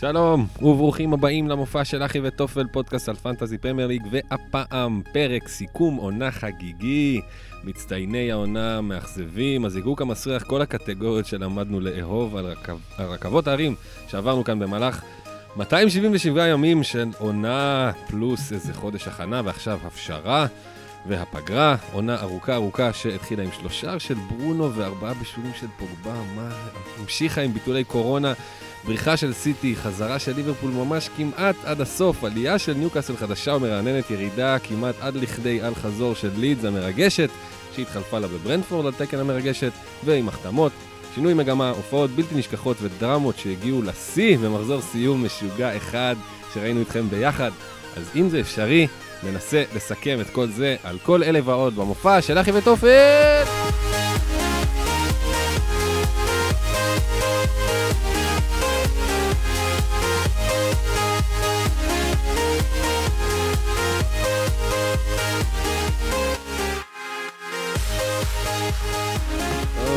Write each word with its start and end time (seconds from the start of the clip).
שלום, 0.00 0.46
וברוכים 0.62 1.12
הבאים 1.12 1.48
למופע 1.48 1.84
של 1.84 2.02
אחי 2.02 2.20
וטופל, 2.22 2.66
פודקאסט 2.72 3.08
על 3.08 3.14
פנטזי 3.14 3.58
פרמייר 3.58 3.88
ליג, 3.88 4.02
והפעם 4.10 5.02
פרק 5.12 5.48
סיכום 5.48 5.96
עונה 5.96 6.30
חגיגי. 6.30 7.20
מצטייני 7.64 8.32
העונה 8.32 8.80
מאכזבים, 8.80 9.64
הזיגוק 9.64 10.02
המסריח, 10.02 10.42
כל 10.42 10.62
הקטגוריות 10.62 11.26
שלמדנו 11.26 11.80
לאהוב 11.80 12.36
על, 12.36 12.46
רכב, 12.46 12.78
רכבות 12.98 13.48
ההרים 13.48 13.74
שעברנו 14.08 14.44
כאן 14.44 14.58
במהלך 14.58 15.02
277 15.56 16.48
ימים 16.48 16.82
של 16.82 17.08
עונה 17.18 17.90
פלוס 18.08 18.52
איזה 18.52 18.74
חודש 18.74 19.08
הכנה, 19.08 19.42
ועכשיו 19.44 19.78
הפשרה. 19.84 20.46
והפגרה, 21.08 21.76
עונה 21.92 22.20
ארוכה 22.20 22.54
ארוכה 22.54 22.92
שהתחילה 22.92 23.42
עם 23.42 23.52
שלושה 23.60 23.98
של 23.98 24.14
ברונו 24.14 24.74
וארבעה 24.74 25.14
בישולים 25.14 25.52
של 25.60 25.66
פוגבה, 25.78 26.14
מה, 26.36 26.48
המשיכה 26.98 27.40
עם 27.40 27.52
ביטולי 27.52 27.84
קורונה, 27.84 28.32
בריחה 28.84 29.16
של 29.16 29.32
סיטי, 29.32 29.76
חזרה 29.76 30.18
של 30.18 30.36
ליברפול 30.36 30.70
ממש 30.70 31.10
כמעט 31.16 31.56
עד 31.64 31.80
הסוף, 31.80 32.24
עלייה 32.24 32.58
של 32.58 32.74
ניוקאסל 32.74 33.16
חדשה 33.16 33.54
ומרעננת, 33.54 34.10
ירידה 34.10 34.58
כמעט 34.58 34.94
עד 35.00 35.14
לכדי 35.14 35.62
אל 35.62 35.74
חזור 35.74 36.14
של 36.14 36.30
לידס 36.36 36.64
המרגשת, 36.64 37.30
שהתחלפה 37.76 38.18
לה 38.18 38.28
בברנדפורד 38.28 38.86
על 38.86 38.92
תקן 38.92 39.18
המרגשת, 39.18 39.72
ועם 40.04 40.28
החתמות, 40.28 40.72
שינוי 41.14 41.34
מגמה, 41.34 41.70
הופעות 41.70 42.10
בלתי 42.10 42.34
נשכחות 42.34 42.76
ודרמות 42.80 43.38
שהגיעו 43.38 43.82
לשיא 43.82 44.38
במחזור 44.38 44.80
סיום 44.80 45.24
משוגע 45.24 45.76
אחד 45.76 46.14
שראינו 46.54 46.80
איתכם 46.80 47.10
ביחד. 47.10 47.50
אז 47.96 48.10
אם 48.16 48.28
זה 48.28 48.40
אפשרי, 48.40 48.86
ננסה 49.22 49.64
לסכם 49.76 50.18
את 50.20 50.30
כל 50.30 50.46
זה 50.46 50.76
על 50.84 50.98
כל 51.02 51.22
אלה 51.22 51.40
ועוד 51.44 51.76
במופע 51.76 52.22
של 52.22 52.38
אחי 52.38 52.52
ותופל! 52.52 53.97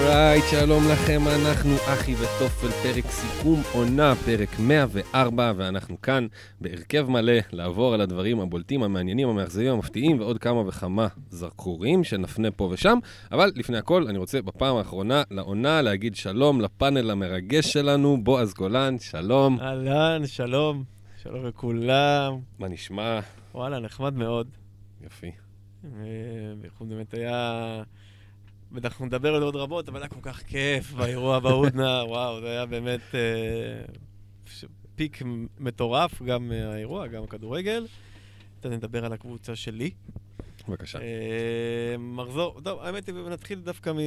אורייט, 0.05 0.43
שלום 0.51 0.83
לכם, 0.91 1.21
אנחנו 1.27 1.75
אחי 1.75 2.15
וטופל, 2.15 2.67
פרק 2.67 3.05
סיכום 3.05 3.61
עונה, 3.73 4.13
פרק 4.25 4.49
104, 4.59 5.53
ואנחנו 5.55 6.01
כאן 6.01 6.27
בהרכב 6.61 7.09
מלא 7.09 7.33
לעבור 7.51 7.93
על 7.93 8.01
הדברים 8.01 8.39
הבולטים, 8.39 8.83
המעניינים, 8.83 9.29
המאכזבים, 9.29 9.73
המפתיעים, 9.73 10.19
ועוד 10.19 10.37
כמה 10.37 10.67
וכמה 10.67 11.07
זרקורים 11.29 12.03
שנפנה 12.03 12.51
פה 12.51 12.69
ושם. 12.71 12.99
אבל 13.31 13.51
לפני 13.55 13.77
הכל, 13.77 14.07
אני 14.07 14.17
רוצה 14.17 14.41
בפעם 14.41 14.75
האחרונה 14.75 15.23
לעונה 15.31 15.81
להגיד 15.81 16.15
שלום 16.15 16.61
לפאנל 16.61 17.11
המרגש 17.11 17.73
שלנו, 17.73 18.23
בועז 18.23 18.53
גולן, 18.53 18.99
שלום. 18.99 19.59
אהלן, 19.59 20.27
שלום. 20.27 20.83
שלום 21.23 21.45
לכולם. 21.45 22.39
מה 22.59 22.67
נשמע? 22.67 23.19
וואלה, 23.55 23.79
נחמד 23.79 24.13
מאוד. 24.13 24.47
יפי. 25.05 25.31
אה, 25.85 25.89
בייחוד 26.61 26.89
באמת 26.89 27.13
היה... 27.13 27.83
בטח 28.71 28.85
אנחנו 28.85 29.05
נדבר 29.05 29.35
על 29.35 29.43
עוד 29.43 29.55
רבות, 29.55 29.89
אבל 29.89 29.99
היה 29.99 30.09
כל 30.09 30.19
כך 30.21 30.43
כיף 30.43 30.91
באירוע 30.91 31.39
בהודנה, 31.39 32.03
וואו, 32.07 32.41
זה 32.41 32.47
היה 32.47 32.65
באמת 32.65 33.15
אה, 33.15 33.93
פיק 34.95 35.21
מטורף, 35.59 36.21
גם 36.21 36.51
אה, 36.51 36.73
האירוע, 36.73 37.07
גם 37.07 37.23
הכדורגל. 37.23 37.87
תכף 38.59 38.71
נדבר 38.71 39.05
על 39.05 39.13
הקבוצה 39.13 39.55
שלי. 39.55 39.91
בבקשה. 40.67 40.99
אה, 40.99 41.97
מחזור, 41.99 42.61
טוב, 42.63 42.79
האמת 42.81 43.07
היא, 43.07 43.15
נתחיל 43.15 43.59
דווקא 43.59 43.89
מ... 43.89 43.99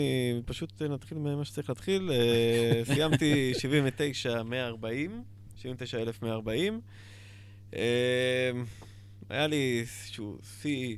פשוט 0.45 0.83
נתחיל 0.83 1.19
ממה 1.19 1.45
שצריך 1.45 1.69
להתחיל. 1.69 2.11
אה, 2.13 2.83
סיימתי 2.95 3.55
79, 3.55 4.43
140, 4.43 5.23
79,140. 5.57 6.81
אה, 7.75 7.81
היה 9.29 9.47
לי 9.47 9.81
איזשהו 9.81 10.39
שיא, 10.61 10.97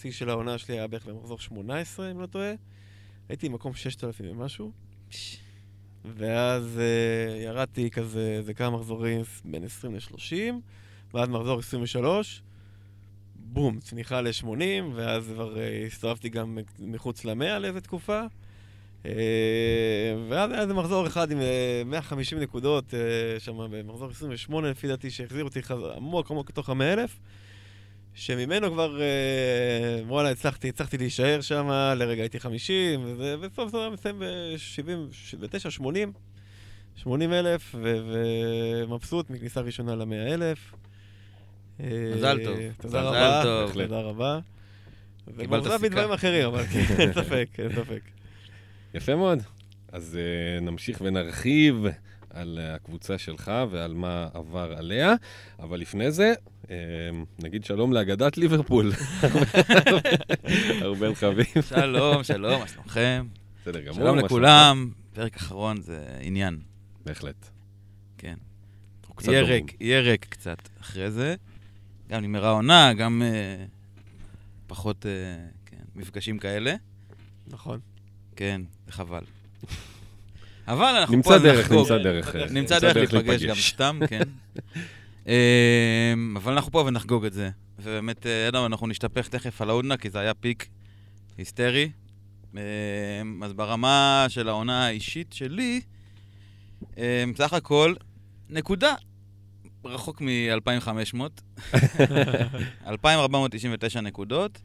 שיא 0.00 0.12
של 0.12 0.30
העונה 0.30 0.58
שלי 0.58 0.74
היה 0.74 0.86
בערך 0.86 1.06
במחזור 1.06 1.38
18, 1.38 2.10
אם 2.10 2.20
לא 2.20 2.26
טועה. 2.26 2.52
הייתי 3.32 3.48
במקום 3.48 3.74
6,000 3.74 4.26
ומשהו. 4.30 4.72
ואז 6.04 6.78
אה, 6.78 7.36
ירדתי 7.36 7.90
כזה, 7.90 8.34
איזה 8.38 8.54
כמה 8.54 8.76
מחזורים 8.76 9.20
בין 9.44 9.64
20 9.64 9.94
ל-30, 9.94 10.34
ואז 11.14 11.28
מחזור 11.28 11.58
23, 11.58 12.42
בום, 13.34 13.80
צניחה 13.80 14.20
ל-80, 14.20 14.54
ואז 14.94 15.24
כבר 15.34 15.60
אה, 15.60 15.84
הסתובבתי 15.86 16.28
גם 16.28 16.58
מחוץ 16.78 17.24
ל-100 17.24 17.58
לאיזה 17.58 17.80
תקופה. 17.80 18.22
אה, 19.06 19.12
ואז 20.28 20.50
היה 20.50 20.60
איזה 20.62 20.74
מחזור 20.74 21.06
אחד 21.06 21.30
עם 21.30 21.40
אה, 21.40 21.82
150 21.86 22.38
נקודות, 22.38 22.94
שם 23.38 23.56
במחזור 23.70 24.10
28 24.10 24.70
לפי 24.70 24.88
דעתי, 24.88 25.10
שהחזיר 25.10 25.44
אותי 25.44 25.62
חז... 25.62 25.78
עמוק 25.96 26.30
עמוק 26.30 26.50
לתוך 26.50 26.70
ה-100,000, 26.70 27.10
שממנו 28.14 28.72
כבר, 28.72 29.00
אה, 29.00 29.06
וואלה, 30.06 30.30
הצלחתי, 30.30 30.68
הצלחתי 30.68 30.98
להישאר 30.98 31.40
שם, 31.40 31.68
לרגע 31.96 32.22
הייתי 32.22 32.40
50, 32.40 33.00
וזה- 33.04 33.36
וסוף 33.40 33.70
סוף 33.70 33.82
אני 33.86 33.94
מסיים 33.94 34.18
ב-79, 34.18 35.70
80, 35.70 36.12
80 36.96 37.32
אלף, 37.32 37.74
ומבסוט 37.78 39.30
מכניסה 39.30 39.60
ראשונה 39.60 39.94
ל-100 39.94 40.34
אלף. 40.34 40.58
מזל 41.80 42.40
טוב. 42.44 42.58
תודה 42.80 43.00
רבה, 43.02 43.40
טוב. 43.44 43.72
תודה 43.72 44.00
רבה. 44.00 44.38
קיבלת 45.40 45.62
סיכה. 45.64 45.78
מדברים 45.78 46.12
אחרים, 46.12 46.46
אבל 46.46 46.64
כן, 46.66 46.78
אין 47.00 47.12
ספק, 47.12 47.48
אין 47.58 47.72
ספק. 47.72 48.00
יפה 48.94 49.14
מאוד. 49.16 49.38
אז 49.92 50.18
uh, 50.18 50.64
נמשיך 50.64 51.00
ונרחיב 51.04 51.76
על 52.30 52.58
הקבוצה 52.62 53.18
שלך 53.18 53.52
ועל 53.70 53.94
מה 53.94 54.28
עבר 54.34 54.74
עליה, 54.76 55.14
אבל 55.58 55.80
לפני 55.80 56.10
זה, 56.10 56.32
נגיד 57.38 57.64
שלום 57.64 57.92
לאגדת 57.92 58.36
ליברפול. 58.36 58.92
ארבל 60.82 61.14
חביב. 61.14 61.46
שלום, 61.68 62.24
שלום, 62.24 62.60
מה 62.60 62.68
שלומכם? 62.68 63.26
בסדר 63.62 63.80
גמור. 63.80 63.94
שלום 63.94 64.18
לכולם. 64.18 64.90
פרק 65.12 65.36
אחרון 65.36 65.80
זה 65.80 66.04
עניין? 66.20 66.58
בהחלט. 67.04 67.48
כן. 68.18 68.34
יהיה. 69.28 69.42
ריק, 69.42 69.76
יהיה 69.80 70.00
ריק 70.00 70.24
קצת 70.24 70.68
אחרי 70.80 71.10
זה. 71.10 71.34
גם 72.08 72.22
נגמרה 72.22 72.48
העונה, 72.48 72.92
גם 72.92 73.22
אה, 73.24 73.64
פחות, 74.66 75.06
אה, 75.06 75.10
כן, 75.66 75.76
מפגשים 75.94 76.38
כאלה. 76.38 76.74
נכון. 77.46 77.80
כן, 78.36 78.60
זה 78.86 78.92
חבל. 78.92 79.22
אבל 80.68 80.96
אנחנו 81.00 81.16
נמצא 81.16 81.28
פה 81.30 81.38
דרך, 81.38 81.64
נחגוג. 81.64 81.78
נמצא 81.78 81.98
דרך. 81.98 82.36
אה, 82.36 82.46
נמצא 82.50 82.78
דרך 82.78 83.12
להיפגש 83.12 83.44
גם 83.44 83.54
סתם, 83.54 84.00
כן. 84.08 84.22
אמ, 85.26 86.36
אבל 86.36 86.52
אנחנו 86.52 86.72
פה 86.72 86.84
ונחגוג 86.86 87.24
את 87.24 87.32
זה. 87.32 87.50
ובאמת, 87.78 88.26
אה, 88.26 88.48
אדם, 88.48 88.64
אנחנו 88.64 88.86
נשתפך 88.86 89.28
תכף 89.28 89.62
על 89.62 89.70
ההודנה, 89.70 89.96
כי 89.96 90.10
זה 90.10 90.18
היה 90.18 90.34
פיק 90.34 90.68
היסטרי. 91.38 91.90
אמ, 92.54 92.58
אז 93.44 93.52
ברמה 93.52 94.26
של 94.28 94.48
העונה 94.48 94.86
האישית 94.86 95.32
שלי, 95.32 95.80
אמ, 96.96 97.02
סך 97.36 97.52
הכל, 97.52 97.94
נקודה. 98.50 98.94
רחוק 99.84 100.20
מ-2500. 100.20 101.20
2,499 102.86 104.00
נקודות, 104.10 104.62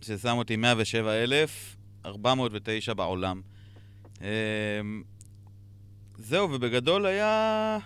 ששם 0.00 0.36
אותי 0.36 0.56
107,409 0.56 2.94
בעולם. 2.94 3.40
זהו, 6.18 6.50
ובגדול 6.50 7.06
היה... 7.06 7.78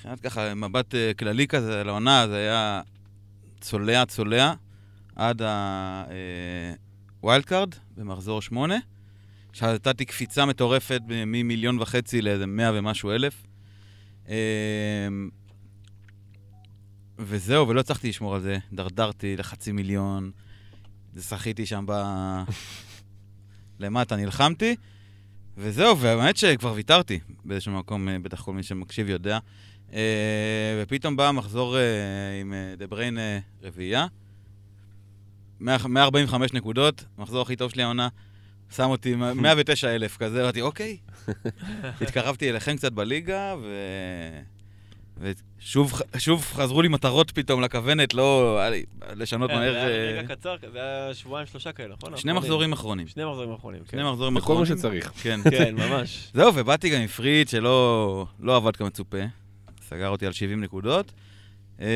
מבחינת 0.00 0.20
ככה, 0.20 0.54
מבט 0.54 0.94
אה, 0.94 1.12
כללי 1.14 1.46
כזה 1.46 1.80
על 1.80 1.88
העונה, 1.88 2.26
זה 2.28 2.36
היה 2.36 2.82
צולע 3.60 4.06
צולע 4.06 4.54
עד 5.16 5.42
ה 7.20 7.25
wild 7.25 7.44
card 7.44 7.74
במחזור 7.96 8.42
שמונה. 8.42 8.76
עכשיו 9.50 9.74
נתתי 9.74 10.04
קפיצה 10.04 10.46
מטורפת 10.46 11.00
ממיליון 11.08 11.78
וחצי 11.78 12.22
לאיזה 12.22 12.46
מאה 12.46 12.70
ומשהו 12.74 13.10
אלף. 13.10 13.46
אמ, 14.28 14.34
וזהו, 17.18 17.68
ולא 17.68 17.80
הצלחתי 17.80 18.08
לשמור 18.08 18.34
על 18.34 18.40
זה. 18.40 18.58
דרדרתי 18.72 19.36
לחצי 19.36 19.72
מיליון, 19.72 20.30
שחיתי 21.20 21.66
שם 21.66 21.84
ב... 21.88 21.92
למטה, 23.80 24.16
נלחמתי. 24.16 24.76
וזהו, 25.56 25.98
והאמת 25.98 26.36
שכבר 26.36 26.72
ויתרתי 26.72 27.20
באיזשהו 27.44 27.72
מקום, 27.72 28.08
אה, 28.08 28.18
בטח 28.18 28.42
כל 28.42 28.52
מי 28.52 28.62
שמקשיב 28.62 29.08
יודע. 29.08 29.38
אה, 29.94 30.82
ופתאום 30.82 31.16
בא 31.16 31.30
מחזור 31.30 31.76
אה, 31.76 31.82
עם 32.40 32.52
אה, 32.52 32.74
דה 32.76 32.86
בריין 32.86 33.18
רביעייה. 33.62 34.06
100 35.60 35.76
145 35.88 36.52
נקודות, 36.52 37.04
המחזור 37.18 37.42
הכי 37.42 37.56
טוב 37.56 37.70
שלי 37.70 37.82
העונה. 37.82 38.08
שם 38.76 38.90
אותי 38.90 39.14
109 39.14 39.88
אלף 39.94 40.16
כזה, 40.16 40.42
אמרתי, 40.42 40.60
אוקיי. 40.60 40.96
התקרבתי 42.00 42.50
אליכם 42.50 42.76
קצת 42.76 42.92
בליגה, 42.92 43.54
ו... 43.62 43.66
ושוב 45.20 45.92
שוב 46.18 46.44
חזרו 46.44 46.82
לי 46.82 46.88
מטרות 46.88 47.30
פתאום 47.30 47.60
לכוונת, 47.60 48.14
לא 48.14 48.60
לשנות 49.16 49.50
מהר. 49.50 49.72
זה 49.72 49.84
היה 49.84 50.22
רגע 50.22 50.34
קצר, 50.34 50.56
זה 50.72 50.78
היה 50.82 51.14
שבועיים, 51.14 51.46
שלושה 51.46 51.72
כאלה, 51.72 51.94
נכון? 51.94 52.16
שני 52.16 52.32
אחרונים. 52.32 52.36
מחזורים 52.36 52.72
אחרונים. 52.72 53.08
שני 53.08 53.24
מחזורים 53.24 53.52
אחרונים, 53.52 53.80
כן. 53.80 53.90
שני 53.90 54.10
מחזורים 54.10 54.34
זה 54.34 54.40
כל 54.40 54.54
מה 54.54 54.62
אחרונים. 54.62 54.78
שצריך. 54.78 55.12
כן. 55.22 55.40
כן, 55.50 55.74
ממש. 55.74 56.30
זהו, 56.34 56.52
ובאתי 56.54 56.88
גם 56.88 57.00
עם 57.00 57.06
פריד 57.06 57.48
שלא 57.48 58.26
לא 58.40 58.56
עבד 58.56 58.76
כמצופה. 58.76 59.18
סגר 59.90 60.08
אותי 60.08 60.26
על 60.26 60.32
70 60.32 60.60
נקודות. 60.60 61.12
אמ, 61.80 61.86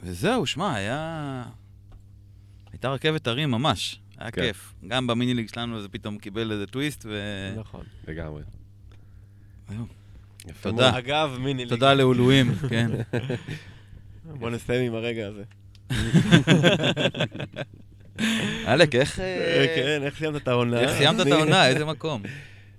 וזהו, 0.00 0.46
שמע, 0.46 0.74
היה... 0.74 1.42
הייתה 2.72 2.88
רכבת 2.88 3.26
הרים 3.26 3.50
ממש. 3.50 4.00
היה 4.18 4.30
כן. 4.30 4.42
כיף. 4.42 4.74
גם 4.88 5.06
במיני 5.06 5.34
ליג 5.34 5.48
שלנו 5.48 5.82
זה 5.82 5.88
פתאום 5.88 6.18
קיבל 6.18 6.52
איזה 6.52 6.66
טוויסט, 6.66 7.06
ו... 7.08 7.20
נכון. 7.56 7.84
לגמרי. 8.08 8.42
יפה 10.46 10.70
תודה. 10.70 10.90
מאוד. 10.90 10.94
אגב, 11.04 11.36
מיני 11.40 11.64
ליג. 11.64 11.68
תודה 11.68 11.94
לאולואים, 11.94 12.54
כן. 12.70 12.90
בוא 14.24 14.50
נסיים 14.50 14.86
עם 14.86 14.94
הרגע 14.94 15.28
הזה. 15.28 15.44
אלק, 18.68 18.94
איך... 18.94 19.20
אה, 19.20 19.66
כן, 19.76 20.02
איך 20.02 20.18
סיימת 20.18 20.42
את 20.42 20.48
העונה? 20.48 20.80
איך 20.80 20.90
סיימת 20.90 21.20
את 21.20 21.32
העונה? 21.32 21.68
איזה 21.68 21.84
מקום? 21.84 22.22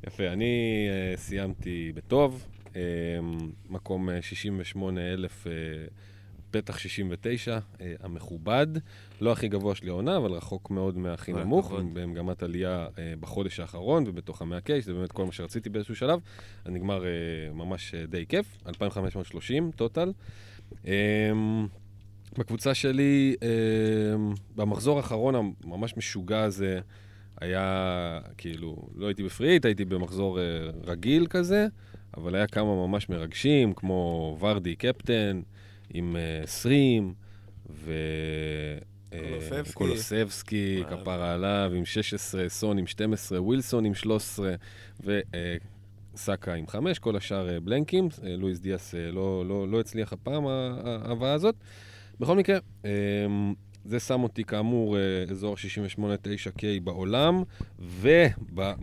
יפה, 0.08 0.28
אני 0.28 0.88
uh, 1.16 1.20
סיימתי 1.20 1.92
בטוב, 1.96 2.46
מקום 3.70 4.10
אה, 4.10 4.22
68,000, 4.22 5.48
uh, 5.48 5.50
פתח 6.52 6.78
69, 6.78 7.58
uh, 7.58 7.82
המכובד. 8.00 8.68
לא 9.22 9.32
הכי 9.32 9.48
גבוה 9.48 9.76
שלי 9.76 9.90
העונה, 9.90 10.18
אבל 10.18 10.32
רחוק 10.32 10.72
מאוד 10.72 10.98
מהכי 10.98 11.34
נמוך. 11.34 11.72
במגמת 11.94 12.44
עלייה 12.44 12.88
בחודש 13.20 13.60
האחרון 13.60 14.04
ובתוך 14.08 14.42
המאה 14.42 14.62
קיי, 14.62 14.82
שזה 14.82 14.94
באמת 14.94 15.12
כל 15.12 15.26
מה 15.26 15.32
שרציתי 15.32 15.70
באיזשהו 15.70 15.96
שלב. 15.96 16.20
אז 16.66 16.72
נגמר 16.72 17.04
ממש 17.54 17.96
די 17.96 18.26
כיף, 18.26 18.58
2,530 18.68 19.72
טוטל. 19.72 20.12
Um, 20.72 20.88
בקבוצה 22.38 22.74
שלי, 22.74 23.36
um, 23.40 24.40
במחזור 24.56 24.98
האחרון 24.98 25.36
הממש 25.64 25.98
משוגע 25.98 26.44
הזה, 26.44 26.80
היה, 27.42 28.20
כאילו, 28.38 28.90
לא 28.96 29.08
הייתי 29.08 29.24
בפריט, 29.24 29.66
הייתי 29.66 29.86
במחזור 29.86 30.40
רגיל 30.84 31.28
כזה, 31.30 31.68
אבל 32.18 32.36
היה 32.36 32.48
כמה 32.48 32.88
ממש 32.88 33.10
מרגשים, 33.10 33.74
כמו 33.74 34.38
ורדי 34.40 34.76
קפטן, 34.76 35.42
עם 35.94 36.16
uh, 36.16 36.44
20, 36.44 37.14
ו... 37.70 37.94
אה, 39.14 39.62
קולוסבסקי. 39.74 40.84
כפרה 40.90 41.34
עליו, 41.34 41.72
עם 41.76 41.86
16, 41.86 42.50
סון 42.50 42.78
עם 42.78 42.88
12, 42.88 43.42
ווילסון 43.42 43.86
עם 43.86 43.94
13, 43.94 44.56
וסאקה 45.04 46.54
עם 46.54 46.68
5, 46.68 47.00
כל 47.00 47.16
השאר 47.16 47.50
אה, 47.50 47.60
בלנקים. 47.60 48.10
אה, 48.24 48.36
לואיס 48.36 48.60
דיאס 48.60 48.96
אה, 48.96 49.12
לא, 49.12 49.46
לא, 49.46 49.68
לא 49.68 49.80
הצליח 49.80 50.14
הפעם, 50.14 50.48
ההבאה 50.48 51.34
הזאת. 51.34 51.56
בכל 52.20 52.38
מקרה, 52.38 52.58
זה 53.88 54.00
שם 54.00 54.24
אותי 54.24 54.44
כאמור 54.44 54.98
אה, 54.98 55.02
אזור 55.32 55.56
68-9K 55.98 56.62
בעולם, 56.84 57.44
ובליגה 57.80 58.74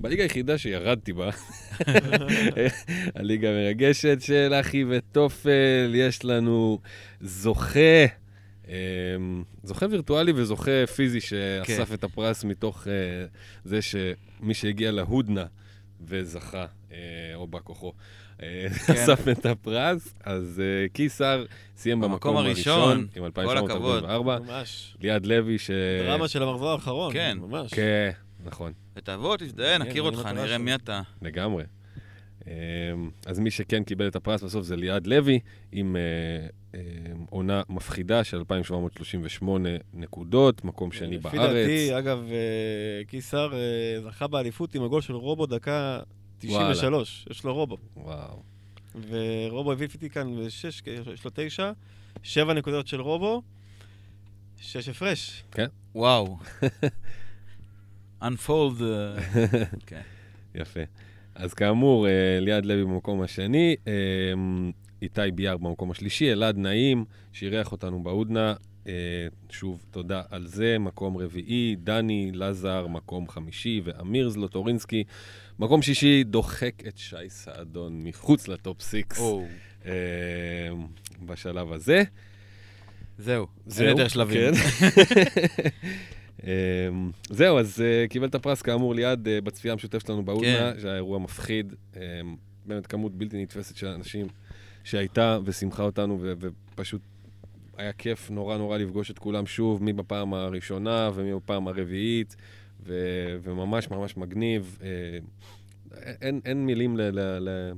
היחידה 0.24 0.58
שירדתי 0.58 1.12
בה, 1.12 1.30
הליגה 3.16 3.48
המרגשת 3.48 4.18
של 4.20 4.52
אחי 4.60 4.84
וטופל, 4.88 5.92
יש 5.94 6.24
לנו 6.24 6.78
זוכה, 7.20 8.06
אמ, 8.68 8.72
זוכה 9.62 9.86
וירטואלי 9.90 10.32
וזוכה 10.32 10.86
פיזי 10.96 11.20
שאסף 11.20 11.92
את 11.94 12.04
הפרס 12.04 12.44
מתוך 12.44 12.88
אה, 12.88 12.92
זה 13.64 13.82
שמי 13.82 14.54
שהגיע 14.54 14.90
להודנה 14.90 15.44
וזכה, 16.00 16.66
אה, 16.92 16.96
או 17.34 17.46
בא 17.46 17.58
כוחו, 17.64 17.92
כן. 17.92 17.98
אסף 18.92 19.28
את 19.28 19.46
הפרס, 19.46 20.14
אז 20.24 20.62
אה, 20.64 20.88
קיסר 20.88 21.44
סיים 21.76 22.00
במקום 22.00 22.36
הראשון, 22.36 23.06
עם 23.16 23.30
כל 23.30 23.58
הכבוד. 23.58 24.04
2744, 24.04 24.38
ממש. 24.38 24.96
ליעד 25.00 25.26
לוי 25.26 25.58
ש... 25.58 25.70
דרמה 26.06 26.28
של 26.28 26.42
המחזור 26.42 26.70
האחרון. 26.70 27.12
כן. 27.12 27.38
ממש. 27.40 27.74
כן, 27.74 28.10
נכון. 28.44 28.72
ותבוא, 28.96 29.36
תזדהה, 29.36 29.78
כן, 29.78 29.82
נכיר 29.82 30.02
אותך, 30.02 30.18
מטרה 30.18 30.32
נראה. 30.32 30.58
מי 30.58 30.74
אתה. 30.74 31.00
לגמרי. 31.22 31.64
אמ, 32.46 33.10
אז 33.26 33.38
מי 33.38 33.50
שכן 33.50 33.84
קיבל 33.84 34.08
את 34.08 34.16
הפרס 34.16 34.42
בסוף 34.42 34.64
זה 34.64 34.76
ליעד 34.76 35.06
לוי, 35.06 35.40
עם 35.72 35.96
אה, 35.96 36.80
עונה 37.30 37.62
מפחידה 37.68 38.24
של 38.24 38.36
2,738 38.36 39.68
נקודות, 39.94 40.64
מקום 40.64 40.92
שני 40.92 41.16
לפי 41.16 41.36
בארץ. 41.36 41.52
דעתי, 41.52 41.98
אגב, 41.98 42.24
אה, 42.30 43.04
קיסר 43.04 43.52
אה, 43.54 44.00
זכה 44.02 44.26
באליפות 44.26 44.74
עם 44.74 44.82
הגול 44.82 45.00
של 45.00 45.14
רובו 45.14 45.46
דקה 45.46 46.00
93. 46.38 47.26
יש 47.30 47.44
לו 47.44 47.54
רובו. 47.54 47.76
וואו. 47.96 48.42
ורובו 49.08 49.72
הביא 49.72 49.88
איתי 49.94 50.10
כאן 50.10 50.46
בשש, 50.46 50.80
כי 50.80 50.90
יש 51.14 51.24
לו 51.24 51.30
תשע, 51.34 51.72
שבע 52.22 52.54
נקודות 52.54 52.86
של 52.86 53.00
רובו, 53.00 53.42
שש 54.60 54.88
הפרש. 54.88 55.42
וואו. 55.94 56.38
unfold. 58.22 58.82
אה, 58.82 59.16
כן. 59.86 60.00
יפה. 60.54 60.80
אז 61.34 61.54
כאמור, 61.54 62.08
אה, 62.08 62.38
ליעד 62.40 62.66
לוי 62.66 62.84
במקום 62.84 63.22
השני, 63.22 63.76
אה, 63.86 63.92
איתי 65.02 65.30
ביאר 65.34 65.56
במקום 65.56 65.90
השלישי, 65.90 66.32
אלעד 66.32 66.56
נעים, 66.56 67.04
שאירח 67.32 67.72
אותנו 67.72 68.02
בהודנה. 68.02 68.54
אה, 68.86 68.92
שוב, 69.50 69.84
תודה 69.90 70.22
על 70.30 70.46
זה. 70.46 70.78
מקום 70.78 71.16
רביעי, 71.16 71.76
דני 71.78 72.30
לזר, 72.34 72.86
מקום 72.86 73.28
חמישי, 73.28 73.80
ואמיר 73.84 74.28
זלוטורינסקי. 74.28 75.04
מקום 75.58 75.82
שישי, 75.82 76.24
דוחק 76.24 76.74
את 76.88 76.98
שי 76.98 77.28
סעדון 77.28 78.04
מחוץ 78.04 78.48
לטופ 78.48 78.82
סיקס 78.82 79.20
אה, 79.86 79.92
בשלב 81.26 81.72
הזה. 81.72 82.02
זהו. 83.18 83.46
זהו, 83.66 83.86
אין 83.86 83.96
יותר 83.96 84.08
שלבים. 84.08 84.54
כן. 84.54 84.60
אמ, 86.44 87.10
זהו, 87.30 87.58
אז 87.58 87.80
אה, 87.80 88.08
קיבל 88.08 88.26
את 88.26 88.34
הפרס 88.34 88.62
כאמור 88.62 88.94
ליד 88.94 89.28
אה, 89.28 89.40
בצפייה 89.40 89.72
המשותפת 89.72 90.06
שלנו 90.06 90.24
בהודנה, 90.24 90.72
כן. 90.72 90.80
שהיה 90.80 90.94
אירוע 90.94 91.18
מפחיד, 91.18 91.74
אמ, 91.96 92.00
באמת 92.66 92.86
כמות 92.86 93.18
בלתי 93.18 93.42
נתפסת 93.42 93.76
של 93.76 93.86
אנשים 93.86 94.26
שהייתה 94.84 95.38
ושימחה 95.44 95.82
אותנו, 95.82 96.24
ופשוט 96.40 97.00
היה 97.76 97.92
כיף 97.92 98.30
נורא 98.30 98.56
נורא 98.56 98.78
לפגוש 98.78 99.10
את 99.10 99.18
כולם 99.18 99.46
שוב, 99.46 99.82
מי 99.82 99.92
בפעם 99.92 100.34
הראשונה 100.34 101.10
ומי 101.14 101.34
בפעם 101.34 101.68
הרביעית, 101.68 102.36
ו- 102.86 103.36
וממש 103.42 103.90
ממש 103.90 104.16
מגניב. 104.16 104.78
אה, 104.82 105.18
אין, 106.20 106.40
אין 106.44 106.66
מילים 106.66 106.96
ל... 106.96 107.00
ל-, 107.00 107.48
ל- 107.48 107.72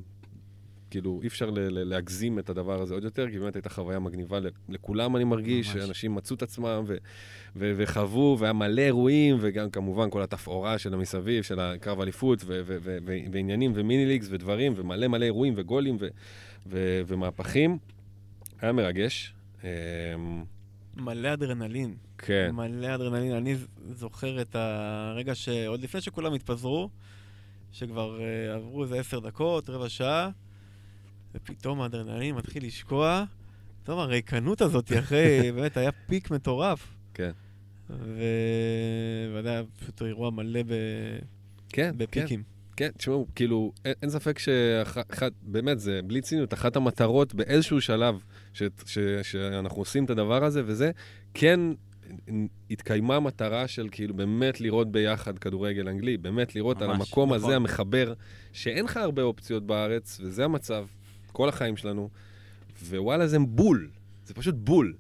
כאילו, 0.90 1.20
אי 1.22 1.26
אפשר 1.26 1.50
ל- 1.50 1.58
ל- 1.58 1.88
להגזים 1.88 2.38
את 2.38 2.50
הדבר 2.50 2.82
הזה 2.82 2.94
עוד 2.94 3.04
יותר, 3.04 3.30
כי 3.30 3.38
באמת 3.38 3.56
הייתה 3.56 3.68
חוויה 3.68 3.98
מגניבה 3.98 4.38
לכולם, 4.68 5.16
אני 5.16 5.24
מרגיש, 5.24 5.68
ממש. 5.76 5.84
שאנשים 5.84 6.14
מצאו 6.14 6.36
את 6.36 6.42
עצמם 6.42 6.82
ו- 6.86 6.96
ו- 7.56 7.72
וחוו, 7.76 8.36
והיה 8.40 8.52
מלא 8.52 8.80
אירועים, 8.82 9.36
וגם 9.40 9.70
כמובן 9.70 10.10
כל 10.10 10.22
התפאורה 10.22 10.78
של 10.78 10.94
המסביב, 10.94 11.42
של 11.44 11.60
הקרב 11.60 12.00
אליפות, 12.00 12.38
ו- 12.44 12.60
ו- 12.66 12.76
ו- 12.82 12.98
ו- 13.04 13.18
ועניינים 13.32 13.72
ומיני 13.74 14.06
ליגס 14.06 14.28
ודברים, 14.30 14.72
ומלא 14.76 15.08
מלא 15.08 15.24
אירועים 15.24 15.54
וגולים 15.56 15.96
ו- 16.00 16.08
ו- 16.66 17.00
ומהפכים. 17.06 17.78
היה 18.60 18.72
מרגש. 18.72 19.34
אמ, 19.64 20.44
מלא 20.96 21.32
אדרנלין. 21.32 21.94
כן, 22.18 22.50
מלא 22.52 22.94
אדרנלין. 22.94 23.32
אני 23.32 23.56
זוכר 23.86 24.40
את 24.40 24.54
הרגע 24.54 25.34
שעוד 25.34 25.80
לפני 25.80 26.00
שכולם 26.00 26.34
התפזרו, 26.34 26.90
שכבר 27.72 28.18
uh, 28.18 28.56
עברו 28.56 28.82
איזה 28.82 29.00
עשר 29.00 29.18
דקות, 29.18 29.70
רבע 29.70 29.88
שעה, 29.88 30.30
ופתאום 31.34 31.80
האדרנלין 31.80 32.34
מתחיל 32.34 32.66
לשקוע. 32.66 33.24
פתאום 33.82 33.98
הריקנות 33.98 34.60
הזאת, 34.60 34.92
אחרי, 34.98 35.52
באמת, 35.52 35.76
היה 35.76 35.92
פיק 35.92 36.30
מטורף. 36.30 36.94
כן. 37.14 37.30
וזה 37.88 39.50
היה 39.50 39.62
פשוט 39.80 40.02
אירוע 40.02 40.30
מלא 40.30 40.62
ב... 40.62 40.68
כן, 41.68 41.90
כן. 41.92 41.98
בפיקים. 41.98 42.42
כן, 42.76 42.90
תשמעו, 42.96 43.26
כאילו, 43.34 43.72
אין, 43.84 43.94
אין 44.02 44.10
ספק 44.10 44.38
שאחת, 44.38 45.32
באמת, 45.42 45.80
זה 45.80 46.00
בלי 46.04 46.20
ציניות, 46.20 46.54
אחת 46.54 46.76
המטרות 46.76 47.34
באיזשהו 47.34 47.80
שלב 47.80 48.22
ש, 48.58 48.62
ש, 48.86 48.98
שאנחנו 49.22 49.78
עושים 49.78 50.04
את 50.04 50.10
הדבר 50.10 50.44
הזה, 50.44 50.62
וזה, 50.66 50.90
כן 51.34 51.60
התקיימה 52.70 53.20
מטרה 53.20 53.68
של 53.68 53.88
כאילו 53.90 54.14
באמת 54.14 54.60
לראות 54.60 54.92
ביחד 54.92 55.38
כדורגל 55.38 55.88
אנגלי, 55.88 56.16
באמת 56.16 56.54
לראות 56.54 56.82
על 56.82 56.88
ממש, 56.88 57.08
המקום 57.08 57.34
נכון. 57.34 57.44
הזה 57.44 57.56
המחבר, 57.56 58.12
שאין 58.52 58.84
לך 58.84 58.96
הרבה 58.96 59.22
אופציות 59.22 59.66
בארץ, 59.66 60.20
וזה 60.22 60.44
המצב, 60.44 60.86
כל 61.32 61.48
החיים 61.48 61.76
שלנו, 61.76 62.08
ווואלה, 62.88 63.26
זה 63.26 63.38
בול, 63.38 63.90
זה 64.26 64.34
פשוט 64.34 64.54
בול. 64.54 64.94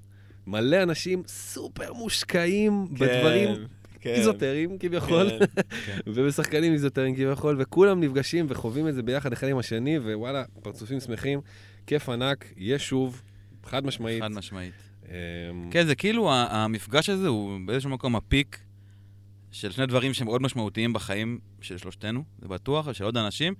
מלא 0.46 0.82
אנשים 0.82 1.22
סופר 1.26 1.92
מושקעים 1.92 2.86
בדברים 2.92 3.48
כן, 4.00 4.10
איזוטריים 4.10 4.78
כביכול. 4.78 5.28
כן. 5.30 5.60
ובשחקנים 6.14 6.72
איזוטריים 6.72 7.14
כביכול, 7.14 7.56
וכולם 7.58 8.00
נפגשים 8.00 8.46
וחווים 8.48 8.88
את 8.88 8.94
זה 8.94 9.02
ביחד 9.02 9.32
אחד 9.32 9.48
עם 9.48 9.58
השני, 9.58 9.98
ווואלה, 9.98 10.44
פרצופים 10.62 11.00
שמחים, 11.00 11.40
כיף 11.86 12.08
ענק, 12.08 12.44
יהיה 12.56 12.78
שוב, 12.78 13.22
חד 13.68 13.86
משמעית. 13.86 14.22
חד 14.22 14.30
משמעית. 14.30 14.74
אמ, 15.08 15.12
כן, 15.70 15.86
זה 15.86 15.94
כאילו, 15.94 16.32
המפגש 16.32 17.08
הזה 17.08 17.28
הוא 17.28 17.58
באיזשהו 17.66 17.90
מקום 17.90 18.16
הפיק 18.16 18.58
של 19.50 19.70
שני 19.70 19.86
דברים 19.86 20.14
שמאוד 20.14 20.42
משמעותיים 20.42 20.92
בחיים 20.92 21.38
של 21.60 21.78
שלושתנו, 21.78 22.24
זה 22.42 22.48
בטוח, 22.48 22.86
ושל 22.86 23.04
עוד 23.04 23.16
אנשים, 23.16 23.54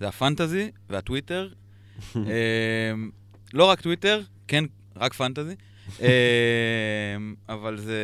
זה 0.00 0.08
הפנטזי 0.08 0.70
והטוויטר, 0.90 1.48
אה, 2.16 2.92
לא 3.54 3.64
רק 3.64 3.80
טוויטר, 3.80 4.20
כן, 4.48 4.64
רק 4.96 5.14
פנטזי. 5.14 5.54
אה, 6.00 7.16
אבל 7.48 7.78
זה... 7.78 7.98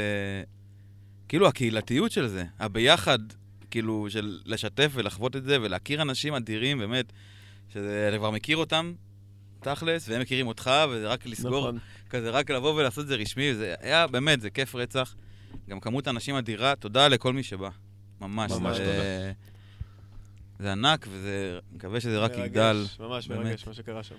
כאילו, 1.29 1.47
הקהילתיות 1.49 2.13
של 2.13 2.27
זה, 2.27 2.45
הביחד, 2.59 3.19
כאילו, 3.71 4.07
של 4.09 4.41
לשתף 4.45 4.91
ולחוות 4.95 5.37
את 5.37 5.45
זה 5.45 5.57
ולהכיר 5.63 6.03
אנשים 6.03 6.35
אדירים, 6.35 6.79
באמת, 6.79 7.13
שאתה 7.69 8.19
כבר 8.19 8.31
מכיר 8.31 8.57
אותם, 8.57 8.93
תכלס, 9.61 10.09
והם 10.09 10.21
מכירים 10.21 10.47
אותך, 10.47 10.71
וזה 10.91 11.09
רק 11.09 11.27
לסגור, 11.27 11.61
נכון. 11.61 11.79
כזה 12.11 12.31
רק 12.31 12.51
לבוא 12.51 12.75
ולעשות 12.75 13.03
את 13.05 13.09
זה 13.09 13.15
רשמי, 13.15 13.55
זה 13.55 13.75
היה, 13.81 14.07
באמת, 14.07 14.41
זה 14.41 14.51
כיף 14.51 14.75
רצח. 14.75 15.15
גם 15.71 15.81
כמות 15.81 16.09
אנשים 16.09 16.35
אדירה, 16.37 16.75
תודה 16.77 17.09
לכל 17.09 17.33
מי 17.33 17.43
שבא. 17.43 17.69
ממש. 18.21 18.53
ממש 18.53 18.77
זה- 18.77 18.85
תודה. 18.85 19.33
זה 20.59 20.73
ענק, 20.73 21.07
וזה, 21.11 21.59
מקווה 21.73 22.01
שזה 22.01 22.19
רק 22.19 22.31
מרגש, 22.31 22.47
יגדל. 22.47 22.85
ממש 23.01 23.29
באמת. 23.29 23.45
מרגש 23.47 23.67
מה 23.67 23.75
שקרה 23.75 24.03
שם. 24.03 24.15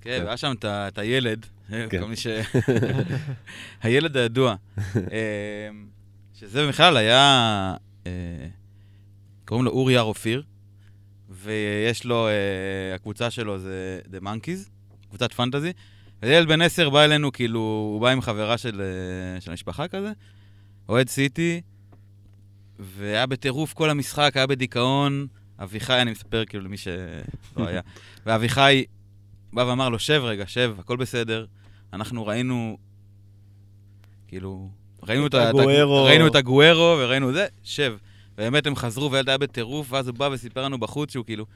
כן, 0.00 0.18
כן. 0.18 0.24
והיה 0.24 0.36
שם 0.36 0.52
את 0.64 0.98
הילד, 0.98 1.46
כן. 1.68 1.86
כל 2.00 2.04
מי 2.08 2.16
ש... 2.16 2.26
הילד 3.82 4.16
הידוע. 4.16 4.54
אה, 4.96 5.68
שזה 6.34 6.68
בכלל 6.68 6.96
היה... 6.96 7.74
אה, 8.06 8.12
קוראים 9.44 9.64
לו 9.64 9.70
אורי 9.70 9.96
הר 9.96 10.02
אופיר, 10.04 10.42
ויש 11.42 12.04
לו, 12.04 12.28
אה, 12.28 12.94
הקבוצה 12.94 13.30
שלו 13.30 13.58
זה 13.58 14.00
The 14.10 14.24
Monkeys, 14.24 14.70
קבוצת 15.08 15.32
פנטזי. 15.32 15.72
וילד 16.22 16.48
בן 16.48 16.62
עשר 16.62 16.90
בא 16.90 17.04
אלינו, 17.04 17.32
כאילו, 17.32 17.60
הוא 17.60 18.00
בא 18.00 18.08
עם 18.08 18.20
חברה 18.20 18.58
של, 18.58 18.80
אה, 18.80 19.40
של 19.40 19.50
המשפחה 19.50 19.88
כזה, 19.88 20.12
אוהד 20.88 21.08
סיטי, 21.08 21.60
והיה 22.78 23.26
בטירוף 23.26 23.72
כל 23.72 23.90
המשחק, 23.90 24.32
היה 24.34 24.46
בדיכאון. 24.46 25.26
אביחי, 25.58 26.02
אני 26.02 26.10
מספר 26.10 26.44
כאילו 26.44 26.64
למי 26.64 26.76
שלא 26.76 26.98
היה, 27.56 27.80
ואביחי 28.26 28.84
בא 29.52 29.60
ואמר 29.60 29.88
לו, 29.88 29.98
שב 29.98 30.22
רגע, 30.24 30.46
שב, 30.46 30.74
הכל 30.78 30.96
בסדר. 30.96 31.46
אנחנו 31.92 32.26
ראינו, 32.26 32.78
כאילו, 34.28 34.70
ראינו 35.02 35.26
את, 35.26 35.34
את 35.34 35.40
את 35.40 35.48
הגוארו. 35.48 36.04
ראינו 36.04 36.26
את 36.26 36.34
הגוארו 36.34 36.98
וראינו 36.98 37.32
זה, 37.32 37.46
שב. 37.62 37.96
ובאמת 38.38 38.66
הם 38.66 38.76
חזרו 38.76 39.12
והילד 39.12 39.28
היה 39.28 39.38
בטירוף, 39.38 39.92
ואז 39.92 40.08
הוא 40.08 40.16
בא 40.16 40.28
וסיפר 40.32 40.62
לנו 40.62 40.78
בחוץ 40.78 41.12
שהוא 41.12 41.24
כאילו 41.24 41.46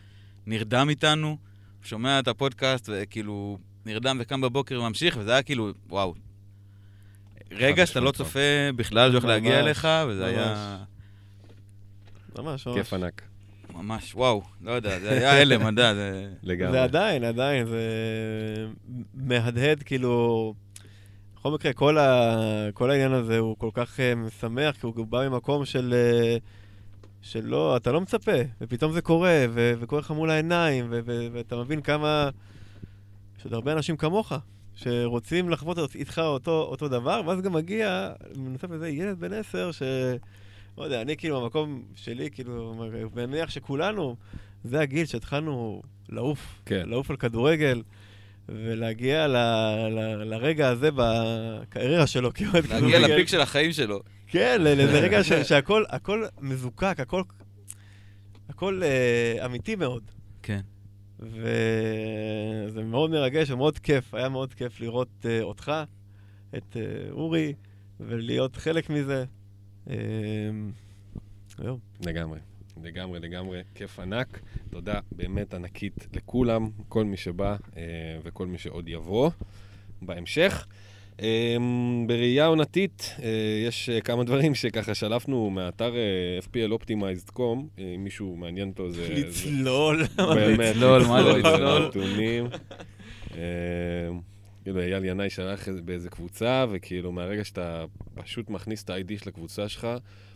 נרדם 0.47 0.87
איתנו, 0.89 1.29
הוא 1.29 1.37
שומע 1.83 2.19
את 2.19 2.29
הפודקאסט 2.29 2.89
וכאילו 2.93 3.59
נרדם 3.87 4.17
וקם 4.21 4.41
בבוקר 4.41 4.81
וממשיך, 4.81 5.17
וזה 5.21 5.33
היה 5.33 5.43
כאילו, 5.43 5.71
וואו. 5.89 6.15
רגע 7.53 7.87
שאתה 7.87 8.01
לא 8.01 8.11
צופה 8.11 8.41
בכלל 8.77 9.11
שהולך 9.11 9.25
להגיע 9.25 9.61
אליך, 9.61 9.89
וזה 10.09 10.27
היה 10.27 10.79
ממש, 12.39 12.67
ממש. 12.67 12.77
כיף 12.77 12.93
ענק, 12.93 13.23
ממש, 13.75 14.15
וואו, 14.15 14.43
לא 14.61 14.71
יודע, 14.71 14.99
זה 15.01 15.11
היה 15.11 15.41
הלם, 15.41 15.61
אתה 15.61 15.69
יודע, 15.69 15.95
זה... 15.95 16.31
לגמרי. 16.43 16.73
זה 16.73 16.83
עדיין, 16.83 17.25
עדיין, 17.25 17.67
זה 17.67 17.83
מהדהד, 19.15 19.83
כאילו... 19.83 20.55
בכל 21.37 21.51
מקרה, 21.51 21.73
כל, 21.73 21.99
ה... 21.99 22.37
כל 22.75 22.91
העניין 22.91 23.12
הזה 23.12 23.39
הוא 23.39 23.57
כל 23.59 23.71
כך 23.75 23.97
uh, 23.97 24.17
משמח, 24.17 24.77
כי 24.77 24.87
הוא 24.87 25.07
בא 25.07 25.29
ממקום 25.29 25.65
של... 25.65 25.95
Uh, 26.39 26.62
שלא, 27.23 27.76
אתה 27.76 27.93
לא 27.93 28.00
מצפה, 28.00 28.33
ופתאום 28.61 28.93
זה 28.93 29.02
קורה, 29.02 29.45
ו... 29.50 29.73
וקורה 29.81 30.00
לך 30.00 30.11
מול 30.11 30.31
העיניים, 30.31 30.87
ו... 30.91 31.00
ו... 31.05 31.26
ואתה 31.33 31.57
מבין 31.57 31.81
כמה... 31.81 32.31
יש 33.38 33.45
עוד 33.45 33.55
הרבה 33.55 33.73
אנשים 33.73 33.97
כמוך, 33.97 34.33
שרוצים 34.75 35.50
לחוות 35.50 35.95
איתך 35.95 36.19
אותו, 36.25 36.62
אותו 36.62 36.88
דבר, 36.88 37.23
ואז 37.26 37.41
גם 37.41 37.52
מגיע, 37.52 38.11
בנוסף 38.37 38.71
לזה, 38.71 38.88
ילד 38.88 39.21
בן 39.21 39.33
עשר, 39.33 39.73
ש... 39.73 39.83
לא 40.79 40.85
יודע, 40.85 41.02
אני 41.02 41.17
כאילו, 41.17 41.41
במקום 41.41 41.83
שלי, 41.95 42.31
כאילו, 42.31 42.75
מניח 43.14 43.50
שכולנו, 43.50 44.17
זה 44.64 44.81
הגיל 44.81 45.07
שהתחלנו 45.07 45.83
לעוף, 46.09 46.61
כן. 46.67 46.88
לעוף 46.88 47.11
על 47.11 47.17
כדורגל, 47.17 47.83
ולהגיע 48.49 49.26
ל, 49.26 49.37
ל, 49.88 50.25
לרגע 50.25 50.69
הזה 50.69 50.88
בקריירה 50.95 52.07
שלו 52.07 52.35
כאוהד 52.35 52.67
להגיע 52.67 52.99
לפיק 52.99 53.29
של 53.29 53.41
החיים 53.41 53.73
שלו. 53.73 54.02
כן, 54.33 54.61
ל- 54.61 54.75
לאיזה 54.75 55.01
רגע 55.01 55.25
ש, 55.25 55.33
שהכל 55.49 55.85
הכל 55.89 56.25
מזוקק, 56.41 57.01
הכל, 57.01 57.23
הכל 58.49 58.83
אה, 58.85 59.45
אמיתי 59.47 59.77
מאוד. 59.77 60.03
כן. 60.43 60.61
וזה 61.21 62.83
מאוד 62.85 63.11
מרגש 63.11 63.51
ומאוד 63.51 63.79
כיף, 63.79 64.15
היה 64.15 64.29
מאוד 64.29 64.55
כיף 64.55 64.81
לראות 64.81 65.09
אה, 65.25 65.41
אותך, 65.43 65.73
את 66.57 66.77
אה, 66.77 66.83
אורי, 67.11 67.55
ולהיות 68.01 68.57
חלק 68.57 68.91
מזה. 68.91 69.25
אה, 69.91 69.97
זהו. 71.59 71.79
לגמרי, 72.07 72.39
לגמרי, 72.83 73.21
לגמרי, 73.21 73.62
כיף 73.75 73.99
ענק. 74.01 74.41
תודה 74.71 75.01
באמת 75.12 75.55
ענקית 75.55 76.07
לכולם, 76.17 76.71
כל 76.89 77.05
מי 77.05 77.17
שבא 77.17 77.57
אה, 77.77 77.83
וכל 78.25 78.47
מי 78.47 78.59
שעוד 78.59 78.89
יבוא 78.89 79.31
בהמשך. 80.03 80.67
אה, 81.21 81.57
בראייה 82.07 82.47
עונתית, 82.47 83.14
אה, 83.23 83.28
יש 83.66 83.88
אה, 83.88 84.00
כמה 84.00 84.25
דברים 84.25 84.54
שככה 84.54 84.95
שלפנו 84.95 85.50
מאתר 85.50 85.95
אה, 85.97 86.38
FPL 86.42 86.83
Optimized.com, 86.83 87.40
אם 87.78 88.04
מישהו 88.04 88.37
מעניין 88.37 88.69
אותו 88.69 88.90
זה... 88.90 89.09
לצלול. 89.11 90.04
באמת, 90.16 90.76
לצלול, 90.76 91.02
מה 91.02 91.23
זה 91.23 91.38
לצלול? 91.38 91.87
נתונים. 91.87 92.47
אה, 93.35 93.40
כאילו, 94.64 94.81
אייל 94.81 95.04
ינאי 95.04 95.31
שלח 95.31 95.69
באיזה 95.85 96.11
קבוצה, 96.11 96.64
וכאילו, 96.71 97.12
מהרגע 97.12 97.45
שאתה 97.45 97.85
פשוט 98.14 98.50
מכניס 98.50 98.83
את 98.83 98.90
ה-ID 98.90 99.23
של 99.23 99.28
הקבוצה 99.28 99.69
שלך, 99.69 99.88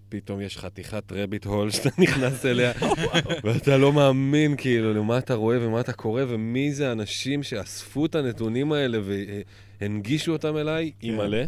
פתאום 0.08 0.40
יש 0.40 0.58
חתיכת 0.58 1.12
רביט 1.12 1.44
הול 1.44 1.70
שאתה 1.70 1.88
נכנס 2.02 2.46
אליה, 2.46 2.72
ואתה 3.44 3.76
לא 3.76 3.92
מאמין, 3.92 4.56
כאילו, 4.56 4.94
למה 4.94 5.18
אתה 5.18 5.34
רואה 5.34 5.56
ומה 5.60 5.80
אתה 5.80 5.92
קורא, 5.92 6.22
ומי 6.28 6.72
זה 6.72 6.88
האנשים 6.88 7.42
שאספו 7.42 8.06
את 8.06 8.14
הנתונים 8.14 8.72
האלה 8.72 8.98
והנגישו 9.80 10.32
אותם 10.32 10.56
אליי, 10.56 10.90
אימא'לה, 11.02 11.44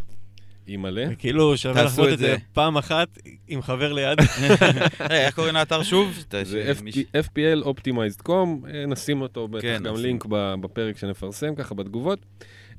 אימא'לה. 0.69 1.07
כאילו 1.19 1.57
שווה 1.57 1.83
לחוות 1.83 2.09
את 2.09 2.13
את 2.13 2.19
זה. 2.19 2.37
פעם 2.53 2.77
אחת 2.77 3.19
עם 3.49 3.63
חבר 3.63 3.93
ליד. 3.93 4.19
איך 5.11 5.35
קוראים 5.35 5.55
לאתר 5.55 5.83
שוב? 5.83 6.25
זה 6.43 6.73
FPL 7.15 7.65
Optimized.com, 7.65 8.31
אה, 8.75 8.87
נשים 8.87 9.21
אותו 9.21 9.49
בטח 9.49 9.63
כן, 9.63 9.83
גם 9.85 9.93
נשים. 9.93 10.05
לינק 10.07 10.27
ב- 10.29 10.55
בפרק 10.61 10.99
שנפרסם, 10.99 11.55
ככה 11.55 11.75
בתגובות. 11.75 12.19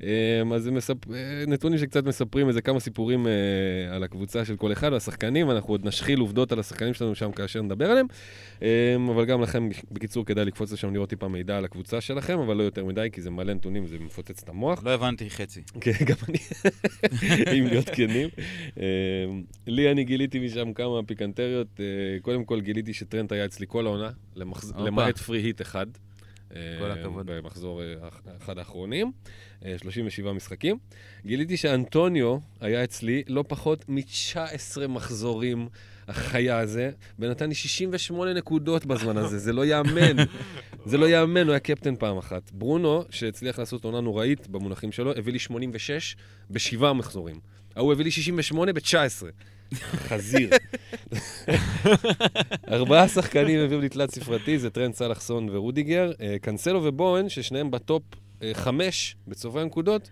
אה, 0.04 0.56
אז 0.56 0.64
זה 0.64 0.72
מספ... 0.72 1.12
אה, 1.14 1.44
נתונים 1.48 1.78
שקצת 1.80 2.06
מספרים 2.06 2.48
איזה 2.48 2.62
כמה 2.62 2.80
סיפורים 2.80 3.28
אה, 3.28 3.32
על 3.96 4.04
הקבוצה 4.04 4.46
של 4.46 4.56
כל 4.56 4.72
אחד, 4.72 4.94
והשחקנים, 4.94 5.52
אנחנו 5.52 5.74
עוד 5.74 5.86
נשחיל 5.86 6.20
עובדות 6.20 6.52
על 6.52 6.60
השחקנים 6.60 6.94
שלנו 6.94 7.16
שם 7.16 7.32
כאשר 7.32 7.62
נדבר 7.62 7.86
עליהם. 7.86 8.06
אה, 8.62 8.96
אבל 9.12 9.26
גם 9.26 9.42
לכם, 9.42 9.70
בקיצור, 9.92 10.26
כדאי 10.26 10.46
לקפוץ 10.46 10.72
לשם 10.72 10.94
לראות 10.94 11.10
טיפה 11.10 11.28
מידע 11.28 11.58
על 11.58 11.66
הקבוצה 11.66 12.02
שלכם, 12.02 12.40
אבל 12.40 12.56
לא 12.56 12.64
יותר 12.64 12.86
מדי, 12.86 13.10
כי 13.12 13.22
זה 13.22 13.30
מלא 13.30 13.54
נתונים, 13.54 13.88
זה 13.88 13.98
מפוצץ 14.00 14.44
את 14.44 14.50
המוח. 14.50 14.84
לא 14.84 14.90
הבנתי 14.90 15.30
חצי. 15.30 15.62
כן, 15.82 15.92
גם 16.06 16.16
אני, 16.30 16.38
אם 17.60 17.66
להיות 17.68 17.90
כנים. 17.90 18.30
אה, 18.80 18.86
לי 19.68 19.92
אני 19.92 20.04
גיליתי 20.04 20.40
משם 20.40 20.74
כמה 20.74 21.04
פיקנטריות. 21.06 21.68
אה, 21.80 21.86
קודם 22.22 22.46
כל 22.46 22.62
גיליתי 22.62 22.94
שטרנט 22.94 23.32
היה 23.32 23.46
אצלי 23.46 23.66
כל 23.70 23.86
העונה, 23.86 24.10
למחז-. 24.36 24.74
למעט 24.78 25.18
פרי 25.18 25.40
היט 25.40 25.62
אחד. 25.62 25.88
אה, 26.56 26.76
כל 26.80 26.92
הכבוד. 26.92 27.26
במחזור 27.26 27.84
אה, 27.84 27.94
אחד 28.38 28.58
האחרונים, 28.58 29.12
אה, 29.66 29.76
37 29.78 30.34
משחקים. 30.34 30.78
גיליתי 31.26 31.58
שאנטוניו 31.58 32.38
היה 32.60 32.84
אצלי 32.84 33.24
לא 33.28 33.44
פחות 33.48 33.86
מ-19 33.90 34.88
מחזורים, 34.88 35.68
החיה 36.08 36.60
הזה, 36.60 36.92
ונתן 37.20 37.50
לי 37.50 37.56
68 37.56 38.34
נקודות 38.34 38.86
בזמן 38.86 39.18
הזה, 39.18 39.40
זה 39.40 39.54
לא 39.54 39.66
ייאמן. 39.66 40.16
זה 40.86 40.98
לא 40.98 41.06
ייאמן, 41.06 41.42
הוא 41.42 41.52
היה 41.52 41.60
קפטן 41.60 41.96
פעם 41.96 42.18
אחת. 42.18 42.52
ברונו, 42.52 43.04
שהצליח 43.10 43.60
לעשות 43.60 43.84
עונה 43.84 44.02
נוראית 44.02 44.48
במונחים 44.48 44.92
שלו, 44.92 45.12
הביא 45.18 45.34
לי 45.34 45.40
86 45.40 46.16
בשבעה 46.52 46.94
מחזורים. 46.94 47.40
ההוא 47.76 47.94
הביא 47.94 48.04
לי 48.06 48.12
68 48.12 48.74
ב-19. 48.74 49.24
חזיר. 49.74 50.50
ארבעה 52.72 53.08
שחקנים 53.08 53.60
הביאו 53.60 53.80
לי 53.80 53.90
תלת 53.90 54.12
ספרתי, 54.12 54.60
זה 54.60 54.70
טרנט, 54.70 54.96
סלאח, 54.96 55.29
סון 55.29 55.50
ורודיגר. 55.52 56.12
אה, 56.22 56.36
קנסלו 56.42 56.84
ובואן, 56.84 57.30
ששניהם 57.30 57.72
ב 57.72 57.80
top 57.80 58.04
אה, 58.44 58.52
חמש 58.54 59.16
בצוברי 59.28 59.62
הנקודות, 59.62 60.10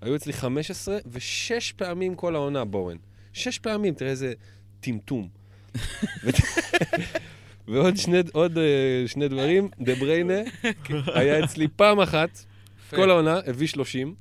היו 0.00 0.16
אצלי 0.16 0.32
15 0.32 0.98
ושש 1.12 1.72
פעמים 1.72 2.14
כל 2.14 2.34
העונה 2.34 2.64
בואן. 2.64 2.98
שש 3.32 3.58
פעמים, 3.58 3.94
תראה 3.94 4.10
איזה 4.10 4.32
טמטום. 4.80 5.28
ועוד 7.68 7.96
שני, 7.96 8.18
עוד, 8.32 8.58
אה, 8.58 8.64
שני 9.06 9.28
דברים, 9.28 9.68
דה 9.80 9.94
בריינה 9.94 10.40
היה 11.14 11.44
אצלי 11.44 11.68
פעם 11.76 12.00
אחת, 12.00 12.44
כל 12.90 13.10
העונה, 13.10 13.40
הביא 13.46 13.66
30. 13.66 14.14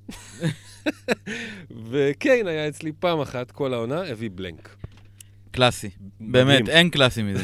וקיין 1.91 2.47
היה 2.47 2.67
אצלי 2.67 2.91
פעם 2.99 3.19
אחת, 3.19 3.51
כל 3.51 3.73
העונה, 3.73 4.01
הביא 4.01 4.29
blank. 4.35 4.75
קלאסי. 5.51 5.89
באמת. 6.19 6.69
אין 6.69 6.89
קלאסי 6.89 7.23
מזה. 7.23 7.43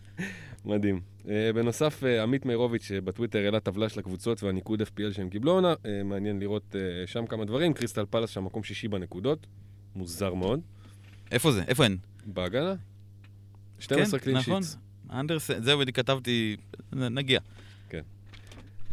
מדהים. 0.64 1.00
Uh, 1.22 1.26
בנוסף, 1.54 2.02
uh, 2.02 2.22
עמית 2.22 2.46
מאירוביץ' 2.46 2.90
uh, 2.90 3.00
בטוויטר 3.00 3.38
העלה 3.38 3.60
טבלה 3.60 3.88
של 3.88 4.00
הקבוצות 4.00 4.42
והניקוד 4.42 4.82
FPL 4.82 5.12
שהם 5.12 5.28
קיבלו 5.28 5.52
עונה. 5.52 5.74
מעניין 6.04 6.38
לראות 6.40 6.76
שם 7.06 7.26
כמה 7.26 7.44
דברים. 7.44 7.74
קריסטל 7.74 8.04
פלאס 8.10 8.30
שם 8.30 8.44
מקום 8.44 8.62
שישי 8.62 8.88
בנקודות. 8.88 9.46
מוזר 9.96 10.34
מאוד. 10.34 10.60
איפה 11.30 11.52
זה? 11.52 11.62
איפה 11.68 11.84
הן? 11.84 11.96
בהגנה? 12.26 12.74
12 13.78 14.18
כן, 14.18 14.24
קלין 14.24 14.36
נכון. 14.36 14.62
שיטס. 14.62 14.76
אנדרסן, 15.10 15.62
זהו, 15.62 15.78
בדיוק 15.78 15.96
כתבתי, 15.96 16.56
נגיע. 16.92 17.40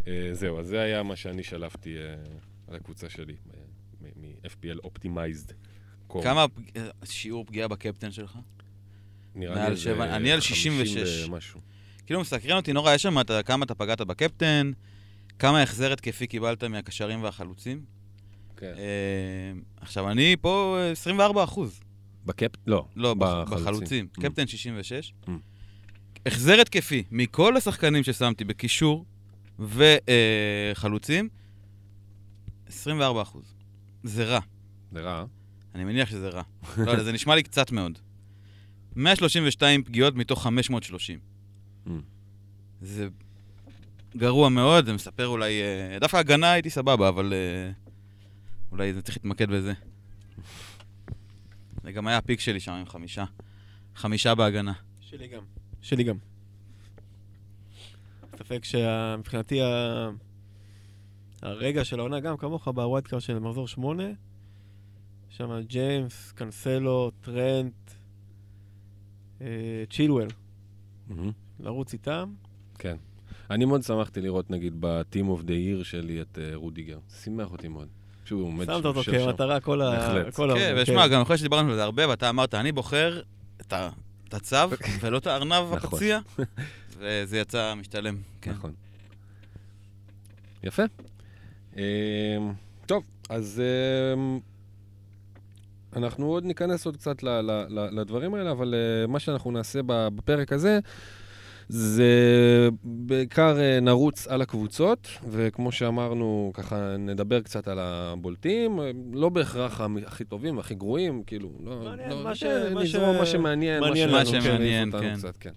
אה, 0.10 0.30
זהו, 0.34 0.60
אז 0.60 0.68
זה 0.68 0.82
היה 0.82 1.04
מה 1.04 1.16
שאני 1.16 1.44
שלפתי 1.44 1.98
אה, 1.98 2.16
על 2.68 2.76
הקבוצה 2.76 3.10
שלי, 3.10 3.34
אה, 3.34 3.60
מ-FPL 4.02 4.86
Optimized. 4.86 5.52
Core. 6.12 6.24
כמה 6.24 6.46
אה, 6.76 6.82
שיעור 7.06 7.46
פגיעה 7.46 7.68
בקפטן 7.68 8.12
שלך? 8.12 8.38
נראה 9.36 9.70
לי 9.70 9.78
שבע- 9.78 10.16
אני 10.16 10.32
על 10.32 10.42
50 10.42 10.72
66. 10.86 11.26
ומשהו. 11.30 11.60
כאילו 12.06 12.22
מסקרן 12.22 12.56
אותי 12.58 12.74
נורא, 12.74 12.94
יש 12.94 13.02
שם 13.04 13.20
אתה- 13.20 13.44
כמה 13.44 13.66
אתה 13.66 13.76
פגעת 13.76 14.02
בקפטן, 14.02 14.72
כמה 15.40 15.62
החזר 15.62 15.94
התקפי 15.94 16.28
קיבלת 16.28 16.64
מהקשרים 16.64 17.24
והחלוצים. 17.24 17.84
כן. 18.58 18.74
אה, 18.78 19.52
עכשיו, 19.82 20.12
אני 20.12 20.36
פה 20.42 20.78
אה, 20.80 20.92
24 20.92 21.44
אחוז. 21.44 21.80
בקפ... 22.26 22.52
לא. 22.68 22.86
לא, 22.96 23.14
בחלוצים. 23.14 23.66
בחלוצים. 23.66 24.08
Mm. 24.18 24.22
קפטן 24.22 24.48
66. 24.48 25.14
Mm. 25.26 25.30
החזר 26.26 26.62
התקפי 26.62 27.04
מכל 27.12 27.58
השחקנים 27.58 28.04
ששמתי 28.04 28.44
בקישור 28.44 29.06
וחלוצים, 29.60 31.30
24 32.68 33.22
אחוז. 33.22 33.56
זה 34.04 34.26
רע. 34.26 34.40
זה 34.92 35.02
רע. 35.02 35.26
אני 35.76 35.84
מניח 35.84 36.10
שזה 36.10 36.30
רע. 36.30 36.42
לא 36.86 36.92
יודע, 36.92 37.04
זה 37.04 37.12
נשמע 37.12 37.36
לי 37.36 37.44
קצת 37.44 37.72
מאוד. 37.72 38.00
132 38.96 39.84
פגיעות 39.84 40.16
מתוך 40.16 40.44
530. 40.44 41.20
Mm. 41.88 41.90
זה 42.82 43.08
גרוע 44.18 44.50
מאוד, 44.50 44.86
זה 44.86 44.94
מספר 44.94 45.28
אולי... 45.28 45.62
אה, 45.62 46.00
דווקא 46.00 46.18
הגנה 46.18 46.52
הייתי 46.52 46.70
סבבה, 46.70 47.10
אבל 47.10 47.34
אה, 47.34 47.72
אולי 48.72 48.94
זה 48.94 49.02
צריך 49.02 49.18
להתמקד 49.18 49.50
בזה. 49.50 49.74
זה 51.84 51.92
גם 51.92 52.08
היה 52.08 52.18
הפיק 52.18 52.40
שלי 52.40 52.60
שם 52.60 52.72
עם 52.72 52.86
חמישה. 52.86 53.26
חמישה 53.96 54.36
בהגנה. 54.36 54.74
שלי 55.02 55.28
גם. 55.28 55.42
שלי 55.82 56.04
גם. 56.04 56.18
ספק 58.38 58.66
שמבחינתי 58.66 59.62
ה... 59.62 60.10
הרגע 61.42 61.84
של 61.84 62.00
העונה, 62.00 62.20
גם 62.20 62.38
כמוך 62.38 62.68
ב 62.68 62.76
wild 62.76 63.08
card 63.08 63.20
של 63.20 63.40
מחזור 63.40 63.68
שמונה, 63.68 64.04
שם 65.30 65.60
ג'יימס, 65.62 66.32
קנסלו, 66.32 67.12
טרנט, 67.22 67.92
אה, 69.42 69.48
צ'ילואל, 69.90 70.28
מהמם. 71.08 71.32
לרוץ 71.60 71.94
איתם. 71.94 72.34
כן. 72.80 72.98
אני 73.50 73.66
מאוד 73.66 73.84
שמחתי 73.84 74.22
לראות, 74.22 74.50
נגיד, 74.50 74.74
ב-Team 74.80 75.26
of 75.38 75.42
the 75.44 75.50
Year 75.82 75.84
שלי 75.84 76.22
את 76.22 76.38
אה, 76.42 76.52
רודיגר. 76.56 77.00
שימח 77.24 77.52
אותי 77.52 77.68
מאוד. 77.68 77.88
שהוא 78.26 78.44
עומד 78.48 78.66
שמת 78.66 78.76
שם, 78.76 78.88
אותו 78.88 79.00
יושב 79.00 79.12
שם. 79.12 79.26
כמטרה 79.26 79.60
כל 79.60 79.82
ה... 79.82 79.92
בהחלט. 79.92 80.36
כל 80.36 80.50
העונה, 80.50 80.66
כן, 80.66 80.76
ושמע, 80.78 81.08
גם 81.08 81.22
אחרי 81.22 81.38
שדיברנו 81.38 81.70
על 81.70 81.76
זה 81.76 81.84
הרבה, 81.84 82.10
ואתה 82.10 82.30
אמרת, 82.30 82.54
אני 82.54 82.72
בוחר 82.72 83.22
את 83.62 83.74
הצו 84.34 84.56
ולא 85.02 85.18
את 85.18 85.28
הארנב 85.28 85.76
נכון. 85.76 85.78
הפציע, 85.78 86.20
וזה 87.00 87.40
יצא 87.40 87.74
משתלם. 87.76 88.18
כן. 88.42 88.52
נכון. 88.52 88.74
יפה. 90.64 90.84
אמ, 91.80 92.54
טוב, 92.86 93.04
אז 93.30 93.62
אמ, 94.16 94.40
אנחנו 95.96 96.26
עוד 96.26 96.46
ניכנס 96.46 96.86
עוד 96.86 96.98
קצת 96.98 97.24
ל- 97.24 97.30
ל- 97.42 97.66
ל- 97.70 98.00
לדברים 98.00 98.34
האלה, 98.34 98.52
אבל 98.52 98.74
אה, 98.76 99.08
מה 99.08 99.20
שאנחנו 99.20 99.52
נעשה 99.52 99.80
בפרק 99.86 100.54
הזה, 100.54 100.80
זה 101.70 102.10
בעיקר 102.84 103.60
אה, 103.60 103.80
נרוץ 103.80 104.28
על 104.28 104.42
הקבוצות, 104.42 105.08
וכמו 105.30 105.72
שאמרנו, 105.72 106.52
ככה 106.54 106.96
נדבר 107.00 107.42
קצת 107.42 107.68
על 107.68 107.78
הבולטים, 107.82 108.80
אה, 108.80 108.92
לא 109.14 109.30
בהכרח 109.30 109.82
הכי 110.08 110.24
טובים, 110.26 110.60
הכי 110.60 110.76
גרועים, 110.76 111.24
כאילו, 111.24 111.50
לא, 111.66 111.82
מעניין, 111.84 112.10
לא, 112.10 112.24
מה 112.24 112.36
ש- 112.36 112.44
אה, 112.44 112.70
מה 112.74 112.86
ש- 112.86 112.96
מה 112.96 113.26
שמעניין, 113.26 113.80
מעניין 113.82 114.10
ש- 114.10 114.14
לנו, 114.34 114.42
שמעניין 114.42 114.92
כן. 114.92 115.16
קצת, 115.16 115.38
כן. 115.40 115.52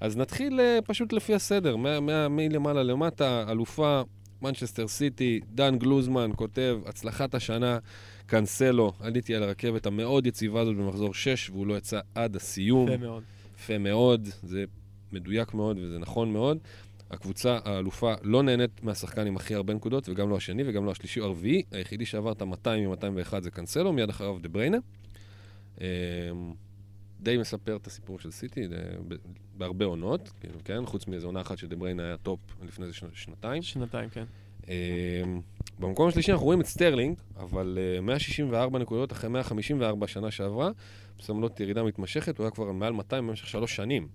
אז 0.00 0.16
נתחיל 0.16 0.60
פשוט 0.86 1.12
לפי 1.12 1.34
הסדר, 1.34 1.76
מה- 1.76 2.00
מה- 2.00 2.28
מלמעלה 2.28 2.82
למטה, 2.82 3.44
אלופה, 3.50 4.02
מנצ'סטר 4.44 4.88
סיטי, 4.88 5.40
דן 5.54 5.78
גלוזמן 5.78 6.30
כותב, 6.36 6.78
הצלחת 6.86 7.34
השנה, 7.34 7.78
קאנסלו, 8.26 8.92
עליתי 9.00 9.34
על 9.34 9.42
הרכבת 9.42 9.86
המאוד 9.86 10.26
יציבה 10.26 10.60
הזאת 10.60 10.76
במחזור 10.76 11.14
6, 11.14 11.50
והוא 11.50 11.66
לא 11.66 11.76
יצא 11.76 12.00
עד 12.14 12.36
הסיום. 12.36 12.88
יפה 12.88 12.98
מאוד. 12.98 13.22
יפה 13.56 13.78
מאוד, 13.78 14.28
זה 14.42 14.64
מדויק 15.12 15.54
מאוד 15.54 15.78
וזה 15.78 15.98
נכון 15.98 16.32
מאוד. 16.32 16.58
הקבוצה 17.10 17.58
האלופה 17.64 18.14
לא 18.22 18.42
נהנית 18.42 18.82
מהשחקן 18.82 19.26
עם 19.26 19.36
הכי 19.36 19.54
הרבה 19.54 19.74
נקודות, 19.74 20.08
וגם 20.08 20.30
לא 20.30 20.36
השני 20.36 20.62
וגם 20.66 20.84
לא 20.84 20.90
השלישי 20.90 21.20
או 21.20 21.24
הרביעי. 21.24 21.62
היחידי 21.70 22.06
שעבר 22.06 22.32
את 22.32 22.42
ה-200 22.42 22.68
מ-201 22.68 23.40
זה 23.40 23.50
קאנסלו, 23.50 23.92
מיד 23.92 24.08
אחריו 24.08 24.38
דה 24.42 24.48
בריינה. 24.48 24.78
די 27.24 27.36
מספר 27.38 27.76
את 27.76 27.86
הסיפור 27.86 28.18
של 28.18 28.30
סיטי 28.30 28.66
די- 28.68 28.74
ב- 29.08 29.14
בהרבה 29.56 29.84
עונות, 29.84 30.32
כאילו, 30.40 30.58
כן? 30.64 30.86
חוץ 30.86 31.06
מאיזו 31.06 31.26
עונה 31.26 31.40
אחת 31.40 31.58
שדה 31.58 31.76
בריינה 31.76 32.02
היה 32.02 32.16
top 32.16 32.40
לפני 32.66 32.84
איזה 32.86 32.96
שנ- 32.96 33.14
שנתיים. 33.14 33.62
שנתיים, 33.62 34.08
כן. 34.10 34.24
אמ, 34.68 35.40
במקום 35.78 36.08
השלישי 36.08 36.32
אנחנו 36.32 36.44
רואים 36.46 36.60
את 36.60 36.66
סטרלינג, 36.66 37.16
אבל 37.36 37.78
אה, 37.96 38.00
164 38.00 38.78
נקודות 38.78 39.12
אחרי 39.12 39.30
154 39.30 40.06
שנה 40.06 40.30
שעברה, 40.30 40.70
בסמלות 41.18 41.60
ירידה 41.60 41.82
מתמשכת, 41.82 42.38
הוא 42.38 42.44
היה 42.44 42.50
כבר 42.50 42.72
מעל 42.72 42.92
200 42.92 43.26
במשך 43.26 43.46
שלוש 43.46 43.76
שנים. 43.76 44.08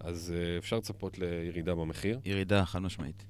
אז 0.00 0.34
אה, 0.36 0.58
אפשר 0.58 0.76
לצפות 0.76 1.18
לירידה 1.18 1.74
במחיר. 1.74 2.18
ירידה 2.24 2.64
חד 2.64 2.78
משמעית. 2.78 3.24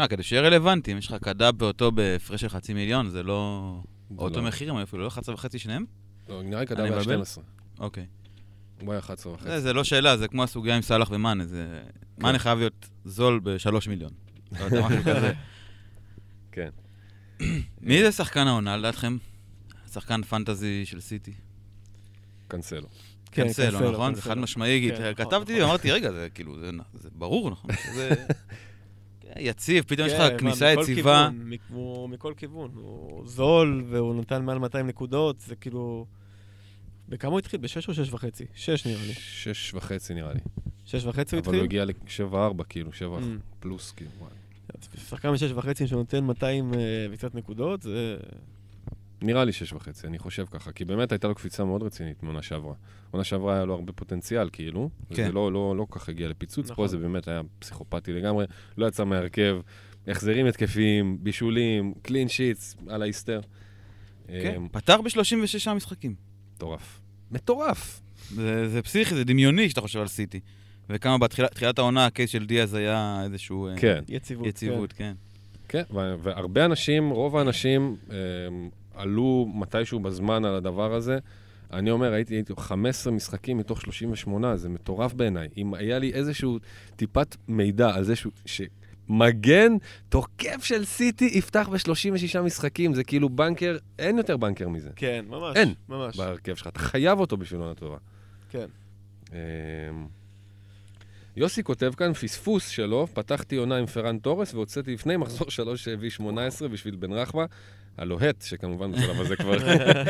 אה, 0.00 0.08
כדי 0.08 0.22
שיהיה 0.22 0.42
רלוונטי, 0.42 0.92
אם 0.92 0.98
יש 0.98 1.06
לך 1.06 1.14
קדאב 1.22 1.58
באותו 1.58 1.92
בהפרש 1.92 2.40
של 2.40 2.48
חצי 2.48 2.74
מיליון, 2.74 3.08
זה 3.08 3.22
לא... 3.22 3.72
זה 4.10 4.14
אותו 4.18 4.40
לא- 4.40 4.46
מחיר, 4.46 4.70
הם 4.70 4.76
אפילו 4.76 5.02
לא 5.02 5.08
11 5.08 5.34
וחצי 5.34 5.58
שניהם? 5.58 5.84
לא, 6.28 6.42
נראה 6.42 6.60
לי 6.60 6.66
קדם 6.66 6.76
אני 6.78 6.84
היה 6.88 6.92
מבלבל? 6.96 7.12
12. 7.14 7.44
אוקיי. 7.78 8.06
הוא 8.80 8.92
היה 8.92 8.98
11 8.98 9.32
וחצי. 9.32 9.48
זה, 9.48 9.60
זה 9.60 9.72
לא 9.72 9.84
שאלה, 9.84 10.16
זה 10.16 10.28
כמו 10.28 10.42
הסוגיה 10.42 10.76
עם 10.76 10.82
סאלח 10.82 11.10
ומאנה, 11.10 11.46
זה... 11.46 11.82
מאנה 12.18 12.38
חייב 12.38 12.58
להיות 12.58 12.88
זול 13.04 13.40
בשלוש 13.42 13.88
מיליון. 13.88 14.10
לא 14.60 14.64
יודע, 14.64 14.86
משהו 14.86 15.02
כזה. 15.02 15.32
כן. 16.52 16.70
מי 17.80 18.02
זה 18.02 18.12
שחקן 18.12 18.46
העונה, 18.46 18.76
לדעתכם? 18.76 19.16
שחקן 19.92 20.22
פנטזי 20.22 20.86
של 20.86 21.00
סיטי. 21.00 21.32
קנסלו. 22.48 22.88
כן, 23.32 23.42
קנסלו, 23.42 23.70
קנסלו, 23.70 23.92
נכון? 23.92 24.14
זה. 24.14 24.22
חד 24.22 24.38
משמעי. 24.38 24.90
כן, 24.96 25.12
כתבתי. 25.16 25.60
ואמרתי, 25.60 25.90
רגע, 25.90 26.12
זה 26.12 26.28
כאילו, 26.34 26.56
זה- 26.60 26.70
ברור, 27.12 27.50
נכון? 27.50 27.70
זה... 27.96 28.10
כן, 29.20 29.32
יציב, 29.38 29.84
פתאום 29.86 30.08
יש 30.08 30.14
כן, 30.14 30.34
לך 30.34 30.40
כניסה 30.40 30.72
יציבה. 30.72 31.28
מכל 32.08 32.34
כיוון. 32.36 32.70
הוא 32.74 33.26
זול, 33.26 33.84
והוא 33.90 34.20
נתן 34.20 34.44
מעל 34.44 34.58
200 34.58 34.86
נקודות, 34.86 35.40
זה 35.40 35.56
כאילו... 35.56 36.06
בכמה 37.08 37.30
הוא 37.30 37.38
התחיל? 37.38 37.60
בשש 37.60 37.88
או 37.88 37.94
שש 37.94 38.12
וחצי? 38.12 38.44
שש 38.54 38.86
נראה 38.86 39.06
לי. 39.06 39.12
שש 39.14 39.74
וחצי 39.74 40.14
נראה 40.14 40.32
לי. 40.32 40.40
שש 40.84 41.04
וחצי 41.04 41.36
הוא 41.36 41.42
אבל 41.42 41.54
הוא 41.54 41.64
התחיל? 41.64 41.80
הגיע 41.80 41.94
לשבע 42.06 42.44
ארבע, 42.46 42.64
כאילו, 42.64 42.92
שבע 42.92 43.18
Mm. 43.18 43.22
פלוס, 43.60 43.92
כאילו. 43.92 44.10
שחקן 45.08 45.30
משש 45.30 45.50
וחצי 45.54 45.86
שנותן 45.86 46.24
200 46.24 46.74
אה, 46.74 46.78
וקצת 47.10 47.34
נקודות, 47.34 47.82
זה... 47.82 48.16
נראה 49.22 49.44
לי 49.44 49.52
שש 49.52 49.72
וחצי, 49.72 50.06
אני 50.06 50.18
חושב 50.18 50.44
ככה, 50.50 50.72
כי 50.72 50.84
באמת 50.84 51.12
הייתה 51.12 51.28
לו 51.28 51.34
קפיצה 51.34 51.64
מאוד 51.64 51.82
רצינית 51.82 52.22
מעונה 52.22 52.42
שעברה. 52.42 52.74
עונה 53.10 53.24
שעברה 53.24 53.54
היה 53.54 53.64
לו 53.64 53.74
הרבה 53.74 53.92
פוטנציאל, 53.92 54.48
כאילו, 54.52 54.90
כן. 55.08 55.22
וזה 55.22 55.32
לא, 55.32 55.52
לא, 55.52 55.76
לא 55.76 55.86
כך 55.90 56.08
הגיע 56.08 56.28
לפיצוץ, 56.28 56.64
נכון. 56.70 56.76
פה 56.76 56.88
זה 56.88 56.98
באמת 56.98 57.28
היה 57.28 57.40
פסיכופתי 57.58 58.12
לגמרי, 58.12 58.44
לא 58.78 58.86
יצא 58.86 59.04
מהרכב, 59.04 59.56
החזרים 60.06 60.46
התקפיים, 60.46 61.18
בישולים, 61.24 61.94
קלין 62.02 62.28
שיטס, 62.28 62.76
על 62.88 63.02
ההיסטר. 63.02 63.40
כן, 64.26 64.54
אמ, 64.56 64.68
פתח 64.68 64.98
ב-36 65.04 65.72
משחקים. 65.74 66.14
מטורף. 66.56 67.00
מטורף! 67.30 68.00
זה 68.30 68.68
זה 68.68 68.82
פסיכי, 68.82 69.14
זה 69.14 69.24
דמיוני 69.24 69.68
שאתה 69.68 69.80
חושב 69.80 70.00
על 70.00 70.06
סיטי. 70.06 70.40
וכמה 70.90 71.18
בתחילת 71.18 71.78
העונה 71.78 72.06
הקייס 72.06 72.30
של 72.30 72.46
דיאז 72.46 72.74
היה 72.74 73.20
איזשהו... 73.24 73.68
אה, 73.68 73.76
כן, 73.76 74.04
יציבות. 74.08 74.46
יציבות, 74.46 74.92
כן. 74.92 75.12
כן, 75.68 75.82
ו- 75.94 76.14
והרבה 76.22 76.64
אנשים, 76.64 77.10
רוב 77.10 77.36
האנשים 77.36 77.96
אמ, 78.10 78.14
עלו 78.94 79.52
מתישהו 79.54 80.00
בזמן 80.00 80.44
על 80.44 80.54
הדבר 80.54 80.94
הזה. 80.94 81.18
אני 81.72 81.90
אומר, 81.90 82.12
הייתי, 82.12 82.34
הייתי 82.34 82.52
15 82.58 83.12
משחקים 83.12 83.58
מתוך 83.58 83.80
38, 83.80 84.56
זה 84.56 84.68
מטורף 84.68 85.14
בעיניי. 85.14 85.48
אם 85.56 85.74
היה 85.74 85.98
לי 85.98 86.12
איזשהו 86.12 86.58
טיפת 86.96 87.36
מידע 87.48 87.94
על 87.94 88.04
זה 88.04 88.16
שהוא, 88.16 88.32
שמגן, 89.08 89.72
תוקף 90.08 90.64
של 90.64 90.84
סיטי 90.84 91.30
יפתח 91.32 91.68
ב-36 91.68 92.40
משחקים, 92.40 92.94
זה 92.94 93.04
כאילו 93.04 93.28
בנקר, 93.28 93.76
אין 93.98 94.18
יותר 94.18 94.36
בנקר 94.36 94.68
מזה. 94.68 94.90
כן, 94.96 95.24
ממש. 95.28 95.56
אין. 95.56 95.74
ממש. 95.88 96.16
בהרכב 96.16 96.54
שלך, 96.54 96.66
אתה 96.66 96.78
חייב 96.78 97.20
אותו 97.20 97.36
בשביל 97.36 97.60
עונה 97.60 97.74
טובה. 97.74 97.96
כן. 98.50 98.66
אמ, 99.32 99.36
יוסי 101.36 101.62
כותב 101.62 101.92
כאן, 101.96 102.12
פספוס 102.12 102.68
שלו, 102.68 103.06
פתחתי 103.14 103.56
עונה 103.56 103.76
עם 103.76 103.86
פרן 103.86 104.18
תורס 104.18 104.54
והוצאתי 104.54 104.94
לפני 104.94 105.16
מחזור 105.16 105.50
3 105.50 105.84
שהביא 105.84 106.10
18 106.10 106.68
בשביל 106.68 106.96
בן 106.96 107.12
רחמה, 107.12 107.44
הלוהט, 107.98 108.42
שכמובן 108.42 108.92
בשלב 108.92 109.20
הזה 109.20 109.36
כבר 109.36 109.56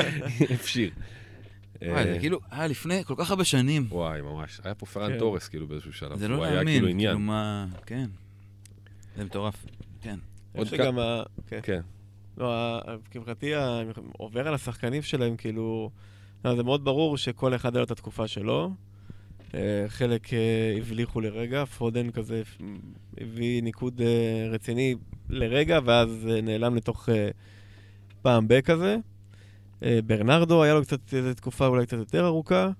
הפשיר. 0.54 0.90
וואי, 1.82 2.04
זה 2.04 2.12
אה, 2.12 2.18
כאילו, 2.18 2.40
היה 2.50 2.66
לפני 2.66 3.04
כל 3.04 3.14
כך 3.16 3.30
הרבה 3.30 3.44
שנים. 3.44 3.86
וואי, 3.88 4.22
ממש. 4.22 4.60
היה 4.64 4.74
פה 4.74 4.86
פרן 4.86 5.12
כן. 5.12 5.18
תורס 5.18 5.48
כאילו 5.48 5.66
באיזשהו 5.66 5.92
שלב. 5.92 6.18
זה 6.18 6.28
לא 6.28 6.34
הוא 6.36 6.44
היה 6.44 6.54
להאמין. 6.54 6.74
כאילו 6.74 6.86
כאילו 6.86 6.88
עניין. 6.88 7.16
מה... 7.16 7.66
כן. 7.86 8.06
זה 9.16 9.24
מטורף. 9.24 9.66
כן. 10.00 10.18
עוד 10.56 10.66
שגם 10.66 10.98
ה... 10.98 11.22
כן. 11.46 11.60
כן. 11.62 11.80
לא, 12.38 12.80
מבחינתי, 13.16 13.52
עובר 14.18 14.48
על 14.48 14.54
השחקנים 14.54 15.02
שלהם, 15.02 15.36
כאילו... 15.36 15.90
לא, 16.44 16.56
זה 16.56 16.62
מאוד 16.62 16.84
ברור 16.84 17.16
שכל 17.16 17.54
אחד 17.54 17.76
היה 17.76 17.80
לו 17.80 17.84
את 17.84 17.90
התקופה 17.90 18.28
שלו. 18.28 18.70
אה, 19.54 19.84
חלק 19.88 20.32
אה, 20.32 20.74
הבליחו 20.78 21.20
לרגע, 21.20 21.64
פודן 21.64 22.10
כזה 22.10 22.42
הביא 23.20 23.62
ניקוד 23.62 24.00
אה, 24.00 24.48
רציני 24.50 24.94
לרגע, 25.28 25.78
ואז 25.84 26.28
נעלם 26.42 26.74
לתוך 26.76 27.08
פעם 28.22 28.48
ב 28.48 28.60
כזה. 28.60 28.96
ברנרדו, 30.06 30.62
היה 30.62 30.74
לו 30.74 30.82
קצת 30.82 31.14
איזו 31.14 31.34
תקופה 31.34 31.66
אולי 31.66 31.86
קצת 31.86 31.96
יותר 31.96 32.26
ארוכה. 32.26 32.70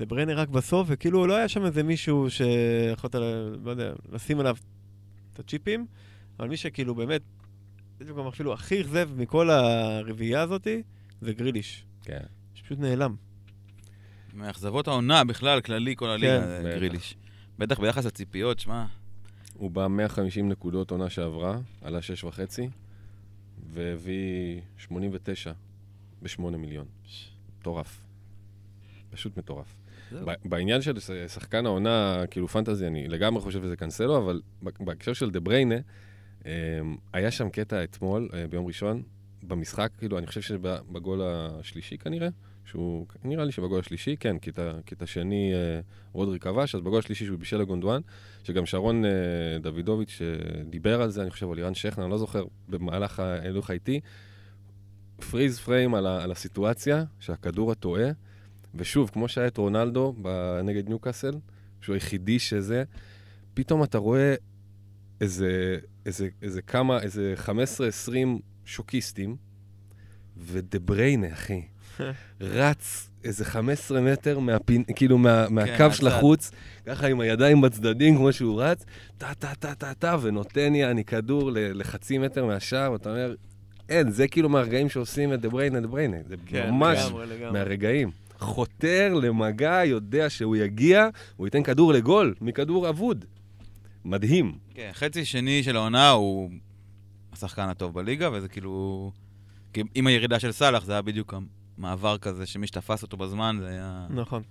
ודה 0.00 0.06
בריינה 0.08 0.34
רק 0.34 0.48
בסוף, 0.48 0.86
וכאילו 0.90 1.26
לא 1.26 1.36
היה 1.36 1.48
שם 1.48 1.66
איזה 1.66 1.82
מישהו 1.82 2.26
שיכולת, 2.30 3.14
ל- 3.14 3.56
לא 3.64 3.70
יודע, 3.70 3.92
לשים 4.12 4.40
עליו 4.40 4.56
את 5.32 5.38
הצ'יפים, 5.38 5.86
אבל 6.38 6.48
מי 6.48 6.56
שכאילו 6.56 6.94
באמת, 6.94 7.22
יש 8.00 8.08
לו 8.08 8.16
גם 8.16 8.26
אפילו 8.26 8.52
הכי 8.52 8.80
אכזב 8.80 9.10
מכל 9.16 9.50
הרביעייה 9.50 10.42
הזאתי, 10.42 10.82
זה 11.20 11.32
גריליש. 11.32 11.84
כן. 12.02 12.20
שפשוט 12.54 12.78
נעלם. 12.78 13.14
מאכזבות 14.34 14.88
העונה 14.88 15.24
בכלל, 15.24 15.60
כללי, 15.60 15.96
כל 15.96 16.08
הליגה, 16.10 16.40
כן. 16.40 16.46
זה. 16.62 16.70
גריליש. 16.74 17.16
בטח 17.58 17.80
ביחס 17.80 18.06
לציפיות, 18.06 18.58
שמע, 18.58 18.86
הוא 19.54 19.70
בא 19.70 19.86
150 19.88 20.48
נקודות 20.48 20.90
עונה 20.90 21.10
שעברה, 21.10 21.58
עלה 21.82 22.02
6 22.02 22.24
וחצי, 22.24 22.68
והביא 23.72 24.60
89 24.78 25.52
ב-8 26.22 26.42
מיליון. 26.42 26.86
מטורף. 27.58 28.00
פשוט 29.10 29.36
מטורף. 29.36 29.79
בעניין 30.44 30.82
של 30.82 30.98
שחקן 31.28 31.66
העונה, 31.66 32.24
כאילו 32.30 32.48
פנטזי, 32.48 32.86
אני 32.86 33.08
לגמרי 33.08 33.42
חושב 33.42 33.62
שזה 33.62 33.76
קנסלו, 33.76 34.18
אבל 34.18 34.40
בהקשר 34.80 35.12
של 35.12 35.30
דה 35.30 35.40
בריינה, 35.40 35.76
אמ, 36.46 36.50
היה 37.12 37.30
שם 37.30 37.48
קטע 37.48 37.84
אתמול, 37.84 38.28
אה, 38.34 38.46
ביום 38.46 38.66
ראשון, 38.66 39.02
במשחק, 39.42 39.90
כאילו, 39.98 40.18
אני 40.18 40.26
חושב 40.26 40.40
שבגול 40.40 41.20
השלישי 41.22 41.98
כנראה, 41.98 42.28
שהוא, 42.64 43.06
נראה 43.24 43.44
לי 43.44 43.52
שבגול 43.52 43.80
השלישי, 43.80 44.16
כן, 44.20 44.38
כי 44.38 44.50
את 44.92 45.02
השני 45.02 45.52
אה, 45.54 45.80
רודרי 46.12 46.38
כבש, 46.38 46.74
אז 46.74 46.80
בגול 46.80 46.98
השלישי 46.98 47.26
שהוא 47.26 47.38
בישל 47.38 47.56
לגונדואן, 47.56 48.00
שגם 48.44 48.66
שרון 48.66 49.04
אה, 49.04 49.10
דוידוביץ' 49.60 50.20
דיבר 50.70 51.02
על 51.02 51.10
זה, 51.10 51.22
אני 51.22 51.30
חושב, 51.30 51.46
או 51.46 51.54
לירן 51.54 51.74
שכנר, 51.74 52.04
אני 52.04 52.10
לא 52.10 52.18
זוכר, 52.18 52.44
במהלך 52.68 53.20
ההילוך 53.20 53.70
האיטי, 53.70 54.00
פריז 55.30 55.58
פריים 55.58 55.94
על 55.94 56.32
הסיטואציה, 56.32 57.04
שהכדור 57.20 57.72
הטועה, 57.72 58.10
ושוב, 58.74 59.10
כמו 59.12 59.28
שהיה 59.28 59.46
את 59.46 59.56
רונלדו 59.56 60.14
נגד 60.64 60.88
ניוקאסל, 60.88 61.32
שהוא 61.80 61.94
היחידי 61.94 62.38
שזה, 62.38 62.84
פתאום 63.54 63.82
אתה 63.82 63.98
רואה 63.98 64.34
איזה, 65.20 65.76
איזה, 66.06 66.28
איזה 66.42 66.62
כמה, 66.62 67.02
איזה 67.02 67.34
15-20 67.46 67.50
שוקיסטים, 68.64 69.36
ודה 70.36 70.78
בריינה, 70.78 71.32
אחי, 71.32 71.62
רץ 72.40 73.10
איזה 73.24 73.44
15 73.44 74.00
מטר 74.00 74.38
מהפין, 74.38 74.84
כאילו 74.96 75.18
מה, 75.18 75.46
מהקו 75.48 75.82
מהצד. 75.82 75.96
של 75.96 76.06
החוץ, 76.06 76.50
ככה 76.86 77.06
עם 77.06 77.20
הידיים 77.20 77.60
בצדדים, 77.60 78.16
כמו 78.16 78.32
שהוא 78.32 78.62
רץ, 78.62 78.84
טה-טה-טה-טה-טה, 79.18 80.16
ונותן 80.22 80.74
יעני 80.74 81.04
כדור 81.04 81.50
לחצי 81.54 82.18
מטר 82.18 82.46
מהשער, 82.46 82.92
ואתה 82.92 83.10
אומר, 83.10 83.34
אין, 83.88 84.10
זה 84.10 84.28
כאילו 84.28 84.48
מהרגעים 84.48 84.88
שעושים 84.88 85.34
את 85.34 85.40
דה 85.40 85.48
בריינה, 85.48 85.80
דה 85.80 85.86
בריינה, 85.86 86.16
זה 86.28 86.36
ממש 86.70 86.98
כן, 86.98 87.06
לגמרי, 87.06 87.26
לגמרי. 87.26 87.52
מהרגעים. 87.52 88.10
חותר 88.40 89.14
למגע, 89.14 89.80
יודע 89.84 90.30
שהוא 90.30 90.56
יגיע, 90.56 91.08
הוא 91.36 91.46
ייתן 91.46 91.62
כדור 91.62 91.92
לגול, 91.92 92.34
מכדור 92.40 92.88
אבוד. 92.88 93.24
מדהים. 94.04 94.58
כן, 94.74 94.90
חצי 94.92 95.24
שני 95.24 95.62
של 95.62 95.76
העונה 95.76 96.10
הוא 96.10 96.50
השחקן 97.32 97.68
הטוב 97.68 97.94
בליגה, 97.94 98.30
וזה 98.32 98.48
כאילו... 98.48 99.12
כי 99.72 99.82
עם 99.94 100.06
הירידה 100.06 100.38
של 100.38 100.52
סאלח 100.52 100.84
זה 100.84 100.92
היה 100.92 101.02
בדיוק 101.02 101.34
המעבר 101.78 102.18
כזה, 102.18 102.46
שמי 102.46 102.66
שתפס 102.66 103.02
אותו 103.02 103.16
בזמן 103.16 103.56
זה 103.60 103.68
היה... 103.68 104.06
נכון. 104.10 104.42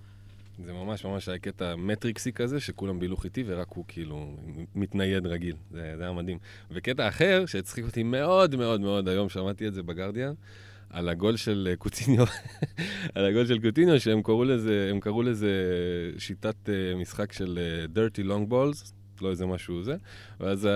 זה 0.64 0.72
ממש 0.72 1.04
ממש 1.04 1.28
היה 1.28 1.38
קטע 1.38 1.76
מטריקסי 1.76 2.32
כזה, 2.32 2.60
שכולם 2.60 2.98
בילוך 2.98 3.24
איתי 3.24 3.44
ורק 3.46 3.68
הוא 3.68 3.84
כאילו 3.88 4.36
מתנייד 4.74 5.26
רגיל. 5.26 5.56
זה, 5.70 5.94
זה 5.96 6.02
היה 6.02 6.12
מדהים. 6.12 6.38
וקטע 6.70 7.08
אחר, 7.08 7.46
שהצחיק 7.46 7.84
אותי 7.84 8.02
מאוד 8.02 8.56
מאוד 8.56 8.80
מאוד 8.80 9.08
היום, 9.08 9.28
שמעתי 9.28 9.68
את 9.68 9.74
זה 9.74 9.82
בגרדיאן, 9.82 10.32
על 10.90 11.08
הגול 11.08 11.36
של 11.36 11.68
אה, 11.70 11.76
קוטיניו, 11.76 12.26
על 13.14 13.24
הגול 13.24 13.46
של 13.46 13.58
קוטיניו, 13.58 14.00
שהם 14.00 14.22
קראו 14.22 14.44
לזה, 14.44 14.88
הם 14.90 15.00
קראו 15.00 15.22
לזה 15.22 15.50
שיטת 16.18 16.68
אה, 16.68 16.94
משחק 16.96 17.32
של 17.32 17.58
אה, 17.58 17.84
dirty 18.04 18.26
long 18.26 18.52
balls, 18.52 18.92
לא 19.22 19.30
איזה 19.30 19.46
משהו 19.46 19.82
זה, 19.82 19.96
ואז 20.40 20.68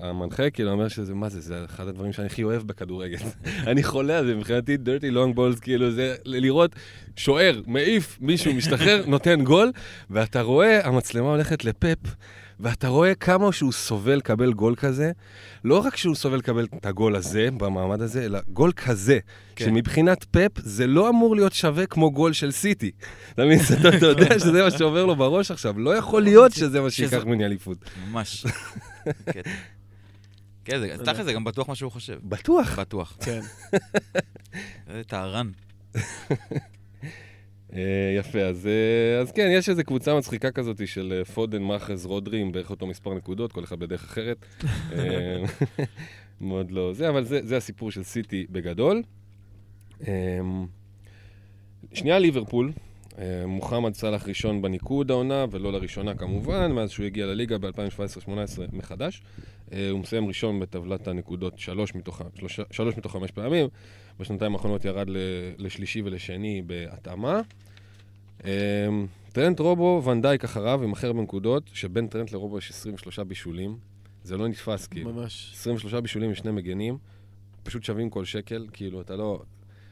המנחה 0.00 0.50
כאילו 0.50 0.70
אומר 0.70 0.88
שזה, 0.88 1.14
מה 1.14 1.28
זה, 1.28 1.40
זה 1.40 1.64
אחד 1.64 1.88
הדברים 1.88 2.12
שאני 2.12 2.26
הכי 2.26 2.42
אוהב 2.44 2.62
בכדורגל. 2.62 3.18
אני 3.70 3.82
חולה 3.82 4.18
על 4.18 4.26
זה, 4.26 4.34
מבחינתי 4.34 4.76
dirty 4.84 5.14
long 5.14 5.36
balls, 5.36 5.60
כאילו 5.60 5.90
זה 5.90 6.14
לראות 6.24 6.74
שוער, 7.16 7.60
מעיף, 7.66 8.18
מישהו 8.20 8.54
משתחרר, 8.54 9.04
נותן 9.06 9.44
גול, 9.44 9.72
ואתה 10.10 10.42
רואה, 10.42 10.86
המצלמה 10.86 11.30
הולכת 11.30 11.64
לפפ, 11.64 11.98
ואתה 12.62 12.88
רואה 12.88 13.14
כמה 13.14 13.52
שהוא 13.52 13.72
סובל 13.72 14.14
לקבל 14.14 14.52
גול 14.52 14.74
כזה. 14.76 15.12
לא 15.64 15.78
רק 15.86 15.96
שהוא 15.96 16.14
סובל 16.14 16.36
לקבל 16.36 16.66
את 16.76 16.86
הגול 16.86 17.16
הזה, 17.16 17.48
במעמד 17.56 18.00
הזה, 18.02 18.24
אלא 18.24 18.38
גול 18.48 18.72
כזה, 18.72 19.18
כן. 19.56 19.64
שמבחינת 19.64 20.24
פפ 20.30 20.48
זה 20.58 20.86
לא 20.86 21.08
אמור 21.08 21.36
להיות 21.36 21.52
שווה 21.52 21.86
כמו 21.86 22.10
גול 22.12 22.32
של 22.32 22.50
סיטי. 22.50 22.90
אתה 23.34 23.44
מבין? 23.44 23.58
אתה 23.98 24.06
יודע 24.06 24.38
שזה 24.38 24.62
מה 24.62 24.70
שעובר 24.70 25.06
לו 25.06 25.16
בראש 25.16 25.50
עכשיו, 25.50 25.78
לא 25.80 25.96
יכול 25.96 26.22
להיות 26.22 26.52
שזה 26.52 26.80
מה 26.80 26.90
שזה- 26.90 27.08
שייקח 27.08 27.24
ממני 27.24 27.44
אליפות. 27.44 27.78
ממש. 28.10 28.46
כן, 30.64 30.80
זה- 30.80 30.96
תכל'ס 31.04 31.24
זה 31.24 31.32
גם 31.32 31.44
בטוח 31.44 31.68
מה 31.68 31.74
שהוא 31.74 31.92
חושב. 31.92 32.18
בטוח. 32.22 32.78
בטוח. 32.78 33.16
כן. 33.20 33.40
איזה 34.88 35.04
טהרן. 35.06 35.50
אה, 37.76 38.14
יפה, 38.18 38.40
אז, 38.40 38.66
אה, 38.66 39.20
אז 39.20 39.32
כן, 39.32 39.48
יש 39.52 39.68
איזו 39.68 39.82
קבוצה 39.84 40.14
מצחיקה 40.14 40.50
כזאת 40.50 40.88
של 40.88 41.14
אה, 41.18 41.24
פודן, 41.24 41.62
מאחז, 41.62 42.06
רודרי, 42.06 42.40
עם 42.40 42.52
בערך 42.52 42.70
אותו 42.70 42.86
מספר 42.86 43.14
נקודות, 43.14 43.52
כל 43.52 43.64
אחד 43.64 43.78
בדרך 43.78 44.04
אחרת. 44.04 44.46
מאוד 46.40 46.70
לא 46.70 46.92
זה, 46.92 47.08
אבל 47.08 47.24
זה, 47.24 47.40
זה 47.44 47.56
הסיפור 47.56 47.90
של 47.90 48.02
סיטי 48.02 48.46
בגדול. 48.50 49.02
אה, 50.06 50.40
שנייה 51.94 52.18
ליברפול, 52.18 52.72
מוחמד 53.46 53.94
סאלח 53.94 54.28
ראשון 54.28 54.62
בניקוד 54.62 55.10
העונה, 55.10 55.44
ולא 55.50 55.72
לראשונה 55.72 56.14
כמובן, 56.14 56.72
מאז 56.72 56.90
שהוא 56.90 57.06
הגיע 57.06 57.26
לליגה 57.26 57.58
ב-2017-2018 57.58 58.30
מחדש. 58.72 59.22
הוא 59.90 60.00
מסיים 60.00 60.26
ראשון 60.26 60.60
בטבלת 60.60 61.08
הנקודות 61.08 61.58
שלוש 61.58 61.94
מתוך, 61.94 62.22
שלושה, 62.34 62.62
שלוש 62.70 62.96
מתוך 62.96 63.12
חמש 63.12 63.30
פעמים. 63.30 63.68
בשנתיים 64.20 64.52
האחרונות 64.54 64.84
ירד 64.84 65.10
ל- 65.10 65.16
לשלישי 65.58 66.02
ולשני 66.02 66.62
בהתאמה. 66.66 67.40
אמ, 68.44 69.06
טרנט 69.32 69.60
רובו, 69.60 70.02
ונדייק 70.04 70.44
אחריו 70.44 70.82
עם 70.82 70.92
הכי 70.92 71.06
הרבה 71.06 71.22
נקודות, 71.22 71.70
שבין 71.72 72.06
טרנט 72.06 72.32
לרובו 72.32 72.58
יש 72.58 72.70
23 72.70 73.18
בישולים. 73.18 73.78
זה 74.24 74.36
לא 74.36 74.48
נתפס, 74.48 74.86
כאילו. 74.86 75.12
ממש. 75.12 75.52
23 75.54 75.94
בישולים 75.94 76.32
ושני 76.32 76.50
מגנים, 76.52 76.98
פשוט 77.62 77.84
שווים 77.84 78.10
כל 78.10 78.24
שקל, 78.24 78.66
כאילו, 78.72 79.00
אתה 79.00 79.16
לא... 79.16 79.42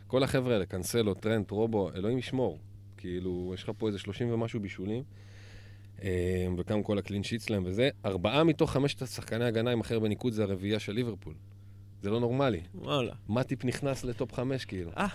כל 0.06 0.22
החבר'ה 0.22 0.52
האלה, 0.52 0.66
קנסלו, 0.66 1.14
טרנט, 1.14 1.50
רובו, 1.50 1.90
אלוהים 1.94 2.18
ישמור. 2.18 2.58
כאילו, 2.96 3.52
יש 3.54 3.62
לך 3.62 3.70
פה 3.78 3.86
איזה 3.86 3.98
30 3.98 4.32
ומשהו 4.32 4.60
בישולים, 4.60 5.02
אמ, 6.02 6.08
וגם 6.58 6.82
כל 6.82 6.98
ה 6.98 7.02
clean 7.02 7.22
sheet 7.22 7.42
שלהם 7.42 7.62
וזה. 7.66 7.88
ארבעה 8.04 8.44
מתוך 8.44 8.72
חמשת 8.72 9.02
השחקני 9.02 9.44
הגנה 9.44 9.70
עם 9.70 9.80
הכי 9.80 9.94
הרבה 9.94 10.08
ניקוד 10.08 10.32
זה 10.32 10.42
הרביעייה 10.42 10.78
של 10.78 10.92
ליברפול. 10.92 11.34
זה 12.02 12.10
לא 12.10 12.20
נורמלי. 12.20 12.60
וואלה. 12.74 13.12
מטיפ 13.28 13.64
נכנס 13.64 14.04
ל 14.04 14.11
top 14.11 14.32
חמש, 14.32 14.64
כאילו. 14.64 14.90
אה. 14.96 15.06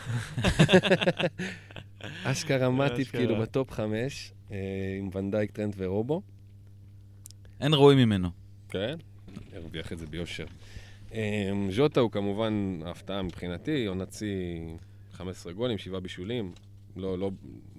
אשכרה 2.31 2.69
מטיפ. 2.69 3.11
כאילו, 3.11 3.41
ב 3.41 3.49
top 3.49 3.71
חמש, 3.71 4.33
אה, 4.51 4.57
עם 4.99 5.09
ונדייק, 5.13 5.51
טרנט 5.51 5.73
ורובו. 5.77 6.21
אין 7.61 7.73
ראוי 7.73 8.05
ממנו. 8.05 8.29
כן, 8.69 8.95
הרוויח 9.53 9.93
את 9.93 9.97
זה 9.97 10.07
ביושר. 10.07 10.45
אה, 11.13 11.51
ז'וטה 11.69 11.99
הוא 11.99 12.11
כמובן 12.11 12.79
ההפתעה 12.85 13.21
מבחינתי, 13.21 13.85
עונת 13.85 14.13
שיא 14.13 14.59
15 15.11 15.53
גולים, 15.53 15.77
7 15.77 15.99
בישולים. 15.99 16.51
לא, 16.95 17.19
לא, 17.19 17.31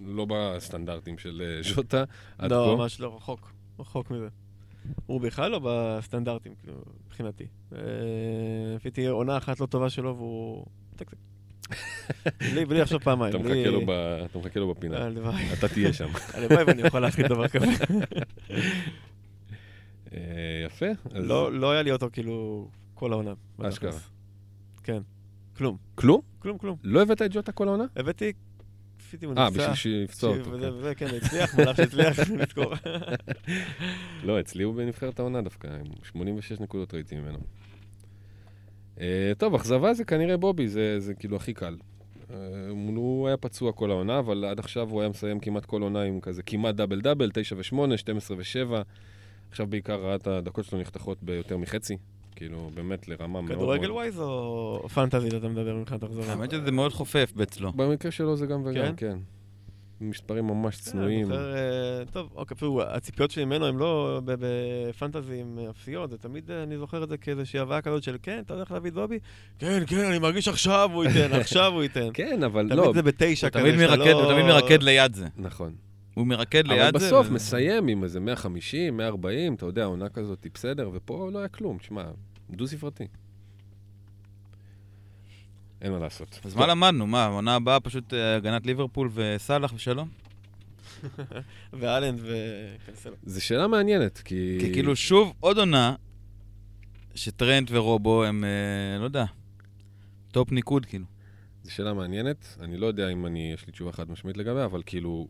לא 0.07 0.27
בסטנדרטים 0.29 1.19
של 1.19 1.61
ז'וטה 1.63 2.05
עד 2.39 2.51
לא, 2.51 2.75
כה. 2.77 2.83
ממש 2.83 3.01
לא, 3.01 3.17
רחוק. 3.17 3.53
רחוק 3.79 4.11
מזה. 4.11 4.29
הוא 5.07 5.21
בכלל 5.21 5.51
לא 5.51 5.61
בסטנדרטים, 5.65 6.55
כאילו, 6.55 6.75
מבחינתי. 7.07 7.47
אה, 7.75 7.81
לפי 8.77 8.91
תהיה 8.91 9.11
עונה 9.11 9.37
אחת 9.37 9.61
לא 9.61 9.67
טובה 9.67 9.91
שלו 9.91 10.17
והוא... 10.17 10.67
בלי 12.39 12.65
בלי 12.65 12.81
לחשוב 12.81 13.03
פעמיים. 13.03 13.35
אתה 14.25 14.39
מחכה 14.39 14.61
לו 14.61 14.75
בפינה. 14.75 15.09
אתה 15.59 15.69
תהיה 15.69 15.93
שם. 15.93 16.09
הלוואי 16.35 16.65
ואני 16.65 16.83
אוכל 16.83 17.01
להכין 17.01 17.27
דבר 17.27 17.49
כזה. 17.49 17.67
אה, 20.13 20.19
יפה. 20.67 20.87
לא 21.15 21.53
לא 21.53 21.73
היה 21.73 21.83
לי 21.83 21.93
אותו 21.93 22.09
כאילו 22.13 22.69
כל 22.95 23.13
העונה. 23.13 23.33
אשכרה. 23.63 23.99
כן. 24.83 25.03
כלום. 25.57 25.77
כלום? 25.95 26.21
כלום, 26.39 26.59
כלום. 26.59 26.77
לא 26.83 27.03
הבאת 27.03 27.23
את 27.23 27.33
ז'וטה 27.33 27.53
כל 27.53 27.69
העונה? 27.69 27.85
הבאתי... 27.97 28.33
כפיתי 29.17 29.27
אה, 29.27 29.31
מנוסה. 29.51 29.71
בשביל 29.71 29.75
שיפצוע 29.75 30.39
אותו. 30.39 30.51
וזה, 30.51 30.67
כן. 30.69 30.75
וזה, 30.75 30.95
כן, 30.95 31.07
הצליח, 31.23 31.59
מלאך 31.59 31.77
שהצליח, 31.77 32.31
נזכור. 32.41 32.73
לא, 34.25 34.41
אצלי 34.41 34.63
הוא 34.63 34.75
בנבחרת 34.75 35.19
העונה 35.19 35.43
דווקא, 35.43 35.67
עם 35.67 35.93
86 36.03 36.61
נקודות 36.61 36.95
ראיתי 36.95 37.17
ממנו. 37.17 37.39
Uh, 38.97 39.01
טוב, 39.39 39.55
אכזבה 39.55 39.95
זה 39.95 40.05
כנראה 40.05 40.37
בובי, 40.37 40.69
זה, 40.69 41.01
זה 41.01 41.15
כאילו 41.15 41.37
הכי 41.37 41.55
קל. 41.55 41.77
אה, 42.31 42.37
הוא 42.97 43.29
היה 43.29 43.37
פצוע 43.37 43.73
כל 43.73 43.91
העונה, 43.91 44.19
אבל 44.19 44.45
עד 44.45 44.59
עכשיו 44.59 44.91
הוא 44.91 45.01
היה 45.01 45.09
מסיים 45.11 45.41
כמעט 45.41 45.65
כל 45.65 45.83
עונה 45.83 46.03
עם 46.03 46.21
כזה 46.21 46.43
כמעט 46.43 46.75
דאבל 46.75 47.01
דאבל, 47.01 47.31
9 47.35 47.57
ו-8, 47.57 47.97
12 47.97 48.37
ו-7. 48.37 48.83
עכשיו 49.51 49.67
בעיקר 49.67 50.01
ראה 50.01 50.15
את 50.15 50.27
הדקות 50.27 50.65
שלו 50.65 50.81
נחתכות 50.81 51.23
ביותר 51.23 51.57
מחצי. 51.57 51.97
כאילו, 52.37 52.71
באמת 52.75 53.09
לרמה 53.09 53.41
מאוד... 53.41 53.53
כדורגל 53.57 53.93
ווייז 53.93 54.21
או 54.21 54.89
פנטזית 54.95 55.35
אתה 55.35 55.49
מדבר 55.49 55.75
מבחינת 55.77 56.03
החזרה? 56.03 56.25
האמת 56.33 56.51
שזה 56.51 56.71
מאוד 56.71 56.93
חופף 56.93 57.33
אצלו. 57.43 57.73
במקרה 57.73 58.11
שלו 58.11 58.37
זה 58.37 58.47
גם 58.47 58.63
וגם, 58.65 58.73
כן? 58.75 58.95
כן. 58.97 59.19
מספרים 60.01 60.47
ממש 60.47 60.77
כן, 60.77 60.83
צנועים. 60.91 61.33
אה, 61.33 61.39
טוב, 62.13 62.29
אוקיי, 62.35 62.55
אפילו 62.55 62.83
הציפיות 62.83 63.31
שלי 63.31 63.45
ממנו 63.45 63.67
הן 63.67 63.77
לא 63.77 64.21
ב- 64.25 64.35
בפנטזי 64.41 65.41
עם 65.41 65.59
אפסיות, 65.71 66.11
זה 66.11 66.19
תמיד, 66.19 66.51
אה, 66.51 66.63
אני 66.63 66.79
זוכר 66.79 67.05
את 67.05 67.09
זה 67.09 67.17
כאיזושהי 67.17 67.61
הבאה 67.61 67.81
כזאת 67.81 68.03
של 68.03 68.17
כן, 68.23 68.43
אתה 68.47 68.55
הולך 68.55 68.71
להביא 68.73 68.91
זובי? 68.91 69.19
כן, 69.59 69.83
כן, 69.87 70.05
אני 70.05 70.19
מרגיש 70.19 70.49
עכשיו 70.49 70.91
הוא 70.93 71.05
ייתן, 71.05 71.33
עכשיו 71.41 71.73
הוא 71.73 71.83
ייתן. 71.83 72.09
כן, 72.15 72.43
אבל 72.43 72.67
לא, 72.75 72.83
תמיד 72.83 72.95
זה 72.95 73.03
בתשע 73.03 73.51
כזה, 73.51 73.87
לא- 73.97 74.13
הוא 74.23 74.33
תמיד 74.33 74.45
מרקד 74.45 74.83
ליד 74.83 75.15
זה. 75.15 75.27
נכון. 75.37 75.75
הוא 76.17 76.27
מרקד 76.27 76.67
אבל 76.67 76.75
ליד 76.75 76.99
זה. 76.99 77.07
בסוף 77.07 77.27
וזה- 77.27 77.35
מסיים 77.35 77.89
עם 77.89 78.05
איזה 78.05 78.21
150, 78.21 78.97
140, 78.97 79.55
אתה 79.55 79.67
יודע, 79.67 79.85
עונה 79.85 80.09
כזאת 80.09 80.45
היא 80.45 80.53
בסדר, 80.55 80.91
ופה 80.93 81.31
לא 81.33 81.39
היה 81.39 81.49
כלום, 81.49 81.79
תשמע, 81.79 82.05
דו-ספרתי. 82.51 83.07
אין 85.83 85.93
מה 85.93 85.99
לעשות. 85.99 86.41
אז 86.45 86.55
מה 86.57 86.67
למדנו? 86.67 87.07
מה, 87.07 87.25
העונה 87.25 87.55
הבאה 87.55 87.81
פשוט 87.81 88.15
אה, 88.15 88.37
הגנת 88.37 88.67
ליברפול 88.67 89.11
וסאלח 89.15 89.73
ושלום? 89.75 90.09
ואלנד 91.81 92.21
וקנסלו. 92.23 93.15
זו 93.27 93.45
שאלה 93.45 93.67
מעניינת, 93.67 94.19
כי... 94.19 94.57
כי 94.61 94.73
כאילו 94.73 94.97
שוב 94.97 95.33
עוד 95.41 95.59
עונה 95.59 95.95
שטרנט 97.15 97.69
ורובו 97.71 98.25
הם, 98.25 98.45
אה, 98.45 98.99
לא 98.99 99.05
יודע, 99.05 99.25
top 100.33 100.53
ניקוד 100.53 100.87
כאילו. 100.87 101.05
זו 101.63 101.73
שאלה 101.75 101.95
מעניינת, 101.95 102.57
אני 102.61 102.77
לא 102.77 102.87
יודע 102.87 103.09
אם 103.09 103.27
אני, 103.27 103.53
יש 103.55 103.67
לי 103.67 103.73
תשובה 103.73 103.93
חד 103.93 104.11
משמעית 104.11 104.37
לגביה, 104.37 104.65
אבל 104.65 104.83
כאילו, 104.87 105.29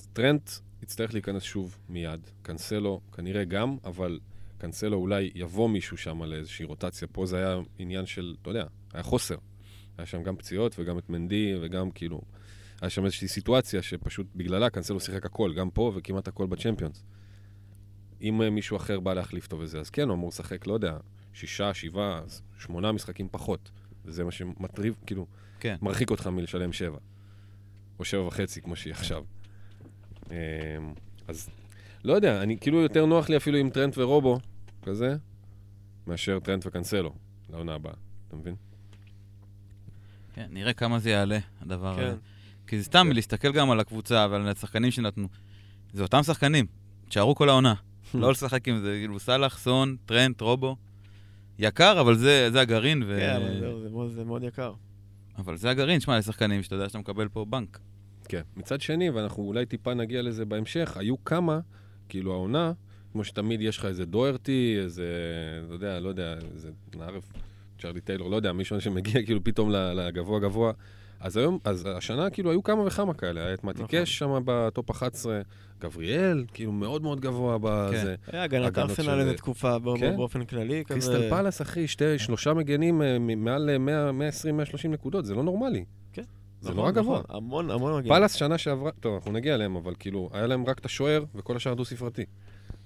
טרנט 0.00 0.50
יצטרך 0.82 1.12
להיכנס 1.12 1.42
שוב 1.42 1.78
מיד. 1.88 2.20
קנסלו 2.42 3.00
כנראה 3.12 3.44
גם, 3.44 3.76
אבל 3.84 4.20
קנסלו 4.58 4.96
אולי 4.96 5.30
יבוא 5.34 5.68
מישהו 5.68 5.96
שם 5.96 6.22
לאיזושהי 6.22 6.64
רוטציה. 6.64 7.08
פה 7.12 7.26
זה 7.26 7.36
היה 7.36 7.58
עניין 7.78 8.06
של, 8.06 8.36
אתה 8.42 8.50
יודע, 8.50 8.64
היה 8.92 9.02
חוסר. 9.02 9.36
היה 9.98 10.06
שם 10.06 10.22
גם 10.22 10.36
פציעות 10.36 10.78
וגם 10.78 10.98
את 10.98 11.10
מנדי 11.10 11.54
וגם 11.60 11.90
כאילו, 11.90 12.20
היה 12.80 12.90
שם 12.90 13.04
איזושהי 13.04 13.28
סיטואציה 13.28 13.82
שפשוט 13.82 14.26
בגללה 14.34 14.70
קנסלו 14.70 15.00
שיחק 15.00 15.26
הכל, 15.26 15.54
גם 15.54 15.70
פה 15.70 15.92
וכמעט 15.94 16.28
הכל 16.28 16.46
בצ'מפיונס. 16.46 17.04
אם 18.22 18.42
אה, 18.42 18.50
מישהו 18.50 18.76
אחר 18.76 19.00
בא 19.00 19.14
להחליף 19.14 19.44
אותו 19.44 19.58
וזה, 19.58 19.80
אז 19.80 19.90
כן, 19.90 20.08
הוא 20.08 20.14
אמור 20.14 20.28
לשחק, 20.28 20.66
לא 20.66 20.74
יודע, 20.74 20.96
שישה, 21.32 21.74
שבעה, 21.74 22.22
שמונה 22.58 22.92
משחקים 22.92 23.28
פחות. 23.30 23.70
וזה 24.04 24.24
מה 24.24 24.30
שמטריב, 24.30 24.94
כאילו, 25.06 25.26
כן. 25.60 25.76
מרחיק 25.82 26.10
אותך 26.10 26.26
מלשלם 26.26 26.72
שבע. 26.72 26.98
או 27.98 28.04
שבע 28.04 28.26
וחצי, 28.26 28.62
כמו 28.62 28.76
שהיא 28.76 28.92
עכשיו. 28.92 29.24
אמ, 30.32 30.36
אז 31.28 31.50
לא 32.04 32.12
יודע, 32.12 32.42
אני 32.42 32.58
כאילו 32.58 32.80
יותר 32.80 33.06
נוח 33.06 33.28
לי 33.28 33.36
אפילו 33.36 33.58
עם 33.58 33.70
טרנט 33.70 33.98
ורובו, 33.98 34.38
כזה, 34.82 35.16
מאשר 36.06 36.38
טרנט 36.40 36.66
וקנסלו, 36.66 37.14
לעונה 37.50 37.74
הבאה, 37.74 37.92
אתה 38.28 38.36
מבין? 38.36 38.54
כן, 40.34 40.46
נראה 40.50 40.72
כמה 40.72 40.98
זה 40.98 41.10
יעלה, 41.10 41.38
הדבר 41.60 41.96
כן. 41.96 42.02
הזה. 42.02 42.16
כי 42.66 42.78
זה 42.78 42.84
סתם 42.84 43.08
להסתכל 43.12 43.52
גם 43.52 43.70
על 43.70 43.80
הקבוצה 43.80 44.26
ועל 44.30 44.48
השחקנים 44.48 44.90
שנתנו. 44.90 45.28
זה 45.92 46.02
אותם 46.02 46.22
שחקנים, 46.22 46.66
תשארו 47.08 47.34
כל 47.34 47.48
העונה. 47.48 47.74
לא 48.14 48.30
לשחק 48.30 48.68
עם 48.68 48.80
זה, 48.80 48.96
כאילו 49.00 49.20
סאלח, 49.20 49.58
סון, 49.58 49.96
טרנט, 50.06 50.40
רובו. 50.40 50.76
יקר, 51.58 52.00
אבל 52.00 52.16
זה, 52.16 52.48
זה 52.52 52.60
הגרעין, 52.60 53.02
ו... 53.06 53.18
כן, 53.20 53.36
אבל 53.36 53.60
זהו, 53.60 54.08
זה 54.08 54.14
זה 54.14 54.24
מאוד 54.24 54.42
יקר. 54.42 54.72
אבל 55.38 55.56
זה 55.56 55.70
הגרעין, 55.70 56.00
שמע, 56.00 56.18
לשחקנים 56.18 56.62
שאתה 56.62 56.74
יודע 56.74 56.88
שאתה 56.88 56.98
מקבל 56.98 57.28
פה 57.28 57.44
בנק. 57.44 57.78
כן. 58.28 58.42
מצד 58.56 58.80
שני, 58.80 59.10
ואנחנו 59.10 59.42
אולי 59.42 59.66
טיפה 59.66 59.94
נגיע 59.94 60.22
לזה 60.22 60.44
בהמשך, 60.44 60.96
היו 60.96 61.24
כמה, 61.24 61.60
כאילו 62.08 62.32
העונה, 62.32 62.72
כמו 63.12 63.24
שתמיד 63.24 63.60
יש 63.60 63.78
לך 63.78 63.84
איזה 63.84 64.04
דוארטי, 64.04 64.76
איזה, 64.80 65.06
אתה 65.66 65.74
יודע, 65.74 66.00
לא 66.00 66.08
יודע, 66.08 66.34
איזה 66.54 66.70
נערף, 66.96 67.32
צ'רלי 67.78 68.00
טיילור, 68.00 68.30
לא 68.30 68.36
יודע, 68.36 68.52
מישהו 68.52 68.80
שמגיע 68.80 69.22
כאילו 69.26 69.44
פתאום 69.44 69.70
לגבוה 69.70 70.40
גבוה. 70.40 70.72
אז 71.20 71.36
היום, 71.36 71.58
אז 71.64 71.88
השנה 71.96 72.30
כאילו 72.30 72.50
היו 72.50 72.62
כמה 72.62 72.86
וכמה 72.86 73.14
כאלה, 73.14 73.44
היה 73.44 73.54
את 73.54 73.64
מתי 73.64 73.82
נכון. 73.82 73.98
קאש 73.98 74.18
שם 74.18 74.42
ב 74.44 74.56
top 74.56 74.90
11, 74.90 75.40
גבריאל, 75.80 76.44
כאילו 76.52 76.72
מאוד 76.72 77.02
מאוד 77.02 77.20
גבוה 77.20 77.58
בזה. 77.60 78.14
היה 78.26 78.42
הגנת 78.42 78.78
ארסנל 78.78 79.20
איזה 79.20 79.34
תקופה 79.34 79.76
כן. 79.98 80.16
באופן 80.16 80.44
כללי. 80.44 80.84
קריסטל 80.84 81.30
פלאס, 81.30 81.62
אחי, 81.62 81.86
שלושה 82.18 82.54
מגנים 82.54 83.02
אה, 83.02 83.18
מעל 83.18 83.70
אה, 83.70 83.78
100, 83.78 84.12
120, 84.12 84.56
130 84.56 84.92
נקודות, 84.92 85.24
זה 85.24 85.34
לא 85.34 85.42
נורמלי. 85.42 85.84
כן. 86.12 86.22
זה 86.62 86.70
נכון, 86.70 86.80
נורא 86.80 86.90
גבוה. 86.90 87.20
נכון, 87.20 87.36
המון, 87.36 87.70
המון 87.70 87.98
מגיע. 87.98 88.14
פאלאס 88.14 88.34
שנה 88.34 88.58
שעברה, 88.58 88.90
טוב, 89.00 89.14
אנחנו 89.14 89.32
נגיע 89.32 89.54
אליהם, 89.54 89.76
אבל 89.76 89.94
כאילו, 89.98 90.30
היה 90.32 90.46
להם 90.46 90.66
רק 90.66 90.78
את 90.78 90.84
השוער 90.84 91.24
וכל 91.34 91.56
השאר 91.56 91.74
דו-ספרתי. 91.74 92.24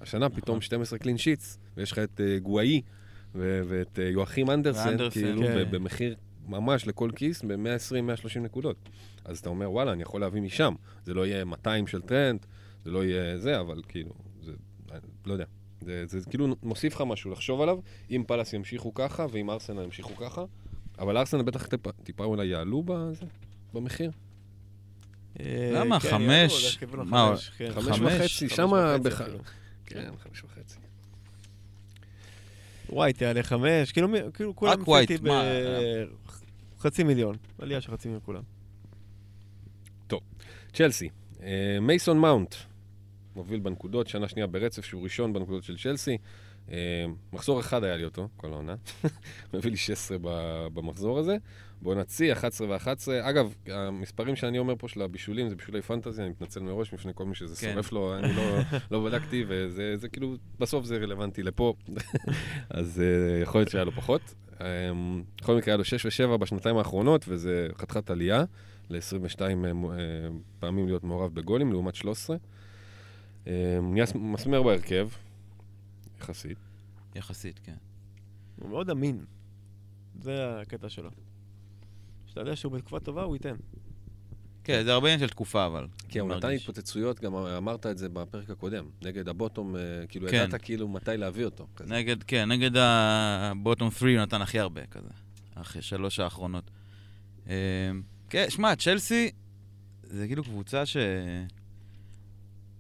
השנה 0.00 0.26
נכון. 0.26 0.40
פתאום 0.40 0.60
12 0.60 0.98
clean 0.98 1.18
sheets, 1.18 1.59
ויש 1.76 1.92
לך 1.92 1.98
את 1.98 2.20
אה, 2.20 2.38
גואי 2.38 2.82
ו- 3.34 3.62
ואת 3.68 3.98
אה, 3.98 4.04
יואכים 4.04 4.50
אנדרסן, 4.50 4.96
כאילו, 5.10 5.42
כן. 5.42 5.70
במחיר 5.70 6.16
ממש 6.48 6.86
לכל 6.86 7.10
כיס, 7.16 7.42
ב-120-130 7.42 8.38
נקודות. 8.40 8.76
אז 9.24 9.38
אתה 9.38 9.48
אומר, 9.48 9.70
וואלה, 9.72 9.92
אני 9.92 10.02
יכול 10.02 10.20
להביא 10.20 10.42
משם. 10.42 10.74
זה 11.04 11.14
לא 11.14 11.26
יהיה 11.26 11.44
200 11.44 11.86
של 11.86 12.02
טרנט, 12.02 12.46
זה 12.84 12.90
לא 12.90 13.04
יהיה 13.04 13.38
זה, 13.38 13.60
אבל 13.60 13.82
כאילו, 13.88 14.10
זה, 14.42 14.52
אני 14.92 15.00
לא 15.26 15.32
יודע. 15.32 15.44
זה, 15.80 16.04
זה 16.06 16.20
כאילו 16.30 16.56
מוסיף 16.62 16.94
לך 16.94 17.00
משהו 17.06 17.30
לחשוב 17.30 17.60
עליו, 17.60 17.78
אם 18.10 18.24
פאלאס 18.26 18.52
ימשיכו 18.52 18.94
ככה, 18.94 19.26
ואם 19.30 19.50
ארסנל 19.50 19.82
ימשיכו 19.82 20.16
ככה, 20.16 20.44
אבל 20.98 21.16
ארסנל 21.16 21.42
בטח 21.42 21.66
טיפה, 21.66 21.90
טיפה 21.92 22.24
אולי 22.24 22.46
יעלו 22.46 22.82
בזה, 22.82 23.26
במחיר. 23.72 24.11
אה, 25.40 25.70
למה? 25.72 26.00
כן, 26.00 26.11
חמש? 26.11 26.79
מה, 26.92 27.35
כן. 27.57 27.72
חמש 27.72 27.98
וחצי, 28.00 28.48
שמה. 28.48 28.96
אפילו. 28.96 29.38
כן, 29.87 30.11
חמש 30.22 30.44
וחצי. 30.44 30.79
ווייט 32.88 33.22
יעלה 33.22 33.42
חמש, 33.42 33.92
כאילו, 33.92 34.09
כאילו 34.35 34.57
כולם 34.57 34.83
מה? 35.22 35.42
בחצי 36.79 37.05
מיליון, 37.05 37.37
עלייה 37.59 37.81
של 37.81 37.92
חצי 37.92 38.09
מיליון 38.09 38.22
כולם. 38.24 38.42
צ'לסי, 40.72 41.09
אה, 41.42 41.79
מייסון 41.81 42.18
מאונט, 42.18 42.55
מוביל 43.37 43.61
בנקודות, 43.61 44.09
שנה 44.09 44.29
שנייה 44.29 44.46
ברצף, 44.46 44.85
שהוא 44.85 45.02
ראשון 45.02 45.33
בנקודות 45.33 45.64
של 45.64 45.76
צ'לסי. 45.79 46.18
אה, 46.72 46.76
מחזור 47.33 47.61
אחד 47.61 47.85
היה 47.85 47.96
לי 47.96 48.05
אותו, 48.05 48.29
כל 48.37 48.52
העונה. 48.52 48.74
מביא 49.55 49.70
לי 49.70 49.76
16 49.76 50.18
ב- 50.20 50.66
במחזור 50.74 51.18
הזה. 51.18 51.37
בעונת 51.83 52.11
שיא, 52.11 52.33
11 52.33 52.68
ו-11. 52.68 52.88
אגב, 53.22 53.55
המספרים 53.66 54.37
שאני 54.37 54.59
אומר 54.59 54.74
פה 54.79 54.88
של 54.88 55.02
הבישולים 55.02 55.48
זה 55.48 55.57
בישולי 55.57 55.83
פנטזי, 55.83 56.22
אני 56.22 56.31
מתנצל 56.31 56.61
מראש 56.61 56.94
בפני 56.94 57.12
כל 57.14 57.24
מי 57.24 57.35
שזה 57.35 57.57
כן. 57.57 57.72
שורף 57.72 57.92
לו, 57.92 58.18
אני 58.18 58.37
לא, 58.37 58.59
לא 58.90 59.05
בדקתי, 59.05 59.44
וזה 59.48 59.96
זה 59.96 60.09
כאילו, 60.09 60.37
בסוף 60.59 60.85
זה 60.85 60.96
רלוונטי 60.96 61.42
לפה, 61.42 61.74
אז 62.70 63.02
אה, 63.02 63.42
יכול 63.42 63.61
להיות 63.61 63.70
שהיה 63.70 63.85
לו 63.85 63.92
פחות. 63.92 64.35
אה, 64.61 64.66
בכל 65.40 65.57
מקרה 65.57 65.72
היה 65.72 65.76
לו 65.76 65.85
6 65.85 66.20
ו-7 66.20 66.37
בשנתיים 66.37 66.76
האחרונות, 66.76 67.24
וזה 67.29 67.68
חתיכת 67.79 68.11
עלייה. 68.11 68.44
ל-22 68.90 69.40
פעמים 70.61 70.87
להיות 70.87 71.05
מעורב 71.05 71.35
בגולים, 71.35 71.72
לעומת 71.72 71.94
13. 71.94 72.37
אה, 73.46 73.79
נהיה 73.83 74.05
מסמר 74.14 74.62
בהרכב, 74.62 75.09
יחסית. 76.20 76.59
יחסית, 77.14 77.59
כן. 77.59 77.76
הוא 78.57 78.70
מאוד 78.70 78.90
אמין. 78.90 79.24
זה 80.22 80.61
הקטע 80.61 80.88
שלו. 80.88 81.11
כשאתה 82.26 82.40
יודע 82.40 82.57
שהוא 82.57 82.72
בתקופה 82.72 83.00
טובה, 83.00 83.22
הוא 83.22 83.37
ייתן. 83.37 83.57
כן, 84.64 84.85
זה 84.85 84.92
הרבה 84.92 85.07
עניין 85.07 85.20
של 85.20 85.29
תקופה, 85.29 85.66
אבל. 85.66 85.87
כי 86.09 86.18
הוא 86.18 86.29
נתן. 86.29 86.50
התפוצצויות, 86.50 87.20
גם 87.20 87.35
אמרת 87.35 87.87
את 87.87 87.98
זה 87.98 88.09
בפרק 88.09 88.50
הקודם, 88.50 88.85
נגד 89.02 89.29
הבוטום, 89.29 89.76
אה, 89.76 89.81
כאילו 90.09 90.29
כן. 90.29 90.44
ידעת 90.44 90.62
כאילו 90.62 90.88
מתי 90.88 91.16
להביא 91.16 91.44
אותו. 91.44 91.66
כזה. 91.76 91.94
נגד, 91.94 92.22
כן, 92.22 92.52
נגד 92.52 92.70
הבוטום 92.76 93.90
3 93.90 94.02
הוא 94.02 94.22
נתן 94.22 94.42
הכי 94.42 94.59
הרבה 94.59 94.87
כזה, 94.87 95.09
אחרי 95.55 95.83
שלוש 95.83 96.20
האחרונות. 96.20 96.70
אה, 97.48 97.55
כן, 98.31 98.46
שמע, 98.48 98.76
צ'לסי 98.76 99.31
זה 100.02 100.26
כאילו 100.26 100.44
קבוצה 100.44 100.87
ש... 100.87 100.96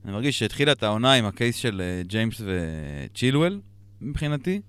אני 0.06 0.12
מרגיש 0.14 0.38
שהתחילה 0.38 0.72
את 0.72 0.82
העונה 0.82 1.12
עם 1.12 1.24
הקייס 1.24 1.56
של 1.56 1.82
אה, 1.84 2.02
ג'יימס 2.02 2.40
וצ'ילואל, 2.40 3.60
מבחינתי, 4.00 4.60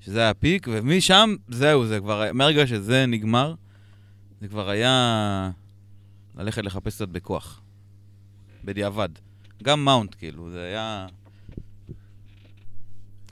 שזה 0.00 0.20
היה 0.20 0.34
פיק, 0.34 0.68
ומשם, 0.70 1.34
זהו, 1.48 1.86
זה 1.86 2.00
כבר, 2.00 2.32
מהרגע 2.32 2.66
שזה 2.66 3.06
נגמר, 3.06 3.54
זה 4.40 4.48
כבר 4.48 4.68
היה 4.68 5.50
ללכת 6.36 6.64
לחפש 6.64 6.94
קצת 6.94 7.08
בכוח, 7.08 7.60
בדיעבד. 8.64 9.08
גם 9.62 9.84
מאונט, 9.84 10.14
כאילו, 10.18 10.50
זה 10.50 10.64
היה... 10.64 11.06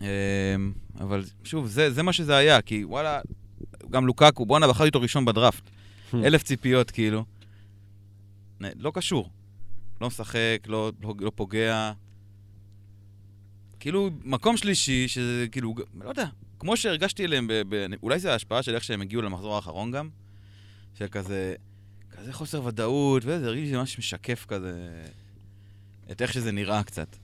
אמ, 0.00 0.06
אבל 1.00 1.24
שוב, 1.44 1.66
זה, 1.66 1.90
זה 1.90 2.02
מה 2.02 2.12
שזה 2.12 2.36
היה, 2.36 2.62
כי 2.62 2.84
וואלה, 2.84 3.20
גם 3.90 4.06
לוקקו, 4.06 4.46
בואנה, 4.46 4.68
בחרתי 4.68 4.88
אותו 4.88 5.00
ראשון 5.00 5.24
בדראפט. 5.24 5.70
אלף 6.14 6.42
ציפיות, 6.42 6.90
כאילו. 6.90 7.24
לא 8.60 8.90
קשור. 8.94 9.30
לא 10.00 10.06
משחק, 10.06 10.58
לא, 10.66 10.92
לא, 11.02 11.14
לא 11.20 11.32
פוגע. 11.34 11.92
כאילו, 13.80 14.10
מקום 14.24 14.56
שלישי, 14.56 15.08
שזה 15.08 15.46
כאילו, 15.52 15.74
לא 16.00 16.08
יודע, 16.08 16.26
כמו 16.58 16.76
שהרגשתי 16.76 17.24
אליהם, 17.24 17.46
ב, 17.46 17.52
ב, 17.68 17.86
אולי 18.02 18.18
זה 18.18 18.32
ההשפעה 18.32 18.62
של 18.62 18.74
איך 18.74 18.84
שהם 18.84 19.00
הגיעו 19.00 19.22
למחזור 19.22 19.54
האחרון 19.54 19.90
גם, 19.90 20.08
של 20.94 21.08
כזה, 21.08 21.54
כזה 22.10 22.32
חוסר 22.32 22.64
ודאות, 22.64 23.22
וזה 23.24 23.46
הרגיש 23.46 23.70
לי 23.70 23.76
ממש 23.76 23.98
משקף 23.98 24.44
כזה, 24.48 25.04
את 26.10 26.22
איך 26.22 26.32
שזה 26.32 26.52
נראה 26.52 26.82
קצת. 26.82 27.16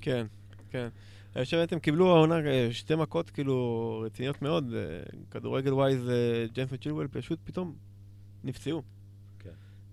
כן, 0.00 0.26
כן. 0.70 0.88
אני 1.36 1.44
חושב 1.44 1.64
שהם 1.70 1.78
קיבלו 1.78 2.16
העונה 2.16 2.40
אה, 2.46 2.68
שתי 2.72 2.94
מכות 2.94 3.30
כאילו 3.30 4.02
רציניות 4.06 4.42
מאוד. 4.42 4.74
אה, 4.74 5.02
כדורגל 5.30 5.74
ווייז, 5.74 6.08
אה, 6.08 6.46
ג'יימס 6.52 6.70
וצ'ילואל 6.72 7.06
פשוט 7.08 7.38
פתאום 7.44 7.74
נפצעו. 8.44 8.82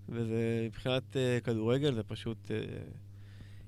וזה 0.09 0.63
מבחינת 0.65 1.17
אה, 1.17 1.37
כדורגל, 1.43 1.93
זה 1.93 2.03
פשוט 2.03 2.51
אה, 2.51 2.57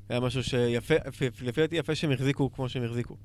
היה 0.09 0.19
משהו 0.19 0.43
שיפה, 0.43 0.95
לפ- 1.05 1.41
לפי 1.41 1.61
דעתי 1.61 1.75
יפה 1.75 1.95
שהם 1.95 2.11
החזיקו 2.11 2.51
כמו 2.51 2.69
שהם 2.69 2.83
החזיקו. 2.83 3.17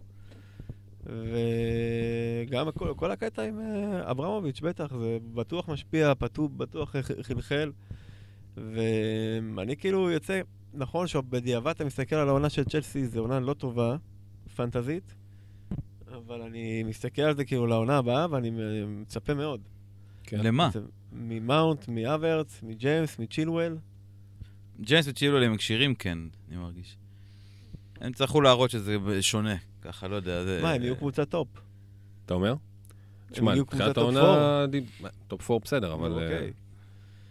וגם 1.06 2.72
כל, 2.72 2.94
כל 2.96 3.10
הקטע 3.10 3.42
עם 3.42 3.60
אה, 3.60 4.10
אברמוביץ', 4.10 4.60
בטח, 4.60 4.94
זה 4.96 5.18
בטוח 5.34 5.68
משפיע, 5.68 6.12
פתו, 6.18 6.48
בטוח 6.48 6.94
חלחל. 7.22 7.72
ואני 8.56 9.76
כאילו 9.76 10.10
יוצא, 10.10 10.40
נכון 10.74 11.06
שבדיעבד 11.06 11.70
אתה 11.70 11.84
מסתכל 11.84 12.16
על 12.16 12.28
העונה 12.28 12.50
של 12.50 12.64
צ'לסי, 12.64 13.06
זו 13.06 13.20
עונה 13.20 13.40
לא 13.40 13.54
טובה, 13.54 13.96
פנטזית, 14.56 15.14
אבל 16.08 16.42
אני 16.42 16.82
מסתכל 16.82 17.22
על 17.22 17.36
זה 17.36 17.44
כאילו 17.44 17.66
לעונה 17.66 17.98
הבאה, 17.98 18.26
ואני 18.30 18.50
מצפה 18.86 19.34
מאוד. 19.34 19.60
כן. 20.22 20.40
למה? 20.40 20.70
ממאונט, 21.12 21.88
מאברץ, 21.88 22.60
מג'יימס, 22.62 23.18
מצ'ילואל. 23.18 23.76
ג'יימס 24.80 25.08
וצ'ילואל 25.08 25.42
הם 25.42 25.56
כשירים, 25.56 25.94
כן, 25.94 26.18
אני 26.48 26.56
מרגיש. 26.56 26.96
הם 28.00 28.10
יצטרכו 28.10 28.40
להראות 28.40 28.70
שזה 28.70 29.22
שונה, 29.22 29.56
ככה, 29.82 30.08
לא 30.08 30.16
יודע. 30.16 30.44
זה... 30.44 30.60
מה, 30.62 30.72
הם 30.72 30.82
יהיו 30.82 30.96
קבוצת 30.96 31.28
top. 31.28 31.48
אתה 32.26 32.34
אומר? 32.34 32.54
תשמע, 33.32 33.54
מבחינת 33.54 33.96
העונה, 33.96 34.64
top 35.28 35.50
4 35.50 35.64
בסדר, 35.64 35.92
אבל... 35.92 36.12
אוקיי. 36.12 36.52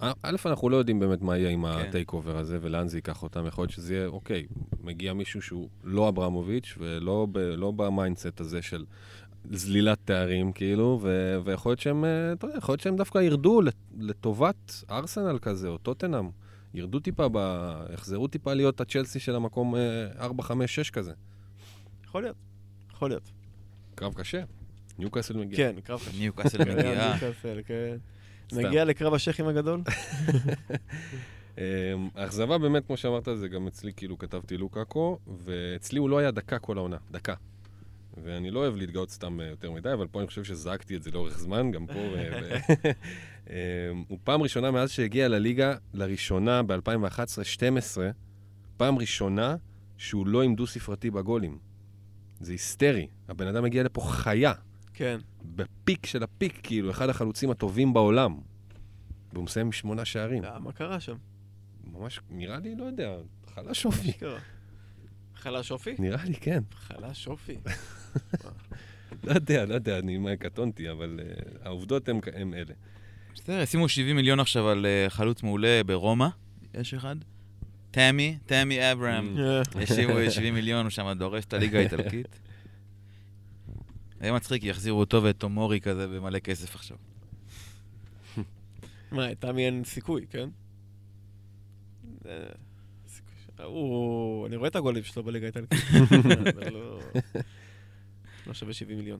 אה, 0.02 0.12
א', 0.24 0.36
אנחנו 0.46 0.70
לא 0.70 0.78
יודעים 0.78 1.00
באמת 1.00 1.22
מה 1.22 1.38
יהיה 1.38 1.50
עם 1.50 1.66
כן. 1.66 1.88
ה 1.88 2.14
takeover 2.14 2.38
הזה 2.38 2.58
ולאן 2.62 2.88
זה 2.88 2.98
ייקח 2.98 3.24
אותם. 3.24 3.48
יכול 3.48 3.62
להיות 3.62 3.72
שזה 3.72 3.94
יהיה, 3.96 4.08
אוקיי, 4.08 4.46
מגיע 4.84 5.14
מישהו 5.14 5.42
שהוא 5.42 5.70
לא 5.84 6.10
אברמוביץ' 6.10 6.76
ולא 6.78 7.28
ב- 7.32 7.38
לא 7.38 7.72
ב 7.72 7.80
mindset 7.80 8.40
הזה 8.40 8.62
של 8.62 8.86
זלילת 9.52 9.98
תארים, 10.06 10.52
כאילו, 10.52 11.00
ו- 11.02 11.38
ויכול 11.44 11.70
להיות 11.70 11.80
שהם, 11.80 12.06
אה, 12.06 12.34
אתה 12.34 12.46
יודע, 12.48 12.58
יכול 12.58 12.74
להיות 12.74 12.82
שהם 12.82 12.96
דווקא 12.96 13.18
ירדו 13.18 13.62
לט- 13.62 13.76
לטובת 14.00 14.84
ארסנל 14.90 15.38
כזה, 15.42 15.68
או 15.68 15.78
טוטנאם. 15.78 16.30
ירדו 16.74 17.00
טיפה, 17.00 17.28
ב... 17.32 17.38
יחזרו 17.94 18.28
טיפה 18.28 18.54
להיות 18.54 18.82
הצ'לסי 18.82 19.20
של 19.20 19.36
המקום 19.36 19.76
אה, 19.76 19.80
4, 20.20 20.44
5, 20.44 20.76
6 20.76 20.90
כזה. 20.90 21.14
יכול 22.06 22.22
להיות, 22.24 22.36
יכול 22.94 23.10
להיות. 23.10 23.32
קרב 23.96 24.14
קשה. 24.14 24.44
ניוקאסל 25.00 25.38
מגיע. 25.38 25.58
כן, 25.58 25.82
קרב 25.82 26.00
קשה. 26.00 26.18
ניוקאסל. 26.20 26.64
ניוקאסל, 26.64 27.60
כן. 27.66 27.98
נגיע 28.54 28.86
לקרב 28.86 29.14
השייחים 29.14 29.48
הגדול? 29.48 29.82
אמ, 31.58 31.62
האכזבה 32.16 32.58
באמת, 32.58 32.86
כמו 32.88 32.98
שאמרת, 32.98 33.28
זה 33.36 33.48
גם 33.48 33.68
אצלי, 33.68 33.94
כאילו, 33.94 34.18
כתבתי 34.18 34.58
לוקאקו, 34.58 35.18
ואצלי 35.46 36.00
הוא 36.00 36.10
לא 36.10 36.18
היה 36.18 36.32
דקה 36.32 36.60
כל 36.60 36.78
העונה, 36.78 36.98
דקה. 37.12 37.34
ואני 38.24 38.52
לא 38.52 38.60
אוהב 38.60 38.76
להתגאות 38.76 39.10
סתם 39.10 39.40
אה, 39.40 39.46
יותר 39.46 39.72
מדי, 39.72 39.94
אבל 39.94 40.08
פה 40.08 40.20
אני 40.20 40.28
חושב 40.28 40.44
שזעקתי 40.44 40.96
את 40.96 41.04
זה 41.04 41.12
לאורך 41.12 41.38
זמן, 41.40 41.72
גם 41.72 41.88
פה. 41.88 41.94
ו- 41.94 42.30
אמ, 43.50 44.04
הוא 44.08 44.20
פעם 44.24 44.42
ראשונה 44.42 44.72
מאז 44.72 44.92
שהגיע 44.92 45.28
לליגה, 45.28 45.76
לראשונה 45.94 46.64
ב-2011-2012, 46.64 47.98
פעם 48.78 48.98
ראשונה 49.00 49.56
שהוא 49.98 50.28
לא 50.28 50.42
עם 50.42 50.56
דו-ספרתי 50.56 51.12
בגולים. 51.12 51.58
זה 52.40 52.52
היסטרי. 52.52 53.08
הבן 53.28 53.48
אדם 53.48 53.66
הגיע 53.66 53.84
לפה 53.84 54.02
חיה, 54.02 54.54
כן. 54.94 55.20
בפיק 55.56 56.06
של 56.06 56.24
הפיק, 56.24 56.60
כאילו, 56.64 56.92
אחד 56.92 57.10
החלוצים 57.10 57.52
הטובים 57.52 57.94
בעולם. 57.94 58.38
והוא 59.34 59.44
מסיים 59.44 59.66
עם 59.66 59.72
שמונה 59.72 60.06
שערים. 60.06 60.46
אה, 60.46 60.60
מה 60.60 60.72
קרה 60.72 61.00
שם? 61.00 61.16
ממש, 61.84 62.20
נראה 62.30 62.60
לי, 62.60 62.76
לא 62.76 62.84
יודע, 62.84 63.16
חלש 63.56 63.86
אופי. 63.86 64.12
חלש 65.36 65.72
אופי? 65.72 65.96
נראה 66.00 66.26
לי, 66.26 66.36
כן. 66.36 66.64
חלש 66.74 67.28
אופי. 67.28 67.58
לא 69.24 69.34
יודע, 69.34 69.66
לא 69.66 69.74
יודע, 69.74 70.00
אני 70.00 70.18
מה, 70.18 70.36
קטונתי, 70.36 70.92
אבל 70.92 71.20
uh, 71.20 71.58
העובדות 71.64 72.10
הן 72.10 72.54
אלה. 72.54 72.74
בסדר, 73.36 73.66
שימו 73.66 73.90
70 73.90 74.16
מיליון 74.16 74.40
עכשיו 74.40 74.70
על 74.70 74.86
אה, 74.86 75.10
חלוץ 75.10 75.44
מעולה 75.44 75.82
ברומא. 75.86 76.28
יש 76.74 76.94
אחד? 76.94 77.16
תמי, 77.92 78.38
תמי 78.46 78.92
אברהם. 78.92 79.38
אה, 79.40 79.62
ישיבו 79.82 80.14
70 80.30 80.54
מיליון, 80.54 80.86
הוא 80.86 80.90
שם 80.90 81.14
דורש 81.18 81.46
את 81.46 81.54
הליגה 81.54 81.80
האיטלקית. 81.80 82.40
יהיה 84.22 84.34
מצחיק, 84.34 84.64
יחזירו 84.64 85.00
אותו 85.00 85.24
ואת 85.24 85.40
תומורי 85.40 85.82
כזה 85.82 86.08
במלא 86.08 86.40
כסף 86.40 86.76
עכשיו. 86.76 86.98
מה, 89.12 89.36
תמי 89.36 89.66
אין 89.66 89.84
סיכוי, 89.84 90.26
כן? 90.30 90.50
הוא... 93.64 94.48
אני 94.48 94.56
רואה 94.56 94.70
את 94.70 94.76
הגולים 94.76 95.04
שלו 95.04 95.24
בליגה 95.24 95.46
האיטלקית. 95.46 95.80
לא- 98.48 98.54
שווה 98.54 98.74
70 98.74 98.98
מיליון. 98.98 99.20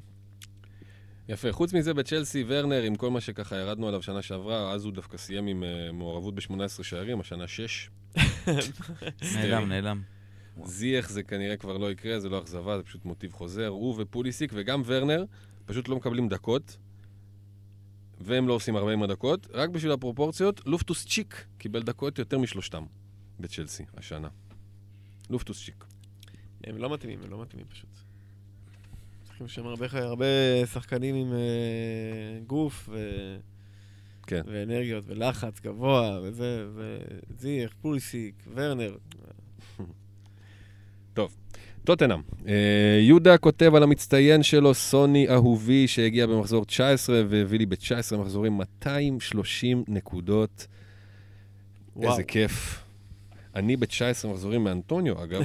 יפה, 1.30 1.52
חוץ 1.52 1.74
מזה 1.74 1.94
בצ'לסי, 1.94 2.44
ורנר, 2.48 2.82
עם 2.82 2.96
כל 2.96 3.12
מה 3.12 3.22
שככה 3.22 3.56
ירדנו 3.56 3.88
עליו 3.88 4.02
שנה 4.02 4.22
שעברה, 4.22 4.72
אז 4.72 4.86
הוא 4.86 4.94
דווקא 4.94 5.18
סיים 5.18 5.48
עם 5.48 5.64
uh, 5.64 5.92
מעורבות 5.92 6.36
ב-18 6.36 6.84
שערים, 6.84 7.20
השנה 7.20 7.48
6. 7.48 7.90
נעלם, 9.36 9.70
נעלם. 9.70 10.02
זייח 10.66 11.10
זה 11.10 11.24
כנראה 11.24 11.58
כבר 11.58 11.78
לא 11.78 11.92
יקרה, 11.92 12.20
זה 12.20 12.30
לא 12.30 12.40
אכזבה, 12.40 12.78
זה 12.78 12.84
פשוט 12.84 13.06
מוטיב 13.06 13.34
חוזר. 13.34 13.68
הוא 13.68 13.96
ופוליסיק 14.02 14.52
וגם 14.56 14.82
ורנר 14.86 15.26
פשוט 15.66 15.88
לא 15.88 15.96
מקבלים 15.96 16.30
דקות, 16.30 16.78
והם 18.22 18.48
לא 18.48 18.54
עושים 18.54 18.76
40 18.76 19.06
דקות. 19.06 19.48
רק 19.54 19.70
בשביל 19.70 19.92
הפרופורציות, 19.92 20.62
לופטוס 20.66 21.06
צ'יק 21.06 21.46
קיבל 21.58 21.84
דקות 21.84 22.20
יותר 22.20 22.40
משלושתם 22.40 22.84
בצ'לסי 23.40 23.84
השנה. 23.98 24.28
לופטוס 25.30 25.66
צ'יק. 25.66 25.86
הם 26.64 26.78
לא 26.78 26.94
מתאימים, 26.94 27.20
הם 27.24 27.30
לא 27.30 27.42
מתאימים 27.42 27.68
פשוט. 27.68 27.90
צריכים 29.48 29.64
שם 29.64 29.70
הרבה, 29.70 29.88
הרבה 29.94 30.26
שחקנים 30.74 31.16
עם 31.16 31.34
אה, 31.34 32.40
גוף 32.48 32.90
ו... 32.92 32.98
כן. 34.28 34.42
ואנרגיות 34.46 35.04
ולחץ 35.08 35.60
גבוה 35.60 36.20
וזה, 36.24 36.66
וזיח, 36.76 37.74
פולסיק, 37.82 38.36
ורנר. 38.54 38.96
טוטנאם. 41.84 42.22
אה, 42.48 43.00
יהודה 43.02 43.38
כותב 43.38 43.76
על 43.76 43.84
המצטיין 43.84 44.44
שלו, 44.44 44.74
סוני 44.74 45.30
אהובי, 45.30 45.88
שהגיע 45.88 46.28
במחזור 46.28 46.66
19 46.66 47.24
והביא 47.30 47.60
לי 47.60 47.66
ב-19 47.66 48.18
מחזורים 48.18 48.54
230 48.58 49.84
נקודות. 49.88 50.68
וואו. 51.96 52.12
איזה 52.12 52.24
כיף. 52.24 52.81
אני 53.56 53.78
ב-19 53.78 54.28
מחזורים 54.28 54.64
מאנטוניו, 54.64 55.24
אגב. 55.24 55.42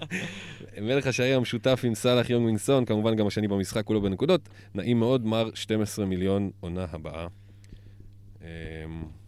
מלך 0.82 1.06
השערים 1.06 1.36
המשותף 1.36 1.80
עם 1.84 1.94
סאלח 1.94 2.30
יונג 2.30 2.46
מינסון, 2.46 2.84
כמובן 2.84 3.16
גם 3.16 3.26
השני 3.26 3.48
במשחק, 3.48 3.84
כולו 3.84 4.02
בנקודות. 4.02 4.48
נעים 4.74 4.98
מאוד, 4.98 5.26
מר 5.26 5.50
12 5.54 6.06
מיליון 6.06 6.50
עונה 6.60 6.86
הבאה. 6.92 7.26
אמ, 8.42 8.46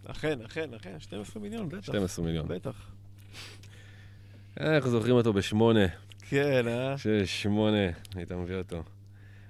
אכן, 0.04 0.40
אכן, 0.40 0.74
אכן, 0.74 1.00
12 1.00 1.42
מיליון, 1.42 1.68
בטח. 1.68 1.82
12 1.82 2.24
מיליון. 2.24 2.48
בטח. 2.48 2.92
איך 4.56 4.88
זוכרים 4.88 5.14
אותו 5.14 5.32
בשמונה? 5.32 5.86
כן, 6.28 6.68
אה? 6.68 6.98
שש, 6.98 7.42
שמונה, 7.42 7.86
היית 8.14 8.32
מביא 8.32 8.56
אותו. 8.56 8.82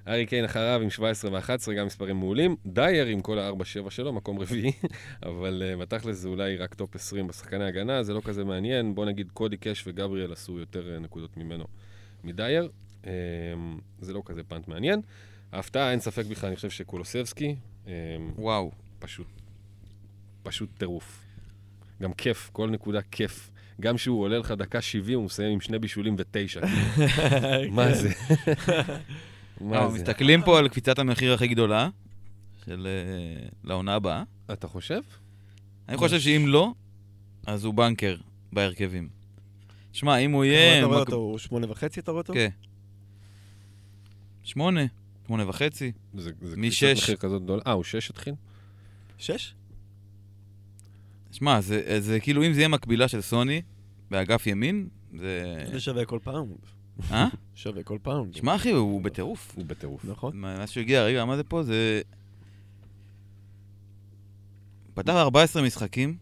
הארי 0.08 0.26
קיין 0.26 0.44
אחריו 0.44 0.80
עם 0.82 0.90
17 0.90 1.30
ו-11, 1.32 1.72
גם 1.72 1.86
מספרים 1.86 2.16
מעולים. 2.16 2.56
דייר 2.66 3.06
עם 3.06 3.20
כל 3.20 3.38
ה-4-7 3.38 3.90
שלו, 3.90 4.12
מקום 4.12 4.38
רביעי, 4.38 4.72
אבל 5.22 5.62
uh, 5.62 5.80
בתכלס 5.80 6.16
זה 6.16 6.28
אולי 6.28 6.56
רק 6.56 6.74
טופ 6.74 6.94
20 6.94 7.26
בשחקני 7.26 7.64
הגנה, 7.64 8.02
זה 8.02 8.14
לא 8.14 8.20
כזה 8.24 8.44
מעניין. 8.44 8.94
בוא 8.94 9.06
נגיד 9.06 9.30
קודי 9.34 9.56
קאש 9.56 9.84
וגבריאל 9.86 10.32
עשו 10.32 10.58
יותר 10.58 10.96
uh, 10.96 11.00
נקודות 11.00 11.36
ממנו 11.36 11.64
מדייר. 12.24 12.68
Um, 13.02 13.06
זה 14.00 14.12
לא 14.12 14.22
כזה 14.24 14.42
פאנט 14.44 14.68
מעניין. 14.68 15.00
ההפתעה, 15.52 15.90
אין 15.90 16.00
ספק 16.00 16.24
בכלל, 16.26 16.48
אני 16.48 16.56
חושב 16.56 16.70
שקולוסבסקי, 16.70 17.56
um, 17.84 17.88
וואו. 18.36 18.70
פשוט, 18.98 19.26
פשוט 20.42 20.70
טירוף. 20.78 21.22
גם 22.02 22.12
כיף, 22.12 22.50
כל 22.52 22.70
נקודה 22.70 23.02
כיף. 23.02 23.50
גם 23.80 23.96
כשהוא 23.96 24.22
עולה 24.22 24.38
לך 24.38 24.50
דקה 24.50 24.80
70, 24.80 25.18
הוא 25.18 25.24
מסיים 25.24 25.52
עם 25.52 25.60
שני 25.60 25.78
בישולים 25.78 26.16
ותשע. 26.18 26.60
מה 27.70 27.94
זה? 27.94 28.10
מה 29.62 29.88
זה? 29.90 29.98
מסתכלים 29.98 30.42
פה 30.42 30.58
על 30.58 30.68
קפיצת 30.68 30.98
המחיר 30.98 31.32
הכי 31.32 31.48
גדולה 31.48 31.88
של 32.64 32.86
אה, 32.86 33.48
לעונה 33.64 33.94
הבאה. 33.94 34.22
אתה 34.52 34.68
חושב? 34.68 35.00
אני 35.88 35.96
חושב 35.96 36.20
שאם 36.20 36.44
לא, 36.46 36.72
אז 37.46 37.64
הוא 37.64 37.74
בנקר 37.74 38.16
בהרכבים. 38.52 39.08
שמע, 39.92 40.16
אם 40.16 40.32
הוא 40.32 40.44
כמה 40.44 40.46
יהיה... 40.46 40.78
אתה 40.78 40.86
רואה 40.86 40.98
אותו? 40.98 41.16
הוא 41.16 41.38
שמונה 41.38 41.70
וחצי, 41.70 42.00
אתה 42.00 42.10
רואה 42.10 42.20
אותו? 42.20 42.32
כן. 42.32 42.48
שמונה, 44.42 44.80
שמונה 45.26 45.48
וחצי. 45.48 45.92
זה. 46.14 46.32
קפיצת 46.32 46.86
מחיר 47.02 47.16
כזאת 47.16 47.42
גדולה. 47.42 47.62
אה, 47.66 47.72
הוא 47.72 47.84
שש 47.84 48.10
התחיל? 48.10 48.34
שש? 49.18 49.54
שמע, 51.32 51.60
זה, 51.60 52.00
זה 52.00 52.20
כאילו, 52.20 52.46
אם 52.46 52.52
זה 52.52 52.60
יהיה 52.60 52.68
מקבילה 52.68 53.08
של 53.08 53.20
סוני 53.20 53.62
באגף 54.10 54.46
ימין, 54.46 54.88
זה... 55.18 55.64
זה 55.72 55.80
שווה 55.80 56.04
כל 56.04 56.18
פאונד. 56.22 56.56
אה? 57.10 57.28
שווה 57.54 57.82
כל 57.82 57.98
פאונד. 58.02 58.34
שמע, 58.34 58.54
אחי, 58.56 58.70
הוא 58.70 59.02
בטירוף. 59.02 59.52
הוא 59.56 59.64
בטירוף. 59.64 60.04
נכון. 60.04 60.36
מה- 60.36 60.58
מאז 60.58 60.70
שהוא 60.70 60.80
הגיע, 60.80 61.02
רגע, 61.04 61.24
מה 61.24 61.36
זה 61.36 61.44
פה? 61.44 61.62
זה... 61.62 62.02
פתח 64.94 65.12
14 65.12 65.62
משחקים, 65.62 66.16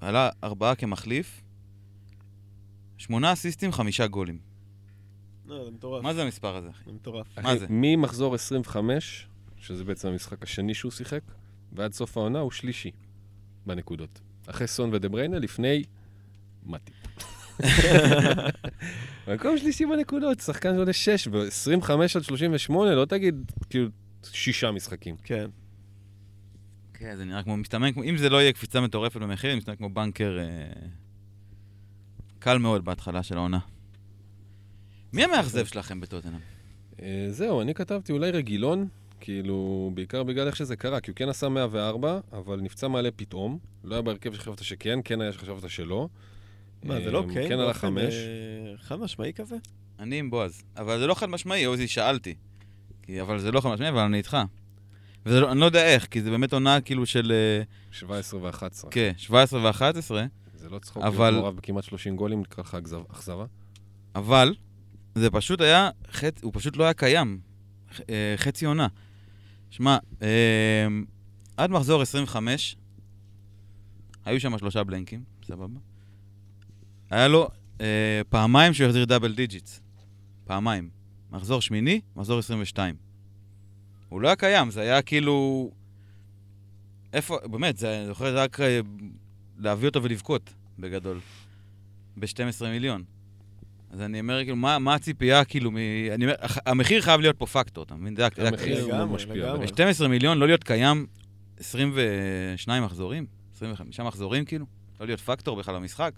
עלה 0.00 0.30
ארבעה 0.44 0.74
כמחליף, 0.74 1.42
שמונה 2.98 3.32
אסיסטים, 3.32 3.72
חמישה 3.72 4.06
גולים. 4.06 4.38
לא, 5.46 5.64
זה 5.64 5.70
מטורף. 5.70 6.02
מה 6.02 6.14
זה 6.14 6.22
המספר 6.22 6.56
הזה, 6.56 6.70
אחי? 6.70 6.84
זה 6.86 6.92
מטורף. 6.92 7.38
מה 7.38 7.56
זה? 7.56 7.66
ממחזור 7.70 8.34
25, 8.34 9.28
שזה 9.58 9.84
בעצם 9.84 10.08
המשחק 10.08 10.42
השני 10.42 10.74
שהוא 10.74 10.92
שיחק, 10.92 11.20
ועד 11.72 11.92
סוף 11.92 12.16
העונה 12.16 12.38
הוא 12.38 12.50
שלישי 12.50 12.90
בנקודות. 13.66 14.20
אחרי 14.46 14.66
סון 14.66 14.90
ודבריינה, 14.94 15.38
לפני 15.38 15.84
מתי. 16.66 16.92
מקום 19.34 19.58
שלישי 19.58 19.86
בנקודות, 19.86 20.40
שחקן 20.40 20.74
שעולה 20.74 20.92
6, 20.92 21.28
ב-25 21.28 21.90
עד 22.16 22.22
38, 22.22 22.94
לא 22.94 23.04
תגיד 23.04 23.52
כאילו 23.70 23.88
שישה 24.22 24.70
משחקים. 24.70 25.16
כן. 25.24 25.46
כן, 26.94 27.16
זה 27.16 27.24
נראה 27.24 27.42
כמו 27.42 27.56
מסתמן, 27.56 27.90
אם 28.04 28.16
זה 28.16 28.28
לא 28.28 28.42
יהיה 28.42 28.52
קפיצה 28.52 28.80
מטורפת 28.80 29.20
במחיר, 29.20 29.50
זה 29.50 29.56
מסתמן 29.56 29.76
כמו 29.76 29.90
בנקר 29.90 30.38
אה, 30.38 30.88
קל 32.38 32.58
מאוד 32.58 32.84
בהתחלה 32.84 33.22
של 33.22 33.36
העונה. 33.36 33.58
מי 35.12 35.24
המאכזב 35.24 35.66
שלכם 35.66 36.00
בטוטנאם? 36.00 36.40
אה, 37.02 37.26
זהו, 37.30 37.60
אני 37.60 37.74
כתבתי 37.74 38.12
אולי 38.12 38.30
רגילון, 38.30 38.88
כאילו, 39.20 39.90
בעיקר 39.94 40.22
בגלל 40.22 40.46
איך 40.46 40.56
שזה 40.56 40.76
קרה, 40.76 41.00
כי 41.00 41.10
הוא 41.10 41.16
כן 41.16 41.28
עשה 41.28 41.48
104, 41.48 42.20
אבל 42.32 42.60
נפצע 42.60 42.88
מעלה 42.88 43.08
פתאום. 43.16 43.58
לא 43.84 43.94
היה 43.94 44.02
בהרכב 44.02 44.34
שחשבת 44.34 44.64
שכן, 44.64 44.98
כן 45.04 45.20
היה 45.20 45.32
שחשבת 45.32 45.70
שלא. 45.70 46.08
מה, 46.84 47.00
זה 47.00 47.10
לא 47.10 47.24
אה, 47.28 47.32
קיין? 47.34 47.48
כן 47.48 47.54
עלה 47.54 47.64
באופן, 47.64 47.78
חמש. 47.80 48.14
אה, 48.14 48.78
חד 48.78 48.96
משמעי 49.00 49.32
כזה? 49.32 49.56
אני 49.98 50.18
עם 50.18 50.30
בועז. 50.30 50.62
אבל 50.76 50.98
זה 50.98 51.06
לא 51.06 51.14
חד 51.14 51.26
משמעי, 51.26 51.64
עוזי, 51.64 51.88
שאלתי. 51.88 52.34
כי, 53.02 53.20
אבל 53.20 53.38
זה 53.38 53.52
לא 53.52 53.60
חד 53.60 53.68
משמעי, 53.68 53.88
אבל 53.88 53.98
אני 53.98 54.16
איתך. 54.18 54.36
ואני 55.26 55.60
לא 55.60 55.64
יודע 55.66 55.86
איך, 55.86 56.06
כי 56.06 56.22
זה 56.22 56.30
באמת 56.30 56.52
עונה 56.52 56.80
כאילו 56.80 57.06
של, 57.06 57.32
אה, 57.32 57.62
17 57.90 58.40
ו-11. 58.42 58.88
כן, 58.90 59.12
17 59.16 59.60
ו-11, 59.60 60.14
זה 60.54 60.68
לא 60.70 60.78
צחוק, 60.78 61.02
אבל-. 61.04 61.30
להיות 61.30 61.42
מעורב 61.42 61.56
בכמעט 61.56 61.84
30 61.84 62.16
גולים, 62.16 62.40
נקרא 62.40 62.64
לך 62.64 62.74
אכזב- 62.74 63.10
אכזבה. 63.12 63.44
אבל 64.14 64.54
זה 65.14 65.30
פשוט 65.30 65.60
היה, 65.60 65.90
חצ... 66.12 66.42
הוא 66.42 66.52
פשוט 66.54 66.76
לא 66.76 66.84
היה 66.84 66.94
קיים. 66.94 67.40
ח- 67.96 68.00
אה, 68.10 68.34
חצי 68.36 68.66
עונה. 68.66 68.86
שמע, 69.70 69.98
אה, 70.22 70.86
עד 71.56 71.70
מחזור 71.70 72.02
25, 72.02 72.76
היו 74.24 74.40
שם 74.40 74.58
שלושה 74.58 74.84
בלנקים, 74.84 75.22
סבבה? 75.46 75.78
היה 77.10 77.28
לו 77.28 77.48
אה, 77.80 78.20
פעמיים 78.28 78.74
שהוא 78.74 78.86
החזיר 78.86 79.04
double 79.04 79.34
digits. 79.34 79.80
פעמיים. 80.44 80.88
מחזור 81.30 81.60
שמיני, 81.60 82.00
מחזור 82.16 82.38
22. 82.38 82.94
הוא 84.08 84.20
לא 84.20 84.28
היה 84.28 84.36
קיים, 84.36 84.70
זה 84.70 84.80
היה 84.80 85.02
כאילו... 85.02 85.70
איפה, 87.12 87.38
באמת, 87.50 87.76
זה, 87.76 87.98
אני 87.98 88.06
זוכר, 88.06 88.32
זה 88.32 88.42
רק 88.42 88.60
אה, 88.60 88.80
להביא 89.58 89.88
אותו 89.88 90.02
ולבכות, 90.02 90.54
בגדול. 90.78 91.20
ב-12 92.16 92.64
מיליון. 92.64 93.04
אז 93.90 94.00
אני 94.00 94.20
אומר, 94.20 94.38
כאילו, 94.42 94.56
מה, 94.56 94.78
מה 94.78 94.94
הציפייה, 94.94 95.44
כאילו, 95.44 95.70
מ... 95.70 95.76
אני 96.14 96.24
אומר, 96.24 96.34
המחיר 96.66 97.02
חייב 97.02 97.20
להיות 97.20 97.36
פה 97.38 97.46
פקטור, 97.46 97.84
אתה 97.84 97.94
מבין? 97.94 98.16
זה, 98.16 98.28
זה 98.36 98.48
המחיר 98.48 98.76
הקטע. 98.76 98.82
הוא 98.82 98.92
לגמרי, 98.92 99.14
משפיע. 99.14 99.34
לגמרי. 99.34 99.66
בטח. 99.66 99.74
12 99.74 100.08
מיליון, 100.08 100.38
לא 100.38 100.46
להיות 100.46 100.64
קיים 100.64 101.06
22 101.60 102.82
מחזורים? 102.84 103.26
25 103.56 104.00
מחזורים, 104.00 104.44
כאילו? 104.44 104.66
לא 105.00 105.06
להיות 105.06 105.20
פקטור 105.20 105.56
בכלל 105.56 105.74
במשחק? 105.74 106.12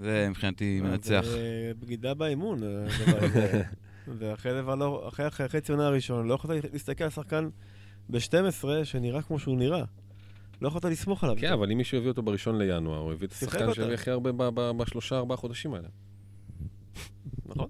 זה 0.00 0.26
מבחינתי 0.30 0.80
מנצח. 0.80 1.24
זה 1.24 1.72
בגידה 1.80 2.14
באימון, 2.14 2.62
הדבר 2.62 3.24
הזה. 3.24 3.62
ואחרי 4.18 4.54
זה 4.54 4.62
כבר 4.62 4.74
לא, 4.74 5.08
אחרי 5.08 5.26
החצי 5.26 5.72
עונה 5.72 5.86
הראשון, 5.86 6.28
לא 6.28 6.34
יכולת 6.34 6.64
להסתכל 6.72 7.04
על 7.04 7.10
שחקן 7.10 7.48
ב-12 8.08 8.64
שנראה 8.84 9.22
כמו 9.22 9.38
שהוא 9.38 9.56
נראה. 9.56 9.84
לא 10.62 10.68
יכולת 10.68 10.84
לסמוך 10.84 11.24
עליו. 11.24 11.36
כן, 11.38 11.52
אבל 11.52 11.72
אם 11.72 11.78
מישהו 11.78 11.98
הביא 11.98 12.08
אותו 12.08 12.22
בראשון 12.22 12.58
לינואר, 12.58 12.98
הוא 12.98 13.12
הביא 13.12 13.28
את 13.28 13.32
השחקן. 13.32 13.74
שהביא 13.74 13.94
הכי 13.94 14.10
הרבה 14.10 14.50
בשלושה, 14.72 15.16
ארבעה 15.16 15.36
חודשים 15.36 15.74
האלה. 15.74 15.88
נכון? 17.46 17.68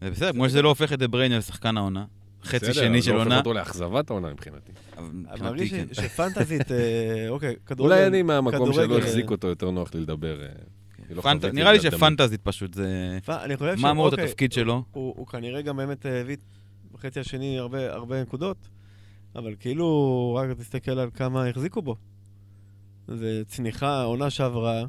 זה 0.00 0.10
בסדר, 0.10 0.32
כמו 0.32 0.48
שזה 0.48 0.62
לא 0.62 0.68
הופך 0.68 0.92
את 0.92 0.98
דה 0.98 1.08
בריינה 1.08 1.38
לשחקן 1.38 1.76
העונה. 1.76 2.04
חצי 2.44 2.56
בסדר, 2.56 2.72
שני 2.72 3.02
של 3.02 3.12
לא 3.12 3.20
עונה. 3.20 3.36
הופך 3.36 3.46
אותו 3.46 3.52
לאכזבת 3.58 4.10
העונה 4.10 4.32
מבחינתי. 4.32 4.72
מבחינתי 4.98 5.42
מרגיש 5.42 5.70
כן. 5.74 5.86
שפנטזית, 5.92 6.72
אה, 6.72 7.28
אוקיי, 7.28 7.56
כדורגל... 7.66 7.94
אולי 7.94 8.06
אני 8.06 8.22
מהמקום 8.22 8.72
שלא 8.72 8.98
החזיק 8.98 9.26
אה, 9.26 9.30
אותו, 9.30 9.48
יותר 9.48 9.70
נוח 9.70 9.94
לי 9.94 10.00
לדבר. 10.00 10.46
לא 11.10 11.22
פנט- 11.22 11.44
נראה 11.44 11.72
לי 11.72 11.78
תמיד. 11.78 11.92
שפנטזית 11.92 12.40
פשוט 12.42 12.74
זה... 12.74 13.18
פ- 13.24 13.30
אני 13.30 13.56
חושב 13.56 13.74
מה 13.78 13.90
אמור 13.90 14.04
להיות 14.04 14.12
אוקיי, 14.12 14.24
התפקיד 14.24 14.52
שלו? 14.52 14.82
הוא, 14.92 15.14
הוא 15.16 15.26
כנראה 15.26 15.62
גם 15.62 15.76
באמת 15.76 16.06
אה, 16.06 16.20
הביא 16.20 16.36
בחצי 16.92 17.20
השני 17.20 17.58
הרבה, 17.58 17.92
הרבה 17.94 18.22
נקודות, 18.22 18.68
אבל 19.36 19.54
כאילו, 19.60 20.38
רק 20.40 20.58
תסתכל 20.58 20.90
על 20.98 21.10
כמה 21.14 21.46
החזיקו 21.46 21.82
בו. 21.82 21.96
זה 23.08 23.42
צניחה, 23.46 24.02
עונה 24.02 24.30
שעברה, 24.30 24.84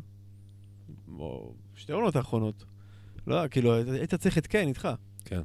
או 1.19 1.53
שתי 1.75 1.91
עונות 1.91 2.15
האחרונות. 2.15 2.65
לא, 3.27 3.47
כאילו, 3.47 3.73
היית- 3.75 3.87
היית 3.89 4.15
צריך 4.15 4.37
את 4.37 4.47
קיין 4.47 4.67
איתך. 4.67 4.87
כן. 5.25 5.41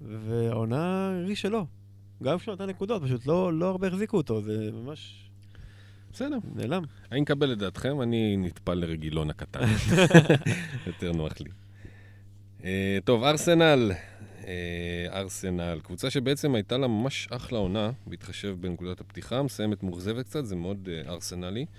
והעונה 0.00 1.10
הרגיש 1.20 1.40
שלא. 1.40 1.64
גם 2.22 2.38
כשהוא 2.38 2.54
נתן 2.54 2.66
נקודות, 2.66 3.02
פשוט 3.02 3.26
לא, 3.26 3.52
לא 3.52 3.66
הרבה 3.70 3.86
החזיקו 3.86 4.16
אותו, 4.16 4.42
זה 4.42 4.70
ממש 4.72 5.27
בסדר. 6.12 6.38
נעלם. 6.54 6.82
אני 7.12 7.20
מקבל 7.20 7.52
את 7.52 7.58
דעתכם, 7.58 8.02
אני 8.02 8.36
נטפל 8.36 8.74
לרגילון 8.74 9.30
הקטן. 9.30 9.66
יותר 10.86 11.12
נוח 11.12 11.40
לי. 11.40 11.50
אה, 12.64 12.98
טוב, 13.04 13.24
ארסנל. 13.24 13.92
אה, 14.46 15.06
ארסנל, 15.12 15.80
קבוצה 15.82 16.10
שבעצם 16.10 16.54
הייתה 16.54 16.78
לה 16.78 16.86
ממש 16.86 17.28
אחלה 17.30 17.58
עונה, 17.58 17.90
בהתחשב 18.06 18.56
בנקודת 18.60 19.00
הפתיחה, 19.00 19.42
מסיימת 19.42 19.82
מאוכזבת 19.82 20.26
קצת, 20.26 20.44
זה 20.44 20.56
מאוד 20.56 20.88
אה, 20.92 21.12
ארסנלי. 21.12 21.66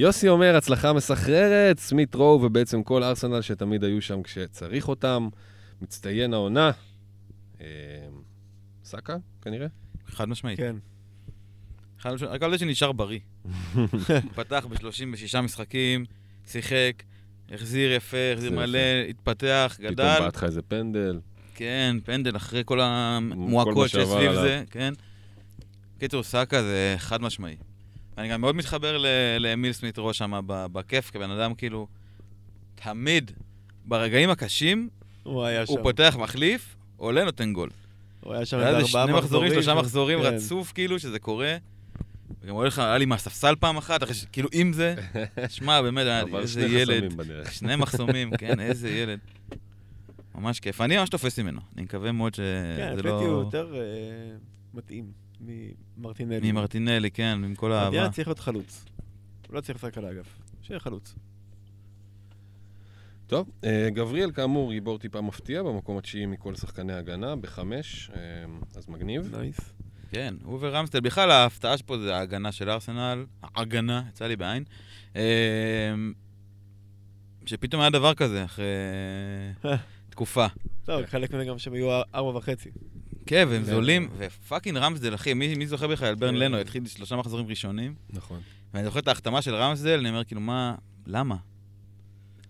יוסי 0.00 0.28
אומר, 0.28 0.56
הצלחה 0.56 0.92
מסחררת, 0.92 1.78
סמית 1.78 2.14
רו 2.14 2.40
ובעצם 2.42 2.82
כל 2.82 3.02
ארסנל 3.02 3.42
שתמיד 3.42 3.84
היו 3.84 4.02
שם 4.02 4.22
כשצריך 4.22 4.88
אותם. 4.88 5.28
מצטיין 5.82 6.34
העונה. 6.34 6.70
סאקה, 8.84 9.16
כנראה? 9.42 9.66
חד 10.06 10.28
משמעית. 10.28 10.58
כן. 10.58 10.76
רק 12.06 12.42
על 12.42 12.50
זה 12.50 12.58
שנשאר 12.58 12.92
בריא. 12.92 13.18
הוא 13.74 13.86
פתח 14.36 14.66
ב-36 14.70 15.40
משחקים, 15.40 16.04
שיחק, 16.46 17.02
החזיר 17.52 17.92
יפה, 17.92 18.16
החזיר 18.34 18.52
מלא, 18.52 18.78
התפתח, 19.10 19.74
פתאום 19.78 19.92
גדל. 19.92 20.04
בעט 20.20 20.36
לך 20.36 20.44
איזה 20.44 20.62
פנדל. 20.62 21.20
כן, 21.54 21.96
פנדל 22.04 22.36
אחרי 22.36 22.62
כל 22.64 22.74
כל 22.74 22.80
המועקות 22.82 23.88
שסביב. 23.88 24.32
זה, 24.34 24.64
כן. 24.70 24.92
קיצור, 25.98 26.22
סאקה 26.22 26.62
זה 26.62 26.94
חד 26.98 27.22
משמעי. 27.22 27.56
אני 28.18 28.28
גם 28.28 28.40
מאוד 28.40 28.54
מתחבר 28.56 28.98
ל- 28.98 29.06
לאמיל 29.38 29.72
סמית 29.72 29.94
ראש 29.98 30.18
שם 30.18 30.40
ב- 30.46 30.66
בכיף, 30.72 31.10
כבן 31.10 31.30
אדם 31.30 31.54
כאילו, 31.54 31.86
תמיד, 32.74 33.30
ברגעים 33.84 34.30
הקשים, 34.30 34.88
הוא 35.22 35.44
היה 35.44 35.66
שם. 35.66 35.72
הוא 35.72 35.82
פותח 35.82 36.16
מחליף, 36.18 36.76
עולה, 36.96 37.24
נותן 37.24 37.52
גול. 37.52 37.70
הוא 38.20 38.34
היה 38.34 38.46
שם 38.46 38.56
איזה 38.56 38.68
ארבעה 38.76 38.86
שני 39.06 39.12
מחזורים, 39.12 39.52
שלושה 39.52 39.74
מחזורים 39.74 40.18
כן. 40.18 40.24
רצוף, 40.26 40.72
כאילו, 40.72 40.98
שזה 40.98 41.18
קורה. 41.18 41.56
וגם 42.40 42.54
עולה 42.54 42.68
לך, 42.68 42.78
היה 42.78 42.98
לי 42.98 43.04
מהספסל 43.04 43.54
פעם 43.60 43.76
אחת, 43.76 44.02
אחרי 44.02 44.14
ש... 44.14 44.24
כאילו, 44.24 44.48
עם 44.52 44.72
זה, 44.72 44.94
שמע, 45.48 45.82
באמת, 45.82 46.06
איזה 46.34 46.52
שני 46.52 46.64
ילד. 46.64 47.12
שני 47.50 47.76
מחסומים, 47.76 48.36
כן, 48.36 48.60
איזה 48.60 48.88
ילד. 48.88 49.18
ממש 50.34 50.60
כיף. 50.60 50.80
אני 50.80 50.96
ממש 50.96 51.08
תופס 51.08 51.38
ממנו. 51.38 51.60
אני 51.76 51.82
מקווה 51.82 52.12
מאוד 52.12 52.36
כן, 52.36 52.42
שזה 52.92 53.02
לפי 53.02 53.08
הוא 53.08 53.22
לא... 53.26 53.38
יותר 53.44 53.74
אה, 53.74 53.80
מתאים 54.74 55.12
ממרטינלי. 55.40 56.52
ממרטינלי, 56.52 57.10
כן, 57.10 57.38
עם 57.44 57.54
כל 57.54 57.72
האהבה. 57.72 57.90
מרטינלי 57.90 58.12
צריך 58.12 58.28
להיות 58.28 58.38
חלוץ. 58.38 58.84
הוא 59.46 59.54
לא 59.54 59.60
צריך 59.60 59.78
לשחק 59.78 59.98
על 59.98 60.04
האגף. 60.04 60.38
שיהיה 60.62 60.80
חלוץ. 60.80 61.14
טוב, 63.26 63.50
אה, 63.64 63.88
גבריאל 63.90 64.32
כאמור 64.32 64.72
גיבור 64.72 64.98
טיפה 64.98 65.20
מפתיע, 65.20 65.62
במקום 65.62 65.98
התשיעי 65.98 66.26
מכל 66.26 66.54
שחקני 66.54 66.92
הגנה, 66.92 67.36
בחמש, 67.36 68.10
אה, 68.16 68.20
אז 68.76 68.88
מגניב. 68.88 69.36
נייס. 69.36 69.72
כן, 70.10 70.34
הוא 70.44 70.58
ורמסטל. 70.62 71.00
בכלל, 71.00 71.30
ההפתעה 71.30 71.78
שפה 71.78 71.98
זה 71.98 72.16
ההגנה 72.16 72.52
של 72.52 72.70
ארסנל. 72.70 73.24
ההגנה, 73.42 74.02
יצא 74.08 74.26
לי 74.26 74.36
בעין. 74.36 74.64
אה, 75.16 75.22
שפתאום 77.46 77.80
היה 77.80 77.90
דבר 77.90 78.14
כזה 78.14 78.44
אחרי 78.44 78.64
תקופה. 80.10 80.46
טוב, 80.84 81.06
חלק 81.06 81.32
מזה 81.34 81.44
גם 81.44 81.58
שהם 81.58 81.72
היו 81.72 82.00
ארבע 82.14 82.38
וחצי. 82.38 82.70
כן, 83.26 83.46
והם 83.50 83.64
כן. 83.64 83.70
זולים, 83.70 84.08
ופאקינג 84.18 84.76
רמסדל, 84.78 85.14
אחי, 85.14 85.34
מי 85.34 85.54
מי 85.54 85.66
זוכר 85.66 85.86
בכלל 85.86 86.14
ברן 86.14 86.34
כן. 86.34 86.40
לנו? 86.40 86.56
התחיל 86.58 86.86
שלושה 86.86 87.16
מחזורים 87.16 87.46
ראשונים. 87.46 87.94
נכון. 88.10 88.40
ואני 88.74 88.84
זוכר 88.84 88.98
את 88.98 89.08
ההחתמה 89.08 89.42
של 89.42 89.54
רמסדל, 89.54 89.98
אני 89.98 90.08
אומר, 90.08 90.24
כאילו, 90.24 90.40
מה, 90.40 90.74
למה? 91.06 91.36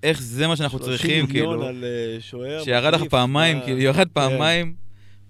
איך 0.02 0.22
זה 0.22 0.46
מה 0.46 0.56
שאנחנו 0.56 0.78
30 0.78 0.92
צריכים, 0.96 1.26
מיליון 1.26 1.50
כאילו? 1.58 1.66
על 1.68 1.84
אה, 1.84 2.20
שוער. 2.20 2.64
שירד 2.64 2.94
לך 2.94 3.02
פעמיים, 3.10 3.56
מה- 3.58 3.64
כאילו, 3.64 3.78
ירד 3.78 3.96
כן. 3.96 4.12
פעמיים, 4.12 4.74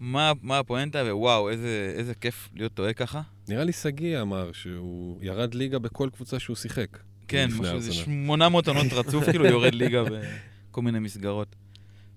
מה 0.00 0.32
מה 0.42 0.58
הפואנטה, 0.58 0.98
ווואו, 0.98 1.50
איזה 1.50 1.92
איזה 1.96 2.14
כיף 2.14 2.48
להיות 2.54 2.74
טועה 2.74 2.92
ככה. 2.92 3.20
נראה 3.48 3.64
לי 3.64 3.72
שגיא 3.72 4.20
אמר 4.20 4.52
שהוא 4.52 5.18
ירד 5.22 5.54
ליגה 5.54 5.78
בכל 5.78 6.08
קבוצה 6.12 6.38
שהוא 6.38 6.56
שיחק. 6.56 6.98
כן, 7.28 7.48
משהו, 7.58 7.80
זה 7.80 7.90
ארסנל. 7.90 8.04
800 8.04 8.68
עונות 8.68 8.92
רצוף, 8.92 9.24
כאילו 9.30 9.46
יורד 9.46 9.74
ליגה 9.74 10.02
בכל 10.70 10.82
מיני 10.82 10.98
מסגרות. 10.98 11.56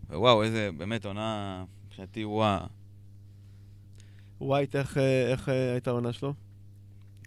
וואו, 0.10 0.44
איזה, 0.44 0.70
באמת, 0.78 1.06
עונה, 1.06 1.64
מבחינתי, 1.88 2.26
וואו. 2.26 2.66
ווייט, 4.42 4.76
איך, 4.76 4.98
אה, 4.98 5.32
איך 5.32 5.50
אה, 5.50 5.72
הייתה 5.72 5.90
העונה 5.90 6.14
שלו? 6.14 6.34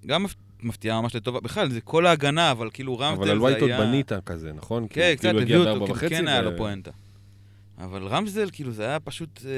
גם 0.07 0.22
מפ- 0.22 0.34
מפתיעה 0.62 1.00
ממש 1.00 1.16
לטובה. 1.16 1.40
בכלל, 1.40 1.70
זה 1.70 1.80
כל 1.80 2.07
ההגנה, 2.07 2.50
אבל 2.50 2.70
כאילו 2.72 2.94
אבל 2.94 3.16
זה 3.16 3.22
על 3.22 3.28
היה... 3.28 3.40
ווייט 3.40 3.61
עוד 3.62 3.70
בנית 3.70 4.12
כזה, 4.26 4.52
נכון? 4.52 4.86
כן, 4.90 4.94
כאילו, 5.00 5.16
קצת 5.16 5.22
כאילו 5.46 5.62
הביאו 5.62 5.80
אותו, 5.82 5.94
כאילו 5.94 6.09
כן 6.11 6.28
היה 6.28 6.40
ו- 6.40 6.44
לו 6.50 6.57
פואנטה. 6.57 6.90
אבל 7.78 8.07
רמסדל, 8.07 8.48
כאילו, 8.52 8.72
זה 8.72 8.84
היה 8.84 9.00
פשוט... 9.00 9.40
אה, 9.46 9.50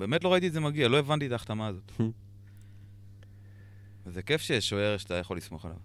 באמת 0.00 0.24
לא 0.24 0.32
ראיתי 0.32 0.48
את 0.48 0.52
זה 0.52 0.60
מגיע, 0.60 0.88
לא 0.88 0.98
הבנתי 0.98 1.26
את 1.26 1.32
ההחתמה 1.32 1.66
הזאת. 1.66 1.92
וזה 4.06 4.22
כיף 4.22 4.40
שיש 4.40 4.68
שוער 4.68 4.96
שאתה 4.96 5.14
יכול 5.14 5.36
לסמוך 5.36 5.64
עליו. 5.64 5.76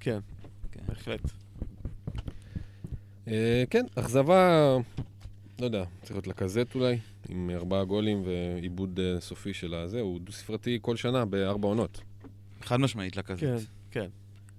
כן, 0.00 0.18
כן. 0.72 0.80
בהחלט. 0.88 1.20
אה, 3.28 3.64
כן, 3.70 3.84
אכזבה, 3.94 4.76
לא 5.58 5.64
יודע, 5.64 5.84
צריך 6.02 6.12
להיות 6.12 6.26
לקזט 6.26 6.74
אולי, 6.74 6.98
עם 7.28 7.50
ארבעה 7.50 7.84
גולים 7.84 8.22
ועיבוד 8.26 9.00
אה, 9.00 9.20
סופי 9.20 9.54
של 9.54 9.74
הזה, 9.74 10.00
הוא 10.00 10.20
דו-ספרתי 10.20 10.78
כל 10.82 10.96
שנה 10.96 11.24
בארבע 11.24 11.68
עונות. 11.68 12.00
חד 12.62 12.80
משמעית 12.80 13.16
לכזה. 13.16 13.40
כן, 13.90 14.08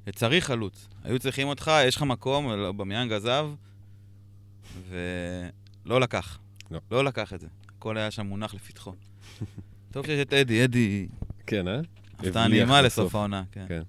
כן. 0.05 0.11
צריך 0.11 0.45
חלוץ. 0.45 0.87
היו 1.03 1.19
צריכים 1.19 1.47
אותך, 1.47 1.71
יש 1.87 1.95
לך 1.95 2.03
מקום, 2.03 2.77
במיאנג 2.77 3.11
עזב, 3.11 3.49
ולא 4.89 5.99
לקח. 6.01 6.39
לא. 6.71 6.79
לא 6.91 7.05
לקח 7.05 7.33
את 7.33 7.41
זה. 7.41 7.47
הכל 7.85 7.97
היה 7.97 8.11
שם 8.11 8.25
מונח 8.25 8.53
לפתחו. 8.53 8.93
טוב 9.93 10.05
שיש 10.05 10.21
את 10.21 10.33
אדי, 10.33 10.63
אדי, 10.63 11.07
כן, 11.47 11.67
אה? 11.67 11.79
הפתעה 12.19 12.47
נעימה. 12.47 12.81
לסוף 12.81 13.15
העונה, 13.15 13.43
כן. 13.51 13.65
כן. 13.67 13.81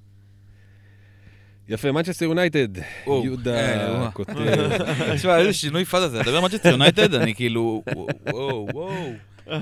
יפה, 1.68 1.92
מנצ'סטר 1.92 2.24
יונייטד, 2.24 2.68
וואו, 3.07 3.20
אה, 3.20 3.24
יהודה 3.24 3.94
וואו. 3.99 4.12
כותב. 4.12 4.34
תשמע, 5.14 5.38
איזה 5.38 5.53
שינוי 5.53 5.84
פאזה 5.84 6.09
זה. 6.09 6.20
לדבר 6.20 6.40
מנצ'סטר 6.40 6.68
יונייטד, 6.68 7.14
אני 7.14 7.34
כאילו, 7.34 7.82
וואו, 8.32 8.68
וואו. 8.74 9.12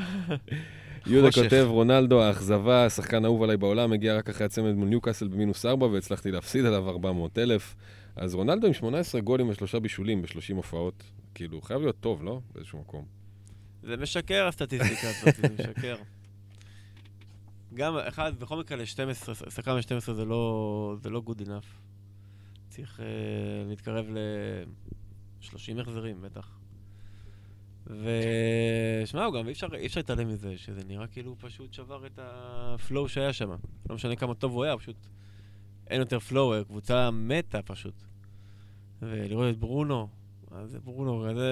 יהודה. 1.06 1.30
כותב, 1.30 1.66
רונלדו, 1.68 2.22
האכזבה, 2.22 2.90
שחקן 2.90 3.24
אהוב 3.24 3.42
עליי 3.42 3.56
בעולם, 3.56 3.92
הגיע 3.92 4.16
רק 4.16 4.28
אחרי 4.28 4.46
הצמד 4.46 4.74
מול 4.74 4.88
ניוקאסל 4.88 5.28
במינוס 5.28 5.66
4 5.66 5.86
והצלחתי 5.86 6.30
להפסיד 6.30 6.64
עליו 6.64 6.88
400 6.88 7.38
אלף. 7.38 7.74
אז 8.16 8.34
רונלדו 8.34 8.66
עם 8.66 8.72
18 8.72 9.20
גולים 9.20 9.48
ושלושה 9.48 9.80
בישולים 9.80 10.22
ב-30 10.22 10.54
הופעות, 10.54 11.02
כאילו, 11.34 11.60
חייב 11.60 11.80
להיות 11.80 11.96
טוב, 12.00 12.22
לא? 12.22 12.40
באיזשהו 12.54 12.78
מקום. 12.78 13.23
זה 13.86 13.96
משקר 13.96 14.46
הסטטיסטיקה 14.46 15.08
הזאת, 15.08 15.34
זה 15.36 15.48
משקר. 15.54 15.96
גם, 17.74 17.96
אחד, 17.96 18.38
בכל 18.38 18.60
מקרה 18.60 18.76
ל-12, 18.76 19.50
שחקן 19.50 19.70
ל-12 19.70 20.12
זה 20.12 20.24
לא, 20.24 20.96
זה 21.02 21.10
לא 21.10 21.22
good 21.26 21.40
enough. 21.40 21.66
צריך 22.68 23.00
uh, 23.00 23.02
להתקרב 23.68 24.06
ל-30 24.10 25.80
החזרים, 25.80 26.22
בטח. 26.22 26.58
ושמע, 27.86 29.30
גם 29.30 29.46
אי 29.46 29.52
אפשר, 29.52 29.66
להתעלם 29.96 30.28
מזה, 30.28 30.58
שזה 30.58 30.84
נראה 30.84 31.06
כאילו 31.06 31.30
הוא 31.30 31.36
פשוט 31.40 31.72
שבר 31.72 32.06
את 32.06 32.18
הפלואו 32.22 33.08
שהיה 33.08 33.32
שם. 33.32 33.50
לא 33.90 33.94
משנה 33.94 34.16
כמה 34.16 34.34
טוב 34.34 34.52
הוא 34.52 34.64
היה, 34.64 34.78
פשוט 34.78 34.96
אין 35.86 36.00
יותר 36.00 36.20
פלואו, 36.20 36.54
הקבוצה 36.54 37.10
מתה 37.10 37.62
פשוט. 37.62 37.94
ולראות 39.02 39.54
את 39.54 39.58
ברונו, 39.58 40.08
אז 40.50 40.70
זה 40.70 40.80
ברונו 40.80 41.26
כזה... 41.30 41.50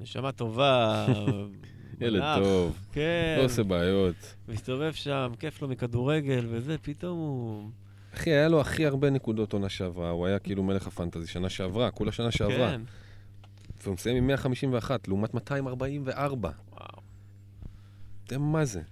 נשמה 0.00 0.32
טובה. 0.32 1.06
ילד 2.00 2.22
טוב, 2.36 2.78
כן. 2.92 3.36
לא 3.38 3.44
עושה 3.44 3.62
בעיות. 3.62 4.34
מסתובב 4.48 4.92
שם, 4.92 5.32
כיף 5.38 5.62
לו 5.62 5.68
מכדורגל 5.68 6.46
וזה, 6.48 6.78
פתאום 6.78 7.18
הוא... 7.18 7.70
אחי, 8.14 8.30
היה 8.30 8.48
לו 8.48 8.60
הכי 8.60 8.86
הרבה 8.86 9.10
נקודות 9.10 9.52
עונה 9.52 9.68
שעברה, 9.68 10.10
הוא 10.10 10.26
היה 10.26 10.38
כאילו 10.38 10.62
מלך 10.62 10.86
הפנטזי 10.86 11.26
שנה 11.26 11.48
שעברה, 11.48 11.90
כולה 11.90 12.12
שנה 12.12 12.30
שעברה. 12.30 12.70
כן. 12.70 12.80
והוא 13.82 13.94
מסיים 13.94 14.16
עם 14.16 14.26
151, 14.26 15.08
לעומת 15.08 15.34
244. 15.34 16.50
וואו. 16.72 17.02
תראה 18.24 18.40
מה 18.40 18.64
זה. 18.64 18.82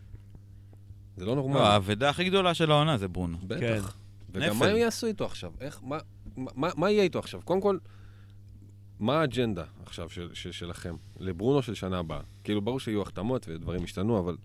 זה 1.17 1.25
לא 1.25 1.31
לא, 1.31 1.37
נורמלי. 1.37 1.61
האבדה 1.61 2.11
הכי 2.11 2.25
גדולה 2.25 2.55
של 2.55 2.71
העונה 2.71 2.99
זה 2.99 3.09
ברונו. 3.09 3.39
בטח. 3.47 3.97
וגם 4.31 4.51
נפל. 4.51 4.59
מה 4.59 4.67
הם 4.67 4.77
יעשו 4.77 5.07
איתו 5.07 5.25
עכשיו? 5.25 5.53
איך, 5.61 5.81
מה, 5.83 5.99
מה, 6.37 6.69
מה 6.77 6.91
יהיה 6.91 7.03
איתו 7.03 7.19
עכשיו? 7.19 7.41
קודם 7.45 7.61
כל, 7.61 7.79
מה 9.01 9.21
האג'נדה 9.21 9.65
עכשיו 9.87 10.09
של, 10.09 10.31
של, 10.35 10.53
שלכם? 10.53 10.97
לברונו 11.19 11.63
של 11.63 11.75
שנה 11.75 11.99
הבאה. 11.99 12.21
כאילו, 12.45 12.63
ברור 12.63 12.81
שיהיו 12.81 13.03
החתמות 13.03 13.49
ודברים 13.49 13.85
ישתנו, 13.85 14.19
אבל 14.19 14.37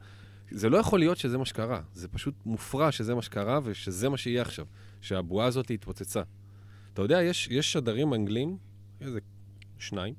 זה 0.51 0.69
לא 0.69 0.77
יכול 0.77 0.99
להיות 0.99 1.17
שזה 1.17 1.37
מה 1.37 1.45
שקרה. 1.45 1.81
זה 1.93 2.07
פשוט 2.07 2.33
מופרע 2.45 2.91
שזה 2.91 3.15
מה 3.15 3.21
שקרה 3.21 3.59
ושזה 3.63 4.09
מה 4.09 4.17
שיהיה 4.17 4.41
עכשיו. 4.41 4.65
שהבועה 5.01 5.47
הזאת 5.47 5.71
התפוצצה. 5.71 6.21
אתה 6.93 7.01
יודע, 7.01 7.21
יש, 7.21 7.47
יש 7.51 7.71
שדרים 7.71 8.13
אנגלים, 8.13 8.57
איזה 9.01 9.19
שניים, 9.79 10.13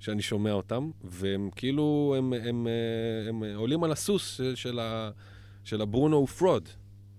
שאני 0.00 0.22
שומע 0.22 0.52
אותם, 0.52 0.90
והם 1.04 1.50
כאילו, 1.56 2.14
הם, 2.18 2.32
הם, 2.32 2.42
הם, 2.48 2.66
הם, 3.28 3.42
הם 3.42 3.56
עולים 3.56 3.84
על 3.84 3.92
הסוס 3.92 4.36
של, 4.36 4.54
של, 4.54 4.78
ה, 4.78 5.10
של 5.64 5.80
הברונו 5.80 6.16
הוא 6.16 6.26
פרוד. 6.26 6.68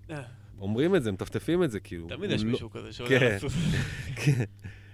אה, 0.09 0.22
אומרים 0.59 0.95
את 0.95 1.03
זה, 1.03 1.11
מטפטפים 1.11 1.63
את 1.63 1.72
זה, 1.72 1.80
כאילו. 1.80 2.07
תמיד 2.07 2.32
יש 2.32 2.43
לא- 2.43 2.51
מישהו 2.51 2.70
כזה 2.70 2.93
שעולה 2.93 3.20
כן. 3.20 3.26
על 3.26 3.32
הסוס. 3.32 3.53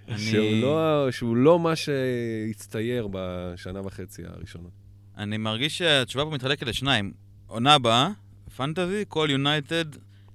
אני- 0.08 0.18
שהוא 0.18 0.62
לא, 0.62 1.08
שהוא 1.10 1.36
לא 1.36 1.58
מה 1.58 1.72
שהצטייר 1.76 3.08
בשנה 3.10 3.80
וחצי 3.86 4.22
הראשונות. 4.26 4.70
אני 5.18 5.36
מרגיש 5.36 5.78
שהתשובה 5.78 6.24
פה 6.24 6.30
מתחלקת 6.30 6.66
לשניים. 6.66 7.12
עונה 7.46 7.74
הבאה, 7.74 8.08
פנטזי, 8.56 9.04
כל 9.08 9.28
יונייטד, 9.30 9.84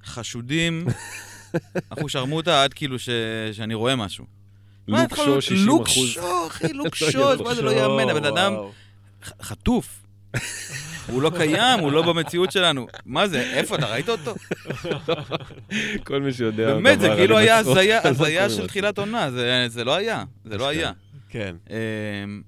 חשודים, 0.06 0.86
אחו 1.90 2.10
שרמוטה 2.10 2.64
עד 2.64 2.74
כאילו 2.74 3.00
ש... 3.00 3.10
שאני 3.52 3.74
רואה 3.74 3.96
משהו. 3.96 4.26
מה 4.88 5.02
לוק 5.04 5.12
יכול 5.12 5.26
שו 5.26 5.30
להיות? 5.32 5.44
60 5.44 5.66
לוק 5.68 5.88
אחוז. 5.88 6.10
שו, 6.10 6.48
אחי, 6.48 6.74
לוק 6.74 6.96
שו, 7.12 7.20
יאמן. 7.20 7.44
מה 7.44 7.56
זה 7.56 7.62
לא 7.62 7.72
יאמן, 7.72 8.10
הבן 8.10 8.26
אדם 8.26 8.54
חטוף. 9.42 10.04
הוא 11.12 11.22
לא 11.22 11.32
קיים, 11.38 11.80
הוא 11.80 11.92
לא 11.92 12.02
במציאות 12.02 12.52
שלנו. 12.52 12.88
מה 13.06 13.28
זה, 13.28 13.42
איפה, 13.42 13.76
אתה 13.76 13.86
ראית 13.86 14.10
אותו? 14.10 14.36
כל 16.04 16.22
מי 16.22 16.34
שיודע 16.34 16.74
באמת, 16.74 17.00
זה 17.00 17.10
כאילו 17.16 17.38
היה 17.38 17.58
הזיה, 17.58 18.02
לא 18.48 18.50
של. 18.50 18.68
תחילת 18.68 18.98
עונה, 18.98 19.32
זה- 19.68 19.84
לא 19.84 19.96
היה, 19.96 20.24
זה 20.46 20.58
לא 20.58 20.68
היה. 20.68 20.92
כן. 21.30 21.56
אמ, 21.70 22.42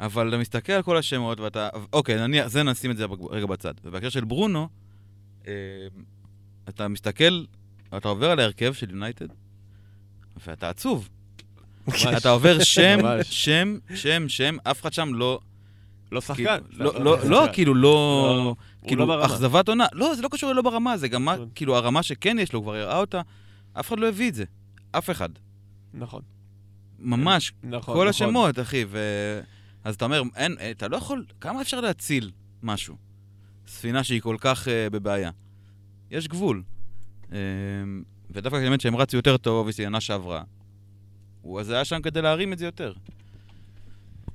אבל 0.00 0.28
אתה 0.28 0.36
מסתכל 0.38 0.72
על 0.72 0.82
כל 0.82 0.96
השמות 0.96 1.40
ואתה... 1.40 1.68
אוקיי, 1.92 2.16
נניח, 2.16 2.46
זה 2.46 2.62
נשים 2.62 2.90
את 2.90 2.96
זה 2.96 3.04
רגע 3.30 3.46
בצד. 3.46 3.74
ובהקשר 3.84 4.08
של 4.08 4.24
ברונו, 4.24 4.68
אמ, 5.46 5.52
אתה 6.68 6.88
מסתכל, 6.88 7.44
אתה 7.96 8.08
עובר 8.08 8.30
על 8.30 8.40
ההרכב 8.40 8.72
של 8.72 8.90
יונייטד, 8.90 9.26
ואתה 10.46 10.68
עצוב. 10.68 11.08
אתה 12.18 12.30
עובר 12.30 12.58
שם. 12.62 12.98
שם, 13.22 13.78
שם, 13.94 14.28
שם, 14.28 14.56
אף 14.64 14.80
אחד 14.82 14.92
שם 14.92 15.14
לא... 15.14 15.40
לא 16.12 16.20
שחקן. 16.20 16.58
כאילו, 16.70 16.92
לא, 16.92 17.04
לא, 17.04 17.28
לא, 17.28 17.46
כאילו, 17.52 17.74
לא... 17.74 18.44
לא, 18.44 18.54
כאילו, 18.86 19.06
לא 19.06 19.16
ברמה. 19.16 19.26
אכזבת 19.26 19.68
עונה. 19.68 19.86
לא, 19.92 20.14
זה 20.14 20.22
לא 20.22 20.28
קשור 20.32 20.50
ללא 20.50 20.62
ברמה, 20.62 20.96
זה 20.96 21.08
גם 21.08 21.24
מה, 21.24 21.36
כן. 21.36 21.42
כאילו, 21.54 21.76
הרמה 21.76 22.02
שכן 22.02 22.38
יש 22.38 22.52
לו, 22.52 22.62
כבר 22.62 22.74
הראה 22.74 22.98
אותה, 22.98 23.20
אף 23.72 23.88
אחד 23.88 24.00
לא 24.00 24.08
הביא 24.08 24.28
את 24.28 24.34
זה. 24.34 24.44
אף 24.92 25.10
אחד. 25.10 25.28
נכון. 25.94 26.22
ממש, 26.98 27.52
נכון. 27.62 27.94
כל 27.94 28.08
נכון. 28.08 28.08
השמות, 28.08 28.58
אחי. 28.58 28.84
אז 29.84 29.94
אתה 29.94 30.04
אומר, 30.04 30.22
אין, 30.36 30.56
אתה 30.70 30.88
לא 30.88 30.96
יכול, 30.96 31.24
כמה 31.40 31.62
אפשר 31.62 31.80
להציל 31.80 32.30
משהו? 32.62 32.96
ספינה 33.66 34.04
שהיא 34.04 34.20
כל 34.20 34.36
כך 34.40 34.66
uh, 34.66 34.70
בבעיה. 34.90 35.30
יש 36.10 36.28
גבול. 36.28 36.62
Um, 37.22 37.32
ודווקא 38.30 38.58
באמת 38.58 38.80
שהם 38.80 38.96
רצו 38.96 39.16
יותר 39.16 39.36
טוב, 39.36 39.58
אובייסטי, 39.58 39.84
עונה 39.84 40.00
שעברה. 40.00 40.42
הוא 41.42 41.60
אז 41.60 41.70
היה 41.70 41.84
שם 41.84 42.02
כדי 42.02 42.22
להרים 42.22 42.52
את 42.52 42.58
זה 42.58 42.64
יותר. 42.64 42.92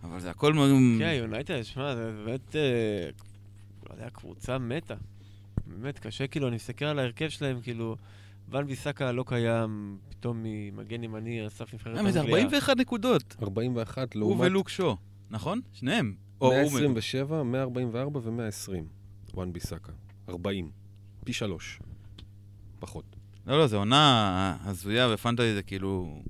אבל 0.03 0.19
זה 0.19 0.29
הכל... 0.29 0.53
מ- 0.53 0.99
כן, 0.99 1.13
יונייטד, 1.17 1.63
שמע, 1.63 1.95
זה 1.95 2.11
באמת, 2.25 2.55
אה, 2.55 3.09
לא 3.89 3.93
יודע, 3.93 4.09
קבוצה 4.09 4.57
מתה. 4.57 4.95
באמת, 5.65 5.99
קשה, 5.99 6.27
כאילו, 6.27 6.47
אני 6.47 6.55
מסתכל 6.55 6.85
על 6.85 6.99
ההרכב 6.99 7.29
שלהם, 7.29 7.61
כאילו, 7.61 7.95
ון 8.49 8.67
ביסקה 8.67 9.11
לא 9.11 9.23
קיים, 9.27 9.97
פתאום 10.09 10.39
ממגן 10.43 11.03
ימני 11.03 11.41
על 11.41 11.49
סף 11.49 11.73
נבחרת 11.73 11.97
למה, 11.97 12.11
זה 12.11 12.19
41 12.21 12.77
נקודות. 12.77 13.35
41 13.43 14.13
הוא 14.13 14.19
לעומת 14.19 14.41
ולוק 14.45 14.69
שו, 14.69 14.97
נכון? 15.29 15.61
שניהם. 15.73 16.15
או 16.41 16.47
הוא 16.47 16.71
מ- 16.71 16.73
127, 16.73 17.43
144 17.43 18.19
ו-120. 18.23 18.71
וואן 19.33 19.53
ביסאקה. 19.53 19.91
40. 20.29 20.71
פי 21.25 21.33
שלוש. 21.33 21.79
פחות. 22.79 23.05
לא, 23.47 23.57
לא, 23.59 23.67
זו 23.67 23.77
עונה 23.77 24.57
הזויה 24.63 25.07
ופנטזי 25.13 25.53
זה 25.53 25.63
כאילו... 25.63 26.21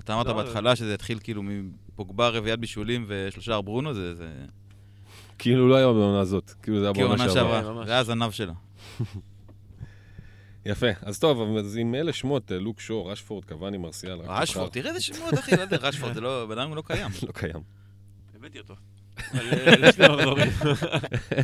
אתה 0.00 0.14
אמרת 0.14 0.26
לא, 0.26 0.32
בהתחלה 0.32 0.76
שזה 0.76 0.94
התחיל 0.94 1.18
כאילו 1.22 1.42
מפוגבה 1.96 2.28
רביעיית 2.28 2.60
בישולים 2.60 3.04
ושלושה 3.08 3.60
ברונו, 3.60 3.94
זה... 3.94 4.14
זה... 4.14 4.28
כאילו 5.38 5.68
לא 5.68 5.76
היה 5.76 5.86
בעונה 5.86 6.20
הזאת. 6.20 6.50
כאילו 6.62 6.80
זה 6.80 6.84
היה 6.84 6.92
בעונה 6.92 7.22
עונה 7.22 7.28
שעברה. 7.34 7.84
זה 7.84 7.90
היה 7.90 8.00
הזנב 8.00 8.30
שלה. 8.30 8.52
יפה. 10.66 10.86
אז 11.02 11.18
טוב, 11.18 11.56
אז 11.56 11.76
עם 11.76 11.94
אלה 11.94 12.12
שמות, 12.12 12.52
אה, 12.52 12.58
לוק 12.58 12.80
שו, 12.80 13.06
רשפורד, 13.06 13.44
קוואני, 13.44 13.78
מרסיאל. 13.78 14.18
רשפורד. 14.20 14.70
תראה 14.70 14.88
איזה 14.88 15.00
שמות, 15.00 15.34
אחי, 15.34 15.56
לא 15.56 15.60
יודע, 15.60 15.76
רשפורד 15.76 16.14
זה 16.14 16.20
לא... 16.20 16.46
בן 16.48 16.58
אדם 16.58 16.74
לא 16.74 16.82
קיים. 16.86 17.10
לא 17.26 17.32
קיים. 17.32 17.60
הבאתי 18.36 18.58
אותו. 18.58 18.74
אה. 19.34 19.40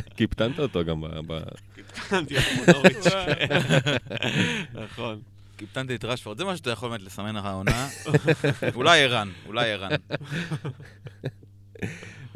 קיפטנת 0.17 0.59
אותו 0.59 0.85
גם 0.85 1.01
ב... 1.01 1.05
ב- 1.27 1.43
הבנתי, 2.11 2.35
מודוריץ'. 2.57 3.05
נכון. 4.73 5.21
קיפטנתי 5.63 5.95
את 5.95 6.05
רשפורד, 6.05 6.37
זה 6.37 6.45
מה 6.45 6.57
שאתה 6.57 6.71
יכול 6.71 6.89
באמת 6.89 7.01
לסמן 7.01 7.35
לך 7.35 7.45
העונה. 7.45 7.87
אולי 8.75 9.03
ערן, 9.03 9.29
אולי 9.45 9.71
ערן. 9.71 9.89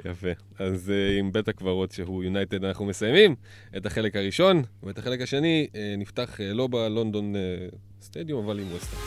יפה. 0.05 0.27
אז 0.59 0.91
uh, 0.91 1.19
עם 1.19 1.31
בית 1.31 1.47
הקברות 1.47 1.91
שהוא 1.91 2.23
יונייטד 2.23 2.63
אנחנו 2.63 2.85
מסיימים 2.85 3.35
את 3.77 3.85
החלק 3.85 4.15
הראשון, 4.15 4.63
ואת 4.83 4.97
החלק 4.97 5.21
השני 5.21 5.67
uh, 5.71 5.77
נפתח 5.97 6.37
uh, 6.37 6.43
לא 6.53 6.67
בלונדון 6.67 7.33
סטדיום, 8.01 8.45
אבל 8.45 8.59
עם 8.59 8.71
ווסטר. 8.71 8.97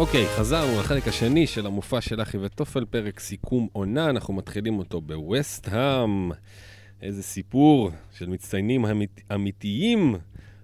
אוקיי, 0.00 0.26
okay, 0.26 0.28
חזרנו 0.28 0.80
לחלק 0.80 1.08
השני 1.08 1.46
של 1.46 1.66
המופע 1.66 2.00
של 2.00 2.22
אחי 2.22 2.38
וטופל, 2.38 2.84
פרק 2.84 3.20
סיכום 3.20 3.68
עונה, 3.72 4.10
אנחנו 4.10 4.34
מתחילים 4.34 4.78
אותו 4.78 5.00
בווסט-האם. 5.00 6.30
איזה 7.02 7.22
סיפור 7.22 7.90
של 8.12 8.28
מצטיינים 8.28 8.86
אמית, 8.86 9.20
אמיתיים. 9.34 10.14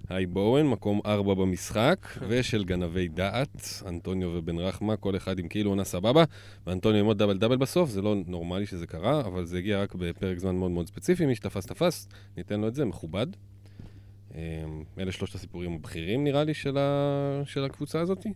היי 0.09 0.27
בואן, 0.27 0.67
מקום 0.67 1.01
ארבע 1.07 1.35
במשחק, 1.35 2.07
ושל 2.29 2.65
גנבי 2.65 3.09
דעת, 3.09 3.83
אנטוניו 3.87 4.31
ובן 4.35 4.59
רחמה, 4.59 4.97
כל 4.97 5.17
אחד 5.17 5.39
עם 5.39 5.49
כאילו 5.49 5.71
עונה 5.71 5.85
סבבה, 5.85 6.25
ואנטוניו 6.67 7.01
עם 7.01 7.07
עוד 7.07 7.19
דאבל 7.19 7.39
דאבל 7.39 7.57
בסוף, 7.57 7.91
זה 7.91 8.03
לא 8.03 8.15
נורמלי 8.27 8.67
שזה 8.67 8.87
קרה, 8.87 9.21
אבל 9.21 9.45
זה 9.45 9.59
הגיע 9.59 9.83
רק 9.83 9.95
בפרק 9.95 10.39
זמן 10.39 10.57
מאוד 10.57 10.71
מאוד 10.71 10.87
ספציפי, 10.87 11.27
מי 11.27 11.35
שתפס 11.35 11.67
תפס, 11.67 12.09
ניתן 12.37 12.61
לו 12.61 12.69
את 12.69 12.75
זה, 12.75 12.85
מכובד. 12.85 13.27
אמ, 14.35 14.41
אלה 14.99 15.13
שלושת 15.13 15.35
הסיפורים 15.35 15.73
הבכירים 15.73 16.25
נראה 16.25 16.45
לי 16.45 16.55
של, 16.55 16.79
ה... 16.79 17.43
של 17.45 17.65
הקבוצה 17.65 18.01
הזאת. 18.01 18.27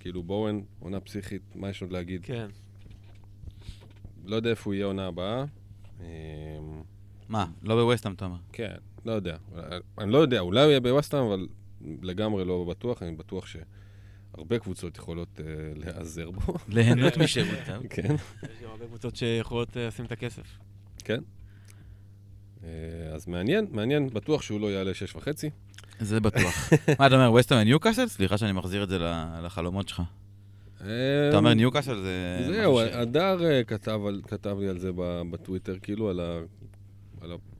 כאילו 0.00 0.22
בואן, 0.22 0.60
עונה 0.78 1.00
פסיכית, 1.00 1.42
מה 1.54 1.70
יש 1.70 1.82
עוד 1.82 1.92
להגיד? 1.92 2.24
כן. 2.24 2.48
לא 4.24 4.36
יודע 4.36 4.50
איפה 4.50 4.70
הוא 4.70 4.74
יהיה 4.74 4.86
עונה 4.86 5.06
הבאה. 5.06 5.44
אמ, 6.00 6.04
מה, 7.28 7.46
לא 7.62 7.74
בווסטהאם, 7.74 8.14
אתה 8.14 8.24
אומר? 8.24 8.38
כן, 8.52 8.74
לא 9.04 9.12
יודע. 9.12 9.36
אני 9.98 10.12
לא 10.12 10.18
יודע, 10.18 10.40
אולי 10.40 10.60
הוא 10.60 10.68
יהיה 10.68 10.80
בווסטהאם, 10.80 11.24
אבל 11.24 11.48
לגמרי 12.02 12.44
לא 12.44 12.64
בטוח, 12.68 13.02
אני 13.02 13.16
בטוח 13.16 13.46
שהרבה 13.46 14.58
קבוצות 14.58 14.96
יכולות 14.96 15.28
uh, 15.36 15.78
להיעזר 15.78 16.30
בו. 16.30 16.54
ליהנות 16.68 17.16
משירותיו. 17.16 17.80
כן. 17.90 18.14
יש 18.42 18.62
גם 18.62 18.70
הרבה 18.70 18.86
קבוצות 18.86 19.16
שיכולות 19.16 19.76
אה, 19.76 19.86
לשים 19.86 20.04
את 20.04 20.12
הכסף. 20.12 20.58
כן. 21.04 21.20
אה, 22.64 22.68
אז 23.14 23.26
מעניין, 23.26 23.66
מעניין, 23.70 24.08
בטוח 24.08 24.42
שהוא 24.42 24.60
לא 24.60 24.72
יעלה 24.72 24.94
שש 24.94 25.16
וחצי. 25.16 25.50
זה 26.00 26.20
בטוח. 26.20 26.70
מה 26.98 27.06
אתה 27.06 27.14
אומר, 27.14 27.32
ווסטהאם 27.32 27.60
וניוקאסל? 27.60 28.08
סליחה 28.08 28.38
שאני 28.38 28.52
מחזיר 28.52 28.82
את 28.82 28.88
זה 28.88 28.98
לחלומות 29.42 29.88
שלך. 29.88 30.02
אתה 30.76 31.36
אומר 31.36 31.54
ניוקאסל 31.54 32.00
זה... 32.00 32.44
זהו, 32.46 32.80
הדר 32.80 33.38
כתב 34.26 34.56
לי 34.60 34.68
על 34.68 34.78
זה 34.78 34.90
בטוויטר, 35.30 35.78
כאילו 35.82 36.10
על 36.10 36.20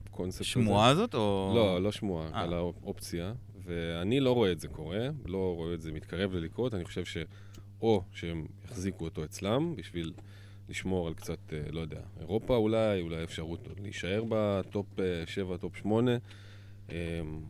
הקונספט 0.09 0.41
הזה. 0.41 0.49
שמועה 0.49 0.87
הזאת 0.87 1.15
או... 1.15 1.53
לא, 1.55 1.83
לא 1.83 1.91
שמועה, 1.91 2.29
아. 2.29 2.35
אה. 2.35 2.41
על 2.41 2.53
האופציה. 2.53 3.33
ואני 3.65 4.19
לא 4.19 4.31
רואה 4.31 4.51
את 4.51 4.59
זה 4.59 4.67
קורה, 4.67 5.07
לא 5.25 5.53
רואה 5.55 5.73
את 5.73 5.81
זה 5.81 5.91
מתקרב 5.91 6.33
ללקרות. 6.33 6.73
אני 6.73 6.85
חושב 6.85 7.05
שאו 7.05 8.03
שהם 8.13 8.45
יחזיקו 8.65 9.05
אותו 9.05 9.23
אצלם 9.23 9.75
בשביל 9.75 10.13
לשמור 10.69 11.07
על 11.07 11.13
קצת, 11.13 11.53
אה, 11.53 11.71
לא 11.71 11.79
יודע, 11.79 11.99
אירופה 12.19 12.55
אולי, 12.55 13.01
אולי 13.01 13.23
אפשרות 13.23 13.67
להישאר 13.81 14.23
בטופ 14.29 14.85
7, 15.25 15.51
אה, 15.53 15.57
טופ 15.57 15.75
8, 15.75 16.11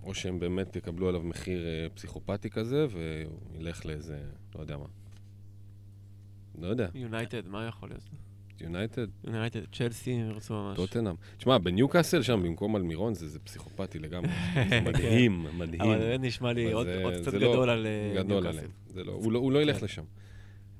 או 0.03 0.13
שהם 0.13 0.39
באמת 0.39 0.75
יקבלו 0.75 1.09
עליו 1.09 1.21
מחיר 1.23 1.65
פסיכופתי 1.93 2.49
כזה, 2.49 2.87
וילך 2.91 3.85
לאיזה, 3.85 4.19
לא 4.55 4.61
יודע 4.61 4.77
מה. 4.77 4.85
לא 6.61 6.67
יודע. 6.67 6.87
יונייטד, 6.95 7.47
מה 7.47 7.67
יכול 7.67 7.89
להיות? 7.89 8.03
יונייטד? 8.61 9.07
יונייטד, 9.23 9.61
צ'לסי, 9.73 10.11
ירצו 10.11 10.53
ממש. 10.53 10.75
טוטנאם. 10.75 11.15
תשמע, 11.37 11.57
בניוקאסל 11.57 12.21
שם, 12.21 12.43
במקום 12.43 12.75
אלמירון, 12.75 13.13
זה 13.13 13.39
פסיכופתי 13.39 13.99
לגמרי. 13.99 14.29
זה 14.69 14.81
מדהים, 14.81 15.45
מדהים. 15.57 15.81
אבל 15.81 15.99
זה 15.99 16.15
נשמע 16.19 16.53
לי 16.53 16.71
עוד 16.71 16.87
קצת 17.21 17.33
גדול 17.33 17.69
על 17.69 17.87
ניוקאסל. 18.13 18.21
גדול 18.21 18.47
עליהם. 18.47 18.71
הוא 19.35 19.51
לא 19.51 19.61
ילך 19.61 19.83
לשם. 19.83 20.03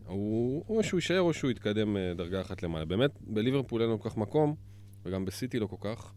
הוא, 0.06 0.66
או 0.70 0.84
שהוא 0.84 0.98
יישאר 0.98 1.22
או 1.22 1.34
שהוא 1.34 1.52
יתקדם 1.52 1.98
אה, 1.98 2.14
דרגה 2.18 2.42
אחת 2.42 2.64
למעלה. 2.64 2.86
באמת, 2.86 3.12
בליברפול 3.22 3.82
אין 3.82 3.90
לו 3.90 4.00
כל 4.00 4.10
כך 4.10 4.18
מקום, 4.18 4.56
וגם 5.06 5.26
בסיטי 5.26 5.60
לא 5.60 5.68
כל 5.68 5.76
כך. 5.82 6.14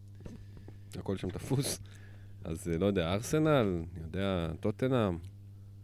הכל 0.99 1.17
שם 1.17 1.29
תפוס. 1.29 1.79
אז 2.43 2.69
אה, 2.69 2.77
לא 2.77 2.85
יודע, 2.85 3.13
ארסנל, 3.13 3.83
אני 3.95 4.03
יודע, 4.03 4.51
טוטנאם. 4.59 5.17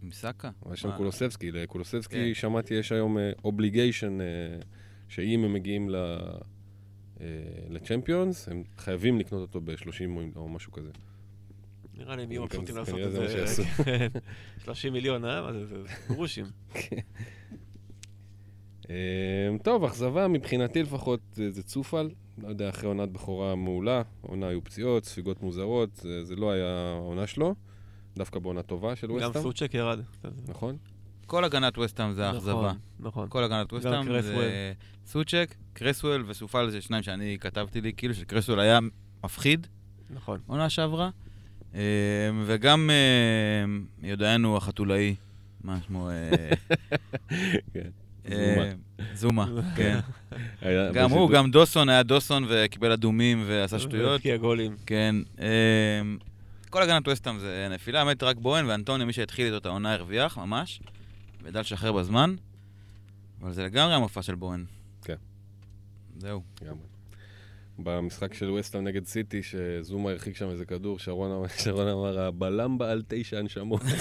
מסאקה. 0.02 0.50
יש 0.74 0.82
שם 0.82 0.92
קולוסבסקי. 0.98 1.52
לקולוסבסקי 1.52 2.16
כן. 2.16 2.34
שמעתי, 2.34 2.74
יש 2.74 2.92
היום 2.92 3.18
אובליגיישן. 3.44 4.18
Uh, 4.20 4.66
שאם 5.10 5.44
הם 5.44 5.54
מגיעים 5.54 5.96
אה, 5.96 7.26
לצ'מפיונס, 7.70 8.48
הם 8.48 8.64
חייבים 8.78 9.20
לקנות 9.20 9.42
אותו 9.42 9.62
ב-30 9.62 10.36
או 10.36 10.50
משהו 10.50 10.72
כזה. 10.72 10.92
נראה 11.94 12.16
לי 12.16 12.24
הם 12.24 12.32
יהיו 12.32 12.44
מבסוטים 12.44 12.76
לעשות 12.76 13.00
את 13.00 13.12
זה. 13.12 14.08
30 14.64 14.94
מיליון, 14.94 15.26
אה? 15.26 15.66
זה 15.66 15.76
גרושים. 16.10 16.46
כן. 18.90 18.94
אמ, 19.54 19.58
טוב, 19.58 19.84
אכזבה 19.84 20.28
מבחינתי 20.28 20.84
לפחות 20.84 21.20
זה 21.34 21.64
צופל. 21.64 22.10
לא 22.44 22.48
יודע, 22.48 22.70
אחרי 22.70 22.88
עונת 22.88 23.10
בכורה 23.10 23.56
מעולה, 23.56 24.02
עונה 24.22 24.48
היו 24.48 24.64
פציעות, 24.64 25.06
ספיגות 25.06 25.42
מוזרות, 25.42 26.06
זה, 26.24 26.36
לא 26.36 26.52
היה 26.52 26.94
העונה 26.96 27.28
שלו, 27.28 27.56
דווקא 28.16 28.40
בעונה 28.40 28.62
טובה 28.62 28.96
של 28.96 29.12
ווסטהאם. 29.12 29.34
גם 29.34 29.42
סוצ'ק 29.42 29.74
ירד. 29.74 30.00
נכון. 30.48 30.78
כל 31.26 31.44
הגנת 31.44 31.78
ווסטהאם 31.78 32.14
זה 32.14 32.28
האכזבה. 32.28 32.54
נכון, 32.54 32.78
נכון. 33.00 33.30
כל 33.30 33.44
הגנת 33.44 33.74
ווסטהאם 33.74 34.22
זה 34.22 34.74
סוצ'ק, 35.06 35.56
קרסוול 35.74 36.26
וסופל 36.28 36.70
זה 36.70 36.82
שניים 36.82 37.04
שאני 37.04 37.38
כתבתי 37.40 37.82
לי, 37.82 37.94
כאילו 37.94 38.14
שקרסוול 38.14 38.60
היה 38.60 38.80
מפחיד. 39.24 39.68
נכון. 40.10 40.40
עונה 40.48 40.70
שעברה. 40.70 41.10
אה, 41.76 41.82
וגם 42.46 42.90
אה, 42.90 43.66
יודענו 44.10 44.58
החתולאי, 44.58 45.16
מה 45.64 45.78
שמו? 45.88 46.10
אה, 48.26 48.32
כן. 48.98 49.04
זומה, 49.14 49.46
כן. 49.76 50.00
גם 50.94 51.12
הוא, 51.12 51.30
גם 51.30 51.52
דוסון, 51.52 51.90
היה 51.90 52.04
דוסון 52.04 52.46
וקיבל 52.50 52.92
אדומים 52.92 53.44
ועשה 53.48 53.80
שטויות. 53.80 54.12
והבקיע 54.12 54.38
גולים. 54.38 54.76
כן. 54.86 55.16
כל 56.70 56.82
הגנת 56.82 57.08
ווסטהאם 57.08 57.40
זה 57.40 57.68
נפילה, 57.72 58.06
באמת 58.06 58.24
רק 58.24 58.38
בוהן 58.38 58.66
ואנטוני, 58.66 59.06
מי 59.06 59.14
שהתחיל 59.14 59.46
איתו 59.46 59.58
את 59.58 59.66
העונה 59.66 59.94
הרוויח, 59.94 60.38
ממש. 60.38 60.82
וידע 61.44 61.60
לשחרר 61.60 61.92
בזמן, 61.92 62.36
אבל 63.42 63.54
זה 63.54 63.64
לגמרי 63.64 63.94
המופע 63.94 64.22
של 64.22 64.36
בוהן. 64.36 64.66
כן. 65.04 65.16
זהו. 66.18 66.42
לגמרי. 66.62 66.84
במשחק 67.80 68.34
של 68.34 68.50
ווסטהאם 68.50 68.84
נגד 68.84 69.06
סיטי, 69.06 69.44
שזומה 69.44 70.10
הרחיק 70.10 70.36
שם 70.36 70.50
איזה 70.50 70.66
כדור, 70.66 71.00
שרון, 71.00 71.48
שרון 71.58 71.88
אמר, 71.88 72.20
הבלם 72.20 72.78
בעל 72.78 73.04
תשע 73.08 73.38
הנשמות. 73.38 73.82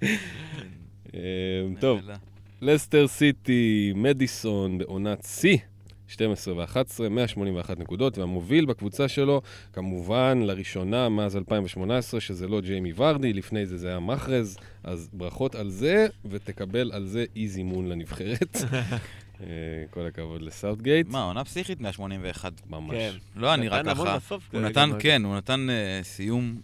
אמ, 1.14 1.20
טוב, 1.80 2.00
לסטר 2.62 3.06
סיטי, 3.08 3.92
מדיסון 3.94 4.78
בעונת 4.78 5.24
שיא. 5.24 5.58
12 6.08 6.54
ו-11, 6.54 7.08
181 7.10 7.78
נקודות, 7.78 8.18
והמוביל 8.18 8.64
בקבוצה 8.64 9.08
שלו, 9.08 9.42
כמובן, 9.72 10.40
לראשונה 10.42 11.08
מאז 11.08 11.36
2018, 11.36 12.20
שזה 12.20 12.48
לא 12.48 12.60
ג'יימי 12.60 12.92
ורדי, 12.96 13.32
לפני 13.32 13.66
זה 13.66 13.76
זה 13.76 13.88
היה 13.88 14.00
מחרז, 14.00 14.58
אז 14.84 15.08
ברכות 15.12 15.54
על 15.54 15.70
זה, 15.70 16.06
ותקבל 16.24 16.90
על 16.92 17.06
זה 17.06 17.24
אי 17.36 17.48
זימון 17.48 17.88
לנבחרת. 17.88 18.56
אה, 19.40 19.46
כל 19.90 20.06
הכבוד 20.06 20.42
לסאוטגייט. 20.42 21.08
מה, 21.08 21.22
עונה 21.22 21.44
פסיכית 21.44 21.80
181. 21.80 22.52
ממש. 22.66 22.96
כן. 22.96 23.12
לא, 23.36 23.54
אני 23.54 23.68
רק 23.68 23.84
ככה. 23.84 24.18
הוא 24.52 24.60
נתן, 24.60 24.90
כן, 24.98 25.24
הוא 25.24 25.36
נתן 25.36 25.70
אה, 25.70 26.00
סיום... 26.02 26.60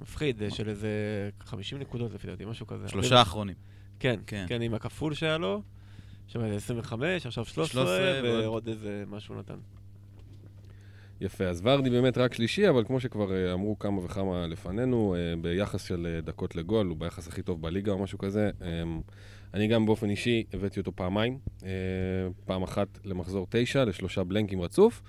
מפחיד, 0.00 0.42
אה, 0.42 0.50
של 0.50 0.68
איזה 0.68 0.88
50 1.40 1.78
נקודות 1.78 2.14
לפי 2.14 2.26
דעתי, 2.26 2.44
משהו 2.44 2.66
כזה. 2.66 2.88
שלושה 2.88 3.22
אחרונים. 3.22 3.71
כן, 4.02 4.20
כן, 4.26 4.44
כן, 4.48 4.62
עם 4.62 4.74
הכפול 4.74 5.14
שהיה 5.14 5.38
לו. 5.38 5.62
שם 6.28 6.44
איזה 6.44 6.56
25, 6.56 7.26
עכשיו 7.26 7.44
13, 7.44 8.20
ועוד 8.22 8.68
איזה 8.68 9.04
משהו 9.06 9.34
נתן. 9.34 9.58
יפה, 11.20 11.44
אז 11.44 11.60
ורדי 11.64 11.90
באמת 11.90 12.18
רק 12.18 12.34
שלישי, 12.34 12.68
אבל 12.68 12.84
כמו 12.84 13.00
שכבר 13.00 13.32
אה, 13.32 13.52
אמרו 13.52 13.78
כמה 13.78 14.04
וכמה 14.04 14.46
לפנינו, 14.46 15.14
אה, 15.14 15.34
ביחס 15.40 15.82
של 15.82 16.06
אה, 16.06 16.20
דקות 16.20 16.56
לגול, 16.56 16.86
הוא 16.86 16.96
ביחס 16.96 17.28
הכי 17.28 17.42
טוב 17.42 17.62
בליגה 17.62 17.92
או 17.92 17.98
משהו 17.98 18.18
כזה. 18.18 18.50
אני 19.54 19.68
גם 19.68 19.86
באופן 19.86 20.10
אישי 20.10 20.44
הבאתי 20.52 20.80
אותו 20.80 20.92
פעמיים, 20.96 21.38
פעם 22.44 22.62
אחת 22.62 22.98
למחזור 23.04 23.46
תשע, 23.50 23.84
לשלושה 23.84 24.24
בלנקים 24.24 24.60
רצוף, 24.60 25.02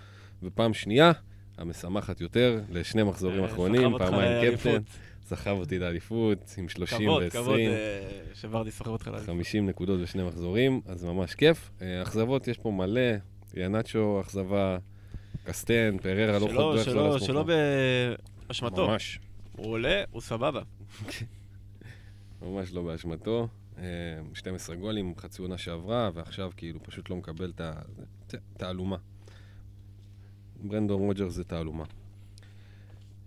ופעם 0.43 0.73
שנייה, 0.73 1.11
המשמחת 1.57 2.21
יותר, 2.21 2.61
לשני 2.71 3.03
מחזורים 3.03 3.43
אחרונים, 3.43 3.97
פעמיים 3.97 4.55
קפטן. 4.55 4.81
סחב 5.25 5.51
אותי 5.51 5.79
לאליפות 5.79 6.55
עם 6.57 6.69
30 6.69 6.97
ו-20. 6.97 7.05
כבוד, 7.05 7.23
כבוד 7.31 7.59
אה, 7.59 8.01
שוורדי 8.33 8.71
סוחב 8.71 8.89
אותך 8.89 9.07
לאליפות. 9.07 9.27
50 9.27 9.69
נקודות 9.69 9.99
ושני 10.03 10.23
מחזורים, 10.23 10.81
אז 10.85 11.03
ממש 11.03 11.35
כיף. 11.35 11.71
אה, 11.81 12.01
אכזבות 12.01 12.47
יש 12.47 12.57
פה 12.57 12.71
מלא, 12.71 13.01
ינאצ'ו 13.53 14.21
אכזבה, 14.21 14.77
קסטן, 15.43 15.97
פררה, 16.01 16.39
לא 16.39 16.47
חוד 16.55 16.75
דרך 16.75 16.85
שלא 16.85 17.19
שלא 17.19 17.45
באשמתו. 18.47 18.87
ממש. 18.87 19.19
הוא 19.55 19.67
עולה, 19.67 20.03
הוא 20.11 20.21
סבבה. 20.21 20.61
ממש 22.41 22.73
לא 22.73 22.81
באשמתו. 22.81 23.47
12 24.33 24.75
אה, 24.75 24.81
גולים, 24.81 25.13
חצי 25.17 25.41
עונה 25.41 25.57
שעברה, 25.57 26.09
ועכשיו 26.13 26.51
כאילו 26.57 26.83
פשוט 26.83 27.09
לא 27.09 27.15
מקבל 27.15 27.51
את 27.55 28.33
התעלומה. 28.33 28.97
ברנדון 30.63 30.99
רוג'ר 31.01 31.29
זה 31.29 31.43
תעלומה. 31.43 31.83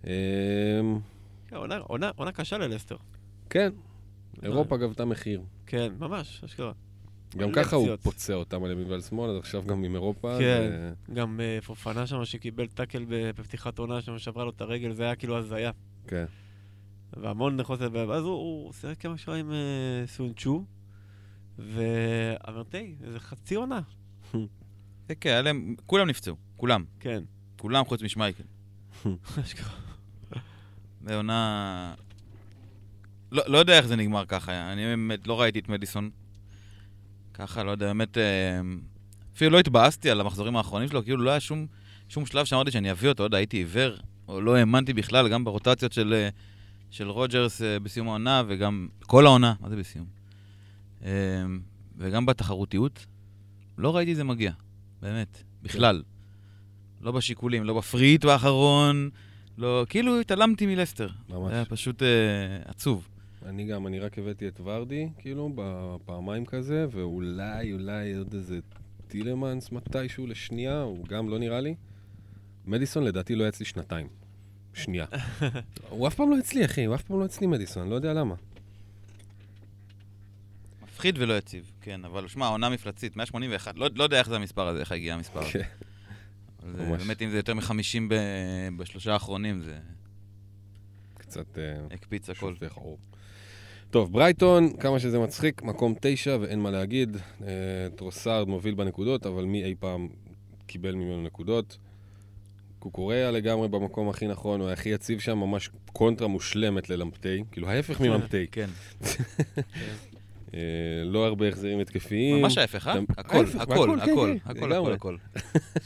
אמ, 0.03 0.09
כן, 1.47 1.55
עונה- 1.55 2.31
קשה 2.31 2.57
ללסטר. 2.57 2.95
כן, 3.49 3.69
אירופה 4.43 4.77
גבתה 4.77 5.05
מחיר. 5.05 5.41
כן, 5.65 5.93
ממש, 5.99 6.43
אשכרה. 6.43 6.71
גם 7.37 7.51
ככה 7.51 7.75
הוא. 7.75 7.95
פוצע 7.95 8.33
אותם 8.33 8.63
על 8.63 8.71
ימין 8.71 8.89
ועל 8.91 9.01
שמאל, 9.01 9.29
אז 9.29 9.37
עכשיו 9.37 9.63
גם 9.67 9.83
עם 9.83 9.93
אירופה. 9.95 10.37
כן. 10.39 10.93
גם 11.13 11.39
אה, 11.39 11.59
פופנה 11.65 12.07
שם 12.07 12.25
שקיבל 12.25 12.67
טאקל 12.67 13.05
בפתיחת 13.09 13.79
עונה 13.79 14.01
שם, 14.01 14.17
שברה 14.17 14.43
לו 14.45 14.49
את 14.49 14.61
הרגל, 14.61 14.93
זה 14.93 15.03
היה 15.03 15.15
כאילו 15.15 15.37
הזיה. 15.37 15.71
כן. 16.07 16.25
והמון 17.13 17.63
חוסר, 17.63 17.89
ואז 17.93 18.23
הוא, 18.23 18.73
שיחק 18.73 18.99
כמה 19.01 19.17
שעה 19.17 19.35
עם 19.35 19.51
אה, 19.51 19.57
סונצ'ו, 20.07 20.65
ואמרתי, 21.59 22.95
איזה 23.03 23.19
חצי 23.19 23.55
עונה. 23.55 23.81
כן, 25.07 25.13
כן, 25.21 25.55
כולם 25.85 26.07
נפצעו, 26.09 26.35
כולם. 26.57 26.83
כן. 26.99 27.23
כולם 27.59 27.85
חוץ 27.85 28.01
משמייקל. 28.01 28.43
זה 31.05 31.15
עונה... 31.15 31.93
לא, 33.31 33.43
לא 33.47 33.57
יודע 33.57 33.77
איך 33.77 33.85
זה 33.85 33.95
נגמר 33.95 34.25
ככה, 34.25 34.71
אני 34.73 34.85
באמת 34.85 35.27
לא 35.27 35.41
ראיתי 35.41 35.59
את 35.59 35.69
מדיסון. 35.69 36.09
ככה, 37.33 37.63
לא 37.63 37.71
יודע, 37.71 37.85
באמת... 37.85 38.17
אה, 38.17 38.61
אפילו 39.37 39.51
לא 39.51 39.59
התבאסתי 39.59 40.09
על 40.09 40.21
המחזורים 40.21 40.55
האחרונים 40.55 40.89
שלו, 40.89 41.03
כאילו 41.03 41.17
לא 41.17 41.29
היה 41.29 41.39
שום, 41.39 41.67
שום 42.09 42.25
שלב 42.25 42.45
שאמרתי 42.45 42.71
שאני 42.71 42.91
אביא 42.91 43.09
אותו, 43.09 43.23
לא 43.23 43.27
יודע, 43.27 43.37
הייתי 43.37 43.57
עיוור, 43.57 43.97
או 44.27 44.41
לא 44.41 44.55
האמנתי 44.55 44.93
בכלל, 44.93 45.29
גם 45.29 45.43
ברוטציות 45.43 45.93
של, 45.93 46.13
אה, 46.13 46.29
של 46.91 47.09
רוג'רס 47.09 47.61
אה, 47.61 47.79
בסיום 47.79 48.07
העונה, 48.07 48.43
וגם 48.47 48.87
כל 48.99 49.25
העונה, 49.25 49.53
מה 49.59 49.69
זה 49.69 49.75
בסיום? 49.75 50.05
אה, 51.05 51.11
וגם 51.97 52.25
בתחרותיות, 52.25 53.05
לא 53.77 53.95
ראיתי 53.95 54.15
זה 54.15 54.23
מגיע, 54.23 54.51
באמת, 55.01 55.43
בכלל. 55.63 56.03
לא 57.07 57.11
בשיקולים, 57.11 57.63
לא 57.63 57.73
בפריט 57.77 58.25
באחרון, 58.25 59.09
לא, 59.57 59.85
כאילו 59.89 60.19
התעלמתי 60.19 60.65
מלסטר. 60.65 61.07
ממש. 61.29 61.49
זה 61.49 61.55
היה 61.55 61.65
פשוט 61.65 62.03
אה, 62.03 62.07
עצוב. 62.65 63.07
אני 63.45 63.65
גם, 63.65 63.87
אני 63.87 63.99
רק 63.99 64.17
הבאתי 64.17 64.47
את 64.47 64.61
ורדי, 64.63 65.09
כאילו, 65.17 65.51
בפעמיים 65.55 66.45
כזה, 66.45 66.85
ואולי, 66.91 67.73
אולי 67.73 68.13
עוד 68.13 68.33
איזה 68.33 68.59
טילמנס 69.07 69.71
מתישהו 69.71 70.27
לשנייה, 70.27 70.81
הוא 70.81 71.05
גם 71.07 71.29
לא 71.29 71.39
נראה 71.39 71.61
לי. 71.61 71.75
מדיסון 72.65 73.03
לדעתי 73.03 73.35
לא 73.35 73.43
היה 73.43 73.49
אצלי 73.49 73.65
שנתיים. 73.65 74.07
שנייה. 74.73 75.05
הוא 75.89 76.07
אף 76.07 76.15
פעם 76.15 76.31
לא 76.31 76.39
אצלי, 76.39 76.65
אחי, 76.65 76.85
הוא 76.85 76.95
אף 76.95 77.01
פעם 77.01 77.19
לא 77.19 77.25
אצלי 77.25 77.47
מדיסון, 77.47 77.83
אני 77.83 77.91
לא 77.91 77.95
יודע 77.95 78.13
למה. 78.13 78.35
מפחיד 80.83 81.15
ולא 81.17 81.37
יציב, 81.37 81.71
כן, 81.81 82.05
אבל 82.05 82.27
שמע, 82.27 82.47
עונה 82.47 82.69
מפלצית, 82.69 83.15
181, 83.15 83.77
לא, 83.77 83.89
לא 83.95 84.03
יודע 84.03 84.19
איך 84.19 84.29
זה 84.29 84.35
המספר 84.35 84.67
הזה, 84.67 84.79
איך 84.79 84.91
הגיע 84.91 85.13
המספר 85.13 85.39
הזה. 85.39 85.51
כן. 85.51 85.86
זה, 86.75 86.83
ממש. 86.83 87.03
באמת, 87.03 87.21
אם 87.21 87.29
זה 87.29 87.37
יותר 87.37 87.53
מ-50 87.53 87.71
ב- 88.09 88.77
בשלושה 88.77 89.13
האחרונים, 89.13 89.61
זה 89.61 89.77
קצת 91.17 91.57
אה, 91.57 91.63
הקפיץ 91.91 92.29
הכל. 92.29 92.53
טוב, 93.89 94.13
ברייטון, 94.13 94.77
כמה 94.77 94.99
שזה 94.99 95.19
מצחיק, 95.19 95.61
מקום 95.63 95.93
תשע 96.01 96.37
ואין 96.41 96.59
מה 96.59 96.71
להגיד. 96.71 97.17
אה, 97.43 97.47
טרוסארד 97.95 98.47
מוביל 98.47 98.73
בנקודות, 98.73 99.25
אבל 99.25 99.43
מי 99.45 99.63
אי 99.63 99.75
פעם 99.79 100.07
קיבל 100.65 100.95
ממנו 100.95 101.23
נקודות? 101.23 101.77
קוקוריאה 102.79 103.31
לגמרי 103.31 103.67
במקום 103.67 104.09
הכי 104.09 104.27
נכון, 104.27 104.61
הוא 104.61 104.69
הכי 104.69 104.89
יציב 104.89 105.19
שם, 105.19 105.37
ממש 105.37 105.69
קונטרה 105.93 106.27
מושלמת 106.27 106.89
ללמפטי, 106.89 107.43
כאילו 107.51 107.69
ההפך 107.69 107.99
מלמפטי. 108.01 108.45
כן. 108.51 108.69
אה, 110.53 110.59
לא 111.05 111.25
הרבה 111.25 111.47
החזרים 111.47 111.79
התקפיים. 111.79 112.41
ממש 112.41 112.57
ההפך, 112.57 112.87
אה? 112.87 112.99
הכל, 113.17 113.45
הכל, 113.59 113.89
והכל, 113.89 113.99
כן, 113.99 114.11
הכל, 114.11 114.33
כן, 114.53 114.71
הכל. 114.71 114.93
הכל, 114.93 114.93
הכל. 114.93 115.17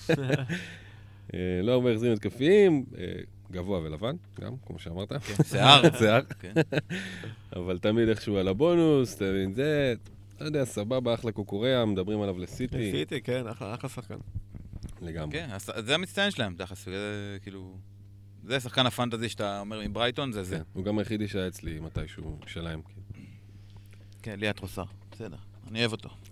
אה, 1.34 1.60
לא 1.64 1.72
הרבה 1.72 1.92
החזרים 1.92 2.14
התקפיים, 2.14 2.86
אה, 2.98 3.06
גבוה 3.52 3.80
ולבן, 3.80 4.16
גם, 4.42 4.54
כמו 4.66 4.80
שאמרת. 4.80 5.14
כן, 5.14 5.44
שיער. 5.44 5.82
שיער. 6.00 6.22
אבל 7.56 7.78
תמיד 7.78 8.10
איכשהו 8.10 8.38
על 8.38 8.48
הבונוס, 8.48 9.16
תבין 9.16 9.54
זה, 9.54 9.94
לא 10.42 10.46
יודע, 10.46 10.66
סבבה, 10.66 11.14
אחלה 11.14 11.32
קוקוריאה, 11.32 11.86
מדברים 11.86 12.22
עליו 12.22 12.40
לסיטי. 12.40 12.92
סיטי, 12.92 13.22
כן, 13.22 13.48
אחלה 13.48 13.76
שחקן. 13.90 14.16
לגמרי. 15.02 15.32
כן, 15.32 15.50
זה 15.60 15.96
המצטיין 15.96 16.32
שלהם, 16.32 16.56
תכלס, 16.58 16.86
זה 16.86 17.38
כאילו... 17.44 17.78
זה 18.44 18.60
שחקן 18.60 18.86
הפנטזי 18.86 19.30
שאתה 19.30 19.60
אומר 19.60 19.82
מברייטון, 19.88 20.32
זה 20.32 20.44
זה. 20.44 20.58
כן, 20.58 20.64
הוא 20.74 20.84
גם 20.84 21.00
היחידי 21.00 21.28
שהיה 21.28 21.48
אצלי 21.48 21.80
מתישהו 21.80 22.38
שלהם. 22.48 22.82
כן, 24.22 24.40
ליאת 24.40 24.60
רוסר, 24.60 24.84
בסדר, 25.12 25.38
אני 25.68 25.80
אוהב 25.80 25.92
אותו. 25.92 26.10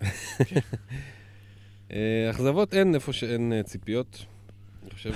אה, 1.92 2.30
אכזבות 2.30 2.74
אין 2.74 2.94
איפה 2.94 3.12
שאין 3.12 3.52
אה, 3.52 3.62
ציפיות, 3.62 4.24
אני 4.82 4.90
חושב. 4.90 5.12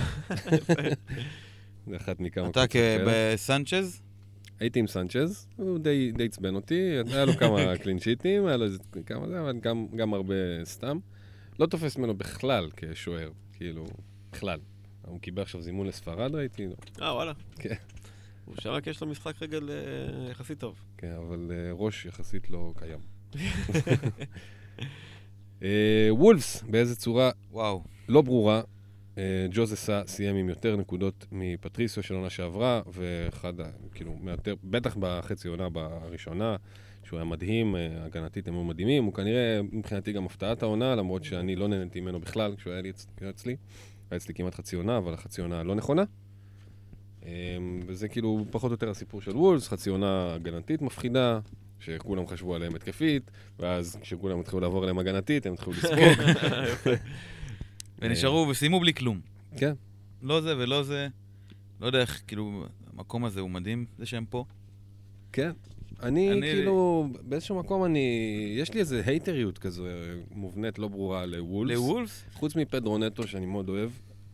זה 1.89 1.95
אחת 1.97 2.19
מכמה 2.19 2.43
אתה 2.49 2.67
קבוצות 2.67 2.71
כאלה. 2.71 3.11
בסנצ'ז? 3.33 4.01
הייתי 4.59 4.79
עם 4.79 4.87
סנצ'ז, 4.87 5.47
הוא 5.55 5.79
די 5.79 6.25
עצבן 6.25 6.55
אותי, 6.55 6.81
היה 7.13 7.25
לו 7.25 7.33
כמה 7.33 7.57
קלין 7.83 7.99
שיטים, 7.99 8.45
היה 8.45 8.57
לו 8.57 8.65
כמה 9.05 9.27
זה, 9.27 9.41
אבל 9.41 9.59
גם- 9.59 9.87
גם 9.95 10.13
הרבה 10.13 10.33
סתם. 10.63 10.97
לא 11.59 11.65
תופס 11.65 11.97
ממנו 11.97 12.13
בכלל 12.13 12.69
כשוער, 12.77 13.29
כאילו, 13.53 13.85
בכלל. 14.31 14.59
הוא 15.01 15.19
קיבל 15.19 15.41
עכשיו 15.41 15.61
זימון 15.61 15.87
לספרד, 15.87 16.35
ראיתי, 16.35 16.67
לא. 16.67 17.05
אה, 17.05 17.13
וואלה. 17.13 17.33
כן. 17.59 17.75
הוא 18.45 18.55
שם 18.59 18.79
כי 18.83 18.89
יש 18.89 19.01
לו 19.01 19.07
משחק 19.07 19.41
רגל 19.41 19.69
אה, 19.69 19.75
יחסית 20.31 20.59
טוב. 20.59 20.75
כן, 20.97 21.11
אבל 21.27 21.51
אה, 21.51 21.71
ראש 21.73 22.05
יחסית 22.05 22.49
לא 22.49 22.73
קיים. 22.77 22.99
אה, 25.63 26.07
וולפס, 26.09 26.63
באיזה 26.69 26.95
צורה 26.95 27.31
וואו. 27.51 27.83
לא 28.09 28.21
ברורה. 28.21 28.61
ג'וזסה 29.51 30.01
סיים 30.07 30.35
עם 30.35 30.49
יותר 30.49 30.75
נקודות 30.75 31.25
מפטריסיו 31.31 32.03
של 32.03 32.15
עונה 32.15 32.29
שעברה, 32.29 32.81
ואחד, 32.93 33.53
כאילו, 33.93 34.15
מיותר, 34.21 34.55
בטח 34.63 34.97
בחצי 34.99 35.47
עונה 35.47 35.69
בראשונה, 35.69 36.55
שהוא 37.03 37.17
היה 37.17 37.25
מדהים, 37.25 37.75
הגנתית 37.99 38.47
הם 38.47 38.53
היו 38.53 38.63
מדהימים, 38.63 39.03
הוא 39.03 39.13
כנראה 39.13 39.59
מבחינתי 39.71 40.13
גם 40.13 40.25
הפתעת 40.25 40.63
העונה, 40.63 40.95
למרות 40.95 41.23
שאני 41.23 41.55
לא 41.55 41.67
נהניתי 41.67 41.99
ממנו 42.01 42.19
בכלל 42.19 42.55
כשהוא 42.55 42.73
היה 42.73 42.81
לי 42.81 42.89
אצ- 42.89 43.07
היה 43.21 43.29
אצלי. 43.29 43.55
היה 44.11 44.17
אצלי 44.17 44.33
כמעט 44.33 44.55
חצי 44.55 44.75
עונה, 44.75 44.97
אבל 44.97 45.13
החצי 45.13 45.41
עונה 45.41 45.59
הלא 45.59 45.75
נכונה. 45.75 46.03
אה, 47.25 47.31
וזה 47.87 48.07
כאילו 48.07 48.45
פחות 48.51 48.71
או 48.71 48.73
יותר 48.73 48.89
הסיפור 48.89 49.21
של 49.21 49.31
וולס, 49.37 49.67
חצי 49.67 49.89
עונה 49.89 50.33
הגנתית 50.33 50.81
מפחידה, 50.81 51.39
שכולם 51.79 52.27
חשבו 52.27 52.55
עליהם 52.55 52.75
התקפית, 52.75 53.31
ואז 53.59 53.97
כשכולם 54.01 54.39
התחילו 54.39 54.59
לעבור 54.59 54.81
עליהם 54.81 54.99
הגנתית, 54.99 55.45
הם 55.45 55.53
התחילו 55.53 55.71
לספוג. 55.71 56.25
ונשארו 57.99 58.47
וסיימו 58.49 58.79
בלי 58.79 58.93
כלום. 58.93 59.19
כן. 59.57 59.73
לא 60.21 60.41
זה 60.41 60.57
ולא 60.57 60.83
זה. 60.83 61.07
לא 61.81 61.85
יודע 61.87 61.99
איך, 62.01 62.21
כאילו, 62.27 62.65
המקום 62.93 63.25
הזה 63.25 63.39
הוא 63.39 63.49
מדהים, 63.49 63.85
זה 63.97 64.05
שהם 64.05 64.25
פה. 64.29 64.45
כן. 65.31 65.51
אני, 66.03 66.31
אני- 66.31 66.41
כאילו, 66.51 67.07
באיזשהו 67.21 67.59
מקום 67.59 67.85
אני... 67.85 67.99
יש 68.57 68.73
לי 68.73 68.79
איזה 68.79 69.01
הייטריות 69.05 69.57
כזו 69.57 69.83
מובנית, 70.31 70.79
לא 70.79 70.87
ברורה, 70.87 71.25
לוולס. 71.25 71.71
לוולפס, 71.77 72.23
חוץ 72.33 72.55
מפדרו 72.55 72.97
נטו, 72.97 73.27
שאני 73.27 73.45
מאוד 73.45 73.69
אוהב. 73.69 73.89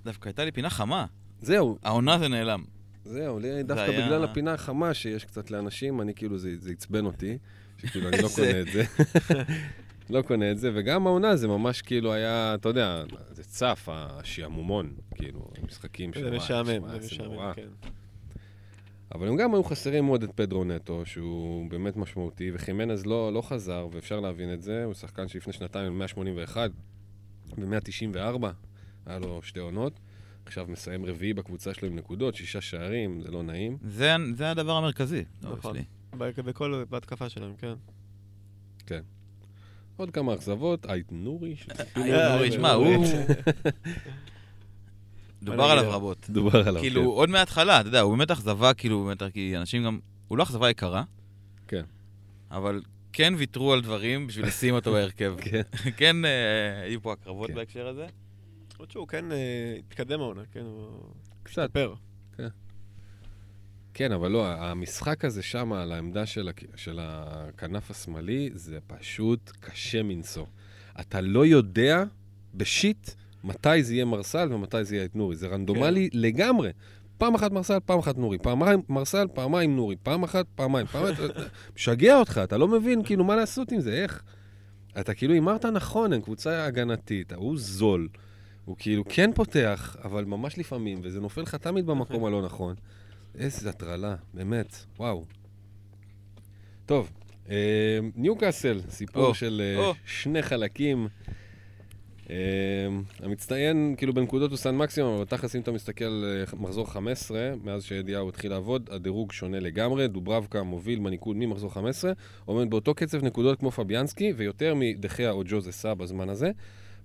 דווקא 0.06 0.30
הייתה 0.30 0.46
לי 0.46 0.52
פינה 0.52 0.70
חמה. 0.70 1.06
זהו, 1.42 1.78
העונה 1.84 2.20
זה 2.20 2.28
נעלם. 2.28 2.64
זהו, 3.06 3.40
לי 3.40 3.64
דווקא 3.64 3.84
היה- 3.92 4.06
בגלל 4.06 4.24
הפינה 4.24 4.54
החמה 4.54 4.94
שיש 4.94 5.26
קצת 5.26 5.52
לאנשים, 5.52 6.02
אני 6.02 6.14
כאילו, 6.14 6.38
זה 6.38 6.50
זה 6.60 6.72
עצבן 6.72 7.06
אותי, 7.06 7.38
שכאילו, 7.78 8.08
אני 8.10 8.22
לא 8.22 8.28
זה- 8.36 8.36
קונה 8.46 8.60
את 8.62 8.68
זה. 8.74 8.84
לא 10.10 10.22
קונה 10.22 10.52
את 10.52 10.60
זה, 10.60 10.72
וגם 10.76 11.08
העונה 11.08 11.36
זה 11.36 11.48
ממש 11.48 11.82
כאילו 11.82 12.14
היה, 12.14 12.56
אתה 12.56 12.70
יודע, 12.70 13.04
זה 13.32 13.44
צף, 13.44 13.88
השעמומון, 13.92 14.94
כאילו, 15.16 15.52
המשחקים 15.64 16.12
זה 16.14 16.26
וואי, 16.28 16.38
משעמם, 16.38 16.68
זה. 17.00 17.06
משעמם, 17.06 17.52
כן. 17.56 17.68
אבל 19.16 19.28
הם 19.28 19.36
גם 19.38 19.54
היו 19.54 19.64
חסרים 19.64 20.06
מאוד 20.06 20.24
את 20.24 20.30
פדרו 20.36 20.64
נטו, 20.64 21.06
שהוא 21.06 21.70
באמת 21.70 21.98
משמעותי, 21.98 22.52
וחימנז 22.54 23.06
לא, 23.06 23.34
לא 23.34 23.42
חזר, 23.42 23.88
ואפשר 23.92 24.20
להבין 24.20 24.54
את 24.54 24.62
זה, 24.62 24.84
הוא 24.84 24.94
שחקן 24.94 25.28
שלפני 25.28 25.54
שנתיים 25.54 25.86
עם 25.88 26.00
181 26.00 26.72
ו-194, 27.58 28.46
היה 29.06 29.20
לו 29.20 29.40
שתי 29.44 29.60
עונות. 29.60 30.00
עכשיו 30.52 30.66
מסיים 30.70 31.06
רביעי 31.06 31.34
בקבוצה 31.34 31.74
שלו 31.74 31.88
עם 31.88 31.96
נקודות, 31.96 32.36
שישה 32.36 32.62
שערים, 32.62 33.22
זה 33.22 33.32
לא 33.32 33.44
נעים. 33.44 33.78
זה, 33.82 34.16
זה 34.36 34.52
הדבר 34.52 34.72
המרכזי. 34.72 35.24
לא, 35.44 35.54
נכון. 35.58 35.78
ב- 36.18 36.42
בכל, 36.42 36.84
בהתקפה 36.90 37.30
שלהם, 37.30 37.54
כן. 38.86 39.02
עוד 39.98 40.12
כמה 40.12 40.34
אכזבות, 40.34 40.86
אייט 40.86 41.08
נורי, 41.12 41.56
אייט 41.96 41.98
לו, 41.98 42.04
נורי, 42.36 42.50
ו- 42.50 42.52
שמע, 42.52 42.72
הוא... 42.72 43.06
דובר 45.44 45.64
עליו 45.64 45.92
רבות. 45.92 46.30
דובר 46.30 46.68
עליו, 46.68 46.82
כאילו, 46.82 47.04
עוד 47.04 47.30
מההתחלה, 47.30 47.80
אתה 47.82 47.88
יודע, 47.88 48.02
הוא 48.02 48.18
באמת 48.18 48.32
אכזבה, 48.32 48.74
כאילו, 48.74 49.04
באמת, 49.06 49.34
כי 49.34 49.58
אנשים 49.58 49.84
גם... 49.84 50.00
הוא 50.28 50.38
לא 50.38 50.44
אכזבה 50.44 50.70
יקרה. 50.70 51.04
כן. 51.68 51.84
אבל 52.52 52.82
כן 53.14 53.34
ויתרו 53.38 53.74
על 53.74 53.82
דברים 53.82 54.28
בשביל 54.28 54.46
לשים 54.46 54.76
אותו 54.76 54.92
בהרכב. 54.92 55.34
כן. 55.42 55.62
כן, 55.98 56.26
אה, 56.26 56.82
היו 56.82 57.02
פה 57.02 57.14
הקרבות 57.14 57.48
כן. 57.48 57.56
בהקשר 57.56 57.88
הזה. 57.88 58.06
למרות 58.82 58.92
שהוא 58.92 59.08
כן 59.08 59.32
אה, 59.32 59.38
התקדם 59.88 60.20
העונה, 60.22 60.42
כן, 60.52 60.60
הוא 60.60 60.90
קצת. 61.44 61.62
השתפר. 61.62 61.94
כן, 63.94 64.12
אבל 64.12 64.32
לא, 64.32 64.48
המשחק 64.48 65.26
הזה 65.26 65.42
שם, 65.44 65.74
על 65.74 65.92
העמדה 65.92 66.26
של, 66.26 66.50
הכ- 66.50 66.78
של 66.78 67.00
הכנף 67.02 67.92
השמאלי, 67.92 68.50
זה 68.54 68.80
פשוט 68.88 69.52
קשה 69.60 70.04
מנשוא. 70.04 70.46
אתה 71.00 71.22
לא 71.22 71.46
יודע 71.46 72.04
בשיט 72.56 73.10
מתי 73.44 73.84
זה 73.84 73.94
יהיה 73.94 74.06
מרסל 74.06 74.54
ומתי 74.54 74.84
זה 74.84 74.96
יהיה 74.96 75.06
את 75.06 75.16
נורי. 75.16 75.36
זה 75.36 75.48
רנדומלי 75.48 76.10
לגמרי. 76.14 76.72
פעם 77.18 77.36
אחת 77.36 77.52
מרסל, 77.52 77.78
פעם 77.86 78.00
אחת 78.00 78.18
נורי, 78.18 78.38
פעמיים 78.38 78.82
מרסל, 78.90 79.28
פעמיים 79.34 79.76
נורי, 79.76 79.96
פעם 80.04 80.24
אחת, 80.24 80.46
פעמיים, 80.56 80.86
פעמיים, 80.88 81.16
משגע 81.76 82.20
אותך, 82.20 82.42
אתה 82.44 82.58
לא 82.58 82.68
מבין 82.68 83.04
כאילו 83.04 83.24
מה 83.24 83.36
לעשות 83.36 83.72
עם 83.72 83.80
זה, 83.80 83.94
איך? 83.94 84.24
אתה 85.00 85.14
כאילו 85.14 85.34
הימרת 85.34 85.66
נכון, 85.66 86.14
הם 86.14 86.22
קבוצה 86.22 86.66
הגנתית, 86.66 87.34
הוא 87.34 87.58
זול, 87.58 88.08
הוא 88.66 88.76
כאילו 88.80 89.04
כן 89.10 89.34
פותח, 89.34 89.98
אבל 90.04 90.26
ממש 90.26 90.58
לפעמים, 90.58 91.00
וזה 91.04 91.22
נופל 91.22 91.42
לך 91.42 91.56
תמיד 91.56 91.86
במקום 91.86 92.26
הלא 92.26 92.42
נכון. 92.42 92.76
איזה 93.36 93.70
הטרלה, 93.70 94.16
באמת, 94.34 94.86
וואו. 95.00 95.26
טוב, 96.86 97.12
אה, 97.50 98.00
ניוקאסל, 98.16 98.82
סיפור 98.90 99.34
של 99.34 99.62
אה. 99.80 99.92
שני 100.06 100.42
חלקים. 100.42 101.08
אה, 102.30 102.36
המצטיין, 103.20 103.96
כאילו 103.98 104.14
בנקודות 104.14 104.52
הוא 104.52 104.58
סן 104.58 104.76
מקסימום, 104.78 105.16
אבל 105.16 105.26
תכלס 105.26 105.56
אם 105.56 105.62
אתה 105.62 105.72
מסתכל 105.72 106.06
על 106.06 106.26
אה, 106.26 106.58
מחזור 106.60 106.92
15, 106.92 107.52
מאז 107.64 107.84
שידיעהו 107.84 108.30
התחיל 108.30 108.52
לעבוד, 108.52 108.90
הדירוג 108.92 109.32
שונה 109.32 109.60
לגמרי. 109.60 110.08
דוברבקה 110.08 110.64
מוביל 110.64 111.00
בניקוד 111.00 111.38
ממחזור 111.38 111.74
15, 111.74 112.12
עומד 112.46 112.70
באותו 112.70 112.94
קצב 112.94 113.24
נקודות 113.24 113.60
כמו 113.60 113.72
פביאנסקי, 113.72 114.34
ויותר 114.36 114.74
מדה 114.76 115.04
חאה 115.04 115.32
או 115.32 115.44
ג'וזה 115.46 115.72
סא 115.72 115.94
בזמן 115.94 116.30
הזה. 116.30 116.52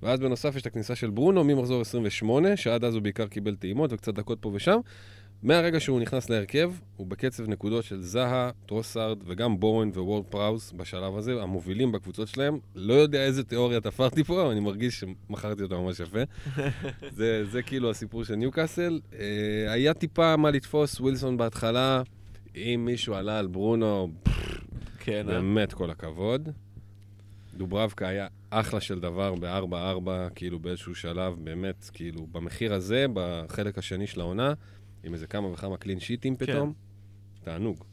ואז 0.02 0.20
בנוסף 0.20 0.56
יש 0.56 0.62
את 0.62 0.66
הכניסה 0.66 0.94
של 0.94 1.10
ברונו 1.10 1.44
ממחזור 1.44 1.80
28, 1.80 2.56
שעד 2.56 2.84
אז 2.84 2.94
הוא 2.94 3.02
בעיקר 3.02 3.26
קיבל 3.26 3.54
טעימות 3.54 3.92
וקצת 3.92 4.14
דקות 4.14 4.38
פה 4.40 4.50
ושם. 4.54 4.80
מהרגע 5.42 5.80
שהוא 5.80 6.00
נכנס 6.00 6.30
להרכב, 6.30 6.72
הוא 6.96 7.06
בקצב 7.06 7.48
נקודות 7.48 7.84
של 7.84 8.02
זאהה, 8.02 8.50
טרוסארד 8.66 9.18
וגם 9.26 9.60
בואן 9.60 9.88
ווורד 9.88 10.24
פראוס 10.24 10.72
בשלב 10.72 11.16
הזה, 11.16 11.42
המובילים 11.42 11.92
בקבוצות 11.92 12.28
שלהם. 12.28 12.58
לא 12.74 12.94
יודע 12.94 13.24
איזה 13.24 13.44
תיאוריה 13.44 13.80
תפרתי 13.80 14.24
פה, 14.24 14.42
אבל 14.42 14.50
אני 14.50 14.60
מרגיש 14.60 15.00
שמכרתי 15.00 15.62
אותה 15.62 15.74
ממש 15.74 16.00
יפה. 16.00 16.18
זה, 17.16 17.44
זה 17.44 17.62
כאילו 17.62 17.90
הסיפור 17.90 18.24
של 18.24 18.34
ניוקאסל. 18.34 19.00
אה, 19.18 19.72
היה 19.72 19.94
טיפה 19.94 20.36
מה 20.36 20.50
לתפוס, 20.50 21.00
ווילסון 21.00 21.36
בהתחלה, 21.36 22.02
אם 22.56 22.82
מישהו 22.84 23.14
עלה 23.14 23.38
על 23.38 23.46
ברונו, 23.46 24.10
כן, 24.98 25.28
אה? 25.28 25.34
באמת 25.34 25.72
כל 25.72 25.90
הכבוד. 25.90 26.48
דוברבקה 27.56 28.08
היה 28.08 28.26
אחלה 28.50 28.80
של 28.80 29.00
דבר 29.00 29.34
ב-4-4, 29.34 30.34
כאילו 30.34 30.58
באיזשהו 30.58 30.94
שלב, 30.94 31.34
באמת, 31.44 31.90
כאילו, 31.92 32.26
במחיר 32.26 32.74
הזה, 32.74 33.06
בחלק 33.12 33.78
השני 33.78 34.06
של 34.06 34.20
העונה, 34.20 34.52
עם 35.04 35.14
איזה 35.14 35.26
כמה 35.26 35.48
וכמה 35.48 35.76
קלין 35.76 36.00
שיטים 36.00 36.36
כן. 36.36 36.46
פתאום, 36.46 36.72
תענוג. 37.42 37.84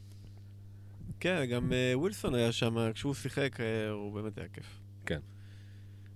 כן, 1.20 1.44
גם 1.50 1.72
אה, 1.72 1.92
ווילסון 1.98 2.34
היה 2.34 2.52
שם, 2.52 2.92
כשהוא 2.94 3.14
שיחק, 3.14 3.60
אה, 3.60 3.90
הוא 3.90 4.12
באמת 4.14 4.38
היה 4.38 4.48
כיף. 4.48 4.84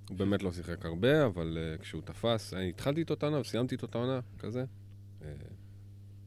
הוא 0.08 0.16
באמת 0.16 0.42
לא 0.42 0.52
שיחק 0.52 0.84
הרבה, 0.86 1.26
אבל 1.26 1.58
uh, 1.58 1.82
כשהוא 1.82 2.02
תפס, 2.02 2.54
אני 2.54 2.68
התחלתי 2.68 3.00
איתו 3.00 3.14
את 3.14 3.22
העונה 3.22 3.40
וסיימתי 3.40 3.74
איתו 3.74 3.86
את 3.86 3.94
העונה, 3.94 4.20
כזה. 4.38 4.64
Uh, 5.20 5.24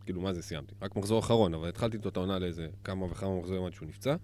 כאילו, 0.05 0.21
מה 0.21 0.33
זה 0.33 0.41
סיימתי? 0.41 0.75
רק 0.81 0.95
מחזור 0.95 1.19
אחרון, 1.19 1.53
אבל 1.53 1.69
התחלתי 1.69 1.97
איתו 1.97 2.09
את 2.09 2.17
העונה 2.17 2.39
לאיזה 2.39 2.67
כמה 2.83 3.05
וכמה 3.05 3.39
מחזורים 3.39 3.65
עד 3.65 3.73
שהוא 3.73 3.87
נפצע. 3.87 4.15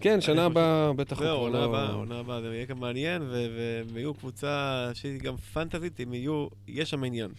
כן, 0.00 0.20
שנה 0.20 0.44
הבאה 0.44 0.92
בטח 0.92 1.18
הוא 1.18 1.26
זהו, 1.26 1.38
כבר 1.38 1.48
לא... 1.48 1.64
הבאה, 1.64 1.92
עונה 1.92 2.18
הבאה, 2.18 2.40
זה 2.40 2.54
יהיה 2.54 2.64
גם 2.64 2.80
מעניין, 2.80 3.22
והם 3.22 3.96
יהיו 3.96 4.14
קבוצה 4.14 4.90
שהיא 4.94 5.20
גם 5.20 5.36
פנטזית, 5.36 6.00
הם 6.00 6.14
יהיו, 6.14 6.46
יש 6.68 6.90
שם 6.90 7.04
עניין. 7.04 7.30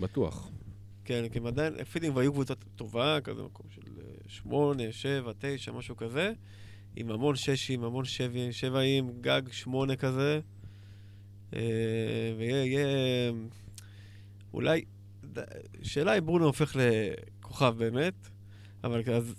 בטוח. 0.00 0.50
כן, 1.04 1.28
כי 1.32 1.38
הם 1.38 1.46
עדיין, 1.46 1.84
פיטינג 1.84 2.16
והיו 2.16 2.32
קבוצה 2.32 2.54
טובה, 2.76 3.20
כזה 3.20 3.42
מקום 3.42 3.66
של 3.74 3.80
אה, 3.98 4.04
שמונה, 4.28 4.82
שבע, 4.90 5.32
תשע, 5.38 5.72
משהו 5.72 5.96
כזה, 5.96 6.32
עם 6.96 7.10
המון 7.10 7.36
ששים, 7.36 7.84
המון 7.84 8.04
שבעים, 8.04 8.52
שבעים, 8.52 9.10
גג 9.20 9.42
שמונה 9.50 9.96
כזה, 9.96 10.40
אה, 11.56 11.60
ויהיה, 12.38 12.64
יהיה, 12.64 12.86
אולי, 14.54 14.84
שאלה 15.82 16.18
אם 16.18 16.26
ברונו 16.26 16.44
הופך 16.46 16.76
לכוכב 16.76 17.74
באמת, 17.78 18.14
אבל 18.84 19.02
אז 19.14 19.34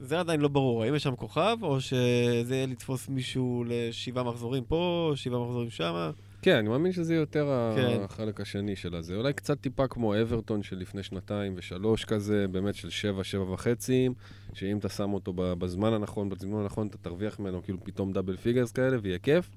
זה 0.00 0.20
עדיין 0.20 0.40
לא 0.40 0.48
ברור, 0.48 0.82
האם 0.82 0.94
יש 0.94 1.02
שם 1.02 1.16
כוכב, 1.16 1.56
או 1.62 1.80
שזה 1.80 2.54
יהיה 2.54 2.66
לתפוס 2.66 3.08
מישהו 3.08 3.64
לשבעה 3.66 4.24
מחזורים 4.24 4.64
פה, 4.64 5.12
שבעה 5.14 5.40
מחזורים 5.40 5.70
שמה. 5.70 6.10
כן, 6.42 6.56
אני 6.56 6.68
מאמין 6.68 6.92
שזה 6.92 7.14
יותר 7.14 7.72
כן. 7.76 8.00
החלק 8.04 8.40
השני 8.40 8.76
של 8.76 8.94
הזה. 8.94 9.16
אולי 9.16 9.32
קצת 9.32 9.60
טיפה 9.60 9.88
כמו 9.88 10.20
אברטון 10.20 10.62
של 10.62 10.78
לפני 10.78 11.02
שנתיים 11.02 11.52
ושלוש 11.56 12.04
כזה, 12.04 12.48
באמת 12.48 12.74
של 12.74 12.90
שבע, 12.90 13.24
שבע 13.24 13.50
וחצי, 13.52 14.08
שאם 14.54 14.78
אתה 14.78 14.88
שם 14.88 15.14
אותו 15.14 15.32
בזמן 15.36 15.92
הנכון, 15.92 16.28
בזמן 16.28 16.60
הנכון, 16.60 16.86
אתה 16.86 16.98
תרוויח 16.98 17.40
ממנו 17.40 17.62
כאילו 17.62 17.78
פתאום 17.84 18.12
double 18.12 18.36
figures 18.36 18.72
כאלה, 18.72 18.96
ויהיה 19.02 19.18
כיף, 19.18 19.50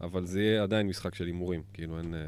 אבל 0.00 0.24
זה 0.26 0.42
יהיה 0.42 0.62
עדיין 0.62 0.86
משחק 0.86 1.14
של 1.14 1.26
הימורים. 1.26 1.62
כאילו 1.72 1.98
אין... 1.98 2.14
אה, 2.14 2.26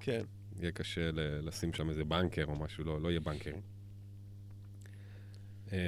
כן. 0.00 0.22
יהיה 0.60 0.72
קשה 0.72 1.10
לשים 1.42 1.72
שם 1.72 1.90
איזה 1.90 2.04
בנקר 2.04 2.44
או 2.44 2.56
משהו, 2.56 2.84
לא, 2.84 3.00
לא 3.00 3.08
יהיה 3.08 3.20
בנקרים. 3.20 3.73
אמ, 5.72 5.78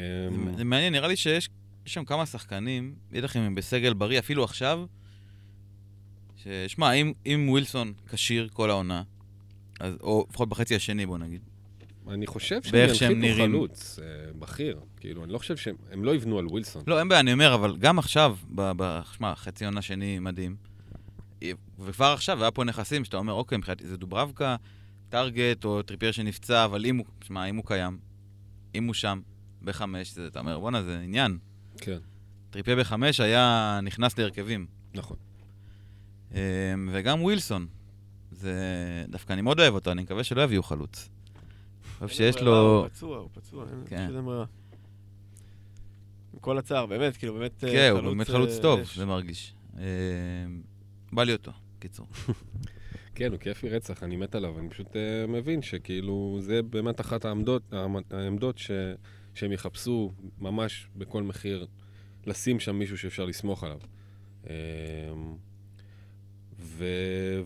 זה 0.56 0.64
מעניין, 0.64 0.92
נראה 0.92 1.08
לי 1.08 1.16
שיש 1.16 1.48
יש 1.86 1.94
שם 1.94 2.04
כמה 2.04 2.26
שחקנים, 2.26 2.94
בטח 3.10 3.36
אם 3.36 3.42
הם 3.42 3.54
בסגל 3.54 3.94
בריא, 3.94 4.18
אפילו 4.18 4.44
עכשיו, 4.44 4.86
ששמע, 6.36 6.92
אם, 6.92 7.12
אם 7.26 7.46
ווילסון 7.48 7.92
כשיר 8.08 8.48
כל 8.52 8.70
העונה, 8.70 9.02
אז, 9.80 9.94
או 10.00 10.26
לפחות 10.30 10.48
בחצי 10.48 10.74
השני, 10.76 11.06
בוא 11.06 11.18
נגיד. 11.18 11.40
אני 12.08 12.26
חושב 12.26 12.62
שהם 12.62 12.88
ינחיתו 12.88 13.14
נראים. 13.14 13.50
חלוץ 13.50 13.98
אה, 13.98 14.32
בכיר. 14.38 14.80
כאילו, 14.96 15.24
אני 15.24 15.32
לא 15.32 15.38
חושב 15.38 15.56
שהם... 15.56 15.76
הם 15.90 16.04
לא 16.04 16.14
יבנו 16.14 16.38
על 16.38 16.46
ווילסון. 16.46 16.82
לא, 16.86 16.98
אין 16.98 17.08
בעיה, 17.08 17.20
אני 17.20 17.32
אומר, 17.32 17.54
אבל 17.54 17.76
גם 17.76 17.98
עכשיו, 17.98 18.36
ב- 18.54 18.72
ב- 18.76 19.00
שמע, 19.16 19.34
חצי 19.34 19.64
עונה 19.64 19.82
שני 19.82 20.18
מדהים. 20.18 20.56
וכבר 21.78 22.06
עכשיו 22.06 22.42
היה 22.42 22.50
פה 22.50 22.64
נכסים 22.64 23.04
שאתה 23.04 23.16
אומר, 23.16 23.32
אוקיי, 23.32 23.58
מבחינתי 23.58 23.86
זה 23.86 23.96
דוברבקה, 23.96 24.56
טארגט 25.08 25.64
או 25.64 25.82
טריפייר 25.82 26.12
שנפצע, 26.12 26.64
אבל 26.64 26.86
אם 26.86 26.96
הוא, 26.96 27.06
שמע, 27.24 27.44
אם 27.44 27.56
הוא 27.56 27.64
קיים, 27.64 27.98
אם 28.74 28.84
הוא 28.84 28.94
שם, 28.94 29.20
בחמש, 29.66 30.12
זה, 30.12 30.26
אתה 30.26 30.38
אומר, 30.38 30.58
בואנה, 30.58 30.82
זה 30.82 30.98
עניין. 30.98 31.38
כן, 31.78 31.98
טריפייר 32.50 32.80
בחמש 32.80 33.20
היה 33.20 33.80
נכנס 33.82 34.18
להרכבים. 34.18 34.66
נכון. 34.94 35.16
אמ, 36.34 36.38
וגם 36.92 37.22
ווילסון. 37.22 37.66
זה... 38.30 38.54
דווקא 39.08 39.32
אני 39.32 39.42
מאוד 39.42 39.60
אוהב 39.60 39.74
אותו, 39.74 39.92
אני 39.92 40.02
מקווה 40.02 40.24
שלא 40.24 40.42
יביאו 40.42 40.62
חלוץ. 40.62 41.08
אוהב 42.00 42.10
שיש 42.10 42.36
לו... 42.36 42.80
הוא 42.80 42.88
פצוע, 42.88 43.18
הוא 43.18 43.28
פצוע, 43.32 43.64
אין 43.70 43.82
כן. 43.86 44.16
אין 44.16 44.24
ברירה. 44.24 44.44
עם 46.34 46.40
כל 46.40 46.58
הצער, 46.58 46.86
באמת, 46.86 47.16
כאילו, 47.16 47.34
באמת 47.34 47.64
אה, 47.64 47.70
כן, 47.72 47.90
הוא 47.92 48.00
באמת 48.00 48.28
חלוץ 48.28 48.56
אה, 48.56 48.62
טוב, 48.62 48.80
יש. 48.80 48.98
זה 48.98 49.06
מרגיש. 49.06 49.54
אמ, 49.74 49.80
בא 51.12 51.22
לי 51.22 51.32
אותו, 51.32 51.52
קיצור. 51.78 52.06
כן, 53.16 53.32
הוא 53.32 53.40
כיפי 53.40 53.68
רצח, 53.68 54.02
אני 54.02 54.16
מת 54.16 54.34
עליו. 54.34 54.58
אני 54.58 54.68
פשוט 54.68 54.86
uh, 54.86 55.30
מבין 55.30 55.62
שכאילו, 55.62 56.38
זה 56.40 56.62
באמת 56.62 57.00
אחת 57.00 57.24
העמדות, 57.24 57.62
העמ- 57.72 58.14
העמדות 58.16 58.58
ש, 58.58 58.70
שהם 59.36 59.52
יחפשו 59.52 60.12
ממש 60.38 60.86
בכל 60.96 61.22
מחיר 61.22 61.66
לשים 62.26 62.60
שם 62.60 62.76
מישהו 62.78 62.98
שאפשר 62.98 63.24
לסמוך 63.24 63.64
עליו. 63.64 63.78
Um, 64.44 64.48
ו... 66.58 66.84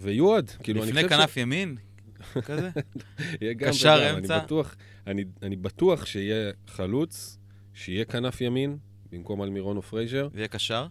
ויועד, 0.01 0.51
כאילו, 0.51 0.82
אני 0.82 0.91
לפני 0.91 1.03
חושב 1.03 1.16
כנף 1.16 1.36
ימין, 1.36 1.76
כזה? 2.49 2.70
יהיה 3.41 3.55
גם 3.55 3.68
קשר 3.68 4.16
אמצע? 4.16 4.34
אני 4.36 4.45
בטוח, 4.45 4.76
אני, 5.07 5.24
אני 5.43 5.57
בטוח 5.57 6.07
שיהיה 6.07 6.53
חלוץ, 6.66 7.38
שיהיה 7.74 8.05
כנף 8.05 8.41
ימין, 8.41 8.78
במקום 9.12 9.43
אלמירון 9.43 9.76
או 9.76 9.82
פרייזר. 9.82 10.28
ויהיה 10.32 10.49
קשר? 10.49 10.86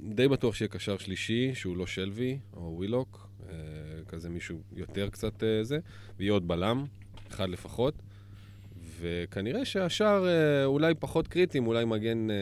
די 0.00 0.28
בטוח 0.28 0.54
שיהיה 0.54 0.68
קשר 0.68 0.98
שלישי, 0.98 1.54
שהוא 1.54 1.76
לא 1.76 1.86
שלבי 1.86 2.38
או 2.52 2.74
ווילוק, 2.76 3.28
אה, 3.48 3.54
כזה 4.08 4.30
מישהו 4.30 4.62
יותר 4.72 5.08
קצת 5.08 5.42
אה, 5.42 5.64
זה, 5.64 5.78
ויהיה 6.18 6.32
עוד 6.32 6.48
בלם, 6.48 6.84
אחד 7.30 7.48
לפחות. 7.48 8.02
וכנראה 9.00 9.64
שהשאר 9.64 10.28
אה, 10.28 10.64
אולי 10.64 10.94
פחות 10.94 11.28
קריטיים, 11.28 11.66
אולי 11.66 11.84
מגן, 11.84 12.30
אה, 12.30 12.36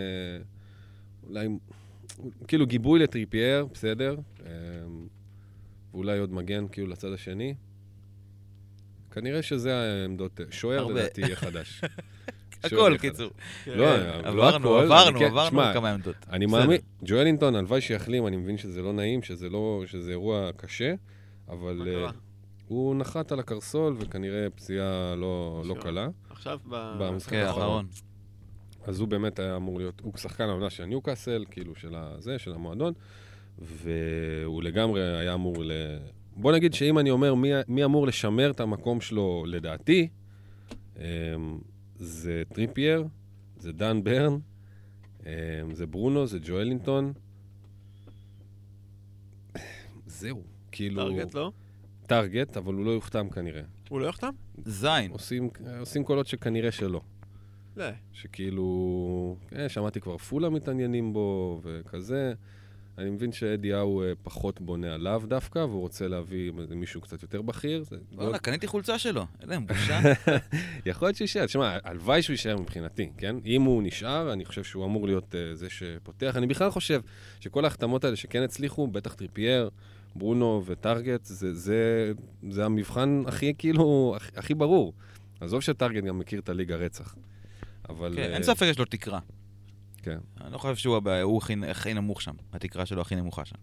אולי, 1.28 1.48
כאילו 2.48 2.66
גיבוי 2.66 2.98
לטריפייר, 3.00 3.66
בסדר. 3.72 4.16
אה, 4.46 4.50
ואולי 5.92 6.18
עוד 6.18 6.32
מגן 6.32 6.68
כאילו 6.72 6.86
לצד 6.86 7.12
השני. 7.12 7.54
כנראה 9.10 9.42
שזה 9.42 9.76
העמדות, 9.76 10.40
שוער. 10.50 10.86
לדעתי 10.86 11.20
יהיה 11.20 11.36
חדש. 11.36 11.80
הכל. 12.64 12.96
קיצור. 13.00 13.30
כן. 13.64 13.78
לא, 13.78 13.96
לא 13.96 14.28
עברנו, 14.28 14.78
הכל, 14.78 14.84
עברנו, 14.84 15.18
כן- 15.18 15.24
עברנו 15.24 15.50
שמע, 15.50 15.72
כמה 15.74 15.90
עמדות. 15.90 16.16
אני. 16.30 16.46
מאמין, 16.46 16.80
ג'ואלינטון, 17.04 17.56
הלוואי 17.56 17.80
שיחלים, 17.80 18.26
אני 18.26 18.36
מבין 18.36 18.58
שזה 18.58 18.82
לא 18.82 18.92
נעים, 18.92 19.22
שזה 19.22 19.48
לא, 19.48 19.82
שזה 19.86 20.10
אירוע 20.10 20.50
קשה, 20.56 20.94
מה 21.48 21.54
אבל 21.54 21.82
קרה? 21.84 22.10
הוא 22.68 22.96
נחת 22.96 23.32
על 23.32 23.40
הקרסול 23.40 23.96
וכנראה 23.98 24.50
פציעה 24.54 25.14
לא, 25.16 25.62
לא. 25.66 25.74
קלה. 25.80 26.08
עכשיו 26.30 26.58
ב... 26.68 26.96
במשחק 26.98 27.30
כן, 27.30 27.46
האחרון. 27.46 27.86
אז 28.84 29.00
הוא 29.00 29.08
באמת 29.08 29.38
היה 29.38 29.56
אמור 29.56 29.78
להיות, 29.78 30.00
הוא 30.00 30.12
שחקן 30.16 30.44
העונה 30.44 30.70
של 30.70 30.84
ניוקאסל, 30.84 31.44
כאילו 31.50 31.74
של 31.74 31.94
הזה, 31.94 32.38
של 32.38 32.52
המועדון, 32.52 32.92
והוא 33.58 34.62
לגמרי 34.62 35.18
היה 35.18 35.34
אמור 35.34 35.64
ל... 35.64 35.72
בוא 36.36 36.52
נגיד 36.52 36.74
שאם 36.74 36.98
אני 36.98 37.10
אומר 37.10 37.34
מי, 37.34 37.50
מי 37.68 37.84
אמור 37.84 38.06
לשמר 38.06 38.50
את 38.50 38.60
המקום 38.60 39.00
שלו, 39.00 39.44
לדעתי, 39.46 40.08
אמ, 40.96 41.02
זה 41.96 42.42
טריפייר, 42.54 43.04
זה 43.58 43.72
דן 43.72 44.04
ברן, 44.04 44.38
אמ, 45.26 45.30
זה 45.72 45.86
ברונו, 45.86 46.26
זה 46.26 46.38
ג'ואלינטון. 46.42 47.12
זהו, 50.06 50.42
כאילו... 50.72 51.02
טארגט, 51.02 51.34
לא? 51.34 51.52
טארגט, 52.06 52.56
אבל 52.56 52.74
הוא 52.74 52.84
לא 52.84 52.90
יוחתם 52.90 53.30
כנראה. 53.30 53.62
הוא 53.88 54.00
לא 54.00 54.06
יחתם? 54.06 54.30
זין. 54.64 55.10
עושים, 55.10 55.50
עושים 55.80 56.04
קולות 56.04 56.26
שכנראה 56.26 56.72
שלא. 56.72 57.00
לא. 57.76 57.84
שכאילו, 58.12 59.36
אה, 59.56 59.68
שמעתי 59.68 60.00
כבר 60.00 60.16
פולהאם 60.18 60.50
מתעניינים 60.50 61.12
בו 61.12 61.60
וכזה. 61.62 62.34
אני 62.98 63.10
מבין 63.10 63.32
שאדי 63.32 63.72
האו 63.72 64.02
אה, 64.02 64.12
פחות 64.22 64.60
בונה 64.60 64.94
עליו 64.94 65.22
דווקא, 65.28 65.58
והוא 65.58 65.80
רוצה 65.80 66.08
להביא 66.08 66.52
מישהו 66.70 67.00
קצת 67.00 67.22
יותר 67.22 67.42
בכיר. 67.42 67.82
זה 67.82 67.96
וואלה, 68.12 68.38
קניתי 68.38 68.66
חולצה 68.66 68.98
שלו. 68.98 69.26
אין 69.40 69.48
להם 69.48 69.66
בושה. 69.66 70.00
יכול 70.86 71.08
להיות 71.08 71.16
שיישאר. 71.16 71.46
תשמע, 71.46 71.78
הלוואי 71.84 72.22
שהוא 72.22 72.34
יישאר 72.34 72.56
מבחינתי, 72.56 73.10
כן? 73.18 73.36
אם 73.44 73.62
הוא 73.62 73.82
נשאר, 73.82 74.32
אני 74.32 74.44
חושב 74.44 74.64
שהוא 74.64 74.84
אמור 74.84 75.06
להיות 75.06 75.34
אה, 75.34 75.56
זה 75.56 75.70
שפותח. 75.70 76.34
אני 76.36 76.46
בכלל 76.46 76.70
חושב 76.70 77.00
שכל 77.40 77.64
ההחתמות 77.64 78.04
האלה 78.04 78.16
שכן 78.16 78.42
הצליחו, 78.42 78.86
בטח 78.86 79.14
טריפייר, 79.14 79.70
ברונו 80.18 80.62
וטארגט, 80.66 81.24
זה, 81.24 81.54
זה, 81.54 82.12
זה 82.50 82.64
המבחן 82.64 83.22
הכי, 83.26 83.54
כאילו, 83.58 84.12
הכי, 84.16 84.30
הכי 84.36 84.54
ברור. 84.54 84.92
עזוב 85.40 85.60
שטארגט 85.60 86.04
גם 86.04 86.18
מכיר 86.18 86.40
את 86.40 86.48
הליגה 86.48 86.76
רצח. 86.76 87.16
אבל... 87.88 88.12
כן, 88.16 88.22
אה, 88.22 88.34
אין 88.34 88.42
ספק 88.42 88.66
יש 88.70 88.78
לו 88.78 88.84
תקרה. 88.84 89.18
כן. 90.02 90.18
אני 90.40 90.52
לא 90.52 90.58
חושב 90.58 90.76
שהוא 90.76 90.96
הבעיה, 90.96 91.22
הוא 91.22 91.38
הכי- 91.38 91.66
הכי 91.70 91.94
נמוך 91.94 92.22
שם. 92.22 92.34
התקרה 92.52 92.86
שלו 92.86 93.00
הכי 93.00 93.16
נמוכה 93.16 93.44
שם. 93.44 93.56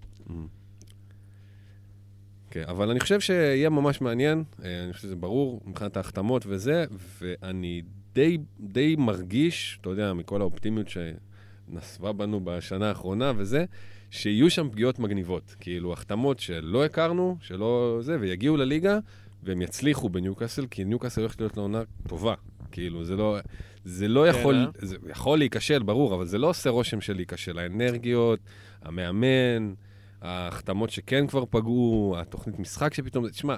כן, 2.52 2.64
אבל 2.68 2.90
אני 2.90 3.00
חושב 3.00 3.20
שיהיה 3.20 3.70
ממש 3.70 4.02
מעניין, 4.02 4.44
אה, 4.64 4.84
אני 4.84 4.94
חושב 4.94 5.04
שזה 5.04 5.16
ברור 5.16 5.62
מבחינת 5.66 5.98
ההחתמות 5.98 6.46
וזה, 6.48 6.86
ואני 7.22 7.82
די, 8.14 8.38
די 8.60 8.96
מרגיש, 9.00 9.78
אתה 9.82 9.90
יודע, 9.90 10.14
מכל 10.14 10.42
האופטימיות 10.42 10.88
שנסבה 10.90 12.12
בנו 12.14 12.42
בשנה 12.44 12.90
האחרונה 12.90 13.32
וזה, 13.38 13.66
שיהיו 14.14 14.50
שם 14.50 14.70
פגיעות 14.70 15.00
מגניבות. 15.00 15.56
כאילו, 15.60 15.94
החתמות 15.94 16.40
שלא 16.40 16.86
הכרנו, 16.86 17.38
שלא 17.42 18.00
זה, 18.02 18.18
ויגיעו 18.20 18.58
לליגה, 18.58 19.00
והם 19.44 19.62
יצליחו 19.62 20.10
בניוקאסל, 20.10 20.68
כי 20.72 20.84
ניוקאסל 20.84 21.22
הולכת 21.22 21.40
להיות 21.40 21.58
לעונה 21.58 21.82
טובה. 22.08 22.34
כאילו, 22.72 23.04
זה 23.04 23.16
לא, 23.16 23.38
זה 23.86 24.08
לא 24.08 24.24
כן, 24.32 24.40
יכול, 24.40 24.56
אה? 24.56 24.66
זה 24.88 24.96
יכול 25.10 25.38
להיכשל, 25.38 25.84
ברור, 25.84 26.16
אבל 26.16 26.26
זה 26.26 26.38
לא 26.38 26.50
עושה 26.50 26.70
רושם 26.70 27.02
של 27.02 27.14
להיכשל. 27.14 27.60
האנרגיות, 27.60 28.40
המאמן, 28.82 29.74
ההחתמות 30.22 30.90
שכן 30.90 31.28
כבר 31.28 31.44
פגעו, 31.50 32.16
התוכנית 32.18 32.60
משחק 32.60 32.94
שפתאום... 32.94 33.30
תשמע, 33.30 33.56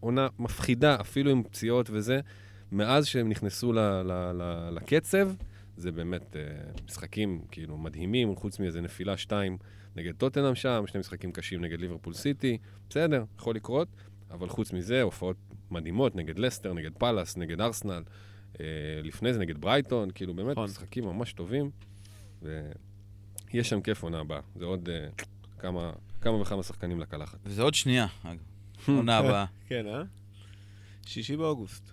עונה 0.00 0.28
מפחידה, 0.38 0.96
אפילו 1.00 1.30
עם 1.30 1.42
פציעות 1.42 1.90
וזה. 1.92 2.20
מאז 2.72 3.06
שהם 3.06 3.28
נכנסו 3.28 3.72
ל, 3.72 3.78
ל, 3.78 4.12
ל, 4.34 4.70
לקצב, 4.74 5.30
זה 5.76 5.92
באמת 5.92 6.36
uh, 6.36 6.82
משחקים 6.86 7.40
כאילו 7.50 7.78
מדהימים, 7.78 8.36
חוץ 8.36 8.60
מאיזה 8.60 8.80
נפילה 8.80 9.16
שתיים 9.16 9.58
נגד 9.96 10.14
טוטנאם 10.14 10.54
שם, 10.54 10.84
שני 10.86 11.00
משחקים 11.00 11.32
קשים 11.32 11.60
נגד 11.60 11.80
ליברפול 11.80 12.14
סיטי, 12.14 12.58
בסדר, 12.88 13.24
יכול 13.38 13.56
לקרות, 13.56 13.88
אבל 14.30 14.48
חוץ 14.48 14.72
מזה, 14.72 15.02
הופעות 15.02 15.36
מדהימות 15.70 16.16
נגד 16.16 16.38
לסטר, 16.38 16.72
נגד 16.72 16.90
פאלאס, 16.98 17.36
נגד 17.36 17.60
ארסנל, 17.60 18.02
uh, 18.52 18.58
לפני 19.02 19.32
זה 19.32 19.38
נגד 19.38 19.60
ברייטון, 19.60 20.10
כאילו 20.10 20.34
באמת 20.34 20.52
נכון. 20.52 20.64
משחקים 20.64 21.04
ממש 21.04 21.32
טובים, 21.32 21.70
ויש 22.42 23.68
שם 23.68 23.80
כיף 23.80 24.02
עונה 24.02 24.20
הבאה. 24.20 24.40
זה 24.56 24.64
עוד 24.64 24.88
uh, 24.88 25.24
כמה, 25.58 25.92
כמה 26.20 26.40
וכמה 26.40 26.62
שחקנים 26.62 27.00
לקלחת. 27.00 27.38
וזה 27.44 27.62
עוד 27.62 27.74
שנייה, 27.74 28.06
אגב. 28.22 28.42
עונה 28.86 29.18
הבאה. 29.18 29.44
כן, 29.66 29.86
אה? 29.86 30.02
שישי 31.06 31.36
באוגוסט. 31.36 31.92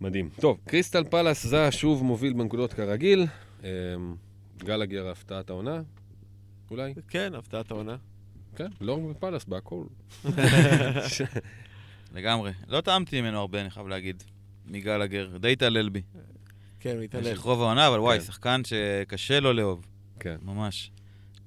מדהים. 0.00 0.30
טוב, 0.40 0.58
קריסטל 0.64 1.04
פלאס 1.04 1.46
זה 1.46 1.72
שוב 1.72 2.04
מוביל 2.04 2.32
בנקודות 2.32 2.72
כרגיל. 2.72 3.26
גלגר 4.64 5.08
הפתעת 5.08 5.50
העונה, 5.50 5.82
אולי? 6.70 6.94
כן, 7.08 7.34
הפתעת 7.34 7.70
העונה. 7.70 7.96
כן, 8.56 8.68
לא 8.80 8.96
בפלאס, 9.10 9.44
בהכל. 9.44 9.84
לגמרי. 12.14 12.52
לא 12.68 12.80
טעמתי 12.80 13.20
ממנו 13.20 13.38
הרבה, 13.38 13.60
אני 13.60 13.70
חייב 13.70 13.88
להגיד. 13.88 14.22
מגלגר. 14.66 15.36
די 15.40 15.52
התעלל 15.52 15.88
בי. 15.88 16.02
כן, 16.80 16.94
הוא 16.96 17.02
התעלל. 17.02 17.30
במשך 17.30 17.40
רוב 17.40 17.60
העונה, 17.62 17.88
אבל 17.88 17.98
וואי, 17.98 18.18
כן. 18.18 18.24
שחקן 18.24 18.60
שקשה 18.64 19.40
לו 19.40 19.52
לאהוב. 19.52 19.86
כן, 20.20 20.36
ממש. 20.42 20.90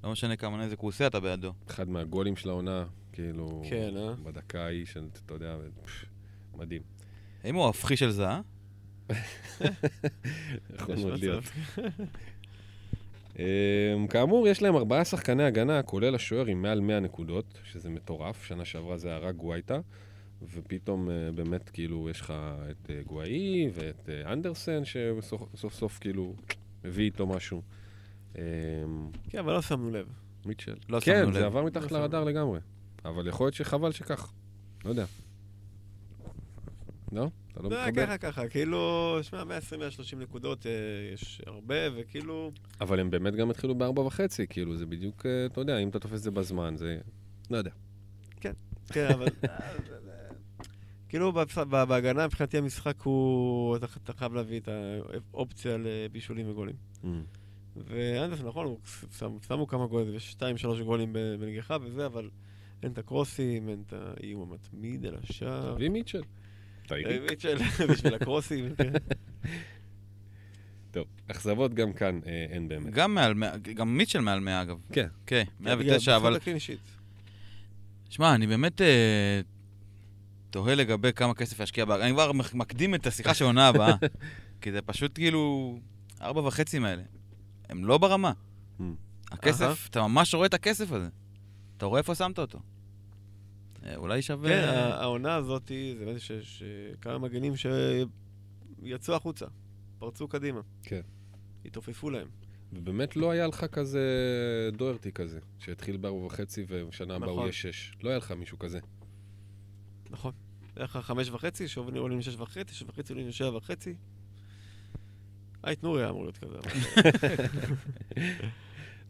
לא 0.03 0.11
משנה 0.11 0.35
כמה 0.35 0.65
נזק 0.65 0.79
הוא 0.79 0.87
עושה, 0.87 1.07
אתה 1.07 1.19
בעדו. 1.19 1.53
אחד 1.69 1.89
מהגולים 1.89 2.35
של 2.35 2.49
העונה, 2.49 2.85
כאילו, 3.13 3.63
כן, 3.69 3.93
אה? 3.97 4.13
בדקה 4.23 4.63
ההיא, 4.65 4.85
של- 4.85 5.07
אתה 5.25 5.33
יודע, 5.33 5.55
מדהים. 6.57 6.81
האם 7.43 7.55
הוא 7.55 7.65
ההפכי 7.65 7.97
של 7.97 8.11
זה, 8.11 8.27
אה? 8.27 8.41
יכול 10.75 10.95
יש 10.95 11.03
מאוד. 11.03 11.19
להיות. 11.19 11.43
אמ, 13.39 14.07
כאמור, 14.07 14.47
יש 14.47 14.61
להם 14.61 14.75
ארבעה 14.75 15.05
שחקני 15.05 15.43
הגנה, 15.43 15.83
כולל 15.83 16.15
השוער 16.15 16.45
עם 16.45 16.61
מעל 16.61 16.79
100 16.79 16.99
נקודות, 16.99 17.59
שזה 17.63 17.89
מטורף. 17.89 18.45
שנה 18.45 18.65
שעברה 18.65 18.97
זה 18.97 19.15
הרג 19.15 19.35
גווייטה, 19.35 19.79
ופתאום 20.53 21.09
אה, 21.09 21.31
באמת, 21.35 21.69
כאילו, 21.69 22.09
יש 22.09 22.21
לך 22.21 22.33
את 22.71 22.89
אה, 22.89 23.01
גוואי 23.07 23.69
ואת 23.73 24.09
אה, 24.09 24.33
אנדרסן, 24.33 24.81
שסוף 24.85 25.73
סוף, 25.73 25.99
כאילו 25.99 26.35
מביא 26.83 27.05
איתו 27.05 27.27
משהו. 27.27 27.61
אמ, 28.35 28.41
כן, 29.29 29.37
אבל 29.37 29.53
לא 29.53 29.61
שמנו 29.61 29.91
לב. 29.91 30.07
מיטשל. 30.45 30.75
לא 30.89 30.99
כן, 30.99 31.21
שמנו 31.21 31.33
זה 31.33 31.39
לב. 31.39 31.45
עבר 31.45 31.61
לא 31.61 31.67
מתחת 31.67 31.89
שמנו 31.89 32.01
לרדאר. 32.01 32.23
לגמרי. 32.23 32.59
אבל 33.05 33.27
יכול 33.27 33.45
להיות 33.45 33.55
שחבל 33.55 33.91
שכך. 33.91 34.31
לא 34.85 34.89
יודע. 34.89 35.05
לא? 37.11 37.27
אתה 37.51 37.61
לא 37.61 37.69
זה 37.69 37.75
מתחבר? 37.87 38.05
ככה 38.05 38.17
ככה, 38.17 38.47
כאילו, 38.47 39.17
שמע, 39.21 39.43
120-130 39.43 40.15
נקודות 40.15 40.65
אה, 40.65 40.71
יש 41.13 41.41
הרבה, 41.47 41.75
וכאילו, 41.95 42.51
אבל 42.81 42.99
הם 42.99 43.09
באמת 43.09 43.35
גם 43.35 43.49
התחילו 43.49 43.75
בארבע 43.75 44.01
וחצי, 44.01 44.47
כאילו, 44.47 44.77
זה 44.77 44.85
בדיוק, 44.85 45.25
אה, 45.25 45.45
אתה 45.45 45.61
יודע, 45.61 45.77
אם 45.77 45.89
אתה 45.89 45.99
תופס 45.99 46.17
את 46.17 46.23
זה 46.23 46.31
בזמן, 46.31 46.75
זה... 46.77 46.97
לא 47.49 47.57
יודע. 47.57 47.71
כן, 48.93 49.07
אבל... 49.13 49.27
אה, 49.43 49.57
כאילו 51.09 51.31
בהגנה 51.87 52.27
מבחינתי 52.27 52.57
המשחק 52.57 53.01
הוא, 53.01 53.75
אתה 53.75 54.13
חייב 54.13 54.33
להביא 54.33 54.59
את 54.59 54.69
האופציה 55.33 55.77
לבישולים 55.77 56.49
וגולים. 56.49 56.75
Mm. 57.03 57.07
ואנדרסון, 57.75 58.47
נכון, 58.47 58.65
הוא 58.65 58.77
שמו 59.47 59.67
כמה 59.67 59.87
גולים, 59.87 60.15
יש 60.15 60.31
שתיים, 60.31 60.57
שלוש 60.57 60.81
גולים 60.81 61.13
בנגיחה 61.13 61.77
וזה, 61.81 62.05
אבל 62.05 62.29
אין 62.83 62.91
את 62.91 62.97
הקרוסים, 62.97 63.69
אין 63.69 63.83
את 63.87 63.93
האיום 63.93 64.41
המתמיד 64.41 65.05
על 65.05 65.15
השער. 65.23 65.75
תביא 65.75 65.89
מיטשל. 65.89 66.21
אה, 66.93 67.19
מיטשל, 67.29 67.57
בשביל 67.91 68.13
הקרוסים, 68.13 68.75
כן. 68.75 68.91
טוב, 70.91 71.05
אכזבות 71.27 71.73
גם 71.73 71.93
כאן 71.93 72.19
אה, 72.25 72.45
אין 72.49 72.67
באמת. 72.67 72.93
גם 72.93 73.15
מעל 73.15 73.33
100, 73.33 73.57
גם 73.57 73.97
מיטשל 73.97 74.19
מעל 74.19 74.39
100 74.39 74.61
אגב. 74.61 74.77
כן. 74.93 75.07
כן, 75.25 75.43
109, 75.59 76.15
אבל... 76.15 76.29
בזכות 76.29 76.41
הקלין 76.41 76.59
שיט. 76.59 76.79
שמע, 78.09 78.35
אני 78.35 78.47
באמת 78.47 78.81
אה, 78.81 79.41
תוהה 80.49 80.75
לגבי 80.75 81.13
כמה 81.13 81.33
כסף 81.33 81.59
להשקיע 81.59 81.85
בהגנה. 81.85 82.05
אני 82.05 82.13
כבר 82.13 82.31
מקדים 82.53 82.95
את 82.95 83.07
השיחה 83.07 83.33
של 83.33 83.43
העונה 83.43 83.67
הבאה. 83.67 83.95
כי 84.61 84.71
זה 84.71 84.81
פשוט 84.81 85.11
כאילו... 85.15 85.79
ארבע 86.21 86.41
וחצי 86.41 86.77
האלה. 86.77 87.03
הם 87.69 87.85
לא 87.85 87.97
ברמה. 87.97 88.31
הכסף. 89.31 89.87
אתה 89.89 90.01
ממש 90.01 90.33
רואה 90.33 90.45
את 90.45 90.53
הכסף 90.53 90.91
הזה. 90.91 91.09
אתה 91.77 91.85
רואה 91.85 91.99
איפה 91.99 92.15
שמת 92.15 92.39
אותו. 92.39 92.59
אה, 93.85 93.95
אולי 93.95 94.21
שווה... 94.21 94.49
כן, 94.49 94.67
העונה 94.73 95.35
הזאת, 95.35 95.67
זה 95.67 96.05
באמת 96.05 96.21
שיש 96.21 96.63
כמה 97.01 97.17
מגנים 97.17 97.53
שיצאו 97.55 99.15
החוצה, 99.15 99.45
פרצו 99.99 100.27
קדימה. 100.27 100.61
כן. 100.83 101.01
התעופפו 101.65 102.09
להם. 102.09 102.27
ובאמת 102.73 103.15
לא 103.15 103.31
היה 103.31 103.47
לך 103.47 103.65
כזה 103.65 103.99
דוורטי 104.73 105.11
כזה, 105.11 105.39
שהתחיל 105.59 105.97
בארבע 105.97 106.25
וחצי 106.25 106.65
ושנה 106.67 107.15
הבאה 107.15 107.27
הוא 107.27 107.33
נכון. 107.33 107.43
יהיה 107.43 107.53
שש. 107.53 107.95
לא 108.03 108.09
היה 108.09 108.17
לך 108.17 108.31
מישהו 108.31 108.59
כזה. 108.59 108.79
נכון. 110.09 110.33
היה 110.75 110.83
לך 110.83 110.97
חמש 110.97 111.29
וחצי, 111.29 111.67
שעולים 111.67 112.01
עולים 112.01 112.19
לשש 112.19 112.35
וחצי, 112.35 112.73
שש 112.73 112.83
וחצי 112.83 113.13
עולים 113.13 113.27
לשבע 113.27 113.57
וחצי. 113.57 113.95
אייט 115.63 115.83
נורי 115.83 116.01
היה 116.01 116.09
אמור 116.09 116.23
להיות 116.23 116.37
כזה. 116.37 116.57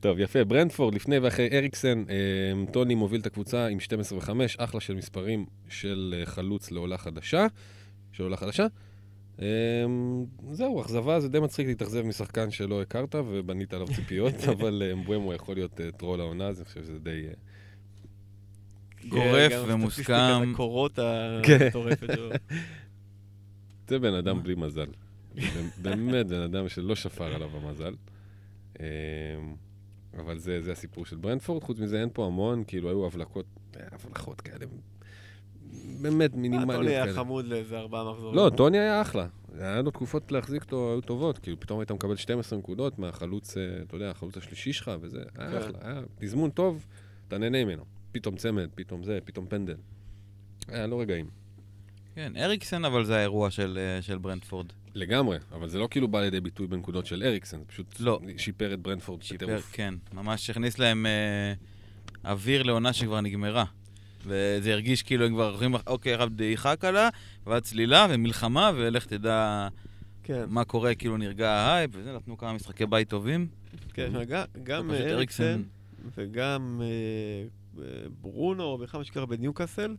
טוב, 0.02 0.20
יפה. 0.20 0.44
ברנדפורד, 0.44 0.96
לפני 0.96 1.20
ואחרי 1.20 1.50
אריקסן, 1.52 2.04
אה, 2.10 2.72
טוני 2.72 2.96
מוביל 2.96 3.22
את 3.22 3.26
הקבוצה 3.26 3.68
עם 3.68 3.80
12 3.80 4.18
ו-5, 4.18 4.30
אחלה 4.58 4.82
של 4.82 4.96
מספרים 4.96 5.46
של 5.70 6.16
אה, 6.18 6.26
חלוץ 6.26 6.72
לעולה 6.72 6.98
חדשה, 6.98 7.48
של 8.12 8.24
עולה 8.24 8.38
חדשה. 8.38 8.68
אה, 9.42 9.48
זהו, 10.52 10.82
אכזבה, 10.82 11.20
זה 11.20 11.30
די 11.30 11.40
מצחיק 11.40 11.68
להתאכזב 11.68 12.02
משחקן 12.06 12.52
שלא 12.52 12.82
הכרת 12.82 13.16
ובנית 13.16 13.74
עליו 13.74 13.88
ציפיות, 13.88 14.34
אבל 14.54 14.84
אמבואמו 14.94 15.34
יכול 15.34 15.56
להיות 15.56 15.82
טרול 15.98 16.22
העונה, 16.22 16.48
אז 16.48 16.60
אני 16.60 16.66
חושב 16.66 16.84
שזה 16.84 17.00
די... 17.00 17.28
גורף 19.10 19.52
כן, 19.52 19.62
ומוסכם. 19.68 20.52
הקורות. 20.54 21.00
המטורפת 21.02 22.08
שלו. 22.16 22.30
זה 23.88 24.00
בן 24.00 24.14
אדם 24.14 24.44
בלי 24.44 24.56
מזל. 24.56 24.88
באמת 25.82 26.28
בן 26.28 26.42
אדם 26.42 26.70
שלא 26.70 26.96
שפר 26.96 27.36
עליו 27.36 27.50
המזל. 27.54 27.94
אה, 30.16 30.22
אבל 30.22 30.38
זה, 30.38 30.62
זה 30.62 30.72
הסיפור 30.72 31.06
של 31.06 31.16
ברנדפורד, 31.18 31.64
חוץ 31.64 31.80
מזה 31.80 32.02
אין 32.02 32.10
פה 32.14 32.26
המון, 32.26 32.64
כאילו 32.68 32.90
היו 32.90 33.06
הבלקות, 33.06 33.46
אה, 33.76 33.88
הבלחות 33.92 34.42
כאלה, 34.42 34.66
באמת 36.02 36.32
טוני 36.32 36.42
מינימליות 36.42 36.88
היה 36.88 37.04
כאלה. 37.04 37.16
חמוד 37.16 37.46
לאיזה 37.46 37.78
ארבעה 37.78 38.12
מחזורים. 38.12 38.36
לא, 38.36 38.52
טוני 38.58 38.80
היה 38.80 39.02
אחלה. 39.02 39.28
היה 39.60 39.82
לו 39.82 39.92
תקופות 39.92 40.32
להחזיק 40.32 40.64
אותו, 40.64 40.92
היו 40.92 41.02
טובות, 41.02 41.38
כאילו 41.38 41.60
פתאום 41.60 41.80
היית 41.80 41.92
מקבל 41.92 42.16
12 42.16 42.60
נקודות 42.60 43.00
מהחלוץ, 43.00 43.58
אה, 43.58 43.82
אתה 43.88 43.96
יודע, 43.96 44.10
החלוץ 44.10 44.38
השלישי 44.38 44.74
שלך 44.74 44.92
וזה, 45.02 45.24
היה 45.38 45.52
כן. 45.52 45.58
אחלה, 45.58 45.78
היה 45.82 46.02
תזמון 46.20 46.50
טוב, 46.50 46.86
אתה 47.28 47.38
נהנה 47.38 47.66
ממנו. 47.66 47.84
פתאום 48.12 48.36
צמד, 48.36 48.70
פתאום 48.76 49.04
זה, 49.04 49.20
פתאום 49.26 49.48
פנדל. 49.48 49.76
היו 50.68 50.88
לו 50.88 51.02
רגעים. 51.02 51.30
כן, 52.16 52.34
אריקסן 52.38 52.86
אבל 52.86 53.06
זה 53.06 53.18
האירוע 53.18 53.52
של, 53.52 53.80
אה, 53.82 54.02
של 54.02 54.18
ברנטפורד. 54.18 54.68
לגמרי, 54.96 55.38
אבל 55.52 55.70
זה 55.70 55.80
לא 55.80 55.88
כאילו 55.92 56.08
בא 56.08 56.22
לידי 56.22 56.40
ביטוי 56.42 56.68
בנקודות 56.68 57.06
של 57.06 57.24
אריקסן, 57.24 57.60
זה 57.60 57.66
פשוט 57.66 58.00
לא. 58.00 58.20
שיפר 58.38 58.74
את 58.74 58.80
ברנטפורד 58.80 59.24
שיפר, 59.24 59.46
בטירוף. 59.46 59.70
כן, 59.74 59.94
ממש 60.14 60.50
הכניס 60.50 60.80
להם 60.80 61.06
אה, 61.06 61.54
אוויר 62.32 62.64
לעונה 62.64 62.94
שכבר 62.94 63.22
נגמרה. 63.22 63.66
וזה 64.26 64.74
הרגיש 64.74 65.04
כאילו 65.04 65.26
הם 65.26 65.34
כבר 65.34 65.50
הולכים, 65.50 65.76
אוקיי, 65.88 66.14
עכשיו 66.14 66.30
דעיכה 66.30 66.76
קלה, 66.76 67.10
ואז 67.48 67.62
צלילה 67.62 68.08
ומלחמה, 68.10 68.72
ולך 68.76 69.06
תדע 69.06 69.68
כן, 70.24 70.44
מה 70.50 70.64
קורה, 70.64 70.96
כאילו 70.96 71.18
נרגע 71.18 71.52
ההייפ, 71.52 71.92
וזה, 71.94 72.14
נתנו 72.14 72.38
כמה 72.38 72.54
משחקי 72.54 72.86
בית 72.86 73.10
טובים. 73.10 73.48
כן, 73.94 74.12
גם- 74.64 74.92
אריקסן 74.92 75.62
וגם 76.18 76.82
אה, 76.84 76.88
אה, 77.84 78.04
ברונו, 78.22 78.78
בכלל 78.78 78.98
מה 78.98 79.04
שקרה 79.04 79.26
בניוקאסל, 79.26 79.96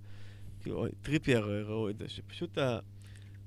כאילו, 0.61 0.87
טריפייר 1.03 1.65
ראו 1.67 1.91
את 1.91 1.99
זה, 1.99 2.09
שפשוט 2.09 2.53
אתה 2.53 2.79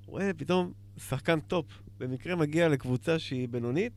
רואה 0.05 0.31
פתאום 0.37 0.73
שחקן 1.09 1.39
טופ, 1.39 1.65
במקרה 1.99 2.35
מגיע 2.35 2.69
לקבוצה 2.69 3.19
שהיא 3.19 3.47
בינונית, 3.47 3.93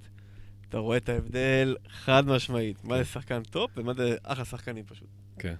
אתה 0.68 0.78
רואה 0.78 0.96
את 0.96 1.08
ההבדל 1.08 1.76
חד 1.88 2.26
משמעית, 2.26 2.84
מה 2.84 2.98
זה 2.98 3.04
שחקן 3.04 3.42
טופ 3.42 3.70
ומה 3.76 3.94
זה 3.94 4.16
אחלה 4.22 4.44
שחקנים 4.44 4.84
פשוט. 4.84 5.08
כן, 5.38 5.54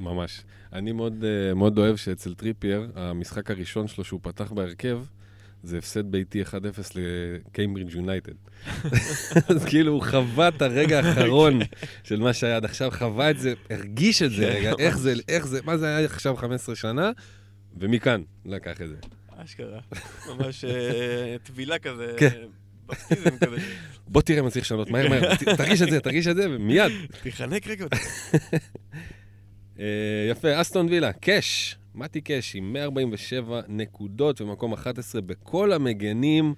ממש. 0.00 0.42
אני 0.72 0.92
מאוד, 0.92 1.24
אה, 1.24 1.54
מאוד 1.54 1.78
אוהב 1.78 1.96
שאצל 1.96 2.34
טריפייר, 2.34 2.90
המשחק 2.94 3.50
הראשון 3.50 3.88
שלו 3.88 4.04
שהוא 4.04 4.20
פתח 4.22 4.52
בהרכב, 4.52 5.00
זה 5.62 5.78
הפסד 5.78 6.10
ביתי 6.10 6.42
1-0 6.42 6.46
לקיימברידג' 6.94 7.94
יונייטד. 7.94 8.32
אז 9.50 9.64
כאילו 9.64 9.92
הוא 9.92 10.02
חווה 10.02 10.48
את 10.48 10.62
הרגע 10.62 11.00
האחרון 11.00 11.58
של 12.04 12.20
מה 12.20 12.32
שהיה 12.32 12.56
עד 12.56 12.64
עכשיו, 12.64 12.90
חווה 12.90 13.30
את 13.30 13.38
זה, 13.38 13.54
הרגיש 13.70 14.22
את 14.22 14.30
זה 14.30 14.48
רגע, 14.48 14.72
איך 14.78 14.98
זה, 14.98 15.14
איך 15.28 15.46
זה, 15.46 15.60
מה 15.64 15.76
זה 15.76 15.96
היה 15.96 16.06
עכשיו 16.06 16.36
15 16.36 16.76
שנה, 16.76 17.10
ומכאן 17.76 18.22
לקח 18.44 18.80
את 18.80 18.88
זה. 18.88 18.96
אשכרה, 19.36 19.80
ממש 20.28 20.64
אה, 20.64 21.36
טבילה 21.42 21.78
כזה, 21.78 22.14
כן. 22.18 22.30
כזה. 23.40 23.56
בוא 24.08 24.22
תראה 24.22 24.42
מה 24.42 24.50
צריך 24.50 24.64
לשנות, 24.64 24.90
מהר 24.90 25.08
מהר, 25.08 25.34
תרגיש 25.56 25.82
את 25.82 25.90
זה, 25.90 26.00
תרגיש 26.00 26.26
את 26.26 26.36
זה, 26.36 26.46
ומיד. 26.50 26.92
תיחנק 27.22 27.66
רגע. 27.66 27.86
אה, 29.78 30.26
יפה, 30.30 30.60
אסטון 30.60 30.86
וילה, 30.88 31.12
קאש, 31.12 31.76
מתי 31.94 32.20
קאש 32.20 32.56
עם 32.56 32.72
147 32.72 33.60
נקודות 33.68 34.40
ומקום 34.40 34.72
11 34.72 35.20
בכל 35.20 35.72
המגנים. 35.72 36.54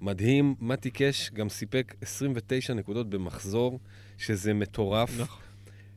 מדהים, 0.00 0.54
מתי 0.60 0.90
קאש 0.90 1.30
גם 1.34 1.48
סיפק 1.48 1.94
29 2.00 2.74
נקודות 2.74 3.10
במחזור, 3.10 3.80
שזה 4.18 4.54
מטורף. 4.54 5.20
נכון. 5.20 5.42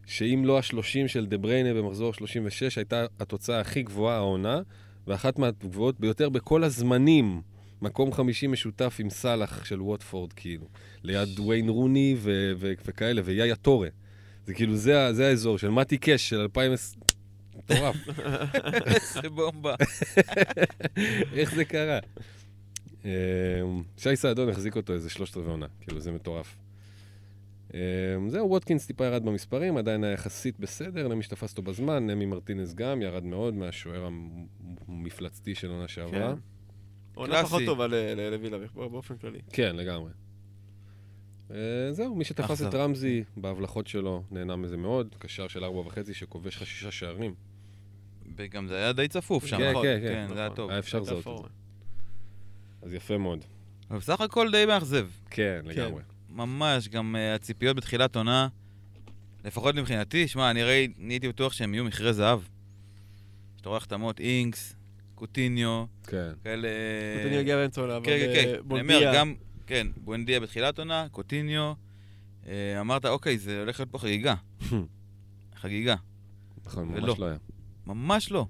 שאם 0.05 0.41
לא 0.45 0.57
ה-30 0.57 1.07
של 1.07 1.26
דה 1.26 1.38
בריינה 1.38 1.73
במחזור 1.73 2.13
36, 2.13 2.78
הייתה 2.78 3.05
התוצאה 3.19 3.59
הכי 3.59 3.84
גבוהה 3.84 4.15
העונה, 4.15 4.61
ואחת 5.08 5.39
מהגבוהות 5.39 5.99
ביותר 5.99 6.30
בכל 6.30 6.64
הזמנים. 6.64 7.41
מקום 7.82 8.14
חמישי 8.14 8.47
משותף 8.47 8.97
עם 8.99 9.10
סאלח 9.10 9.66
של 9.66 9.82
ווטפורד, 9.82 10.34
כאילו. 10.34 10.68
ליד 11.03 11.30
דוויין 11.36 11.70
רוני 11.70 12.16
ו- 12.18 12.51
ו- 12.58 12.74
וכאלה, 12.86 13.22
ויאיה 13.26 13.56
טורה. 13.56 13.88
זה 14.45 14.53
כאילו, 14.53 14.76
זה, 14.76 15.14
זה 15.14 15.28
האזור 15.28 15.58
של 15.58 15.70
מתי 15.70 15.97
קאש 15.97 16.30
של 16.30 16.39
2020. 16.39 17.01
מטורף, 17.58 17.95
איזה 18.86 19.30
בומבה. 19.30 19.76
איך 21.38 21.56
זה 21.56 21.66
קרה? 21.66 21.99
אה, 23.06 23.12
שי 23.97 24.16
סעדון 24.16 24.49
החזיק 24.49 24.76
אותו 24.76 24.93
איזה 24.93 25.10
שלושת 25.10 25.38
רבעי 25.38 25.51
עונה, 25.51 25.66
כאילו, 25.82 25.99
זה 25.99 26.12
מטורף. 26.12 26.56
אה, 27.76 27.80
זהו, 28.28 28.49
ווטקינס 28.49 28.88
טיפה 28.88 29.05
ירד 29.05 29.26
במספרים, 29.26 29.78
עדיין 29.78 30.03
היה 30.03 30.13
יחסית 30.13 30.59
בסדר, 30.59 31.07
למי 31.07 31.23
שתפס 31.23 31.51
אותו 31.51 31.61
בזמן, 31.61 32.07
נמי 32.07 32.26
מרטינס 32.26 32.73
גם 32.73 33.01
ירד 33.01 33.23
מאוד 33.23 33.53
מהשוער 33.53 34.09
המפלצתי 34.88 35.55
של 35.55 35.69
עונה 35.69 35.88
שעברה. 35.88 36.34
כן. 36.36 36.39
עונה. 37.15 37.43
פחות 37.43 37.61
טובה 37.65 37.88
לווילה, 38.32 38.57
באופן 38.76 39.17
כללי. 39.17 39.39
כן, 39.53 39.76
לגמרי. 39.76 40.11
אה, 41.51 41.91
זהו, 41.91 42.15
מי 42.15 42.23
שתפס. 42.23 42.61
את 42.61 42.76
רמזי 42.76 43.23
בהבלחות 43.38 43.88
שלו 43.88 44.23
נהנה 44.32 44.55
מזה 44.55 44.78
מאוד, 44.78 45.15
קשר 45.19 45.47
של 45.47 45.63
ארבע 45.63 45.80
וחצי 45.80 46.13
שכובש 46.13 46.55
לך 46.55 46.65
שישה 46.65 46.91
שערים. 46.91 47.34
וגם 48.38 48.67
זה 48.67 48.76
היה 48.76 48.93
די 48.93 49.07
צפוף 49.07 49.45
שם. 49.45 49.57
כן, 49.57 49.69
נכון, 49.69 49.84
כן, 49.84 49.99
כן, 50.01 50.26
כן. 50.28 50.34
זה 50.34 50.39
היה 50.39 50.49
טוב. 50.49 50.69
היה 50.69 50.80
אפשר 50.80 50.97
הייתה 50.97 51.11
לזהות 51.11 51.19
את 51.19 51.23
פורמה. 51.23 51.47
זה. 52.82 52.86
אז 52.86 52.93
יפה 52.93 53.17
מאוד. 53.17 53.45
אבל 53.89 53.99
בסך 53.99 54.21
הכל 54.21 54.51
די 54.51 54.65
מאכזב. 54.65 55.07
כן, 55.30 55.61
לגמרי. 55.63 56.01
ממש, 56.36 56.88
גם 56.88 57.16
uh, 57.16 57.36
הציפיות 57.36 57.78
בתחילת 57.78 58.16
עונה, 58.16 58.48
לפחות 59.46 59.76
מבחינתי, 59.76 60.28
שמע, 60.28 60.52
אני 60.52 60.64
ראי, 60.64 60.88
הייתי 61.10 61.28
בטוח 61.28 61.54
שהם 61.54 61.74
יהיו 61.74 61.84
מכרה 61.84 62.14
זהב. 62.14 62.40
שאתה 63.58 63.70
רואה 63.70 63.78
החתמות, 63.78 64.20
אינקס, 64.20 64.76
קוטיניו, 65.16 65.86
כן. 66.08 66.32
כאלה... 66.44 66.68
קוטיניו 67.18 67.40
הגיע 67.40 67.56
באמצע 67.56 67.82
עונה, 67.82 67.98
אבל 67.98 68.06
כן, 68.06 68.18
כן, 68.34 68.54
כן. 68.70 68.80
אומר, 68.80 69.12
גם, 69.16 69.36
כן, 69.68 69.88
בואנדיה 69.98 70.40
בתחילת 70.40 70.80
עונה, 70.80 71.08
קוטיניו, 71.12 71.74
אה, 72.48 72.82
אמרת, 72.82 73.06
אוקיי, 73.06 73.38
זה 73.38 73.60
הולך 73.60 73.80
להיות 73.80 73.92
פה 73.92 73.98
חגיגה. 73.98 74.36
חגיגה. 75.62 75.96
נכון, 76.66 76.90
ולא. 76.94 77.08
ממש 77.08 77.20
לא 77.20 77.26
היה. 77.26 77.38
ממש 77.86 78.32
לא. 78.32 78.46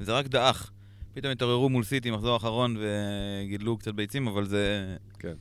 וזה 0.00 0.12
רק 0.12 0.26
דעך. 0.26 0.72
פתאום 1.14 1.32
התעוררו 1.32 1.68
מול 1.68 1.84
סיטי 1.84 2.10
מחזור 2.10 2.32
האחרון 2.34 2.76
וגידלו 2.80 3.78
קצת 3.78 3.94
ביצים, 3.94 4.26
אבל 4.26 4.44
זה... 4.44 4.96
כן. 5.18 5.34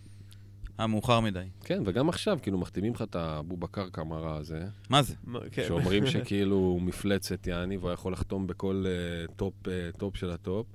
היה 0.78 0.88
מאוחר 0.88 1.20
מדי. 1.20 1.46
כן, 1.64 1.82
וגם 1.86 2.10
עכשיו, 2.10 2.40
כאילו, 2.42 2.58
מחתימים 2.58 2.94
לך 2.94 3.02
את 3.02 3.16
הבובקר 3.16 3.90
קמרה 3.90 4.38
הזה, 4.38 4.66
מה 4.90 5.02
זה? 5.02 5.16
כן. 5.52 5.64
שאומרים 5.68 6.08
שכאילו 6.12 6.56
הוא 6.56 6.82
מפלצת 6.82 7.48
יעני, 7.48 7.78
והוא 7.78 7.92
יכול 7.92 8.14
לחתום 8.14 8.48
בכל 8.48 8.86
אה, 8.88 9.34
טופ, 9.36 9.68
אה, 9.68 9.90
טופ 9.98 10.16
של 10.16 10.32
הטופ. 10.32 10.68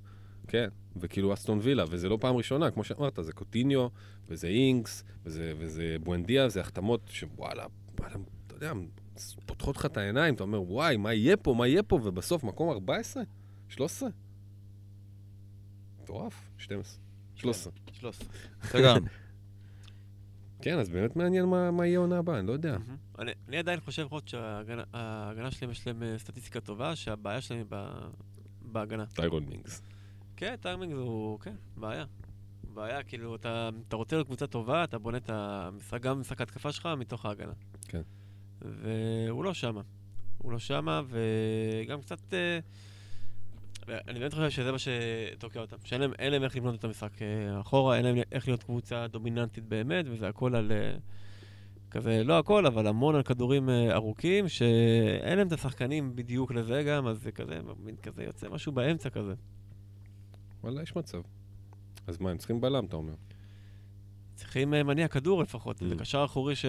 כן, 0.49 0.69
וכאילו 0.97 1.35
אסטון 1.35 1.59
וילה, 1.63 1.85
וזה 1.91 2.09
לא 2.09 2.19
פעם 2.21 2.37
ראשונה, 2.37 2.71
כמו 2.71 2.85
שאמרת, 2.85 3.19
זה 3.23 3.33
קוטיניו, 3.33 3.89
וזה 4.29 4.47
אינקס, 4.47 5.05
וזה, 5.25 5.53
וזה 5.59 5.97
בואנדיה, 6.03 6.49
זה 6.49 6.61
החתמות 6.61 7.01
שוואלה, 7.07 7.67
וואלה, 8.01 8.15
אתה 8.47 8.55
יודע, 8.55 8.73
פותחות 9.47 9.77
לך 9.77 9.87
את 9.87 9.97
העיניים, 9.97 10.35
אתה 10.35 10.43
אומר, 10.43 10.63
וואי, 10.63 10.97
מה 10.97 11.15
יהיה 11.15 11.37
פה, 11.37 11.55
מה 11.55 11.67
יהיה 11.67 11.83
פה, 11.83 12.01
ובסוף 12.03 12.45
מקום 12.45 12.71
14? 12.71 13.23
13? 13.69 14.09
מטורף, 16.03 16.51
12. 16.59 17.01
13. 17.35 17.73
13. 17.93 18.29
סגרנו. 18.63 19.07
כן, 20.63 20.79
אז 20.79 20.89
באמת 20.89 21.17
מעניין 21.17 21.45
מה, 21.45 21.71
מה 21.71 21.87
יהיה 21.87 21.99
עונה 21.99 22.19
הבאה, 22.19 22.39
אני 22.39 22.47
לא 22.47 22.53
יודע. 22.53 22.79
מהמם. 22.79 22.97
אני 23.19 23.33
אני 23.49 23.57
עדיין 23.57 23.81
חושב 23.81 24.03
לפחות 24.03 24.29
שההגנה 24.29 24.83
ההגנה 24.93 25.51
שלהם 25.51 25.71
יש 25.71 25.87
להם 25.87 26.03
אה, 26.03 26.19
סטטיסטיקה 26.19 26.61
טובה, 26.61 26.97
שהבעיה 26.97 27.41
שלהם 27.41 27.61
היא 27.61 27.67
ב- 27.69 28.09
בהגנה. 28.63 29.07
טיירון 29.07 29.45
מינגס. 29.45 29.83
כן, 30.37 30.55
טיימינג 30.61 30.93
הוא, 30.93 31.41
כן, 31.41 31.55
בעיה. 31.77 32.05
בעיה, 32.75 33.03
כאילו, 33.03 33.35
אתה, 33.37 33.71
אתה 33.89 33.97
רוצה 33.97 34.17
להיות 34.17 34.27
קבוצה 34.27 34.47
טובה, 34.47 34.85
אתה 34.85 34.99
בונה 34.99 35.17
את 35.19 35.31
המשחק, 35.31 36.01
גם 36.03 36.21
משחק 36.21 36.41
ההתקפה 36.41 36.73
שלך 36.73 36.89
מתוך 36.99 37.27
ההגנה. 37.27 37.53
כן. 37.89 38.03
והוא 38.61 39.45
לא 39.45 39.55
שמה. 39.55 39.83
הוא 40.39 40.53
לא 40.53 40.59
שמה, 40.59 41.03
וגם 41.09 42.01
קצת... 42.01 42.35
אה, 42.35 42.59
אני 43.89 44.19
באמת 44.19 44.35
חושב 44.35 44.51
שזה 44.51 44.73
מה 44.73 44.79
שתוקע 44.79 45.61
אותם. 45.61 45.77
שאין 45.85 46.01
להם, 46.01 46.13
אין 46.19 46.33
להם 46.33 46.45
איך 46.45 46.57
לבנות 46.57 46.75
את 46.75 46.85
המשחק 46.85 47.23
אה, 47.23 47.61
אחורה, 47.61 47.97
אין 47.97 48.05
להם 48.05 48.17
איך 48.33 48.49
להיות 48.49 48.63
קבוצה 48.63 49.07
דומיננטית 49.07 49.65
באמת, 49.65 50.05
וזה 50.09 50.29
הכל 50.29 50.55
על... 50.55 50.73
אה, 50.73 50.97
כזה, 51.91 52.25
לא 52.25 52.39
הכל, 52.39 52.67
אבל 52.67 52.87
המון 52.87 53.15
על 53.15 53.23
כדורים 53.23 53.69
אה, 53.69 53.95
ארוכים, 53.95 54.49
שאין 54.49 55.39
להם 55.39 55.47
את 55.47 55.53
השחקנים 55.53 56.17
בדיוק 56.17 56.53
לזה 56.53 56.83
גם, 56.83 57.07
אז 57.07 57.23
זה 57.23 57.33
כזה, 57.33 57.61
מין 57.79 57.97
כזה 57.97 58.25
יוצא 58.25 58.49
משהו 58.49 58.73
באמצע 58.73 59.11
כזה. 59.11 59.35
וואלה, 60.63 60.83
יש 60.83 60.97
מצב. 60.97 61.21
אז 62.07 62.21
מה, 62.21 62.31
הם 62.31 62.39
צריכים 62.39 62.61
בלם, 62.61 62.85
אתה 62.85 62.97
אומר? 62.97 63.15
צריכים 64.35 64.71
מניע 64.71 65.09
כדור 65.09 65.43
לפחות, 65.43 65.83
Mm. 65.83 65.85
זה 65.85 65.97
קשר 65.97 66.25
אחורי 66.25 66.57
ש... 66.57 66.65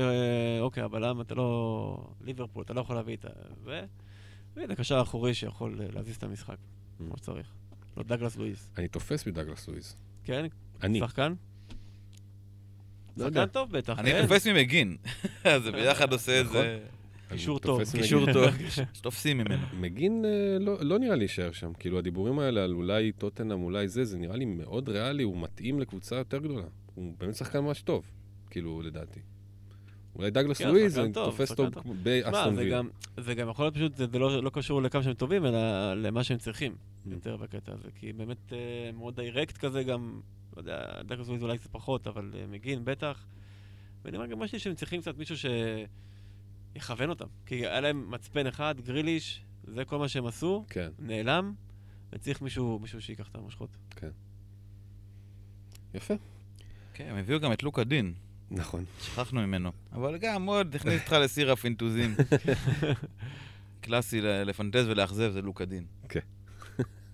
אוקיי, 0.62 0.84
הבלם 0.84 1.22
אתה 1.22 1.36
לא... 1.36 2.08
ליברפול, 2.22 2.64
אתה 2.64 2.74
לא 2.74 2.82
יכול 2.82 2.96
להביא 2.96 3.16
את 3.16 3.26
ה... 3.26 3.30
ו... 3.64 3.80
והנה, 4.56 4.76
קשר 4.76 5.02
אחורי 5.02 5.34
שיכול 5.34 5.82
להזיז 5.94 6.16
את 6.16 6.24
המשחק. 6.24 6.58
כמו 7.08 7.18
שצריך. 7.18 7.48
לא 7.98 8.04
דגלס 8.04 8.38
לואיס. 8.38 8.70
אני 8.78 8.88
תופס 8.88 9.28
מדגלס 9.28 9.68
לואיז. 9.68 9.96
כן? 10.24 10.46
אני. 10.84 11.00
שחקן? 11.00 11.34
לא. 13.18 13.28
שחקן 13.28 13.46
טוב 13.46 13.72
בטח, 13.72 14.00
אני? 14.00 14.12
תופס 14.22 14.48
ממגין. 14.48 14.98
אז 15.44 15.64
זה 15.64 15.72
ביחד 15.72 16.14
עושה 16.14 16.32
איזה 16.32 16.80
אני 17.32 17.38
קישור 17.38 17.60
תופס 17.60 17.92
טוב. 17.92 18.02
קישור 18.02 18.34
טוב, 18.34 18.54
שתופסים 18.94 19.38
ממנו. 19.38 19.66
מגין 19.80 20.26
אה, 20.26 20.58
לא, 20.60 20.78
לא 20.82 21.00
נראה 21.00 21.16
לי 21.16 21.24
יישאר 21.24 21.52
שם. 21.52 21.74
כאילו, 21.74 21.98
הדיבורים 21.98 22.40
האלה 22.40 22.64
על 22.64 22.74
אולי 22.74 23.12
טוטנאם, 23.12 23.64
אולי 23.64 23.88
זה, 23.88 24.06
זה 24.06 24.18
נראה 24.18 24.36
לי 24.36 24.46
מאוד 24.46 24.90
ריאלי, 24.90 25.24
הוא 25.24 25.42
מתאים 25.42 25.80
לקבוצה 25.80 26.16
יותר 26.16 26.38
גדולה. 26.38 26.66
הוא 26.96 27.14
באמת 27.18 27.36
שחקן 27.36 27.60
ממש 27.60 27.82
טוב, 27.82 28.06
כאילו, 28.50 28.82
לדעתי. 28.82 29.20
אולי 30.16 30.32
דגלס 30.32 30.58
כן, 30.58 30.68
לואיז, 30.68 31.00
טוב, 31.14 31.26
תופס 31.26 31.52
טוב. 31.52 31.70
באסטון 32.04 32.56
זה 32.56 32.62
וילה. 32.62 32.78
גם, 32.78 32.90
זה 33.18 33.34
גם 33.34 33.50
יכול 33.50 33.66
להיות 33.66 33.76
פשוט, 33.76 33.96
זה, 33.96 34.06
זה 34.12 34.20
לא, 34.20 34.44
לא 34.44 34.50
קשור 34.50 34.82
לכמה 34.82 35.04
שהם 35.04 35.14
טובים, 35.14 35.46
אלא 35.46 35.94
למה 35.94 36.24
שהם 36.24 36.38
צריכים. 36.38 36.76
יותר 37.06 37.38
בקטע 37.38 37.74
הזה. 37.74 37.88
כי 37.96 38.14
באמת 38.14 38.54
אה, 38.54 38.58
מאוד 38.94 39.16
דיירקט 39.16 39.58
כזה 39.58 39.84
גם, 39.84 40.22
לא 40.56 40.62
יודע, 40.62 41.02
דגלס 41.04 41.28
לואיז 41.28 41.44
אולי 41.44 41.58
קצת 41.58 41.70
פחות, 41.72 42.08
אבל 42.08 42.32
אה, 42.38 42.48
מגין 42.48 42.86
בטח. 42.86 43.26
ואני 44.06 44.18
אומר 44.18 44.28
גם 44.28 44.40
משהו 44.40 44.60
שהם 44.60 44.76
צריכים 44.76 45.02
קצת 45.02 45.18
מישהו 45.18 45.36
שיכוון 46.76 47.10
אותם. 47.10 47.26
כי 47.46 47.56
היה 47.56 47.80
להם 47.80 48.12
מצפן 48.12 48.48
אחד, 48.48 48.76
גריליש, 48.82 49.44
זה 49.64 49.86
כל 49.86 49.98
מה 50.00 50.08
שהם 50.08 50.26
עשו, 50.26 50.66
כן, 50.70 50.90
נעלם, 51.00 51.54
וצריך 52.14 52.42
מישהו, 52.42 52.80
מישהו 52.80 53.02
שיקח 53.02 53.28
את 53.30 53.36
המושכות. 53.36 53.78
יפה. 55.94 56.14
כן, 56.94 57.08
הם 57.10 57.16
הביאו 57.18 57.40
גם 57.40 57.54
את 57.54 57.64
לוקה 57.64 57.84
דין, 57.84 58.14
נכון. 58.52 58.86
שכחנו 59.02 59.42
ממנו. 59.42 59.72
אבל 59.92 60.18
גם 60.18 60.46
עוד 60.46 60.68
הכניס 60.76 61.02
אותך 61.02 61.12
לסיר 61.14 61.52
הפינטוזים. 61.52 62.16
קלאסי 63.82 64.22
ל- 64.22 64.44
לפנטז 64.44 64.88
ולאכזב 64.88 65.32
זה 65.32 65.42
לוקה 65.42 65.66
דין. 65.66 65.86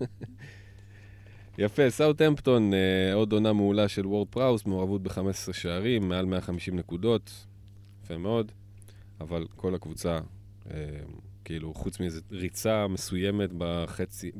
יפה, 1.57 1.89
סאוטהמפטון, 1.89 2.73
אה, 2.73 3.13
עוד 3.13 3.33
עונה 3.33 3.53
מעולה 3.53 3.87
של 3.87 4.07
וורד 4.07 4.27
פראוס, 4.27 4.65
מעורבות 4.65 5.03
ב-15 5.03 5.53
שערים, 5.53 6.09
מעל 6.09 6.25
150 6.25 6.75
נקודות, 6.75 7.45
יפה 8.03 8.17
מאוד, 8.17 8.51
אבל 9.21 9.45
כל 9.55 9.75
הקבוצה, 9.75 10.19
אה, 10.71 10.99
כאילו, 11.45 11.73
חוץ 11.73 11.99
מאיזו 11.99 12.21
ריצה 12.31 12.87
מסוימת 12.87 13.49
בחצי, 13.57 14.31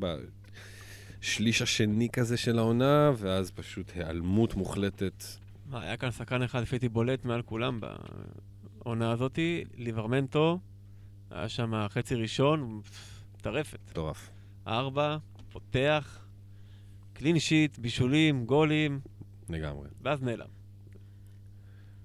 בשליש 1.19 1.61
השני 1.61 2.09
כזה 2.09 2.37
של 2.37 2.59
העונה, 2.59 3.11
ואז 3.17 3.51
פשוט 3.51 3.91
היעלמות 3.95 4.55
מוחלטת. 4.55 5.23
מה, 5.65 5.81
היה 5.81 5.97
כאן 5.97 6.11
שחקן 6.11 6.41
אחד, 6.41 6.61
לפי 6.61 6.75
דעתי, 6.75 6.89
בולט 6.89 7.25
מעל 7.25 7.41
כולם 7.41 7.79
בעונה 8.79 9.11
הזאתי, 9.11 9.63
ליברמנטו, 9.75 10.59
היה 11.31 11.49
שם 11.49 11.87
חצי 11.89 12.15
ראשון, 12.15 12.81
טרפת. 13.41 13.79
מטורף. 13.89 14.29
ארבע, 14.67 15.17
פותח, 15.61 16.19
קלין 17.13 17.39
שיט, 17.39 17.77
בישולים, 17.79 18.45
גולים, 18.45 18.99
לגמרי. 19.49 19.87
ואז 20.01 20.21
נעלם. 20.21 20.47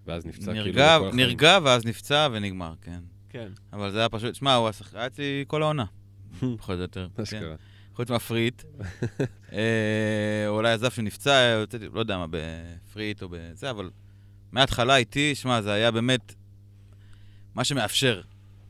ואז 0.06 0.26
נפצע 0.26 0.52
כאילו 0.52 0.64
נרגע, 0.66 0.96
לכל 0.96 1.06
החיים. 1.08 1.20
נרגע 1.26 1.58
ואז 1.64 1.84
נפצע 1.84 2.28
ונגמר, 2.32 2.74
כן. 2.82 3.00
כן. 3.28 3.48
אבל 3.72 3.90
זה 3.90 3.98
היה 3.98 4.08
פשוט, 4.08 4.34
שמע, 4.34 4.54
הוא 4.54 4.68
השחק- 4.68 4.94
היה 4.94 5.06
אצלי 5.06 5.44
כל 5.46 5.62
העונה. 5.62 5.84
פחות 6.58 6.76
או 6.76 6.82
יותר. 6.82 7.08
כן. 7.16 7.22
אשכרה. 7.22 7.54
חוץ 7.94 8.10
מה 8.10 8.21
free 8.21 8.41
hit. 8.41 8.62
אה, 9.52 10.44
אולי 10.48 10.72
עזב 10.72 10.90
שהוא 10.90 11.04
נפצע, 11.04 11.56
הוצאתי, 11.60 11.88
לא 11.88 12.00
יודע 12.00 12.18
מה, 12.18 12.26
ב 12.30 12.42
free 12.42 12.88
hit 12.88 13.22
או 13.22 13.28
בזה, 13.30 13.70
אבל 13.70 13.90
מההתחלה 14.52 14.96
איתי, 14.96 15.34
שמע, 15.34 15.62
זה 15.62 15.72
היה 15.72 15.90
באמת 15.90 16.34
מה 17.54 17.64
שמאפשר. 17.64 18.22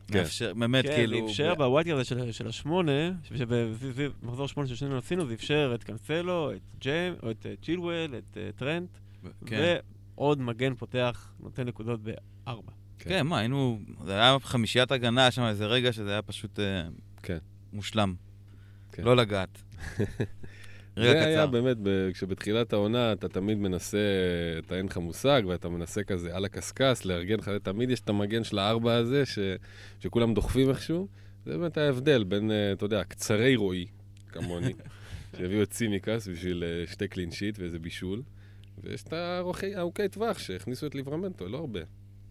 כן. 0.07 0.19
מאפשר, 0.19 0.53
באמת, 0.53 0.85
כן, 0.85 0.95
כאילו... 0.95 1.17
זה 1.17 1.31
אפשר 1.31 1.55
ב 1.55 1.59
wildcard 1.59 1.95
הזה 1.95 2.03
של, 2.03 2.31
של 2.31 2.47
השמונה, 2.47 3.11
שבמחזור 3.23 4.47
שמונה 4.47 4.69
ששנינו 4.69 4.97
עשינו, 4.97 5.27
זה 5.27 5.33
אפשר 5.33 5.71
את 5.75 5.83
קאנסלו, 5.83 6.51
את 6.51 6.85
ג'יימס, 6.85 7.13
או 7.23 7.31
את 7.31 7.45
אה, 7.45 7.53
צ'ילואל, 7.63 8.15
את 8.17 8.37
אה, 8.37 8.49
טרנט, 8.55 8.89
כן. 9.45 9.77
ועוד 10.15 10.41
מגן 10.41 10.75
פותח, 10.75 11.33
נותן 11.39 11.67
נקודות 11.67 11.99
בארבע. 12.03 12.71
כן, 12.99 13.27
מה, 13.27 13.39
היינו... 13.39 13.79
זה 14.05 14.13
היה 14.13 14.37
חמישיית 14.41 14.91
הגנה, 14.91 15.31
שם 15.31 15.41
איזה 15.41 15.65
רגע 15.65 15.93
שזה 15.93 16.11
היה 16.11 16.21
פשוט 16.21 16.59
אה, 16.59 16.83
כן. 17.23 17.37
מושלם. 17.73 18.15
כן. 18.91 19.03
לא 19.03 19.15
לגעת. 19.15 19.63
רגע 20.97 21.11
זה 21.19 21.25
היה 21.27 21.37
קצר. 21.37 21.47
באמת, 21.51 21.77
ב- 21.83 22.09
כשבתחילת 22.13 22.73
העונה 22.73 23.11
אתה 23.13 23.27
תמיד 23.29 23.57
מנסה, 23.57 23.97
אתה 24.65 24.75
אין 24.77 24.85
לך 24.85 24.97
מושג, 24.97 25.41
ואתה 25.47 25.69
מנסה 25.69 26.03
כזה 26.03 26.35
על 26.35 26.45
הקשקש, 26.45 27.05
לארגן 27.05 27.35
לך, 27.37 27.51
תמיד 27.63 27.89
יש 27.89 27.99
את 27.99 28.09
המגן 28.09 28.43
של 28.43 28.59
הארבע 28.59 28.95
הזה, 28.95 29.25
ש, 29.25 29.39
שכולם 29.99 30.33
דוחפים 30.33 30.69
איכשהו. 30.69 31.07
זה 31.45 31.57
באמת 31.57 31.77
ההבדל 31.77 32.23
בין, 32.23 32.51
אה, 32.51 32.71
אתה 32.71 32.85
יודע, 32.85 33.03
קצרי 33.03 33.55
רועי, 33.55 33.85
כמוני, 34.31 34.73
שהביאו 35.37 35.63
את 35.63 35.69
צימיקאס 35.69 36.27
בשביל 36.27 36.63
אה, 36.63 36.87
שתי 36.87 37.07
clean 37.07 37.31
sheet 37.31 37.59
ואיזה 37.59 37.79
בישול, 37.79 38.21
ויש 38.83 39.03
את 39.03 39.13
הארוכי- 39.13 39.75
ארוכי 39.77 40.07
טווח 40.09 40.39
שהכניסו 40.39 40.87
את 40.87 40.95
ליבראמנטו, 40.95 41.47
לא 41.47 41.57
הרבה. 41.57 41.79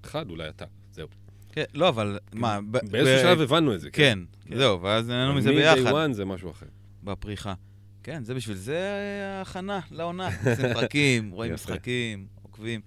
אחד 0.05 0.31
אולי 0.31 0.49
אתה, 0.49 0.65
זהו. 0.93 1.09
כן, 1.53 1.65
לא, 1.75 1.89
אבל 1.89 2.19
מה... 2.33 2.59
באיזשהו 2.91 3.19
שלב 3.29 3.41
הבנו 3.41 3.75
את 3.75 3.81
זה, 3.81 3.91
כן, 3.91 4.19
כן. 4.49 4.57
זהו, 4.57 4.83
ואז 4.83 5.09
נהנינו 5.09 5.35
מזה 5.35 5.51
מ-day 5.51 5.55
ביחד. 5.55 5.93
one 5.93 6.13
זה 6.13 6.25
משהו 6.25 6.51
אחר. 6.51 6.67
בפריחה. 7.05 7.55
כן, 8.03 8.25
זה 8.25 8.35
בשביל 8.35 8.57
זה 8.57 8.91
ההכנה 9.39 9.81
לעונה. 9.91 10.29
עושים 10.51 10.75
פרקים, 10.75 11.31
רואים. 11.31 11.55
משחקים, 11.55 12.27
עוקבים, 12.43 12.81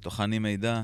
טוחנים 0.00 0.42
מידע. 0.42 0.82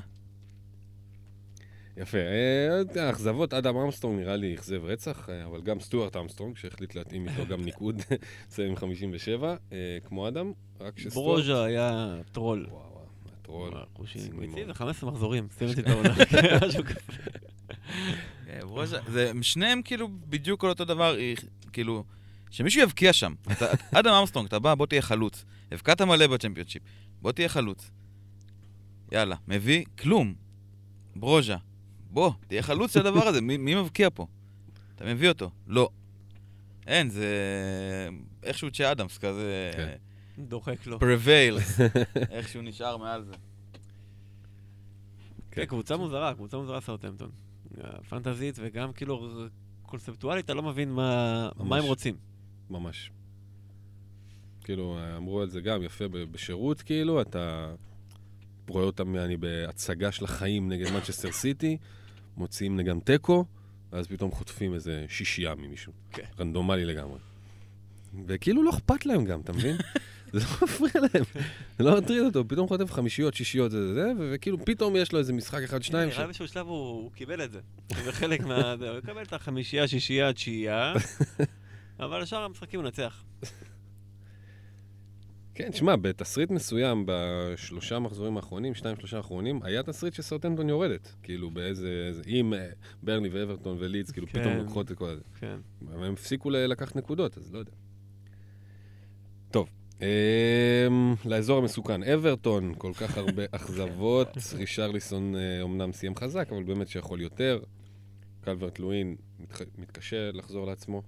יפה. 1.96 2.18
אה, 2.18 3.06
האכזבות, 3.06 3.54
אדם 3.54 3.76
אמסטרונג 3.76 4.20
נראה 4.20 4.36
לי 4.36 4.54
אכזב 4.54 4.84
רצח, 4.84 5.28
אה, 5.30 5.44
אבל 5.44 5.60
גם 5.62 5.80
סטוארט 5.80 6.16
אמסטרונג, 6.16 6.56
שהחליט 6.56 6.94
להתאים 6.94 7.28
איתו 7.28 7.46
גם 7.46 7.60
ניקוד, 7.64 7.96
מסיים 8.50 8.70
עם 8.70 8.76
57, 8.76 9.56
אה, 9.72 9.76
כמו 10.04 10.28
אדם, 10.28 10.52
רק 10.80 10.98
שסטוארט... 10.98 11.14
ברוז'ה 11.14 11.64
היה 11.64 12.16
טרול. 12.32 12.66
וואו, 12.70 12.82
וואו, 12.92 13.04
הטרול. 13.42 13.70
ציני 14.12 14.28
הוא 14.34 14.44
הציב 14.44 14.56
מאוד. 14.56 14.66
זה 14.66 14.74
15 14.74 15.10
מחזורים, 15.10 15.48
סיימתי 15.58 15.80
את 15.80 15.86
העונה. 15.86 16.14
משהו 16.66 16.84
כזה. 16.84 17.20
ברוז'ה- 18.60 19.10
זה- 19.10 19.30
הם 19.30 19.42
שניהם 19.42 19.82
כאילו 19.82 20.08
בדיוק 20.28 20.64
על 20.64 20.70
אותו 20.70 20.84
דבר, 20.84 21.16
כאילו, 21.72 22.04
שמישהו 22.50 22.82
יבקיע 22.82 23.12
שם. 23.12 23.34
אתה- 23.52 23.66
אדם 23.92 24.12
אמסטרונג, 24.14 24.46
אתה 24.46 24.58
בא, 24.58 24.74
בוא 24.74 24.86
תהיה 24.86 25.02
חלוץ. 25.02 25.44
הבקעת 25.72 26.00
מלא 26.02 26.26
בצ'מפיונשיפ, 26.26 26.82
בוא 27.22 27.32
תהיה 27.32 27.48
חלוץ. 27.48 27.90
יאללה, 29.12 29.36
מביא 29.48 29.84
כלום. 29.98 30.34
ברוז'ה, 31.16 31.56
בוא, 32.10 32.30
תהיה 32.48 32.62
חלוץ 32.62 32.94
של 32.94 33.00
הדבר 33.00 33.26
הזה, 33.26 33.40
מי, 33.40 33.56
מי 33.56 33.74
מבקיע 33.74 34.08
פה? 34.14 34.26
אתה 34.94 35.04
מביא 35.04 35.28
אותו. 35.28 35.50
לא. 35.66 35.88
אין, 36.86 37.10
זה 37.10 37.26
איכשהו 38.42 38.70
צ'ה 38.70 38.92
אדמס 38.92 39.18
כזה, 39.18 39.70
כן. 39.76 39.96
דוחק 40.38 40.86
לו. 40.86 40.98
prevails, 40.98 41.80
איכשהו 42.30 42.62
נשאר 42.62 42.96
מעל 42.96 43.24
זה. 43.24 43.32
כן, 45.50 45.64
קבוצה 45.64 45.96
מוזרה, 45.96 46.34
קבוצה 46.34 46.56
מוזרה 46.56 46.80
סאוטהמפטון. 46.80 47.30
פנטזית 48.08 48.58
וגם 48.62 48.92
כאילו 48.92 49.30
קונספטואלית, 49.82 50.44
אתה 50.44 50.54
לא 50.54 50.62
מבין 50.62 50.92
מה 50.92 51.48
מה 51.56 51.76
הם. 51.76 51.84
רוצים. 51.84 52.16
ממש. 52.70 53.10
כאילו, 54.64 54.98
אמרו 55.16 55.40
על 55.40 55.50
זה 55.50 55.60
גם, 55.60 55.82
יפה 55.82 56.04
בשירות, 56.08 56.82
כאילו, 56.82 57.20
אתה 57.20 57.74
רואה 58.68 58.84
אותם, 58.84 59.16
אני 59.16 59.36
בהצגה 59.36 60.12
של 60.12 60.24
החיים 60.24 60.68
נגד 60.68 60.90
מנצ'סטר 60.90 61.32
סיטי, 61.32 61.76
מוציאים 62.36 62.76
נגדם 62.76 63.00
תיקו, 63.00 63.44
ואז 63.92 64.06
פתאום 64.06 64.30
חוטפים 64.30 64.74
איזה 64.74 65.04
שישייה 65.08 65.54
ממישהו. 65.54 65.92
כן. 66.12 66.22
רנדומלי 66.38 66.84
לגמרי. 66.84 67.18
וכאילו 68.26 68.62
לא 68.62 68.70
אכפת 68.70 69.06
להם 69.06 69.24
גם, 69.24 69.40
אתה 69.40 69.52
מבין? 69.52 69.76
זה 70.32 70.38
לא 70.38 70.44
מפריע 70.62 70.92
להם, 70.94 71.24
זה 71.78 71.84
לא 71.84 71.98
מטריד 71.98 72.24
אותו, 72.24 72.48
פתאום 72.48 72.68
חוטף 72.68 72.92
חמישיות, 72.92 73.34
שישיות, 73.34 73.70
זה 73.70 73.86
זה 73.86 73.94
זה, 73.94 74.12
וכאילו 74.18 74.64
פתאום 74.64 74.96
יש 74.96 75.12
לו 75.12 75.18
איזה 75.18 75.32
משחק 75.32 75.62
אחד, 75.62 75.82
שניים. 75.82 76.08
נראה 76.08 76.18
לי 76.18 76.24
באיזשהו 76.24 76.48
שלב 76.48 76.66
הוא 76.66 77.12
קיבל 77.12 77.44
את 77.44 77.52
זה. 77.52 77.60
זה 78.04 78.12
חלק 78.12 78.40
מה... 78.40 78.72
הוא 78.72 78.98
יקבל 78.98 79.22
את 79.22 79.32
החמישייה, 79.32 79.88
שישייה, 79.88 80.32
תשיעייה, 80.32 80.92
אבל 82.00 82.24
שאר 82.24 82.38
המשחקים 82.44 82.80
הוא 82.80 82.88
נצח. 82.88 83.24
כן, 85.54 85.72
שמע, 85.72 85.96
בתסריט 85.96 86.50
מסוים, 86.50 87.04
בשלושה 87.06 87.98
מחזורים 87.98 88.36
האחרונים, 88.36 88.74
שניים, 88.74 88.96
שלושה 88.96 89.16
האחרונים, 89.16 89.60
היה 89.62 89.82
תסריט 89.82 90.14
שסאוטהמפטון 90.14 90.68
יורדת. 90.68 91.14
כאילו, 91.22 91.50
באיזה... 91.50 92.04
איזה- 92.08 92.22
אם 92.26 92.54
אה, 92.54 92.68
ברני 93.02 93.28
ואברטון 93.28 93.76
ולידס, 93.80 94.10
כאילו, 94.10 94.26
כן. 94.26 94.40
פתאום 94.40 94.56
לוקחות 94.56 94.92
את 94.92 94.96
כל 94.98 95.08
הזה. 95.08 95.22
כן. 95.40 95.56
אבל 95.88 96.04
הם 96.06 96.12
הפסיקו 96.12 96.50
לקחת 96.50 96.96
נקודות, 96.96 97.38
אז 97.38 97.52
לא 97.52 97.58
יודע. 97.58 97.72
טוב, 99.50 99.68
אמ, 100.00 100.06
לאזור 101.24 101.58
המסוכן. 101.58 102.02
אברטון, 102.02 102.74
כל 102.78 102.92
כך 102.94 103.18
הרבה 103.18 103.42
אכזבות. 103.56 104.28
רישרליסון 104.56 105.36
אה, 105.36 105.62
אומנם 105.62 105.92
סיים 105.92 106.16
חזק, 106.16 106.48
אבל 106.52 106.62
באמת 106.62 106.88
שיכול 106.88 107.20
יותר. 107.20 107.60
קלברט 108.40 108.78
לואין. 108.78 109.16
מתקשה 109.78 110.30
לחזור 110.32 110.66
לעצמו. 110.66 111.02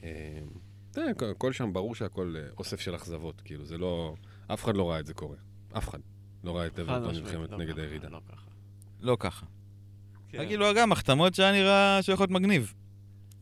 אתה 0.00 1.00
יודע, 1.00 1.14
כל- 1.14 1.30
הכל 1.30 1.52
שם 1.52 1.72
ברור 1.72 1.94
שהכל 1.94 2.34
אה, 2.38 2.42
אוסף 2.58 2.80
של 2.80 2.94
אכזבות, 2.94 3.40
כאילו, 3.44 3.64
זה 3.64 3.78
לא... 3.78 4.14
אף 4.46 4.64
אחד 4.64 4.76
לא 4.76 4.90
ראה 4.90 5.00
את 5.00 5.06
זה 5.06 5.14
קורה. 5.14 5.36
אף 5.76 5.88
אחד 5.88 5.98
לא 6.44 6.56
ראה 6.56 6.66
את 6.66 6.78
אברטון 6.78 7.14
נלחמת 7.14 7.50
לא 7.50 7.58
נגד 7.58 7.78
הירידה. 7.78 8.08
לא 9.00 9.16
ככה. 9.20 9.46
לא. 9.46 9.56
כן. 10.28 10.46
כאילו, 10.46 10.66
גם 10.76 10.92
החתמות 10.92 11.34
שהיה 11.34 11.52
נראה 11.52 11.98
שיכול 12.02 12.22
להיות 12.24 12.30
מגניב. 12.30 12.74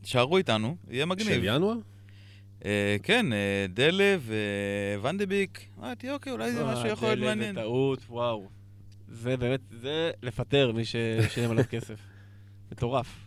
תשארו 0.03 0.37
איתנו, 0.37 0.77
יהיה 0.89 1.07
מגניב. 1.07 1.29
של 1.29 1.41
ינואר? 1.45 1.77
אה, 2.65 2.97
כן, 3.03 3.33
אה, 3.33 3.67
דלה 3.69 4.17
וונדביק. 5.01 5.69
אמרתי, 5.79 6.11
אוקיי, 6.11 6.33
אולי 6.33 6.53
זה 6.53 6.65
משהו 6.65 6.87
יכול 6.87 7.09
להיות 7.09 7.19
דלה 7.19 7.35
מעניין. 7.35 7.55
זה 7.55 7.61
טעות, 7.61 7.99
וואו. 8.09 8.49
זה 9.09 9.37
באמת, 9.37 9.61
זה 9.71 10.11
לפטר 10.23 10.73
מי 10.73 10.83
ששילם 10.85 11.51
עליו 11.51 11.65
כסף. 11.71 12.01
מטורף. 12.73 13.26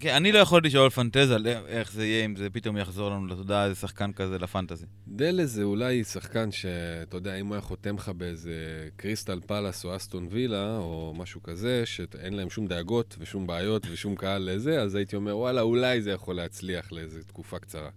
כן, 0.00 0.14
אני 0.14 0.32
לא 0.32 0.38
יכול 0.38 0.60
לשאול 0.64 0.90
פנטז 0.90 1.30
על 1.30 1.46
איך 1.46 1.92
זה 1.92 2.06
יהיה, 2.06 2.24
אם 2.24 2.36
זה 2.36 2.50
פתאום 2.50 2.76
יחזור 2.76 3.10
לנו 3.10 3.26
לתודעה, 3.26 3.64
איזה 3.64 3.74
שחקן 3.74 4.12
כזה 4.12 4.38
לפנטזי. 4.38 4.86
דלה 5.08 5.46
זה 5.46 5.62
אולי 5.62 6.04
שחקן 6.04 6.52
שאתה 6.52 7.16
יודע, 7.16 7.34
אם 7.34 7.46
הוא 7.46 7.54
היה 7.54 7.60
חותם 7.60 7.96
לך 7.96 8.08
באיזה 8.08 8.88
קריסטל 8.96 9.40
פלאס 9.46 9.84
או 9.84 9.96
אסטון 9.96 10.28
וילה, 10.30 10.76
או 10.76 11.14
משהו 11.16 11.42
כזה, 11.42 11.86
שאין 11.86 12.34
להם 12.34 12.50
שום 12.50 12.66
דאגות 12.66 13.16
ושום 13.18 13.46
בעיות 13.46 13.86
ושום 13.90 14.14
קהל 14.14 14.50
לזה, 14.50 14.82
אז 14.82 14.94
הייתי 14.94 15.16
אומר, 15.16 15.36
וואלה, 15.36 15.60
אולי 15.60 16.02
זה 16.02 16.10
יכול 16.10 16.36
להצליח 16.36 16.92
לאיזה 16.92 17.22
תקופה 17.22 17.58
קצרה. 17.58 17.90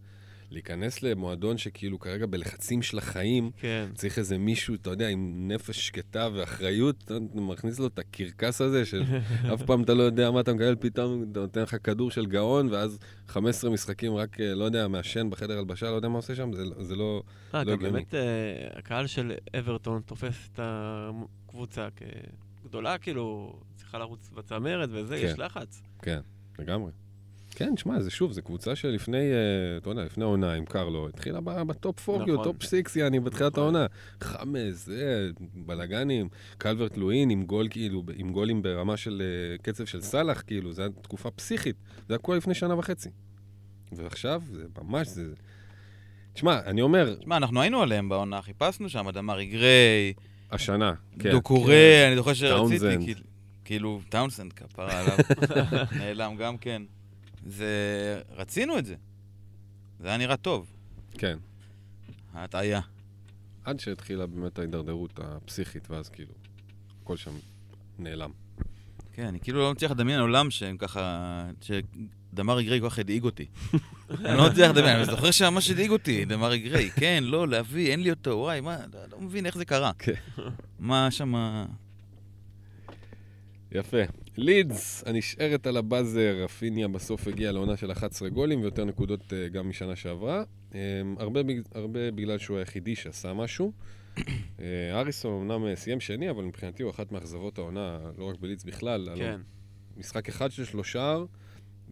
להיכנס 0.52 1.04
למועדון 1.04 1.58
שכאילו 1.58 2.00
כרגע 2.00 2.26
בלחצים 2.26 2.82
של 2.82 2.98
החיים, 2.98 3.52
כן. 3.58 3.90
צריך 3.96 4.20
איזה 4.20 4.38
מישהו, 4.38 4.76
אתה 4.76 4.90
יודע, 4.90 5.08
עם 5.08 5.48
נפש 5.52 5.88
שקטה 5.88 6.30
ואחריות, 6.34 7.04
אתה 7.06 7.18
מכניס 7.34 7.80
לו 7.80 7.88
את 7.88 8.00
הקרקס 8.00 8.62
הזה, 8.62 8.86
של 8.86 9.04
אף 9.54 9.62
פעם 9.62 9.84
אתה 9.84 9.94
לא 9.94 10.04
יודע 10.04 10.32
מה 10.32 10.40
אתה 10.40 10.54
מקבל, 10.54 10.76
פתאום 10.80 11.26
אתה 11.32 11.40
נותן 11.40 11.62
לך 11.62 11.76
כדור 11.84 12.12
של 12.12 12.26
גאון, 12.26 12.70
ואז 12.72 13.00
15 13.28 13.70
משחקים 13.70 14.16
רק, 14.16 14.40
אה, 14.42 14.56
לא 14.56 14.66
יודע, 14.66 14.88
מעשן 14.88 15.30
בחדר 15.30 15.58
הלבשה, 15.58 15.92
לא 15.92 15.96
יודע 15.96 16.08
מה 16.10 16.16
עושה 16.16 16.36
שם, 16.36 16.54
זה, 16.54 16.64
זה 16.80 16.96
לא... 16.96 17.24
אה, 17.54 17.64
לא 17.64 17.72
גם 17.72 17.80
הגיוני. 17.80 17.94
באמת, 17.94 18.16
אה, 18.16 18.20
הקהל 18.74 19.08
של 19.08 19.34
אברטון 19.60 20.02
תופס 20.06 20.50
את 20.54 20.60
הקבוצה 20.64 21.88
כגדולה, 22.62 22.98
כאילו, 22.98 23.56
צריכה 23.76 23.98
לרוץ 23.98 24.30
בצמרת 24.30 24.90
וזה, 24.92 25.18
כן. 25.18 25.26
יש 25.26 25.40
לחץ. 25.40 25.82
כן, 26.02 26.20
לגמרי. 26.60 26.92
כן, 27.60 27.78
שמע, 27.78 28.00
זה 28.00 28.10
שוב, 28.12 28.32
זו 28.32 28.42
קבוצה 28.42 28.76
שלפני, 28.76 29.18
אה, 29.18 29.78
אתה 29.78 29.90
יודע, 29.90 30.04
לפני 30.04 30.24
העונה 30.24 30.54
עם 30.54 30.66
קרלו, 30.66 31.08
התחילה 31.10 31.42
ב- 31.42 31.62
בטופ 31.62 32.10
4, 32.10 32.24
נכון. 32.34 32.44
טופ 32.44 32.64
6, 32.64 32.96
יעני, 32.96 33.20
בתחילת 33.20 33.52
נכון. 33.52 33.64
העונה. 33.64 33.86
חאמס, 34.24 34.86
זה, 34.86 35.30
בלאגנים, 35.54 36.30
קלברט 36.58 36.98
לואין 36.98 37.30
עם 37.30 37.44
גול, 37.44 37.68
כאילו, 37.70 38.04
עם 38.16 38.32
גולים 38.32 38.62
ברמה 38.62 38.98
של 38.98 39.22
אה, 39.22 39.58
קצב 39.58 39.86
של 39.86 40.02
סאלח, 40.02 40.44
כאילו, 40.48 40.74
זו 40.74 40.82
הייתה 40.82 41.02
תקופה 41.02 41.32
פסיכית. 41.32 41.76
זה 42.10 42.18
קורה 42.18 42.38
לפני 42.38 42.54
שנה 42.54 42.76
וחצי. 42.78 43.10
ועכשיו, 43.92 44.42
זה 44.52 44.64
ממש, 44.82 45.08
זה... 45.08 45.34
תשמע, 46.34 46.60
אני 46.66 46.82
אומר, 46.82 47.16
תשמע, 47.16 47.38
אנחנו 47.38 47.62
היינו 47.62 47.82
עליהם 47.82 48.10
בעונה, 48.10 48.42
חיפשנו 48.42 48.90
שם, 48.90 49.10
דמרי 49.14 49.46
גריי, 49.46 50.14
השנה, 50.52 50.94
כן. 51.20 51.32
דוקורי, 51.32 52.08
אני 52.08 52.16
זוכר 52.16 52.34
שרציתי. 52.34 52.86
כאילו- 53.06 53.22
כאילו, 53.66 54.02
טאונסנד 54.10 54.54
כפרה 54.54 55.00
עליו, 55.00 55.18
נעלם 56.00 56.36
גם 56.36 56.58
כן. 56.58 56.82
זה... 57.50 58.22
רצינו 58.30 58.78
את 58.78 58.86
זה. 58.86 58.96
זה 60.00 60.08
היה 60.08 60.18
נראה 60.18 60.38
טוב, 60.38 60.68
כן. 61.18 61.38
ההטעיה. 62.34 62.82
עד 63.64 63.80
שהתחילה 63.80 64.26
באמת 64.26 64.60
ההידרדרות 64.60 65.20
הפסיכית, 65.24 65.90
ואז 65.92 66.10
כאילו, 66.10 66.34
הכל 67.04 67.18
שם 67.18 67.32
נעלם. 68.00 68.32
כן, 69.14 69.26
אני 69.26 69.40
כאילו 69.40 69.60
לא 69.60 69.72
מצליח 69.72 69.92
לדמיין 69.92 70.20
עולם 70.20 70.52
שהם 70.52 70.78
ככה... 70.78 71.46
שדמרי 71.62 72.64
גריי 72.64 72.80
כל 72.82 72.90
כך 72.90 73.00
הדאיג 73.00 73.24
אותי. 73.24 73.46
אני 74.26 74.38
לא 74.38 74.50
מצליח 74.50 74.72
לדמיין, 74.72 74.96
אני 74.96 75.06
זוכר 75.06 75.32
שממש 75.32 75.70
הדאיג 75.70 75.92
אותי, 75.92 76.26
דמרי 76.26 76.60
גריי. 76.60 76.90
כן, 76.90 77.24
לא, 77.28 77.48
להביא, 77.48 77.92
אין 77.92 78.04
לי 78.04 78.10
אותו, 78.10 78.30
וואי, 78.30 78.62
מה, 78.62 78.78
לא, 78.94 79.00
לא 79.12 79.20
מבין 79.22 79.46
איך 79.46 79.58
זה 79.58 79.66
קרה. 79.66 79.92
כן. 80.00 80.14
מה 80.80 81.12
שמה... 81.12 81.66
יפה. 83.72 83.98
לידס, 84.40 85.04
הנשארת 85.06 85.68
על 85.68 85.78
הבאזר, 85.78 86.44
רפיניה 86.44 86.88
בסוף 86.88 87.28
הגיע 87.28 87.52
לעונה 87.52 87.78
של 87.78 87.92
11 87.92 88.30
גולים 88.30 88.62
ויותר 88.62 88.86
נקודות 88.86 89.34
אה, 89.34 89.48
גם 89.48 89.70
משנה 89.70 89.96
שעברה. 89.96 90.44
אה, 90.76 90.80
הרבה, 91.18 91.42
הרבה 91.76 92.12
בגלל 92.12 92.38
שהוא 92.38 92.58
היחידי 92.58 92.96
שעשה 92.96 93.34
משהו. 93.34 93.72
אה, 94.60 95.00
אריסון 95.00 95.42
אמנם 95.42 95.66
אה, 95.66 95.76
סיים 95.76 96.00
שני, 96.00 96.30
אבל 96.30 96.44
מבחינתי 96.44 96.84
הוא 96.84 96.92
אחת 96.92 97.12
מאכזבות 97.12 97.58
העונה, 97.58 98.00
לא 98.18 98.30
רק 98.30 98.40
בלידס 98.40 98.64
בכלל. 98.64 99.08
כן. 99.16 99.42
משחק 99.98 100.30
אחד 100.30 100.52
של 100.52 100.66
שלושה 100.66 101.18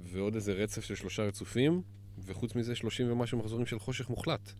ועוד 0.03 0.35
איזה 0.35 0.53
רצף 0.53 0.83
של 0.83 0.95
שלושה 0.95 1.23
רצופים, 1.23 1.81
וחוץ 2.25 2.55
מזה 2.55 2.75
30 2.75 3.11
ומשהו 3.11 3.37
מחזורים 3.37 3.65
של 3.65 3.79
חושך 3.79 4.09
מוחלט. 4.09 4.51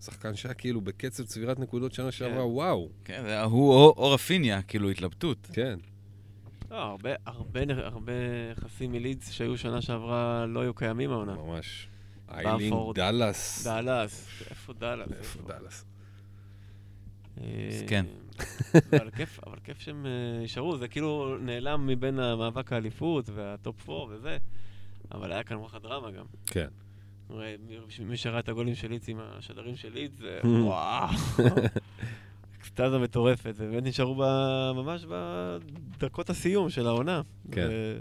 שחקן 0.00 0.34
שהיה 0.34 0.54
כאילו 0.54 0.80
בקצב 0.80 1.24
צבירת 1.24 1.58
נקודות 1.58 1.92
שנה 1.92 2.12
שעברה, 2.12 2.46
וואו. 2.46 2.88
כן, 3.04 3.22
זה 3.22 3.28
היה 3.28 3.42
הוא 3.42 3.72
או, 3.72 3.94
או 3.96 4.10
רפיניה, 4.10 4.62
כאילו 4.62 4.90
התלבטות. 4.90 5.48
כן, 5.52 5.78
לא, 6.72 6.82
הרבה, 6.82 7.10
הרבה, 7.26 7.60
הרבה 7.76 8.12
יחסים 8.52 8.92
מלידס 8.92 9.30
שהיו 9.30 9.58
שנה 9.58 9.82
שעברה 9.82 10.46
לא 10.46 10.60
היו 10.60 10.74
קיימים 10.74 11.10
העונה. 11.12 11.34
ממש. 11.34 11.88
איילין. 12.28 12.74
דאלאס. 12.94 13.64
דאלאס, 13.66 14.42
איפה 14.50 14.72
דאלאס? 14.72 15.08
איפה 15.18 15.42
דאלאס? 15.48 15.84
אה, 17.40 17.68
מסכן. 17.68 18.06
אבל 18.92 19.10
כיף, 19.10 19.40
אבל 19.46 19.56
כיף 19.64 19.80
שהם 19.80 20.06
אה, 20.06 20.40
יישארו, 20.42 20.76
זה 20.76 20.88
כאילו 20.88 21.36
נעלם 21.40 21.86
מבין 21.86 22.18
המאבק 22.18 22.72
האליפות 22.72 23.28
והטופ 23.34 23.90
4 23.90 24.14
וזה, 24.14 24.36
אבל 25.12 25.32
היה 25.32 25.42
כאן 25.42 25.56
רוח 25.56 25.74
הדרמה 25.74 26.10
גם. 26.10 26.24
כן. 26.46 26.68
מי- 27.98 28.16
שראה 28.16 28.38
את 28.38 28.48
הגולים 28.48 28.74
של 28.74 28.88
לידס 28.88 29.08
עם 29.08 29.18
השדרים 29.20 29.76
של 29.76 29.92
לידס, 29.92 30.18
זה. 30.18 30.40
וואו, 30.64 31.08
אקסטזה 32.62 32.98
מטורפת, 32.98 33.54
ובאמת 33.56 33.82
נשארו 33.82 34.14
ב- 34.14 34.72
ממש 34.74 35.04
בדקות 35.98 36.30
הסיום 36.30 36.70
של 36.70 36.86
העונה. 36.86 37.22
כן. 37.50 37.68
ו- 37.70 37.98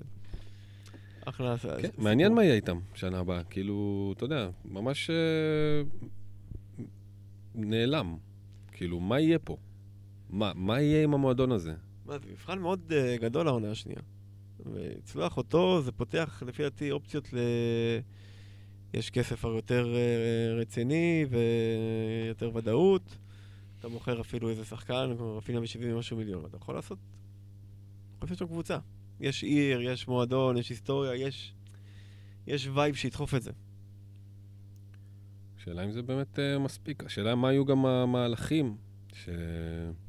אחלה. 1.25 1.55
כן. 1.57 1.89
מעניין 1.97 2.33
מה 2.33 2.43
יהיה 2.43 2.55
איתם 2.55 2.79
שנה 2.93 3.19
הבאה. 3.19 3.43
כאילו, 3.43 4.13
אתה 4.17 4.25
יודע, 4.25 4.49
ממש 4.65 5.09
אה, 5.09 5.81
נעלם. 7.55 8.17
כאילו, 8.71 8.99
מה 8.99 9.19
יהיה 9.19 9.39
פה? 9.39 9.57
מה, 10.29 10.51
מה 10.55 10.81
יהיה 10.81 11.03
עם 11.03 11.13
המועדון 11.13 11.51
הזה? 11.51 11.73
מה, 12.05 12.17
זה 12.19 12.25
מבחן 12.31 12.59
מאוד 12.59 12.93
אה, 12.95 13.15
גדול 13.21 13.47
העונה 13.47 13.71
השנייה. 13.71 14.01
ולצלוח 14.65 15.37
אותו, 15.37 15.81
זה 15.81 15.91
פותח 15.91 16.43
לפי 16.47 16.63
דעתי 16.63 16.91
אופציות 16.91 17.33
ל... 17.33 17.37
יש 18.93 19.09
כסף 19.09 19.45
הרבה 19.45 19.57
יותר 19.57 19.95
אה, 19.95 20.55
רציני 20.55 21.25
ויותר 21.29 22.55
ודאות. 22.55 23.17
אתה 23.81 23.89
מוכר 23.89 24.21
אפילו 24.21 24.49
איזה 24.49 24.65
שחקן, 24.65 25.13
כמו 25.17 25.37
רפיניה 25.37 25.61
ב-70 25.61 25.79
ומשהו 25.81 26.17
מיליון, 26.17 26.43
ואתה 26.43 26.57
יכול 26.57 26.75
לעשות... 26.75 26.99
יכול 28.15 28.29
לעשות 28.29 28.37
שם 28.37 28.47
קבוצה. 28.47 28.77
יש 29.19 29.43
עיר, 29.43 29.81
יש 29.81 30.07
מועדון, 30.07 30.57
יש 30.57 30.69
היסטוריה, 30.69 31.15
יש... 31.15 31.53
יש 32.47 32.67
וייב 32.73 32.95
שידחוף 32.95 33.35
את 33.35 33.43
זה. 33.43 33.51
השאלה 35.57 35.85
אם 35.85 35.91
זה 35.91 36.01
באמת 36.01 36.39
אה, 36.39 36.59
מספיק. 36.59 37.03
השאלה 37.03 37.35
מה 37.35 37.51
יהיו 37.51 37.65
גם 37.65 37.85
המהלכים. 37.85 38.77
ש... 39.13 39.29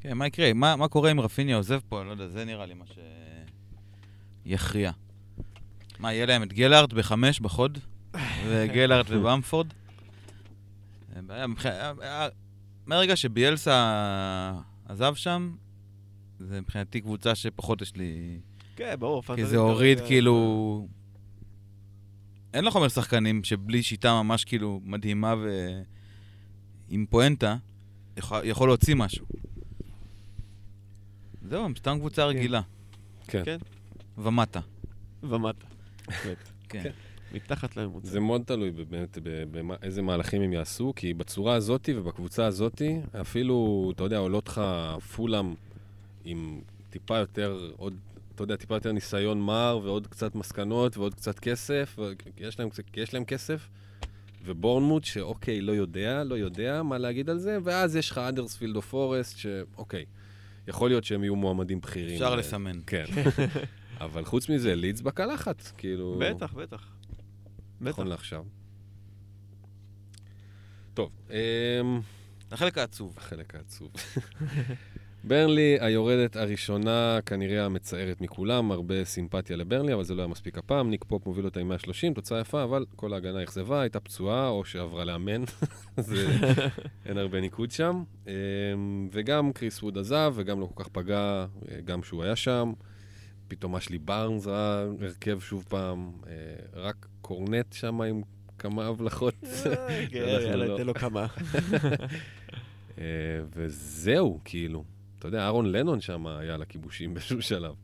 כן, 0.00 0.16
מה 0.16 0.26
יקרה? 0.26 0.52
מה, 0.52 0.76
מה 0.76 0.88
קורה 0.88 1.10
אם 1.10 1.20
רפיניה 1.20 1.56
עוזב 1.56 1.80
פה? 1.88 2.00
אני 2.00 2.06
לא 2.06 2.12
יודע, 2.12 2.28
זה 2.28 2.44
נראה 2.44 2.66
לי 2.66 2.74
מה 2.74 2.84
שיכריע. 4.46 4.90
מה, 5.98 6.12
יהיה 6.12 6.26
להם 6.26 6.42
את 6.42 6.52
גלארט 6.52 6.92
בחמש 6.92 7.40
בחוד? 7.40 7.78
וגלארט 8.48 9.06
ובמפורד? 9.10 9.66
אה, 12.82 12.86
מהרגע 12.86 13.16
שביאלסה 13.16 14.52
עזב 14.88 15.14
שם, 15.14 15.56
זה 16.38 16.60
מבחינתי 16.60 17.00
קבוצה 17.00 17.34
שפחות 17.34 17.82
יש 17.82 17.96
לי... 17.96 18.38
כן, 18.76 18.94
ברור. 18.98 19.22
כי 19.36 19.44
זה 19.46 19.56
הוריד 19.56 19.98
כרגע- 19.98 20.08
כאילו... 20.08 20.88
אין 22.54 22.64
לך 22.64 22.74
אומר 22.76 22.88
שחקנים 22.88 23.44
שבלי 23.44 23.82
שיטה 23.82 24.22
ממש 24.22 24.44
כאילו 24.44 24.80
מדהימה 24.84 25.34
ועם 26.88 27.06
פואנטה, 27.10 27.56
יכול, 28.16 28.40
יכול 28.44 28.68
להוציא 28.68 28.94
משהו. 28.94 29.26
זהו, 31.48 31.64
הם 31.64 31.74
סתם 31.78 31.98
קבוצה 31.98 32.24
רגילה. 32.24 32.60
כן. 33.26 33.42
כן. 33.44 33.58
ומטה. 34.18 34.60
ומטה. 35.22 35.66
באמת. 36.24 36.48
כן. 36.68 36.90
מתחת 37.34 37.76
לממוצע. 37.76 38.08
זה 38.08 38.20
מאוד 38.20 38.42
תלוי 38.46 38.70
באמת 38.70 39.18
באיזה 39.50 40.02
מהלכים 40.02 40.42
הם 40.42 40.52
יעשו, 40.52 40.92
כי 40.96 41.14
בצורה 41.14 41.54
הזאת 41.54 41.88
ובקבוצה 41.96 42.46
הזאת, 42.46 42.82
אפילו, 43.20 43.90
אתה 43.94 44.04
יודע, 44.04 44.18
עולות 44.18 44.48
לך 44.48 44.60
פולאם 45.16 45.54
עם 46.24 46.60
טיפה 46.90 47.18
יותר, 47.18 47.70
עוד, 47.76 47.94
אתה 48.34 48.42
יודע, 48.42 48.56
טיפה 48.56 48.74
יותר 48.74 48.92
ניסיון 48.92 49.40
מר 49.40 49.80
ועוד 49.82 50.06
קצת 50.06 50.34
מסקנות 50.34 50.96
ועוד 50.96 51.14
קצת 51.14 51.38
כסף, 51.38 51.96
יש 52.38 52.58
להם, 52.58 52.68
יש 52.96 53.14
להם 53.14 53.24
כסף, 53.24 53.68
ובורנמוט, 54.44 55.04
שאוקיי, 55.04 55.60
לא 55.60 55.72
יודע, 55.72 56.24
לא 56.24 56.34
יודע 56.34 56.82
מה 56.82 56.98
להגיד 56.98 57.30
על 57.30 57.38
זה, 57.38 57.58
ואז 57.62 57.96
יש 57.96 58.10
לך 58.10 58.18
האדרספילד 58.18 58.76
או 58.76 58.82
פורסט, 58.82 59.38
שאוקיי, 59.38 60.04
יכול 60.68 60.90
להיות 60.90 61.04
שהם 61.04 61.24
יהיו 61.24 61.36
מועמדים 61.36 61.80
בכירים. 61.80 62.14
אפשר 62.14 62.36
לסמן. 62.36 62.80
כן. 62.86 63.04
אבל 64.00 64.24
חוץ 64.24 64.48
מזה, 64.48 64.74
לידס 64.74 65.00
בקלחת, 65.00 65.72
כאילו... 65.76 66.18
בטח, 66.20 66.52
בטח. 66.52 66.91
נכון 67.82 68.06
לעכשיו. 68.06 68.44
טוב, 70.94 71.10
אמ, 71.30 72.00
החלק 72.52 72.78
העצוב. 72.78 73.14
החלק 73.16 73.54
העצוב. 73.54 73.92
ברנלי, 75.24 75.76
היורדת 75.80 76.36
הראשונה, 76.36 77.18
כנראה 77.26 77.64
המצערת 77.64 78.20
מכולם, 78.20 78.72
הרבה 78.72 79.04
סימפתיה 79.04 79.56
לברנלי, 79.56 79.94
אבל 79.94 80.04
זה 80.04 80.14
לא 80.14 80.22
היה 80.22 80.28
מספיק 80.28 80.58
הפעם. 80.58 80.90
ניק 80.90 81.04
פופ 81.04 81.26
מוביל 81.26 81.44
אותה 81.44 81.60
עם 81.60 81.68
130, 81.68 82.14
תוצאה 82.14 82.40
יפה, 82.40 82.62
אבל 82.62 82.84
כל 82.96 83.12
ההגנה 83.12 83.42
אכזבה, 83.42 83.80
הייתה 83.80 84.00
פצועה 84.00 84.48
או 84.48 84.64
שעברה 84.64 85.04
לאמן. 85.04 85.44
זה, 85.96 86.26
אין 87.06 87.18
הרבה 87.18 87.40
ניקוד 87.40 87.70
שם. 87.70 88.02
אמ, 88.26 89.08
וגם 89.12 89.52
קריס 89.52 89.82
ווד 89.82 89.98
עזב, 89.98 90.32
וגם 90.36 90.60
לא 90.60 90.68
כל 90.74 90.84
כך 90.84 90.88
פגע, 90.88 91.46
אה, 91.70 91.80
גם 91.84 92.02
שהוא 92.02 92.24
היה 92.24 92.36
שם. 92.36 92.72
פתאום 93.48 93.76
אשלי 93.76 93.98
בארנס 93.98 94.46
ראה 94.46 94.84
הרכב 95.00 95.40
שוב 95.40 95.64
פעם, 95.68 96.12
אה, 96.26 96.32
רק 96.74 97.06
קורנט 97.32 97.72
שם 97.72 98.00
עם 98.00 98.22
כמה 98.58 98.86
הבלחות. 98.86 99.34
אה, 99.44 100.06
כן, 100.10 100.18
יאללה, 100.18 100.66
לא. 100.66 100.76
תן 100.76 100.86
לו 100.86 100.94
כמה. 100.94 101.26
אה, 102.98 103.04
וזהו, 103.54 104.40
כאילו. 104.44 104.84
אתה 105.18 105.28
יודע, 105.28 105.42
אהרון 105.42 105.72
לנון 105.72 106.00
שם 106.00 106.26
היה 106.26 106.54
על 106.54 106.62
הכיבושים 106.62 107.10
באיזשהו 107.14 107.42
שלב. 107.42 107.74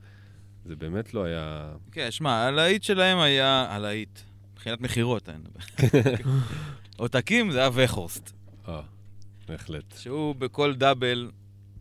זה 0.65 0.77
באמת 0.77 1.15
לא 1.15 1.25
היה... 1.25 1.73
כן, 1.93 2.11
שמע, 2.11 2.33
הלהיט 2.33 2.83
שלהם 2.83 3.19
היה... 3.19 3.67
הלהיט. 3.71 4.19
מבחינת 4.53 4.81
מכירות, 4.81 5.29
אני 5.29 5.39
מדבר. 5.39 6.11
עותקים 6.97 7.51
זה 7.51 7.59
היה 7.59 7.71
וכורסט, 7.75 8.33
אה, 8.69 8.81
בהחלט. 9.49 9.95
שהוא 9.97 10.35
בכל 10.35 10.75
דאבל 10.75 11.31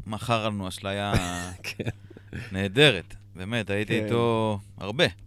מכר 0.06 0.46
לנו 0.46 0.68
אשליה 0.68 1.14
כן. 1.64 1.90
נהדרת. 2.52 3.16
באמת, 3.36 3.70
הייתי 3.70 4.00
כן. 4.00 4.06
איתו 4.06 4.60
הרבה. 4.78 5.27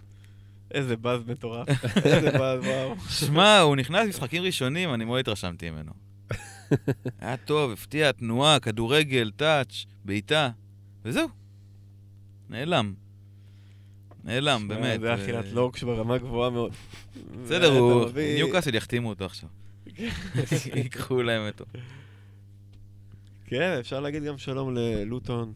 איזה 0.71 0.97
באז 0.97 1.21
מטורף. 1.27 1.69
איזה 2.05 2.31
באז, 2.39 2.61
וואו. 2.65 2.95
שמע, 3.09 3.59
הוא 3.59 3.77
נכנס 3.77 4.07
למשחקים 4.07 4.43
ראשונים, 4.43 4.95
אני 4.95 5.05
מאוד 5.05 5.21
התרשמתי 5.21 5.71
ממנו. 5.71 5.93
היה 7.21 7.37
טוב, 7.37 7.71
הפתיע, 7.73 8.13
תנועה, 8.13 8.61
כדורגל, 8.61 9.31
טאץ', 9.37 9.85
בעיטה, 10.05 10.51
וזהו. 11.05 11.29
נעלם. 12.51 12.95
נעלם, 14.25 14.69
באמת. 14.69 15.01
זה 15.01 15.15
אכילת 15.15 15.45
ו- 15.51 15.55
לוקש 15.55 15.83
ברמה 15.85 16.19
גבוהה 16.19 16.51
מאוד. 16.51 16.73
בסדר, 17.45 17.69
אתה 17.69 17.79
הוא... 17.79 18.07
מביא- 18.09 18.35
ניוקאסל 18.35 18.75
יחתימו 18.75 19.09
אותו 19.09 19.25
עכשיו. 19.25 19.49
ייקחו 20.77 21.23
להם 21.23 21.47
אותו. 21.49 21.65
כן, 23.47 23.77
אפשר 23.81 24.01
להגיד 24.01 24.23
גם 24.25 24.39
שלום 24.39 24.75
ללוטון. 24.75 25.53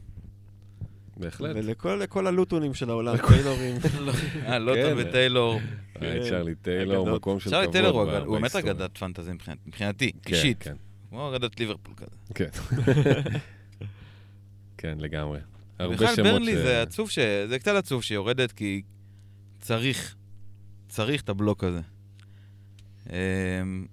בהחלט. 1.16 1.56
ולכל 1.56 1.94
לכל 2.02 2.26
הלוטונים 2.26 2.74
של 2.74 2.90
העולם, 2.90 3.16
טיילורים. 3.28 3.76
אה, 4.46 4.58
לוטון 4.58 4.82
כן. 5.02 5.08
וטיילור. 5.08 5.60
היה 6.00 6.16
את 6.16 6.22
צ'רלי 6.22 6.54
טיילור. 6.54 7.10
מקום 7.16 7.40
של 7.40 7.50
צ'רלי 7.50 7.62
כבוד 7.64 7.72
טיילור 7.72 8.02
הוא 8.24 8.38
באמת. 8.38 8.56
אגדת 8.56 8.98
פנטזי 8.98 9.32
מבחינת- 9.32 9.58
מבחינתי, 9.66 10.12
כן, 10.22 10.34
אישית. 10.34 10.62
כן, 10.62 10.74
כמו 11.10 11.30
אגדת 11.36 11.60
ליברפול 11.60 11.94
כזה. 11.96 12.16
כן. 12.34 12.48
כן, 14.78 14.98
לגמרי. 15.00 15.38
הרבה 15.78 15.94
בכלל 15.94 16.14
שמות 16.16 16.26
ברנלי 16.32 16.52
ש- 16.52 16.56
זה 16.56 16.82
עצוב, 16.82 17.10
ש... 17.10 17.18
זה 17.48 17.58
קצת 17.58 17.74
עצוב 17.74 18.02
שהיא 18.02 18.16
יורדת, 18.16 18.52
כי 18.52 18.82
צריך, 19.60 20.14
צריך 20.88 21.22
את 21.22 21.28
הבלוק 21.28 21.64
הזה. 21.64 21.80
אמ, 23.10 23.86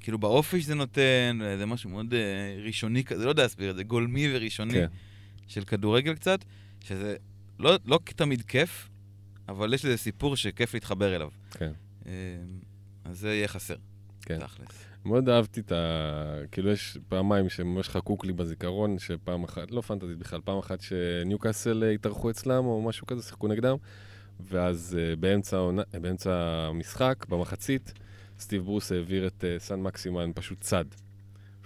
כאילו 0.00 0.18
באופי 0.18 0.60
שזה 0.60 0.74
נותן, 0.74 1.38
זה 1.58 1.66
משהו 1.66 1.90
מאוד 1.90 2.14
אה, 2.14 2.18
ראשוני 2.66 3.04
כזה, 3.04 3.24
לא 3.24 3.30
יודע 3.30 3.42
להסביר 3.42 3.70
את 3.70 3.76
זה, 3.76 3.82
גולמי 3.82 4.36
וראשוני 4.36 4.72
כן. 4.74 4.86
של 5.48 5.64
כדורגל 5.64 6.14
קצת, 6.14 6.44
שזה 6.80 7.16
לא, 7.58 7.76
לא 7.84 7.98
תמיד 8.04 8.42
כיף, 8.42 8.88
אבל 9.48 9.74
יש 9.74 9.84
לזה 9.84 9.96
סיפור 9.96 10.36
שכיף 10.36 10.74
להתחבר 10.74 11.16
אליו. 11.16 11.28
כן. 11.50 11.72
אמ, 12.06 12.12
אז 13.04 13.18
זה 13.18 13.34
יהיה 13.34 13.48
חסר. 13.48 13.76
כן. 14.22 14.38
תכלס. 14.38 14.84
מאוד 15.04 15.28
אהבתי 15.28 15.60
את 15.60 15.72
ה... 15.72 16.40
כאילו, 16.52 16.70
יש 16.70 16.98
פעמיים 17.08 17.48
שממש 17.48 17.88
חקוק 17.88 18.24
לי 18.24 18.32
בזיכרון, 18.32 18.98
שפעם 18.98 19.44
אחת, 19.44 19.70
לא 19.70 19.80
פנטזית 19.80 20.18
בכלל, 20.18 20.40
פעם 20.44 20.58
אחת 20.58 20.80
שניוקאסל 20.80 21.84
אה, 21.84 21.90
התארחו 21.90 22.30
אצלם, 22.30 22.64
או 22.64 22.82
משהו 22.82 23.06
כזה, 23.06 23.22
שיחקו 23.22 23.48
נגדם, 23.48 23.76
ואז 24.40 24.98
אה, 25.00 25.16
באמצע, 25.16 25.68
באמצע 26.00 26.32
המשחק, 26.68 27.26
במחצית, 27.28 27.92
סטיב 28.38 28.62
ברוס 28.62 28.92
העביר 28.92 29.26
את 29.26 29.44
אה, 29.44 29.58
סן 29.58 29.80
מקסימן 29.80 30.30
פשוט 30.34 30.60
צד. 30.60 30.84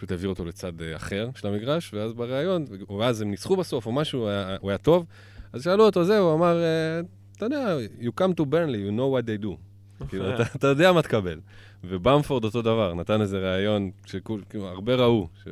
פשוט 0.03 0.11
העביר 0.11 0.29
אותו 0.29 0.45
לצד 0.45 0.83
אה, 0.83 0.97
אחר 0.97 1.31
של 1.35 1.49
המגרש, 1.49 1.95
ואז 1.95 2.13
בריאיון, 2.13 2.65
ואז 2.99 3.21
הם 3.21 3.31
ניצחו 3.31 3.57
בסוף 3.57 3.87
או 3.87 3.93
משהו, 3.93 4.21
הוא 4.21 4.29
היה, 4.29 4.57
הוא 4.61 4.71
היה 4.71 4.79
טוב, 4.79 5.07
אז 5.53 5.65
שאלו 5.65 5.85
אותו, 5.85 6.05
זהו, 6.05 6.27
הוא 6.27 6.35
אמר, 6.35 6.63
אה, 6.63 7.01
אתה 7.37 7.45
יודע, 7.45 7.77
you 8.01 8.21
come 8.21 8.35
to 8.41 8.43
Burnley, 8.43 8.91
you 8.91 8.99
know 8.99 9.17
what 9.17 9.27
they 9.27 9.45
do. 9.45 9.57
כאילו, 10.09 10.35
אתה, 10.35 10.43
אתה 10.57 10.67
יודע 10.67 10.93
מה 10.93 11.03
תקבל. 11.03 11.41
ובמפורד 11.85 12.45
אותו 12.45 12.63
דבר, 12.63 12.95
נתן 12.95 13.21
איזה 13.21 13.39
ראיון 13.39 13.91
שכאילו 14.07 14.69
הרבה 14.69 14.95
ראו. 14.95 15.29
ש... 15.45 15.49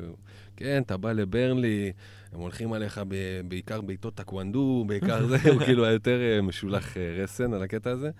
כן, 0.56 0.82
אתה 0.86 0.96
בא 0.96 1.12
לברנלי, 1.12 1.92
הם 2.32 2.40
הולכים 2.40 2.72
עליך 2.72 3.00
ב... 3.08 3.14
בעיקר 3.48 3.80
בעיטות 3.80 4.14
טקוונדו, 4.14 4.84
בעיקר 4.86 5.26
זה, 5.26 5.36
הוא 5.50 5.60
כאילו 5.64 5.84
היה 5.84 5.92
יותר 5.92 6.20
אה, 6.20 6.42
משולח 6.42 6.96
רסן 6.96 7.52
על 7.54 7.62
הקטע 7.62 7.90
הזה. 7.90 8.10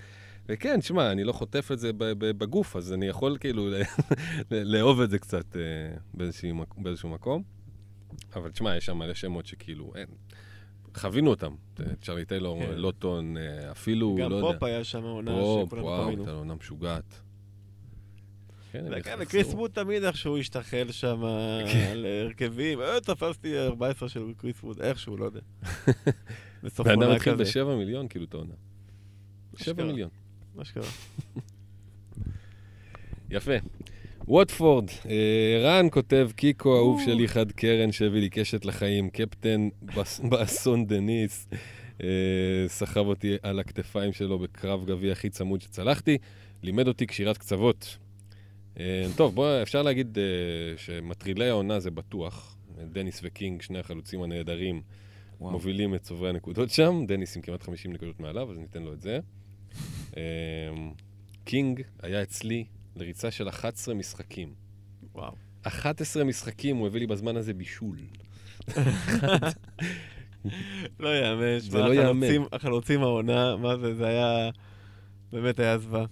וכן, 0.48 0.82
שמע, 0.82 1.12
אני 1.12 1.24
לא 1.24 1.32
חוטף 1.32 1.72
את 1.72 1.78
זה 1.78 1.90
בגוף, 2.18 2.76
אז 2.76 2.92
אני 2.92 3.06
יכול 3.06 3.36
כאילו 3.40 3.68
לאהוב 4.50 5.00
את 5.00 5.10
זה 5.10 5.18
קצת 5.18 5.56
אה, 5.56 5.60
באיזשהו, 6.14 6.54
מק... 6.54 6.74
באיזשהו 6.78 7.08
מקום. 7.08 7.42
אבל 8.34 8.50
תשמע, 8.50 8.76
יש 8.76 8.86
שם 8.86 8.98
מלא 8.98 9.14
שמות 9.14 9.46
שכאילו, 9.46 9.92
אין. 9.96 10.06
חווינו 10.96 11.30
אותם. 11.30 11.54
אה, 11.80 11.84
צ'רלי 12.02 12.24
טיילור, 12.24 12.60
כן. 12.60 12.74
לוטון, 12.74 13.36
אה, 13.36 13.70
אפילו, 13.70 14.16
גם 14.20 14.30
לא 14.30 14.36
יודע. 14.36 14.52
פופ 14.52 14.62
היה 14.62 14.84
שם 14.84 15.02
עונה 15.02 15.30
פופ, 15.30 15.68
שכולנו 15.68 15.86
וואו, 15.86 16.02
חווינו. 16.02 16.22
הייתה 16.22 16.32
לו 16.32 16.38
עונה 16.38 16.54
משוגעת. 16.54 17.20
כן. 18.72 18.84
וקריס 19.18 19.54
ווד 19.54 19.70
תמיד 19.70 20.04
איכשהו 20.04 20.38
השתחל 20.38 20.86
שם 20.90 21.22
כן. 21.72 21.88
על 21.92 22.06
הרכבים. 22.06 22.80
אה, 22.80 23.00
תפסתי 23.00 23.58
14 23.58 24.08
של 24.08 24.32
קריס 24.36 24.64
ווד, 24.64 24.80
איכשהו, 24.80 25.16
לא 25.16 25.24
יודע. 25.24 25.40
בן 26.84 27.02
אדם 27.02 27.10
התחיל 27.10 27.32
כזה. 27.32 27.42
בשבע 27.42 27.76
מיליון, 27.76 28.08
כאילו, 28.08 28.24
את 28.24 28.34
העונה. 28.34 28.54
שבע 29.56 29.72
אשכרה. 29.72 29.86
מיליון. 29.86 30.10
מה 30.60 30.64
שקרה. 30.64 30.84
יפה. 33.30 33.52
ווטפורד, 34.28 34.90
אה, 35.08 35.60
רן 35.62 35.86
כותב, 35.90 36.30
קיקו 36.36 36.76
אהוב 36.76 37.00
שלי 37.04 37.28
חד 37.28 37.52
קרן 37.52 37.92
שהביא 37.92 38.20
לי 38.20 38.30
קשת 38.30 38.64
לחיים, 38.64 39.10
קפטן 39.10 39.68
באסון 40.30 40.86
דניס, 40.86 41.48
אה, 42.02 42.08
סחב 42.66 43.06
אותי 43.06 43.36
על 43.42 43.58
הכתפיים 43.58 44.12
שלו 44.12 44.38
בקרב 44.38 44.86
גביע 44.86 45.12
הכי 45.12 45.30
צמוד 45.30 45.60
שצלחתי, 45.60 46.18
לימד 46.62 46.88
אותי 46.88 47.06
קשירת 47.06 47.38
קצוות. 47.38 47.96
אה, 48.80 49.06
טוב, 49.16 49.34
בוא, 49.34 49.62
אפשר 49.62 49.82
להגיד 49.82 50.18
שמטרילי 50.76 51.48
העונה 51.48 51.80
זה 51.80 51.90
בטוח. 51.90 52.56
דניס 52.92 53.20
וקינג, 53.22 53.62
שני 53.62 53.78
החלוצים 53.78 54.22
הנהדרים, 54.22 54.82
וואו. 55.40 55.52
מובילים 55.52 55.94
את 55.94 56.02
צוברי 56.02 56.28
הנקודות 56.28 56.70
שם, 56.70 57.04
דניס 57.06 57.36
עם 57.36 57.42
כמעט 57.42 57.62
50 57.62 57.92
נקודות 57.92 58.20
מעליו, 58.20 58.50
אז 58.50 58.58
ניתן 58.58 58.82
לו 58.82 58.92
את 58.92 59.00
זה. 59.00 59.20
אמ, 60.16 60.20
קינג 61.44 61.82
היה 62.02 62.22
אצלי 62.22 62.64
לריצה 62.96 63.30
של 63.30 63.48
11 63.48 63.94
משחקים. 63.94 64.48
וואו. 65.14 65.32
11 65.62 66.24
משחקים, 66.24 66.76
הוא 66.76 66.86
הביא 66.86 67.00
לי 67.00 67.06
בזמן 67.06 67.36
הזה 67.36 67.54
בישול. 67.54 67.96
לא 71.00 71.08
יאמן, 71.08 71.58
זה 71.58 71.78
לא 71.78 71.94
ייאמן. 71.94 72.26
החלוצים- 72.52 73.02
העונה, 73.02 73.56
מה 73.56 73.76
זה, 73.76 73.94
זה 73.94 74.06
היה... 74.06 74.50
באמת 75.32 75.58
היה 75.60 75.78
זוועה. 75.78 76.04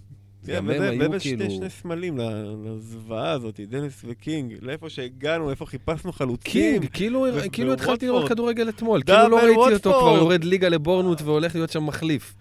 גם 0.46 0.70
הם 0.70 0.76
וזה- 0.76 0.90
היו 0.90 0.98
באמת 0.98 1.20
כאילו- 1.20 1.44
שני- 1.44 1.56
שני 1.56 1.70
סמלים 1.70 2.18
לזוועה 2.64 3.30
הזאת, 3.30 3.60
דניס 3.60 4.02
וקינג, 4.04 4.54
לאיפה 4.60 4.90
שהגענו, 4.90 5.50
איפה 5.50 5.66
חיפשנו 5.66 6.12
חלוצים. 6.12 6.52
קינג, 6.52 6.86
כאילו, 6.92 7.26
כאילו 7.52 7.72
התחלתי 7.72 8.06
לראות. 8.06 8.28
כדורגל 8.28 8.68
אתמול, 8.68 9.02
כאילו 9.02 9.28
לא 9.28 9.36
ראיתי 9.36 9.74
אותו. 9.74 10.00
כבר 10.00 10.16
יורד 10.16 10.44
ליגה 10.44 10.68
לבורנמות' 10.68 11.22
והולך 11.22 11.54
להיות 11.54 11.70
שם 11.70 11.86
מחליף. 11.86 12.34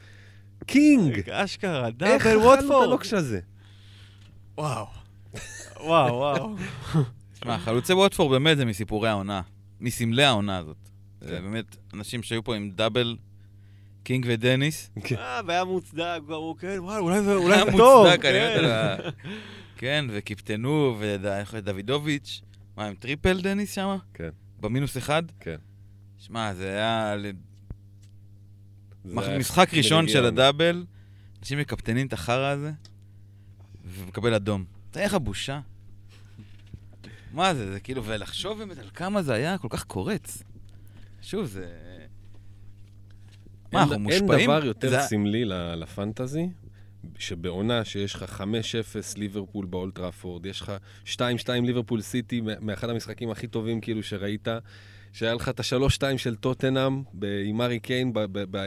קינג! 0.66 1.30
אשכרה, 1.30 1.88
איך 1.88 1.96
double 1.96 2.16
אכלנו 2.18 2.54
את. 2.54 2.84
הלוקש 2.84 3.14
הזה? 3.14 3.40
וואו. 4.58 4.86
וואו, 5.80 6.16
וואו. 6.16 6.56
תשמע, 7.34 7.58
חלוצי 7.58 7.94
ווטפורד 7.94 8.32
באמת 8.32 8.58
זה 8.58 8.66
מסיפורי 8.66 9.10
העונה, 9.10 9.42
מסמלי 9.80 10.24
העונה 10.24 10.58
הזאת. 10.58 10.78
זה 11.22 11.28
כן. 11.28 11.42
באמת 11.44 11.78
אנשים 11.94 12.24
שהיו 12.24 12.44
פה 12.44 12.56
עם 12.56 12.72
double, 12.72 13.18
קינג 14.04 14.26
ודניס. 14.30 14.92
אה, 15.18 15.42
והיה 15.48 15.64
מוצדק, 15.64 16.20
ואמרו, 16.28 16.56
כן, 16.60 16.78
וואי, 16.80 17.00
אולי 17.00 17.22
זה 17.22 17.36
אולי 17.36 17.56
היה 17.56 17.66
זה 17.66 17.72
טוב. 17.78 18.08
מוצדק, 18.08 18.26
אני 18.26 18.40
כן. 18.40 18.64
מת 18.66 18.70
ה... 18.70 18.96
כן, 19.78 20.06
וקיפטנו, 20.10 20.98
ודוידוביץ'. 21.54 22.42
מה, 22.78 22.86
עם 22.86 22.96
triple 22.96 23.42
דניס 23.42 23.76
שם? 23.76 23.98
כן. 24.14 24.30
במינוס 24.60 24.98
אחד? 24.98 25.24
כן. 25.40 25.56
שמע, 26.18 26.54
זה 26.54 26.62
זה 26.62 26.68
היה 26.70 27.16
משחק 29.14 29.74
ראשון. 29.74 30.08
של 30.08 30.26
ה 30.26 30.33
double, 30.33 30.86
אנשים 31.40 31.60
מקפטנים 31.60 32.08
את 32.08 32.14
החרא 32.14 32.48
הזה, 32.48 32.72
ומקבל 33.86 34.34
אדום. 34.34 34.66
תראה 34.92 35.06
איך 35.06 35.14
הבושה. 35.14 35.60
מה 37.34 37.54
זה, 37.54 37.72
זה 37.74 37.80
כאילו, 37.80 38.04
ולחשוב 38.06 38.58
באמת 38.58 38.78
על 38.78 38.90
כמה 38.94 39.22
זה 39.24 39.34
היה 39.34 39.58
כל 39.58 39.68
כך 39.72 39.84
קורץ. 39.84 40.44
שוב, 41.22 41.46
זה... 41.46 41.66
מה, 43.74 43.80
אין- 43.84 43.90
אנחנו 43.90 43.94
אין 43.94 44.02
מושפעים? 44.24 44.50
דבר 44.50 44.66
יותר 44.66 44.90
זה- 44.90 45.00
סמלי 45.00 45.46
לפנטזי, 45.78 46.50
שבעונה 47.20 47.86
שיש 47.86 48.16
לך 48.16 48.42
5-0 48.42 48.44
ליברפול 49.18 49.66
באולטראפורד, 49.66 50.46
יש 50.46 50.62
לך 50.62 50.72
2-2 51.06 51.16
ליברפול 51.66 52.02
סיטי, 52.02 52.42
מאחד 52.62 52.90
המשחקים 52.90 53.30
הכי 53.30 53.48
טובים 53.48 53.82
כאילו 53.82 54.04
שראית, 54.04 54.48
שהיה 55.14 55.34
לך 55.34 55.50
את 55.50 55.60
ה-3-2 55.60 56.18
של 56.18 56.36
טוטנאם 56.36 57.04
עם 57.46 57.62
ארי 57.62 57.80
קיין 57.80 58.14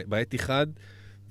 בעת 0.06 0.34
אחד, 0.34 0.66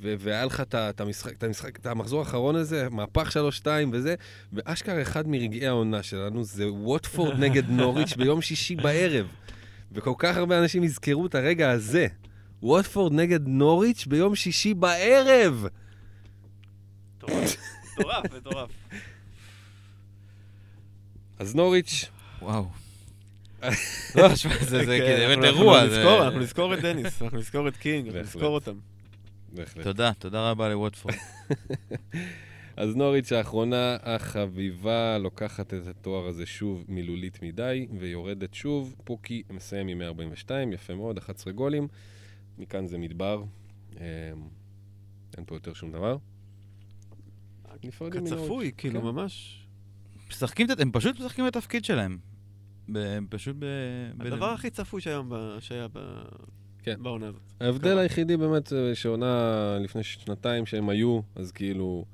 והיה 0.01 0.45
לך 0.45 0.63
את 0.73 1.01
המשחק, 1.01 1.33
את 1.33 1.43
המשחק, 1.43 1.79
את 1.79 1.85
המחזור 1.85 2.19
האחרון 2.19 2.55
הזה, 2.55 2.87
מהפך 2.91 3.37
3-2 3.61 3.67
וזה, 3.91 4.15
ואשכרה 4.53 5.01
אחד 5.01 5.27
מרגעי 5.27 5.67
העונה 5.67 6.03
שלנו 6.03 6.43
זה 6.43 6.71
ווטפורד 6.71 7.39
נגד 7.43 7.69
נוריץ' 7.69 8.13
ביום 8.13 8.41
שישי 8.41 8.75
בערב. 8.75 9.27
וכל 9.91 10.13
כך 10.17 10.37
הרבה 10.37 10.59
אנשים 10.59 10.83
יזכרו 10.83 11.25
את 11.25 11.35
הרגע 11.35 11.71
הזה. 11.71 12.07
ווטפורד 12.63 13.13
נגד 13.13 13.47
נוריץ' 13.47 14.05
ביום 14.05 14.35
שישי 14.35 14.73
בערב. 14.73 15.65
מטורף, 17.17 18.33
מטורף. 18.37 18.69
אז 21.39 21.55
נוריץ', 21.55 22.05
וואו. 22.41 22.88
לא, 24.15 24.35
שמע, 24.35 24.57
זה 24.59 24.85
זה 24.85 24.97
כן, 24.99 25.15
באמת 25.17 25.37
אנחנו- 25.37 25.45
אירוע. 25.61 25.79
אנחנו 25.79 25.91
זה- 25.91 25.99
נזכור, 25.99 26.23
אנחנו 26.25 26.39
נזכור 26.39 26.73
את 26.73 26.79
דניס, 26.79 27.21
אנחנו 27.21 27.37
נזכור 27.37 27.67
את 27.67 27.77
קינג, 27.77 28.05
אנחנו. 28.07 28.21
נזכור 28.21 28.53
אותם. 28.55 28.75
בהחלט. 29.53 29.83
תודה, 29.83 30.11
תודה 30.19 30.51
רבה 30.51 30.69
לווטפורד. 30.69 31.15
אז 32.77 32.95
נוריץ' 32.95 33.31
האחרונה 33.31 33.97
החביבה 34.03 35.17
לוקחת 35.17 35.73
את 35.73 35.87
התואר 35.87 36.27
הזה 36.27 36.45
שוב 36.45 36.85
מילולית 36.87 37.43
מדי, 37.43 37.87
ויורדת 37.99 38.53
שוב. 38.53 38.95
פוקי 39.03 39.43
מסיים 39.49 39.87
עם 39.87 39.97
142, 39.99 40.73
יפה 40.73 40.95
מאוד, 40.95 41.17
11 41.17 41.53
גולים. 41.53 41.87
מכאן 42.57 42.87
זה 42.87 42.97
מדבר. 42.97 43.43
אמ, 43.97 44.01
אין 45.37 45.45
פה 45.45 45.55
יותר 45.55 45.73
שום 45.73 45.91
דבר. 45.91 46.17
כצפוי, 48.11 48.71
כאילו, 48.77 48.99
כן. 49.01 49.05
ממש. 49.07 49.65
משחקים, 50.29 50.71
את- 50.71 50.79
הם 50.79 50.91
פשוט 50.91 51.19
משחקים 51.19 51.47
את 51.47 51.55
התפקיד 51.55 51.85
שלהם. 51.85 52.17
ב- 52.91 53.19
פשוט 53.29 53.55
ב... 53.59 53.65
ב- 54.17 54.27
הדבר 54.27 54.45
הכי 54.45 54.69
צפוי 54.69 55.01
שהיום 55.01 55.29
ב- 55.29 55.57
שהיה 55.59 55.87
ב- 55.93 56.21
כן. 56.83 56.95
בעונה 57.03 57.27
הזאת. 57.27 57.41
ההבדל 57.61 57.89
קרה. 57.91 58.01
היחידי 58.01 58.37
באמת 58.37 58.67
זה 58.67 58.95
שעונה 58.95 59.37
לפני 59.81 60.03
שנתיים 60.03 60.65
שהם 60.65 60.89
היו, 60.89 61.19
אז 61.35 61.51
כאילו, 61.51 62.05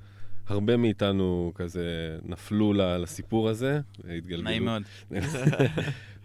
הרבה 0.47 0.77
מאיתנו 0.77 1.51
כזה 1.55 2.17
נפלו 2.25 2.73
ל- 2.73 2.97
לסיפור 2.97 3.49
הזה, 3.49 3.79
התגלגלו. 4.17 4.41
נעים 4.43 4.65
מאוד. 4.65 4.83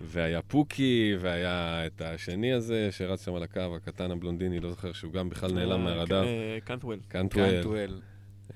והיה 0.01 0.43
פוקי, 0.43 1.14
והיה 1.20 1.86
את 1.86 2.01
השני 2.01 2.52
הזה 2.52 2.89
שרץ 2.90 3.24
שם 3.24 3.35
על 3.35 3.43
הקו, 3.43 3.77
הקטן 3.77 4.10
הבלונדיני, 4.10 4.60
לא 4.60 4.70
זוכר 4.70 4.93
שהוא 4.93 5.12
גם 5.12 5.28
בכלל 5.28 5.52
נעלם 5.52 5.85
מהרדאר. 5.85 6.24
אה, 6.24 6.59
קנטוול. 7.09 8.01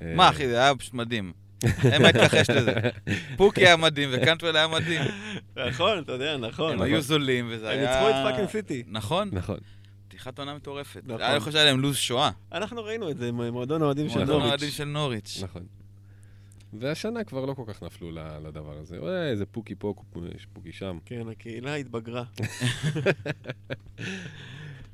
אה, 0.02 0.14
מה, 0.16 0.28
אחי, 0.28 0.48
זה 0.48 0.58
היה 0.58 0.74
פשוט 0.76 0.94
מדהים. 0.94 1.32
אין 1.92 2.02
מה 2.02 2.08
להתכחש 2.12 2.50
לזה. 2.50 2.72
פוקי 3.36 3.66
היה 3.66 3.76
מדהים 3.76 4.08
וקנטואל 4.12 4.56
היה 4.56 4.68
מדהים. 4.68 5.02
נכון, 5.68 5.98
אתה 5.98 6.12
יודע, 6.12 6.36
נכון. 6.36 6.72
הם 6.72 6.82
היו 6.82 7.00
זולים, 7.00 7.48
וזה 7.50 7.70
הם 7.70 7.78
היה... 7.78 7.90
ניצחו 7.90 8.10
את 8.10 8.32
fucking 8.32 8.48
סיטי. 8.48 8.82
נכון, 8.86 9.28
נכון. 9.32 9.56
פתיחת 10.08 10.38
עונה 10.38 10.54
מטורפת. 10.54 11.00
נכון. 11.04 11.22
היה 11.22 11.40
חושב 11.40 11.52
שהיה 11.52 11.64
להם 11.64 11.80
לו"ז 11.80 11.96
שואה. 11.96 12.30
אנחנו 12.52 12.84
ראינו 12.84 13.10
את 13.10 13.18
זה 13.18 13.28
עם 13.28 13.40
מועדון 13.40 13.82
האוהדים 13.82 14.08
של 14.08 14.16
מועדון 14.16 14.34
נוריץ'. 14.34 14.48
האוהדים 14.48 14.70
של 14.70 14.84
נוריץ'. 14.84 15.38
נכון. 15.42 15.62
והשנה 16.80 17.24
כבר 17.24 17.44
לא 17.44 17.54
כל 17.54 17.62
כך 17.66 17.82
נפלו 17.82 18.10
לדבר 18.44 18.78
הזה. 18.78 18.98
אוי, 18.98 19.30
איזה 19.30 19.46
פוקי 19.46 19.74
פה, 19.78 19.94
יש 20.36 20.46
פוקי 20.52 20.72
שם. 20.72 20.98
כן, 21.04 21.28
הקהילה 21.28 21.74
התבגרה. 21.74 22.24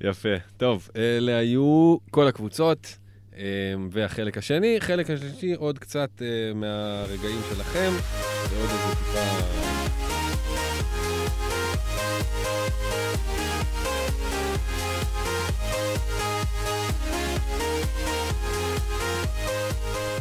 יפה. 0.00 0.28
טוב, 0.56 0.88
אלה 0.96 1.36
היו 1.36 1.96
כל 2.10 2.28
הקבוצות, 2.28 2.98
והחלק 3.90 4.38
השני. 4.38 4.76
חלק 4.80 5.10
השלישי, 5.10 5.54
עוד 5.54 5.78
קצת 5.78 6.10
אה, 6.22 6.54
מהרגעים 6.54 7.40
שלכם, 7.50 7.90
ועוד 8.50 8.70
איזה 8.70 8.94
טיפה... 8.98 9.20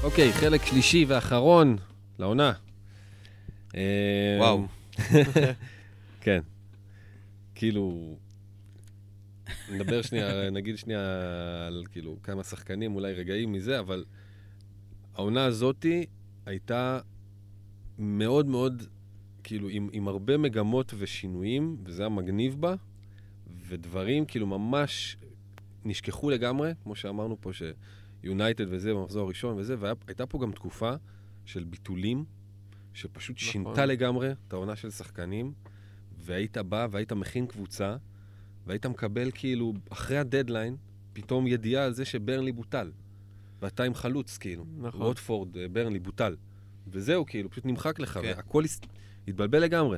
אוקיי, 0.04 0.34
חלק 0.34 0.66
שלישי 0.66 1.06
ואחרון 1.08 1.78
לעונה. 2.20 2.54
וואו. 4.40 4.66
כן. 6.22 6.40
כאילו, 7.56 8.16
נדבר 9.72 10.02
שנייה, 10.02 10.50
נגיד 10.50 10.78
שנייה 10.78 11.02
על 11.68 11.84
כאילו 11.92 12.18
כמה 12.24 12.44
שחקנים, 12.44 12.96
אולי 12.96 13.14
רגעים 13.14 13.52
מזה, 13.52 13.80
אבל 13.80 14.06
העונה 15.16 15.46
הזאתי 15.46 16.06
הייתה 16.46 17.00
מאוד 17.98 18.48
מאוד, 18.48 18.84
כאילו, 19.44 19.70
עם, 19.70 19.90
עם 19.92 20.08
הרבה 20.08 20.38
מגמות 20.38 20.94
ושינויים, 20.98 21.78
וזה 21.84 22.02
היה 22.02 22.10
מגניב 22.10 22.62
בה, 22.62 22.76
ודברים 23.68 24.26
כאילו 24.26 24.48
ממש 24.48 25.18
נשכחו 25.86 26.30
לגמרי, 26.30 26.72
כמו 26.84 26.96
שאמרנו 26.96 27.38
פה, 27.42 27.52
שיונייטד 28.24 28.66
וזה 28.70 28.94
במחזור 28.94 29.26
הראשון 29.26 29.58
וזה, 29.58 29.76
והייתה 29.80 30.26
פה 30.26 30.40
גם 30.42 30.52
תקופה 30.52 30.94
של 31.46 31.64
ביטולים, 31.64 32.26
שפשוט 32.94 33.38
נכון. 33.38 33.52
שינתה 33.52 33.86
לגמרי 33.86 34.32
את 34.32 34.54
העונה 34.54 34.76
של 34.76 34.90
שחקנים, 34.90 35.54
והיית 36.18 36.58
בא 36.58 36.88
והיית 36.92 37.14
מכין 37.14 37.48
קבוצה, 37.48 37.96
והיית 38.68 38.86
מקבל 38.86 39.32
כאילו, 39.34 39.74
אחרי 39.90 40.18
הדדליין, 40.18 40.76
פתאום 41.14 41.48
ידיעה 41.48 41.86
על 41.86 41.94
זה 41.94 42.06
שברנלי 42.06 42.52
בוטל. 42.52 42.92
ואתה 43.62 43.84
עם 43.84 43.94
חלוץ, 43.94 44.38
כאילו. 44.38 44.66
נכון. 44.78 45.02
רוטפורד, 45.02 45.58
אה, 45.58 45.68
ברנלי 45.68 46.00
בוטל. 46.00 46.36
וזהו, 46.88 47.26
כאילו, 47.26 47.50
פשוט 47.50 47.66
נמחק 47.66 48.00
לך, 48.00 48.14
כן. 48.14 48.20
והכל 48.38 48.64
הס- 48.66 48.82
התבלבל 49.28 49.60
לגמרי. 49.60 49.98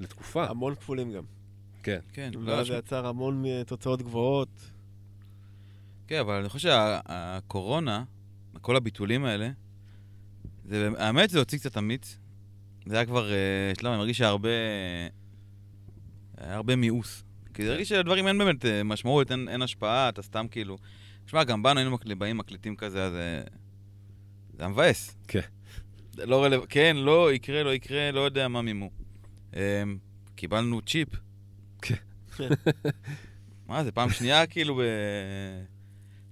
לתקופה. 0.00 0.44
המון 0.50 0.74
כפולים 0.74 1.12
גם. 1.12 1.22
כן. 1.82 1.98
כן, 2.12 2.30
לא, 2.34 2.52
ואז 2.52 2.66
זה 2.66 2.74
יצר 2.74 3.06
המון 3.06 3.44
אה, 3.46 3.62
תוצאות 3.66 4.02
גבוהות. 4.02 4.70
כן, 6.06 6.18
אבל 6.20 6.34
אני 6.34 6.48
חושב 6.48 6.68
שהקורונה, 6.68 8.04
כל 8.60 8.76
הביטולים 8.76 9.24
האלה, 9.24 9.50
זה, 10.64 10.88
האמת 10.98 11.30
זה 11.30 11.38
הוציא 11.38 11.58
קצת 11.58 11.78
אמיץ. 11.78 12.18
זה 12.86 12.96
היה 12.96 13.06
כבר 13.06 13.32
אה, 13.32 13.36
שלב, 13.80 13.90
אני 13.90 13.98
מרגיש 13.98 14.18
שהיה 14.18 14.30
הרבה, 14.30 14.48
היה 16.36 16.54
הרבה 16.54 16.76
מיאוס. 16.76 17.24
כי 17.54 17.64
זה 17.64 17.70
הרגיש 17.70 17.88
שלדברים 17.88 18.28
אין 18.28 18.38
באמת 18.38 18.64
אה, 18.64 18.82
משמעות, 18.84 19.30
אין, 19.30 19.48
אין 19.48 19.62
השפעה, 19.62 20.08
אתה 20.08 20.22
סתם 20.22 20.46
כאילו... 20.50 20.78
תשמע, 21.24 21.44
גם 21.44 21.62
בנו 21.62 21.78
היינו 21.78 21.90
מקל- 21.90 22.14
באים 22.14 22.38
מקליטים 22.38 22.76
כזה, 22.76 23.04
אז 23.04 23.14
אה, 23.14 23.40
זה 24.56 24.62
היה 24.62 24.68
מבאס. 24.68 25.16
כן. 25.28 25.40
לא 26.18 26.44
רלו... 26.44 26.64
כן, 26.68 26.96
לא, 26.96 27.32
יקרה, 27.32 27.62
לא 27.62 27.74
יקרה, 27.74 28.10
לא 28.10 28.20
יודע 28.20 28.48
מה 28.48 28.62
מימו. 28.62 28.90
אה, 29.56 29.82
קיבלנו 30.34 30.80
צ'יפ. 30.82 31.08
כן. 31.82 31.94
מה 33.68 33.84
זה, 33.84 33.92
פעם 33.92 34.10
שנייה 34.10 34.46
כאילו 34.46 34.74
ב... 34.76 34.80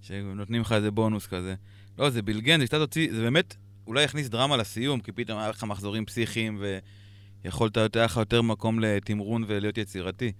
שנותנים 0.00 0.60
לך 0.60 0.72
איזה 0.72 0.90
בונוס 0.90 1.26
כזה. 1.26 1.54
לא, 1.98 2.10
זה 2.10 2.22
בלגן, 2.22 2.60
זה 2.60 2.66
קצת 2.66 2.78
הוציא, 2.78 3.12
זה 3.12 3.20
באמת 3.20 3.56
אולי 3.86 4.02
יכניס 4.02 4.28
דרמה 4.28 4.56
לסיום, 4.56 5.00
כי 5.00 5.12
פתאום 5.12 5.38
היה 5.38 5.48
לך 5.48 5.64
מחזורים 5.64 6.06
פסיכיים 6.06 6.62
ויכולת, 7.44 7.96
היה 7.96 8.04
לך 8.04 8.16
יותר 8.16 8.42
מקום 8.42 8.80
לתמרון 8.80 9.44
ולהיות 9.46 9.78
יצירתי. 9.78 10.32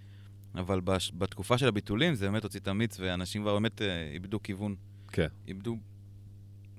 אבל 0.55 0.81
בש... 0.81 1.12
בתקופה 1.18 1.59
של 1.59 1.68
הביטולים 1.68 2.14
זה 2.14 2.27
באמת 2.27 2.43
הוציא 2.43 2.60
את 2.60 2.68
המיץ, 2.68 2.97
ואנשים 3.01 3.43
כבר 3.43 3.52
באמת 3.55 3.82
אה, 3.82 4.10
איבדו 4.12 4.43
כיוון. 4.43 4.74
כן. 5.12 5.27
איבדו... 5.48 5.77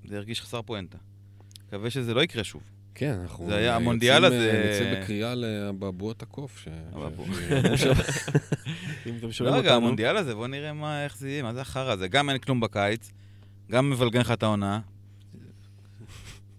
זה 0.06 0.18
הרגיש 0.18 0.42
חסר 0.42 0.62
פואנטה. 0.62 0.98
מקווה 1.68 1.90
שזה 1.90 2.14
לא 2.14 2.24
יקרה 2.24 2.44
שוב. 2.44 2.62
כן, 2.96 3.20
אנחנו... 3.22 3.46
זה 3.46 3.56
היה- 3.56 3.66
יוצאים, 3.66 3.82
המונדיאל 3.82 4.24
אה, 4.26 4.28
הזה- 4.28 4.80
נצא 4.96 5.02
בקריאה 5.04 5.36
לאבעבועות 5.36 6.24
הקוף. 6.24 6.58
ש- 6.58 6.68
אם 9.08 9.16
אתם 9.18 9.32
שומעים 9.32 9.56
לא, 9.56 9.60
רגע, 9.60 9.70
אותנו. 9.70 9.86
המונדיאל 9.86 10.18
הזה, 10.18 10.36
בוא 10.36 10.48
נראה 10.48 10.74
מה, 10.74 11.04
איך 11.04 11.18
זה 11.18 11.30
יהיה, 11.30 11.44
מה 11.44 11.54
זה 11.54 11.62
החרא 11.62 11.92
הזה. 11.92 12.08
גם 12.08 12.30
אין 12.30 12.38
כלום 12.38 12.60
בקיץ, 12.60 13.12
גם 13.72 13.90
מבלגן 13.90 14.20
לך 14.20 14.32
את 14.32 14.44
העונה. 14.44 14.80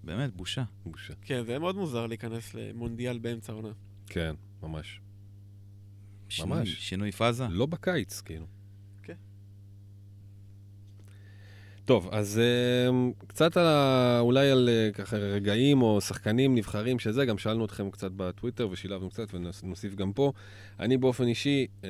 באמת, 0.05 0.34
בושה. 0.36 0.62
בושה. 0.86 1.12
כן, 1.22 1.43
זה 1.47 1.59
מאוד 1.59 1.76
מוזר 1.76 2.06
להיכנס 2.06 2.55
למונדיאל 2.55 3.18
באמצע 3.18 3.52
העונה. 3.52 3.68
כן, 4.06 4.34
ממש. 4.62 5.01
שינוי- 6.32 6.59
ממש. 6.59 6.88
שינוי 6.88 7.12
פאזה. 7.12 7.44
לא 7.50 7.66
בקיץ, 7.66 8.20
כאילו. 8.20 8.46
כן. 9.02 9.14
טוב, 11.84 12.09
אז 12.12 12.40
um, 12.88 13.24
קצת 13.26 13.56
על 13.56 13.66
ה... 13.66 14.18
אולי 14.20 14.50
על 14.50 14.68
uh, 14.68 14.94
ככה 14.96 15.16
רגעים 15.16 15.82
או 15.82 16.00
שחקנים 16.00 16.54
נבחרים 16.54 16.98
שזה, 16.98 17.24
גם 17.24 17.38
שאלנו 17.38 17.64
אתכם 17.64 17.90
קצת 17.90 18.10
בטוויטר 18.16 18.68
ושילבנו 18.70 19.10
קצת 19.10 19.34
ונוסיף 19.34 19.94
גם 19.94 20.12
פה. 20.12 20.32
אני 20.80 20.96
באופן 20.96 21.24
אישי, 21.26 21.66
um, 21.82 21.86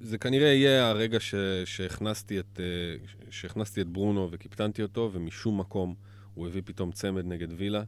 זה 0.00 0.18
כנראה 0.18 0.48
יהיה 0.48 0.88
הרגע 0.88 1.20
ש... 1.20 1.34
שהכנסתי, 1.64 2.40
את, 2.40 2.60
uh, 2.60 3.30
שהכנסתי 3.30 3.80
את 3.80 3.88
ברונו 3.88 4.28
וקיפטנתי 4.32 4.82
אותו, 4.82 5.10
ומשום 5.12 5.60
מקום 5.60 5.94
הוא 6.34 6.46
הביא 6.48 6.62
פתאום 6.64 6.92
צמד 6.92 7.24
נגד 7.26 7.48
וילה, 7.56 7.82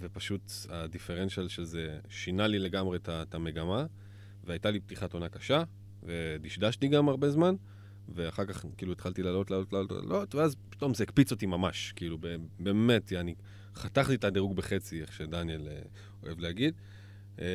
ופשוט 0.00 0.52
הדיפרנציאל 0.68 1.48
של 1.48 1.64
זה 1.64 1.98
שינה 2.08 2.46
לי 2.46 2.58
לגמרי 2.58 2.96
את 2.96 3.08
את 3.08 3.34
המגמה, 3.34 3.86
והייתה 4.44 4.70
לי 4.70 4.80
פתיחת 4.80 5.12
עונה 5.12 5.28
קשה, 5.28 5.62
ודשדשתי 6.02 6.88
גם 6.88 7.08
הרבה 7.08 7.30
זמן, 7.30 7.54
ואחר 8.08 8.44
כך 8.44 8.64
כאילו 8.76 8.92
התחלתי 8.92 9.22
לעלות, 9.22 9.50
לעלות, 9.50 9.72
לעלות, 9.72 9.90
לעלות, 9.90 10.34
ואז 10.34 10.56
פתאום 10.70 10.94
זה 10.94 11.04
הקפיץ 11.04 11.32
אותי 11.32 11.46
ממש, 11.46 11.92
כאילו 11.96 12.18
באמת, 12.58 13.12
אני 13.12 13.34
חתכתי 13.74 14.14
את 14.14 14.24
הדירוג 14.24 14.56
בחצי, 14.56 15.00
איך 15.00 15.12
שדניאל 15.12 15.68
אה, 15.68 15.82
אוהב 16.22 16.40
להגיד. 16.40 16.74
אה, 17.40 17.46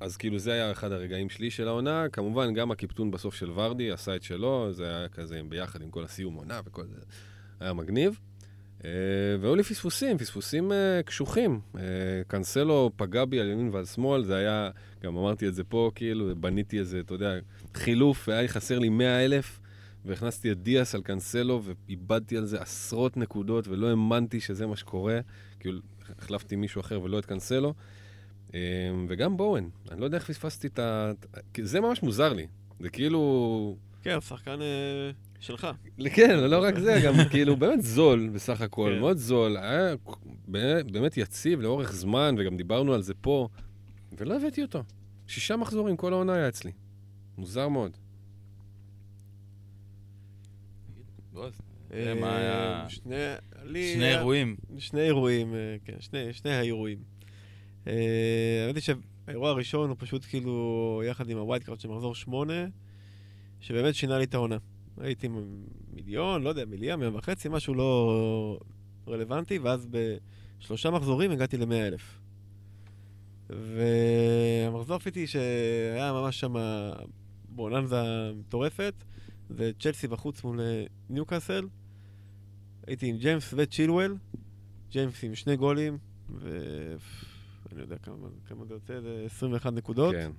אז 0.00 0.16
כאילו 0.16 0.38
זה 0.38 0.52
היה 0.52 0.72
אחד 0.72 0.92
הרגעים 0.92 1.30
שלי 1.30 1.50
של 1.50 1.68
העונה, 1.68 2.08
כמובן 2.12 2.54
גם 2.54 2.70
הקיפטון 2.70 3.10
בסוף 3.10 3.34
של 3.34 3.50
ורדי 3.50 3.90
עשה 3.90 4.16
את 4.16 4.22
שלו, 4.22 4.72
זה 4.72 4.96
היה 4.96 5.08
כזה 5.08 5.40
ביחד 5.48 5.82
עם 5.82 5.90
כל 5.90 6.04
הסיום 6.04 6.34
עונה 6.34 6.60
וכל 6.64 6.86
זה, 6.86 7.00
היה 7.60 7.72
מגניב. 7.72 8.20
אה, 8.84 8.90
והיו 9.40 9.54
לי 9.54 9.62
פספוסים, 9.62 10.18
פספוסים 10.18 10.72
אה, 10.72 11.02
קשוחים. 11.02 11.60
אה, 11.76 11.82
קנסלו 12.26 12.90
פגע 12.96 13.24
בי 13.24 13.40
על 13.40 13.48
ימין 13.48 13.70
ועל 13.72 13.84
שמאל, 13.84 14.24
זה 14.24 14.36
היה, 14.36 14.70
גם 15.02 15.16
אמרתי 15.16 15.48
את 15.48 15.54
זה 15.54 15.64
פה, 15.64 15.90
כאילו, 15.94 16.36
בניתי 16.36 16.78
איזה, 16.78 17.00
אתה 17.00 17.14
יודע, 17.14 17.34
חילוף, 17.74 18.28
והיה 18.28 18.42
לי 18.42 18.48
חסר 18.48 18.78
לי 18.78 18.88
100 18.88 19.24
אלף, 19.24 19.60
והכנסתי 20.04 20.52
את 20.52 20.62
דיאס 20.62 20.94
על 20.94 21.02
קנסלו, 21.02 21.62
ואיבדתי 21.64 22.36
על 22.36 22.46
זה 22.46 22.60
עשרות 22.60 23.16
נקודות, 23.16 23.68
ולא 23.68 23.90
האמנתי 23.90 24.40
שזה 24.40 24.66
מה 24.66 24.76
שקורה. 24.76 25.20
כאילו, 25.60 25.80
החלפתי 26.18 26.56
מישהו 26.56 26.80
אחר 26.80 27.02
ולא 27.02 27.18
את 27.18 27.26
קנסלו. 27.26 27.74
אה, 28.54 28.60
וגם 29.08 29.36
בואן, 29.36 29.68
אני 29.90 30.00
לא 30.00 30.04
יודע 30.04 30.16
איך 30.16 30.30
פספסתי 30.30 30.66
את 30.66 30.78
ה... 30.78 31.12
זה 31.62 31.80
ממש 31.80 32.02
מוזר 32.02 32.32
לי. 32.32 32.46
זה 32.80 32.88
כאילו... 32.88 33.76
כן, 34.02 34.20
שחקן... 34.20 34.58
אה, 35.40 35.44
שלך. 35.44 35.66
כן, 36.14 36.38
לא 36.38 36.62
רק 36.62 36.78
זה, 36.78 37.00
גם 37.04 37.14
כאילו 37.30 37.56
באמת 37.56 37.82
זול 37.82 38.28
בסך 38.28 38.60
הכל, 38.60 38.90
כן. 38.94 39.00
מאוד 39.00 39.16
זול. 39.16 39.56
היה 39.56 39.94
באמת- 40.48 40.90
באמת 40.90 41.16
יציב 41.16 41.60
לאורך 41.60 41.92
זמן, 41.92 42.34
וגם 42.38 42.56
דיברנו 42.56 42.94
על 42.94 43.02
זה 43.02 43.14
פה, 43.20 43.48
ולא 44.18 44.36
הבאתי 44.36 44.62
אותו. 44.62 44.82
שישה 45.26 45.56
מחזורים, 45.56 45.96
כל 45.96 46.12
העונה 46.12 46.34
היה 46.34 46.48
אצלי. 46.48 46.72
מוזר 47.38 47.68
מאוד. 47.68 47.96
אה, 51.92 52.88
שני... 52.88 54.08
אירועים. 54.08 54.56
שני 54.78 55.00
אירועים, 55.00 55.54
אה, 55.54 55.76
כן, 55.84 55.96
שני, 56.00 56.32
שני 56.32 56.50
האירועים. 56.50 56.98
אה, 57.86 57.92
האמת 58.66 58.74
היא 58.76 58.82
שהאירוע 59.26 59.50
הראשון 59.50 59.88
הוא 59.88 59.96
פשוט 60.00 60.24
כאילו 60.24 61.02
יחד 61.06 61.30
עם 61.30 61.38
ה 61.38 61.62
wildcard 61.64 61.80
של 61.80 61.88
מחזור 61.88 62.14
שמונה, 62.14 62.66
שבאמת 63.60 63.94
שינה 63.94 64.18
לי 64.18 64.24
את 64.24 64.34
העונה. 64.34 64.56
הייתי 65.00 65.28
מיליון, 65.92 66.42
לא 66.42 66.48
יודע, 66.48 66.64
מיליון, 66.64 66.98
מיליון 67.00 67.16
וחצי, 67.16 67.48
משהו 67.48 67.74
לא 67.74 68.60
רלוונטי, 69.08 69.58
ואז 69.58 69.88
בשלושה 70.58 70.90
מחזורים 70.90 71.30
הגעתי 71.30 71.56
למאה 71.56 71.86
אלף. 71.86 72.20
והמחזור 73.50 74.98
פיטי 74.98 75.26
שהיה 75.26 76.12
ממש 76.12 76.40
שם 76.40 76.54
בוננזה 77.48 78.32
מטורפת, 78.36 78.94
זה 79.50 79.70
צ'לסי 79.80 80.08
בחוץ 80.08 80.44
מול 80.44 80.60
ניוקאסל. 81.08 81.66
הייתי 82.86 83.06
עם 83.06 83.16
ג'יימס 83.16 83.54
וצ'ילואל, 83.56 84.14
ג'יימס 84.90 85.24
עם 85.24 85.34
שני 85.34 85.56
גולים, 85.56 85.98
ואני 86.34 87.80
יודע 87.80 87.96
כמה, 87.98 88.28
כמה 88.46 88.64
זה 88.64 88.74
יוצא, 88.74 89.00
זה 89.00 89.22
21 89.26 89.72
נקודות. 89.72 90.14
כן. 90.14 90.30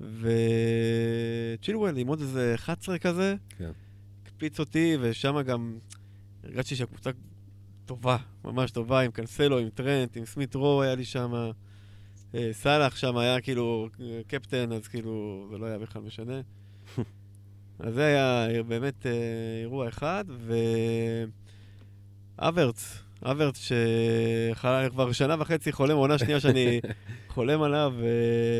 וצ'ילואל 0.00 1.96
עם 1.96 2.06
עוד 2.06 2.20
איזה 2.20 2.54
11 2.54 2.98
כזה, 2.98 3.34
כן. 3.58 3.70
הקפיץ 4.22 4.60
אותי, 4.60 4.96
ושם 5.00 5.42
גם 5.42 5.78
הרגשתי 6.44 6.76
שהקבוצה 6.76 7.10
טובה, 7.86 8.16
ממש 8.44 8.70
טובה, 8.70 9.00
עם 9.00 9.10
קנסלו, 9.10 9.58
עם 9.58 9.68
טרנט, 9.68 10.16
עם 10.16 10.24
סמית 10.24 10.54
רו 10.54 10.82
היה 10.82 10.94
לי 10.94 11.04
שם. 11.04 11.50
אה, 12.34 12.48
סאלח 12.52 12.96
שם 12.96 13.16
היה 13.16 13.40
כאילו 13.40 13.88
אה, 14.00 14.20
קפטן, 14.26 14.72
אז 14.72 14.88
כאילו 14.88 15.46
זה 15.50 15.58
לא 15.58 15.66
היה 15.66 15.78
בכלל 15.78 16.02
משנה. 16.02 16.40
אז 17.78 17.94
זה 17.94 18.04
היה 18.06 18.62
באמת 18.62 19.06
אה, 19.06 19.12
אירוע 19.60 19.88
אחד, 19.88 20.24
ואברץ, 22.38 23.03
אברץ 23.24 23.58
שכבר 23.58 25.12
שנה 25.12 25.36
וחצי 25.38 25.72
חולם, 25.72 25.96
עונה 25.96 26.18
שנייה 26.18 26.40
שאני 26.40 26.80
חולם 27.34 27.62
עליו, 27.62 27.94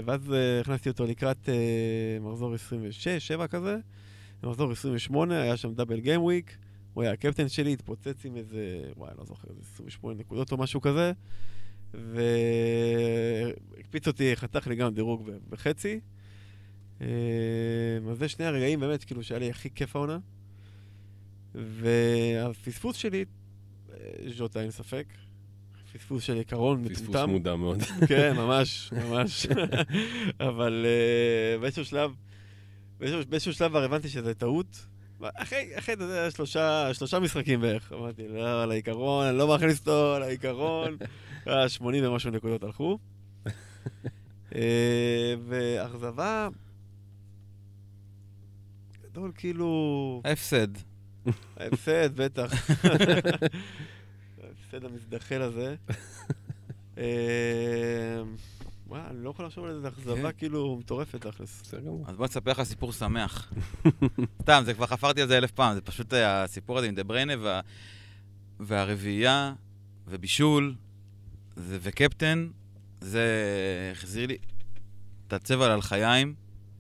ואז 0.05 0.33
אה, 0.33 0.61
הכנסתי 0.61 0.89
אותו 0.89 1.07
לקראת 1.07 1.49
אה, 1.49 2.19
מחזור 2.21 2.55
26, 2.55 3.09
7 3.09 3.47
כזה. 3.47 3.77
במחזור 4.43 4.73
28 4.73 5.43
היה 5.43 5.57
שם 5.57 5.75
דאבל 5.75 6.01
גיים 6.01 6.23
וויק, 6.23 6.57
הוא 6.95 7.03
היה 7.03 7.13
הקפטן 7.13 7.49
שלי, 7.49 7.73
התפוצץ 7.73 8.25
עם 8.25 8.37
איזה, 8.37 8.83
וואי, 8.97 9.11
לא 9.19 9.25
זוכר, 9.25 9.49
איזה 9.51 9.61
28 9.75 10.21
נקודות 10.21 10.53
או 10.53 10.57
משהו 10.57 10.81
כזה, 10.81 11.13
והקפיץ 13.75 14.07
אותי, 14.07 14.37
חתך 14.37 14.67
לי 14.67 14.77
גם 14.77 14.95
דירוג 14.95 15.31
בחצי. 15.49 16.01
אה, 17.01 17.07
אז 18.11 18.19
זה 18.19 18.29
שני 18.29 18.45
הרגעים 18.45 18.81
באמת, 18.81 19.05
כאילו, 19.05 19.23
שהיה 19.23 19.39
לי 19.39 19.51
הכי 19.51 19.71
כיף 19.71 19.97
העונה. 19.97 20.19
והפספוס 21.55 22.97
שלי, 22.97 23.25
ז'וטה, 24.37 24.61
אין 24.61 24.71
ספק. 24.71 25.07
פספוס 25.99 26.23
של 26.23 26.35
עיקרון 26.37 26.89
פספוס 26.89 27.09
מטומטם. 27.09 27.31
מודע 27.31 27.57
מאוד. 27.57 27.83
כן, 28.09 28.37
ממש, 28.37 28.93
ממש. 28.93 29.47
אבל 30.49 30.87
אה, 30.87 31.59
באיזשהו 31.59 31.85
שלב, 31.85 32.15
באיזשהו, 32.99 33.21
באיזשהו 33.29 33.53
שלב 33.53 33.71
כבר 33.71 33.85
הבנתי 33.85 34.09
שזה 34.09 34.35
טעות. 34.35 34.87
אחרי, 35.21 35.71
אחרי, 35.79 35.95
אתה 35.95 36.05
יודע, 36.05 36.31
שלושה, 36.31 36.95
שלושה 36.95 37.19
משחקים 37.19 37.61
בערך. 37.61 37.93
אמרתי, 37.93 38.29
לא, 38.29 38.63
על 38.63 38.71
העיקרון, 38.71 39.27
אני 39.27 39.39
לא 39.39 39.55
מכניס 39.55 39.81
אותו 39.81 40.15
על 40.15 40.23
העיקרון. 40.23 40.97
אה, 41.49 41.69
80 41.69 42.05
ומשהו 42.05 42.31
נקודות 42.31 42.63
הלכו. 42.63 42.99
אה, 44.55 45.35
ואכזבה, 45.49 46.49
גדול 49.03 49.33
כאילו, 49.35 50.23
ההפסד. 50.25 50.69
ההפסד, 51.57 52.17
בטח. 52.17 52.53
ההפסד 54.75 54.85
המזדחל 54.85 55.43
הזה. 55.43 55.75
אה, 56.99 57.05
וואי, 58.87 59.01
אני 59.11 59.25
לא 59.25 59.31
יכול 59.31 59.47
לחשוב 59.47 59.65
על 59.65 59.77
איזה 59.77 59.89
אכזבה 59.89 60.33
כן. 60.33 60.39
כאילו 60.39 60.77
מטורפת 60.81 61.27
תכלס. 61.27 61.63
בסדר 61.63 61.81
גמור. 61.81 62.05
אז 62.09 62.17
בוא 62.17 62.25
נספר 62.25 62.51
לך 62.51 62.63
סיפור 62.63 62.93
שמח. 62.93 63.53
סתם, 64.43 64.63
זה 64.65 64.75
כבר 64.75 64.87
חפרתי 64.87 65.23
על 65.23 65.29
זה 65.29 65.39
אלף 65.39 65.51
פעם, 65.51 65.75
זה 65.75 65.81
פשוט 65.81 66.15
אה, 66.15 66.43
הסיפור 66.43 66.79
הזה 66.79 66.87
עם 66.87 66.95
דה 66.95 67.05
בריינה 67.05 67.33
וה... 67.41 67.61
והרביעייה, 68.61 69.55
ובישול, 70.07 70.75
זה... 71.57 71.79
וקפטן, 71.81 72.49
זה 73.01 73.27
החזיר 73.93 74.27
לי 74.27 74.37
את 75.27 75.33
הצבע 75.33 75.75
על 75.75 75.83
חיים 75.83 76.35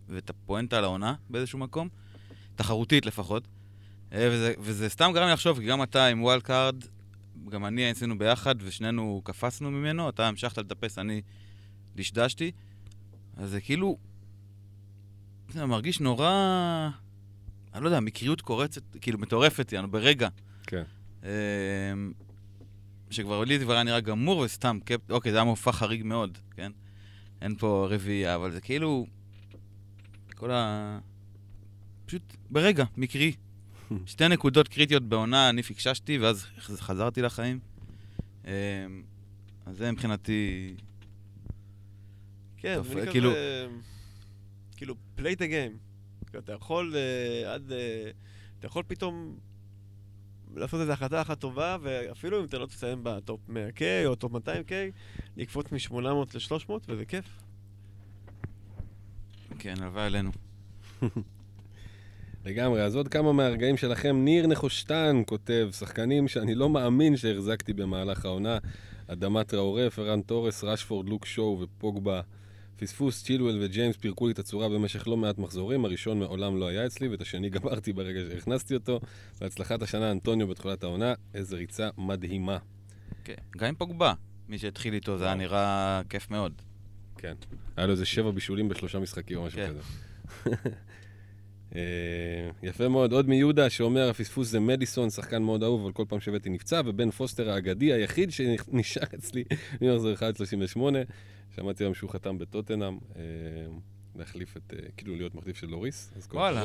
ואת 0.08 0.30
הפואנטה 0.30 0.78
על 0.78 0.84
העונה 0.84 1.14
באיזשהו 1.30 1.58
מקום, 1.58 1.88
תחרותית 2.56 3.06
לפחות. 3.06 3.48
אה, 4.12 4.28
וזה, 4.32 4.54
וזה 4.58 4.88
סתם 4.88 5.10
גרם 5.14 5.26
לי 5.26 5.32
לחשוב, 5.32 5.58
כי 5.58 5.66
גם 5.66 5.82
אתה 5.82 6.06
עם 6.06 6.22
wildcard, 6.22 6.85
גם 7.50 7.66
אני 7.66 7.90
עשינו 7.90 8.18
ביחד, 8.18 8.54
ושנינו 8.58 9.20
קפצנו 9.24 9.70
ממנו, 9.70 10.08
אתה 10.08 10.28
המשכת 10.28 10.58
לטפס, 10.58 10.98
אני 10.98 11.22
דשדשתי. 11.96 12.52
אז 13.36 13.50
זה 13.50 13.60
כאילו, 13.60 13.98
זה 15.48 15.66
מרגיש 15.66 16.00
נורא, 16.00 16.90
אני 17.74 17.82
לא 17.82 17.88
יודע, 17.88 18.00
מקריות 18.00 18.40
קורצת, 18.40 18.82
כאילו 19.00 19.18
מטורפת, 19.18 19.72
יענו, 19.72 19.90
ברגע. 19.90 20.28
כן. 20.66 20.82
אמ, 21.22 21.28
שכבר 23.10 23.44
לי 23.44 23.58
זה 23.58 23.64
כבר 23.64 23.74
היה 23.74 23.82
נראה 23.82 24.00
גמור 24.00 24.38
וסתם, 24.38 24.78
קפ... 24.84 25.10
אוקיי, 25.10 25.32
זה 25.32 25.38
היה 25.38 25.44
מופע 25.44 25.72
חריג 25.72 26.02
מאוד, 26.04 26.38
כן? 26.50 26.72
אין 27.40 27.56
פה 27.56 27.86
רביעייה, 27.90 28.34
אבל 28.34 28.52
זה 28.52 28.60
כאילו... 28.60 29.06
כל 30.34 30.50
ה... 30.50 30.98
פשוט 32.06 32.36
ברגע, 32.50 32.84
מקרי. 32.96 33.32
שתי 34.06 34.28
נקודות 34.28 34.69
קריטיות 34.69 35.02
בעונה, 35.02 35.48
אני 35.48 35.62
פיקששתי, 35.62 36.19
ואז 36.19 36.47
חזרתי 36.59 37.23
לחיים. 37.23 37.59
אמ, 38.44 38.51
אז 39.66 39.77
זה 39.77 39.93
מבחינתי... 39.93 40.74
כן, 42.56 42.81
אני. 42.93 43.11
כאילו- 43.11 43.32
כאילו, 44.77 44.94
play 45.19 45.36
the 45.36 45.40
game. 45.40 45.78
כאילו, 46.27 46.39
אתה 46.44 46.52
יכול 46.52 46.94
אה, 46.97 47.55
עד... 47.55 47.73
אה, 47.73 48.11
אתה 48.59 48.66
יכול 48.66 48.82
פתאום 48.86 49.39
לעשות 50.56 50.81
איזו 50.81 50.93
החלטה 50.93 51.23
אחת 51.23 51.40
טובה, 51.40 51.77
ואפילו 51.82 52.40
אם 52.40 52.44
אתה 52.44 52.59
לא 52.59 52.66
תסיים 52.66 53.01
ב 53.02 53.12
top 53.12 53.40
100K 53.48 53.82
או 54.06 54.15
top 54.14 54.32
200K, 54.32 54.73
לקפוץ 55.36 55.73
מ-800 55.73 55.94
ל-300, 56.35 56.70
וזה 56.89 57.05
כיף. 57.05 57.24
כן, 59.59 59.74
הלוואי 59.82 60.05
עלינו. 60.06 60.31
לגמרי, 62.44 62.82
אז 62.82 62.96
עוד 62.96 63.08
כמה 63.08 63.32
מהרגעים 63.32 63.76
שלכם. 63.76 64.16
ניר 64.24 64.46
נחושתן 64.46 65.22
כותב, 65.26 65.68
שחקנים 65.72 66.28
שאני 66.28 66.54
לא 66.54 66.68
מאמין 66.68 67.16
שהחזקתי 67.16 67.72
במהלך 67.72 68.24
העונה. 68.24 68.58
אדמה 69.06 69.48
טראורה, 69.48 69.90
פרן 69.90 70.20
תורס, 70.22 70.64
רשפורד, 70.64 71.08
לוק 71.08 71.26
שואו 71.26 71.60
ופוגבה. 71.60 72.20
פספוס, 72.76 73.24
צ'ילואל 73.24 73.58
וג'יימס 73.62 73.96
פירקו 73.96 74.26
לי 74.26 74.32
את 74.32 74.38
הצורה 74.38 74.68
במשך 74.68 75.08
לא 75.08 75.16
מעט 75.16 75.38
מחזורים. 75.38 75.84
הראשון 75.84 76.18
מעולם 76.18 76.56
לא 76.56 76.68
היה 76.68 76.86
אצלי, 76.86 77.08
ואת 77.08 77.20
השני 77.20 77.50
גמרתי 77.56 77.92
ברגע 77.92 78.20
שהכנסתי 78.30 78.74
אותו. 78.74 79.00
והצלחת 79.40 79.82
השנה, 79.82 80.10
אנטוניו 80.10 80.48
בתחילת 80.48 80.82
העונה. 80.82 81.14
איזו 81.34 81.56
ריצה 81.56 81.88
מדהימה. 81.98 82.58
כן, 83.24 83.34
גם 83.56 83.68
עם 83.68 83.74
פוגבה, 83.74 84.12
מי 84.48 84.58
שהתחיל 84.58 84.94
איתו, 84.94 85.18
זה 85.18 85.24
היה. 85.24 85.34
נראה 85.34 86.02
כיף 86.08 86.30
מאוד. 86.30 86.52
כן. 87.18 87.34
היה 87.76 87.86
לו 87.86 87.92
איזה 87.92 88.04
שבע 88.06 88.30
בישולים 88.30 88.68
בשלושה 88.68 88.98
משחקים 88.98 89.38
או 89.38 89.44
משהו 89.44 89.58
כן. 89.58 89.68
כזה. 89.68 89.80
אה, 91.76 91.80
יפה 92.62 92.88
מאוד. 92.88 93.12
עוד 93.12 93.28
מיהודה 93.28 93.70
שאומר, 93.70 94.09
הפספוס 94.09 94.48
זה 94.48 94.60
מדיסון, 94.60 95.10
שחקן 95.10 95.42
מאוד 95.42 95.62
אהוב, 95.62 95.82
אבל 95.82 95.92
כל 95.92 96.05
פעם 96.09 96.20
שהבאתי 96.20 96.51
נפצע, 96.51 96.82
ובן 96.84 97.10
פוסטר 97.10 97.51
האגדי 97.51 97.92
היחיד 97.92 98.30
שנשאר 98.30 99.06
אצלי 99.14 99.44
ממחזור 99.80 100.12
1.38. 100.76 100.78
שמעתי 101.56 101.84
היום 101.84 101.94
שהוא 101.94 102.10
חתם 102.10 102.38
בטוטנאם, 102.38 102.98
אה, 103.16 103.22
להחליף 104.16 104.56
את, 104.56 104.74
אה, 104.76 104.88
כאילו 104.96 105.16
להיות 105.16 105.34
מחליף 105.34 105.56
של 105.56 105.66
לוריס. 105.66 106.12
וואלה. 106.30 106.64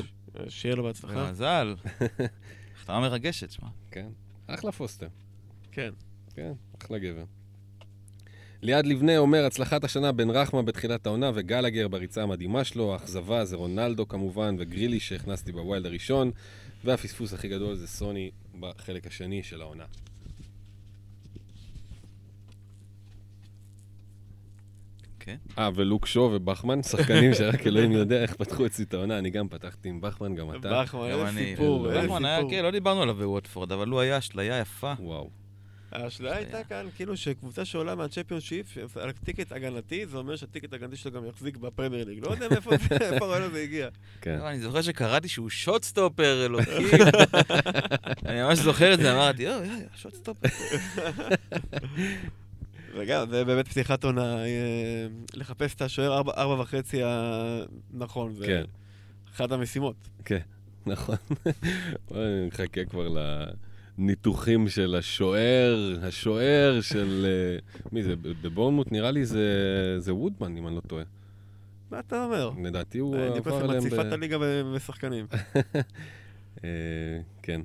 שיהיה 0.49 0.75
לו 0.75 0.83
בהצלחה. 0.83 1.27
במזל. 1.27 1.75
החתמה 2.75 2.99
מרגשת, 2.99 3.51
שמע. 3.51 3.67
כן. 3.91 4.07
אחלה 4.47 4.71
פוסטר. 4.71 5.07
כן. 5.71 5.93
כן, 6.33 6.51
אחלה 6.81 6.99
גבר. 6.99 7.23
ליעד 8.61 8.85
לבנה 8.85 9.17
אומר, 9.17 9.45
הצלחת 9.45 9.83
השנה 9.83 10.11
בן 10.11 10.29
רחמה 10.29 10.61
בתחילת 10.61 11.05
העונה 11.05 11.31
וגלגר 11.33 11.87
בריצה 11.87 12.23
המדהימה 12.23 12.63
שלו, 12.63 12.93
האכזבה 12.93 13.45
זה 13.45 13.55
רונלדו 13.55 14.07
כמובן, 14.07 14.55
וגרילי 14.59 14.99
שהכנסתי 14.99 15.51
ב 15.51 15.58
wild 15.58 15.85
הראשון, 15.85 16.31
והפספוס 16.83 17.33
הכי 17.33 17.47
גדול 17.47 17.75
זה 17.75 17.87
סוני 17.87 18.31
בחלק 18.59 19.07
השני 19.07 19.43
של 19.43 19.61
העונה. 19.61 19.85
כן. 25.19 25.35
אה, 25.57 25.69
ולוק 25.75 26.05
שו 26.05 26.31
ובכמן, 26.33 26.83
שחקנים 26.83 27.33
שרק 27.33 27.67
אלוהים 27.67 27.91
יודע 27.91 28.21
איך 28.21 28.35
פתחו 28.35 28.65
אצלי 28.65 28.85
את 28.85 28.93
העונה, 28.93 29.17
אני 29.17 29.29
גם 29.29 29.49
פתחתי 29.49 29.89
עם 29.89 30.01
בכמן, 30.01 30.35
גם 30.35 30.55
אתה. 30.55 30.81
בכמן, 30.81 31.11
גם 31.11 31.27
איזה. 31.27 31.39
סיפור, 31.39 31.89
איזה 31.89 32.07
בכמן 32.07 32.25
היה, 32.25 32.37
סיפור. 32.37 32.51
כן, 32.51 32.63
לא 32.63 32.71
דיברנו 32.71 33.01
עליו 33.01 33.15
בווטפורד, 33.15 33.71
אבל 33.71 33.87
הוא 33.87 33.99
היה 33.99 34.17
אשליה 34.17 34.59
יפה. 34.59 34.93
וואו. 34.99 35.38
האשליה 35.91 36.35
הייתה 36.35 36.63
כאן, 36.63 36.87
כאילו 36.95 37.17
שקבוצה 37.17 37.65
שעולה 37.65 37.95
מהצ'מפיונשיפ, 37.95 38.97
על 38.97 39.11
ticket 39.11 39.51
הגנתי, 39.51 40.05
זה 40.05 40.17
אומר 40.17 40.35
שה 40.35 40.48
ticket 40.48 40.73
הגנתי 40.73 40.95
שלו 40.95 41.11
גם 41.11 41.25
יחזיק 41.25 41.57
בפרמייר 41.57 42.05
ליג. 42.05 42.25
לא 42.25 42.31
יודע 42.31 42.47
מאיפה 42.49 42.71
הרעיון 43.21 43.49
הזה 43.49 43.61
הגיע. 43.61 43.89
כן. 44.21 44.37
אבל 44.39 44.47
אני 44.47 44.59
זוכר 44.59 44.81
שקראתי 44.81 45.27
שהוא 45.27 45.49
shot 45.49 45.81
stopper, 45.81 46.45
אלוקים. 46.45 46.97
אני 48.25 48.41
ממש 48.41 48.59
זוכר 48.59 48.93
את 48.93 48.99
זה, 48.99 49.13
אמרתי, 49.13 49.43
יואו, 49.43 49.61
shot 49.95 50.12
stopper. 50.12 50.47
וגם, 52.97 53.29
זה 53.29 53.45
באמת 53.45 53.67
פתיחת 53.67 54.03
עונה, 54.03 54.43
אה, 54.45 55.07
לחפש 55.33 55.75
את 55.75 55.81
השוער 55.81 56.17
ארבע 56.37 56.61
וחצי 56.61 57.01
הנכון. 57.03 58.33
זה 58.33 58.45
כן. 58.45 58.63
אחת 59.35 59.51
המשימות. 59.51 59.95
כן, 60.25 60.39
נכון. 60.85 61.15
בואי, 62.07 62.23
אני 62.23 62.47
מחכה 62.47 62.85
כבר 62.85 63.07
לניתוחים 63.99 64.69
של 64.69 64.95
השוער, 64.95 65.99
השוער 66.01 66.81
של... 66.81 67.25
אה, 67.25 67.81
מי 67.91 68.03
זה? 68.03 68.15
בבורנמוט 68.15 68.91
נראה 68.91 69.11
לי 69.11 69.25
זה, 69.25 69.45
זה 69.97 70.13
וודמן, 70.13 70.57
אם 70.57 70.67
אני 70.67 70.75
לא 70.75 70.81
טועה. 70.81 71.03
מה 71.91 71.99
אתה 71.99 72.23
אומר? 72.23 72.51
לדעתי 72.63 72.97
הוא 72.97 73.15
אני 73.15 73.37
עבר 73.37 73.51
חושב 73.51 73.63
אליהם... 73.63 73.85
מציפה 73.85 74.01
את 74.01 74.11
הליגה 74.11 74.37
בשחקנים. 74.75 75.25
אה, 76.63 76.69
כן. 77.41 77.61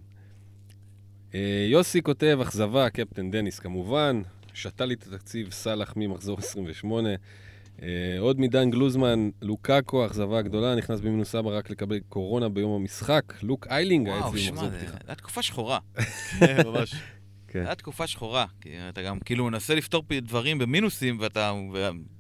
אה, 1.34 1.66
יוסי 1.70 2.02
כותב, 2.02 2.38
אכזבה, 2.42 2.90
קפטן 2.90 3.30
דניס 3.30 3.58
כמובן, 3.58 4.22
שתה 4.54 4.84
לי 4.84 4.94
את 4.94 5.06
התקציב 5.06 5.50
סאלח 5.50 5.92
ממחזור 5.96 6.38
28. 6.38 7.08
אה, 7.82 7.88
עוד 8.18 8.40
מדן 8.40 8.70
גלוזמן, 8.70 9.30
לוקאקו, 9.42 10.06
אכזבה 10.06 10.42
גדולה, 10.42 10.74
נכנס 10.74 11.00
במינוס 11.00 11.34
אבא 11.34 11.50
רק 11.50 11.70
לקבל 11.70 11.98
קורונה 12.08 12.48
ביום 12.48 12.72
המשחק. 12.72 13.34
לוק 13.42 13.66
איילינג 13.66 14.08
היה 14.08 14.16
וואו, 14.16 14.28
אצלי 14.28 14.40
שמע, 14.40 14.50
במחזור 14.50 14.70
זה 14.70 14.78
פתיחה. 14.78 14.96
הייתה 15.00 15.14
תקופה 15.14 15.42
שחורה. 15.42 15.78
כן, 16.40 16.56
ממש. 16.66 16.94
כן, 17.48 17.58
הייתה 17.58 17.74
תקופה 17.74 18.06
שחורה. 18.06 18.46
כי 18.60 18.68
אתה 18.88 19.02
גם 19.02 19.18
כאילו 19.20 19.44
מנסה 19.44 19.74
לפתור 19.74 20.04
דברים 20.22 20.58
במינוסים, 20.58 21.16
ואתה... 21.20 21.52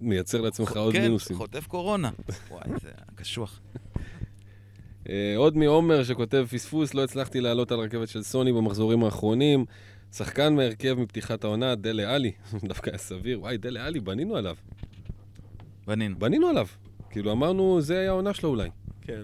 מייצר 0.00 0.40
לעצמך 0.40 0.76
עוד 0.76 0.92
כן, 0.92 1.02
מינוסים. 1.02 1.36
חוטף 1.36 1.66
קורונה. 1.66 2.10
וואי, 2.50 2.68
זה 2.82 2.90
קשוח. 3.14 3.60
אה, 5.08 5.34
עוד 5.36 5.56
מעומר 5.56 6.04
שכותב 6.04 6.46
פספוס, 6.50 6.94
לא 6.94 7.04
הצלחתי 7.04 7.40
לעלות 7.40 7.72
על 7.72 7.80
רכבת 7.80 8.08
של 8.08 8.22
סוני 8.22 8.52
במחזורים 8.52 9.04
האחרונים. 9.04 9.64
שחקן 10.12 10.54
מהרכב 10.54 10.94
מפתיחת 10.94 11.44
העונה, 11.44 11.74
דלה 11.74 12.14
עלי, 12.14 12.32
דווקא 12.68 12.90
היה 12.90 12.98
סביר. 12.98 13.40
וואי, 13.40 13.56
דלה 13.56 13.86
עלי, 13.86 14.00
בנינו 14.00 14.36
עליו. 14.36 14.56
בנינו. 15.86 16.18
בנינו 16.18 16.48
עליו. 16.48 16.66
כאילו, 17.10 17.32
אמרנו, 17.32 17.80
זה 17.80 17.98
היה 17.98 18.10
העונה 18.10 18.34
שלו 18.34 18.48
אולי. 18.48 18.70
כן. 19.02 19.22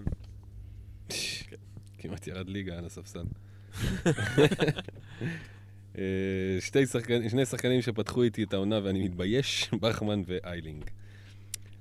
כמעט 1.97 2.27
ירד 2.27 2.49
ליגה 2.49 2.77
על 2.77 2.85
הספסל. 2.85 3.23
אה, 5.97 6.03
שתי 6.59 6.85
שחקנים, 6.85 7.29
שני 7.29 7.45
שחקנים 7.45 7.81
שפתחו 7.81 8.23
איתי 8.23 8.43
את 8.43 8.53
העונה 8.53 8.79
ואני 8.83 9.03
מתבייש, 9.03 9.69
בכמן 9.81 10.21
ואיילינג. 10.27 10.83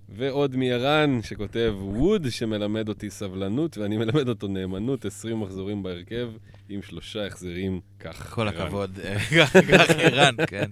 ועוד 0.09 0.57
מערן 0.57 1.23
שכותב, 1.23 1.75
ווד 1.81 2.31
שמלמד 2.31 2.89
אותי 2.89 3.11
סבלנות 3.11 3.79
ואני 3.79 3.97
מלמד 3.97 4.29
אותו 4.29 4.49
נאמנות, 4.49 5.05
20 5.05 5.41
מחזורים 5.41 5.83
בהרכב 5.83 6.31
עם 6.69 6.83
שלושה 6.83 7.27
החזרים, 7.27 7.81
כך. 8.01 8.35
כל 8.35 8.49
ערן. 8.49 8.63
הכבוד. 8.63 8.99
אה, 9.05 9.19
כך 9.39 9.57
כך 9.57 9.91
ערן, 9.99 10.35
כן. 10.47 10.71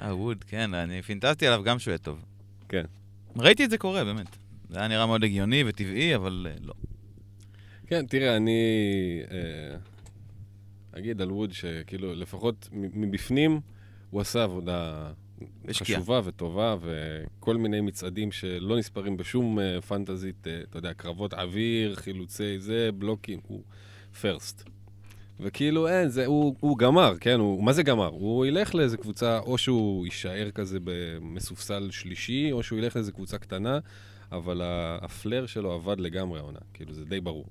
אה, 0.00 0.16
ווד, 0.16 0.44
כן, 0.44 0.74
אני 0.74 1.02
פינטזתי 1.02 1.46
עליו 1.46 1.62
גם 1.64 1.78
שהוא 1.78 1.92
יהיה 1.92 1.98
טוב. 1.98 2.24
כן. 2.68 2.84
ראיתי 3.36 3.64
את 3.64 3.70
זה 3.70 3.78
קורה, 3.78 4.04
באמת. 4.04 4.36
זה 4.70 4.78
היה 4.78 4.88
נראה 4.88 5.06
מאוד 5.06 5.24
הגיוני 5.24 5.64
וטבעי, 5.66 6.14
אבל 6.14 6.46
אה, 6.50 6.56
לא. 6.60 6.74
כן, 7.86 8.06
תראה, 8.06 8.36
אני 8.36 8.60
אה, 9.30 9.78
אגיד 10.98 11.20
על 11.20 11.32
ווד 11.32 11.52
שכאילו, 11.52 12.14
לפחות 12.14 12.68
מבפנים, 12.72 13.60
הוא 14.10 14.20
עשה 14.20 14.42
עבודה 14.42 15.10
השקיע. 15.68 15.96
חשובה 15.96 16.20
וטובה, 16.24 16.76
וכל 16.80 17.56
מיני 17.56 17.80
מצעדים 17.80 18.32
שלא 18.32 18.78
נספרים 18.78 19.16
בשום 19.16 19.58
אה, 19.58 19.80
פנטזית, 19.80 20.46
אה, 20.46 20.60
אתה 20.70 20.78
יודע, 20.78 20.94
קרבות 20.94 21.34
אוויר, 21.34 21.94
חילוצי 21.94 22.58
זה, 22.58 22.90
בלוקים, 22.98 23.40
הוא 23.46 23.62
פרסט. 24.20 24.64
וכאילו, 25.40 25.88
אין, 25.88 26.08
זה, 26.08 26.26
הוא, 26.26 26.56
הוא 26.60 26.78
גמר, 26.78 27.14
כן? 27.20 27.40
הוא, 27.40 27.64
מה 27.64 27.72
זה 27.72 27.82
גמר? 27.82 28.06
הוא 28.08 28.46
ילך 28.46 28.74
לאיזה 28.74 28.96
קבוצה, 28.96 29.38
או 29.38 29.58
שהוא 29.58 30.06
יישאר 30.06 30.50
כזה 30.50 30.78
במסופסל 30.84 31.90
שלישי, 31.90 32.52
או 32.52 32.62
שהוא 32.62 32.78
ילך 32.78 32.96
לאיזה 32.96 33.12
קבוצה 33.12 33.38
קטנה, 33.38 33.78
אבל 34.32 34.60
הפלר 35.02 35.46
שלו 35.46 35.72
עבד 35.72 36.00
לגמרי 36.00 36.38
העונה, 36.38 36.58
כאילו, 36.74 36.92
זה 36.92 37.04
די 37.04 37.20
ברור. 37.20 37.46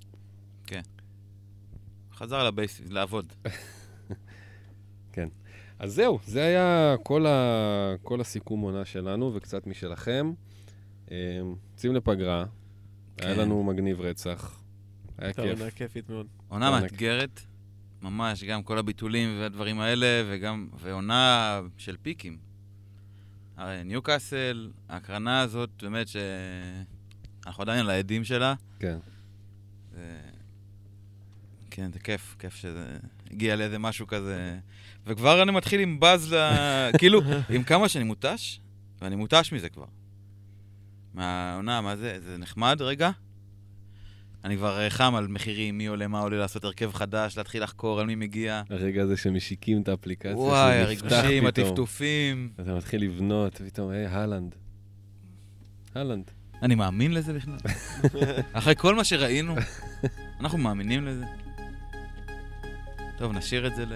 חזר 2.13 2.43
לבייסיס, 2.43 2.89
לעבוד. 2.89 3.33
אז 5.81 5.93
זהו, 5.93 6.19
זה 6.25 6.43
היה 6.43 6.95
כל, 7.03 7.25
ה... 7.25 7.95
כל 8.03 8.21
הסיכום 8.21 8.61
עונה 8.61 8.85
שלנו 8.85 9.31
וקצת 9.35 9.67
משלכם. 9.67 10.33
אה, 11.11 11.39
יוצאים 11.73 11.95
לפגרה, 11.95 12.45
היה 13.21 13.35
כן. 13.35 13.41
לנו 13.41 13.63
מגניב 13.63 14.01
רצח, 14.01 14.61
היה 15.17 15.27
הייתה 15.27 15.41
כיף. 15.41 15.59
עונה 15.59 15.71
כיפית 15.71 16.09
מאוד. 16.09 16.27
עונה. 16.47 16.71
מאתגרת, 16.71 17.41
ממש, 18.01 18.43
גם 18.43 18.63
כל 18.63 18.77
הביטולים 18.77 19.39
והדברים 19.39 19.79
האלה, 19.79 20.23
וגם, 20.29 20.67
ועונה 20.79 21.61
של 21.77 21.97
פיקים. 22.01 22.37
ניוקאסל, 23.85 24.71
ההקרנה 24.89 25.41
הזאת, 25.41 25.69
באמת 25.81 26.07
שאנחנו 26.07 27.61
עדיין 27.63 27.79
על 27.79 27.89
העדים 27.89 28.23
שלה. 28.23 28.53
כן. 28.79 28.97
זה... 29.91 30.19
כן, 31.71 31.91
זה 31.91 31.99
כיף, 31.99 32.35
כיף 32.39 32.55
שזה 32.55 32.97
הגיע 33.31 33.55
לאיזה 33.55 33.79
משהו 33.79 34.07
כזה. 34.07 34.59
וכבר 35.05 35.43
אני 35.43 35.51
מתחיל 35.51 35.79
עם 35.79 35.99
באז 35.99 36.33
ל... 36.33 36.37
כאילו, 36.99 37.21
עם 37.49 37.63
כמה 37.63 37.89
שאני 37.89 38.03
מותש, 38.03 38.59
ואני 39.01 39.15
מותש 39.15 39.53
מזה 39.53 39.69
כבר. 39.69 39.85
מהעונה, 41.13 41.81
מה 41.81 41.95
זה? 41.95 42.19
זה 42.21 42.37
נחמד 42.37 42.81
רגע. 42.81 43.11
אני 44.43 44.57
כבר 44.57 44.79
אה, 44.79 44.89
חם 44.89 45.15
על 45.15 45.27
מחירים, 45.27 45.77
מי 45.77 45.85
עולה, 45.85 46.07
מה 46.07 46.19
עולה, 46.19 46.37
לעשות 46.37 46.63
הרכב 46.63 46.93
חדש, 46.93 47.37
להתחיל 47.37 47.63
לחקור 47.63 47.99
על 47.99 48.05
מי 48.05 48.15
מגיע. 48.15 48.61
הרגע 48.69 49.03
הזה 49.03 49.17
שמשיקים 49.17 49.81
את 49.81 49.87
האפליקציה, 49.87 50.37
וואי, 50.37 50.95
פתאום. 50.95 51.45
הטפטופים. 51.45 52.49
אתה 52.61 52.73
מתחיל 52.75 53.03
לבנות, 53.03 53.61
פתאום, 53.65 53.89
היי, 53.89 54.05
הלנד. 54.05 54.55
הלנד. 55.95 56.31
אני 56.61 56.75
מאמין 56.75 57.13
לזה 57.13 57.33
בכלל? 57.33 57.57
אחרי 58.53 58.73
כל 58.77 58.95
מה 58.95 59.03
שראינו, 59.03 59.55
אנחנו 60.39 60.57
מאמינים 60.57 61.05
לזה. 61.05 61.25
טוב, 63.17 63.33
נשאיר 63.33 63.67
את 63.67 63.75
זה 63.75 63.85
ל... 63.85 63.93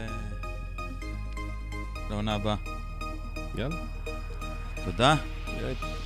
לעונה 2.09 2.33
הבאה. 2.35 2.55
יאללה. 3.57 3.75
תודה. 4.85 5.15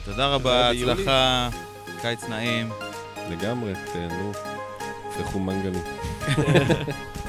תודה 0.05 0.27
רבה. 0.27 0.69
הצלחה, 0.69 1.49
קיץ 2.01 2.23
נעים. 2.23 2.69
לגמרי, 3.29 3.73
תהנו, 3.93 4.31
תפתחו 5.09 5.39
מנגלים. 5.39 5.83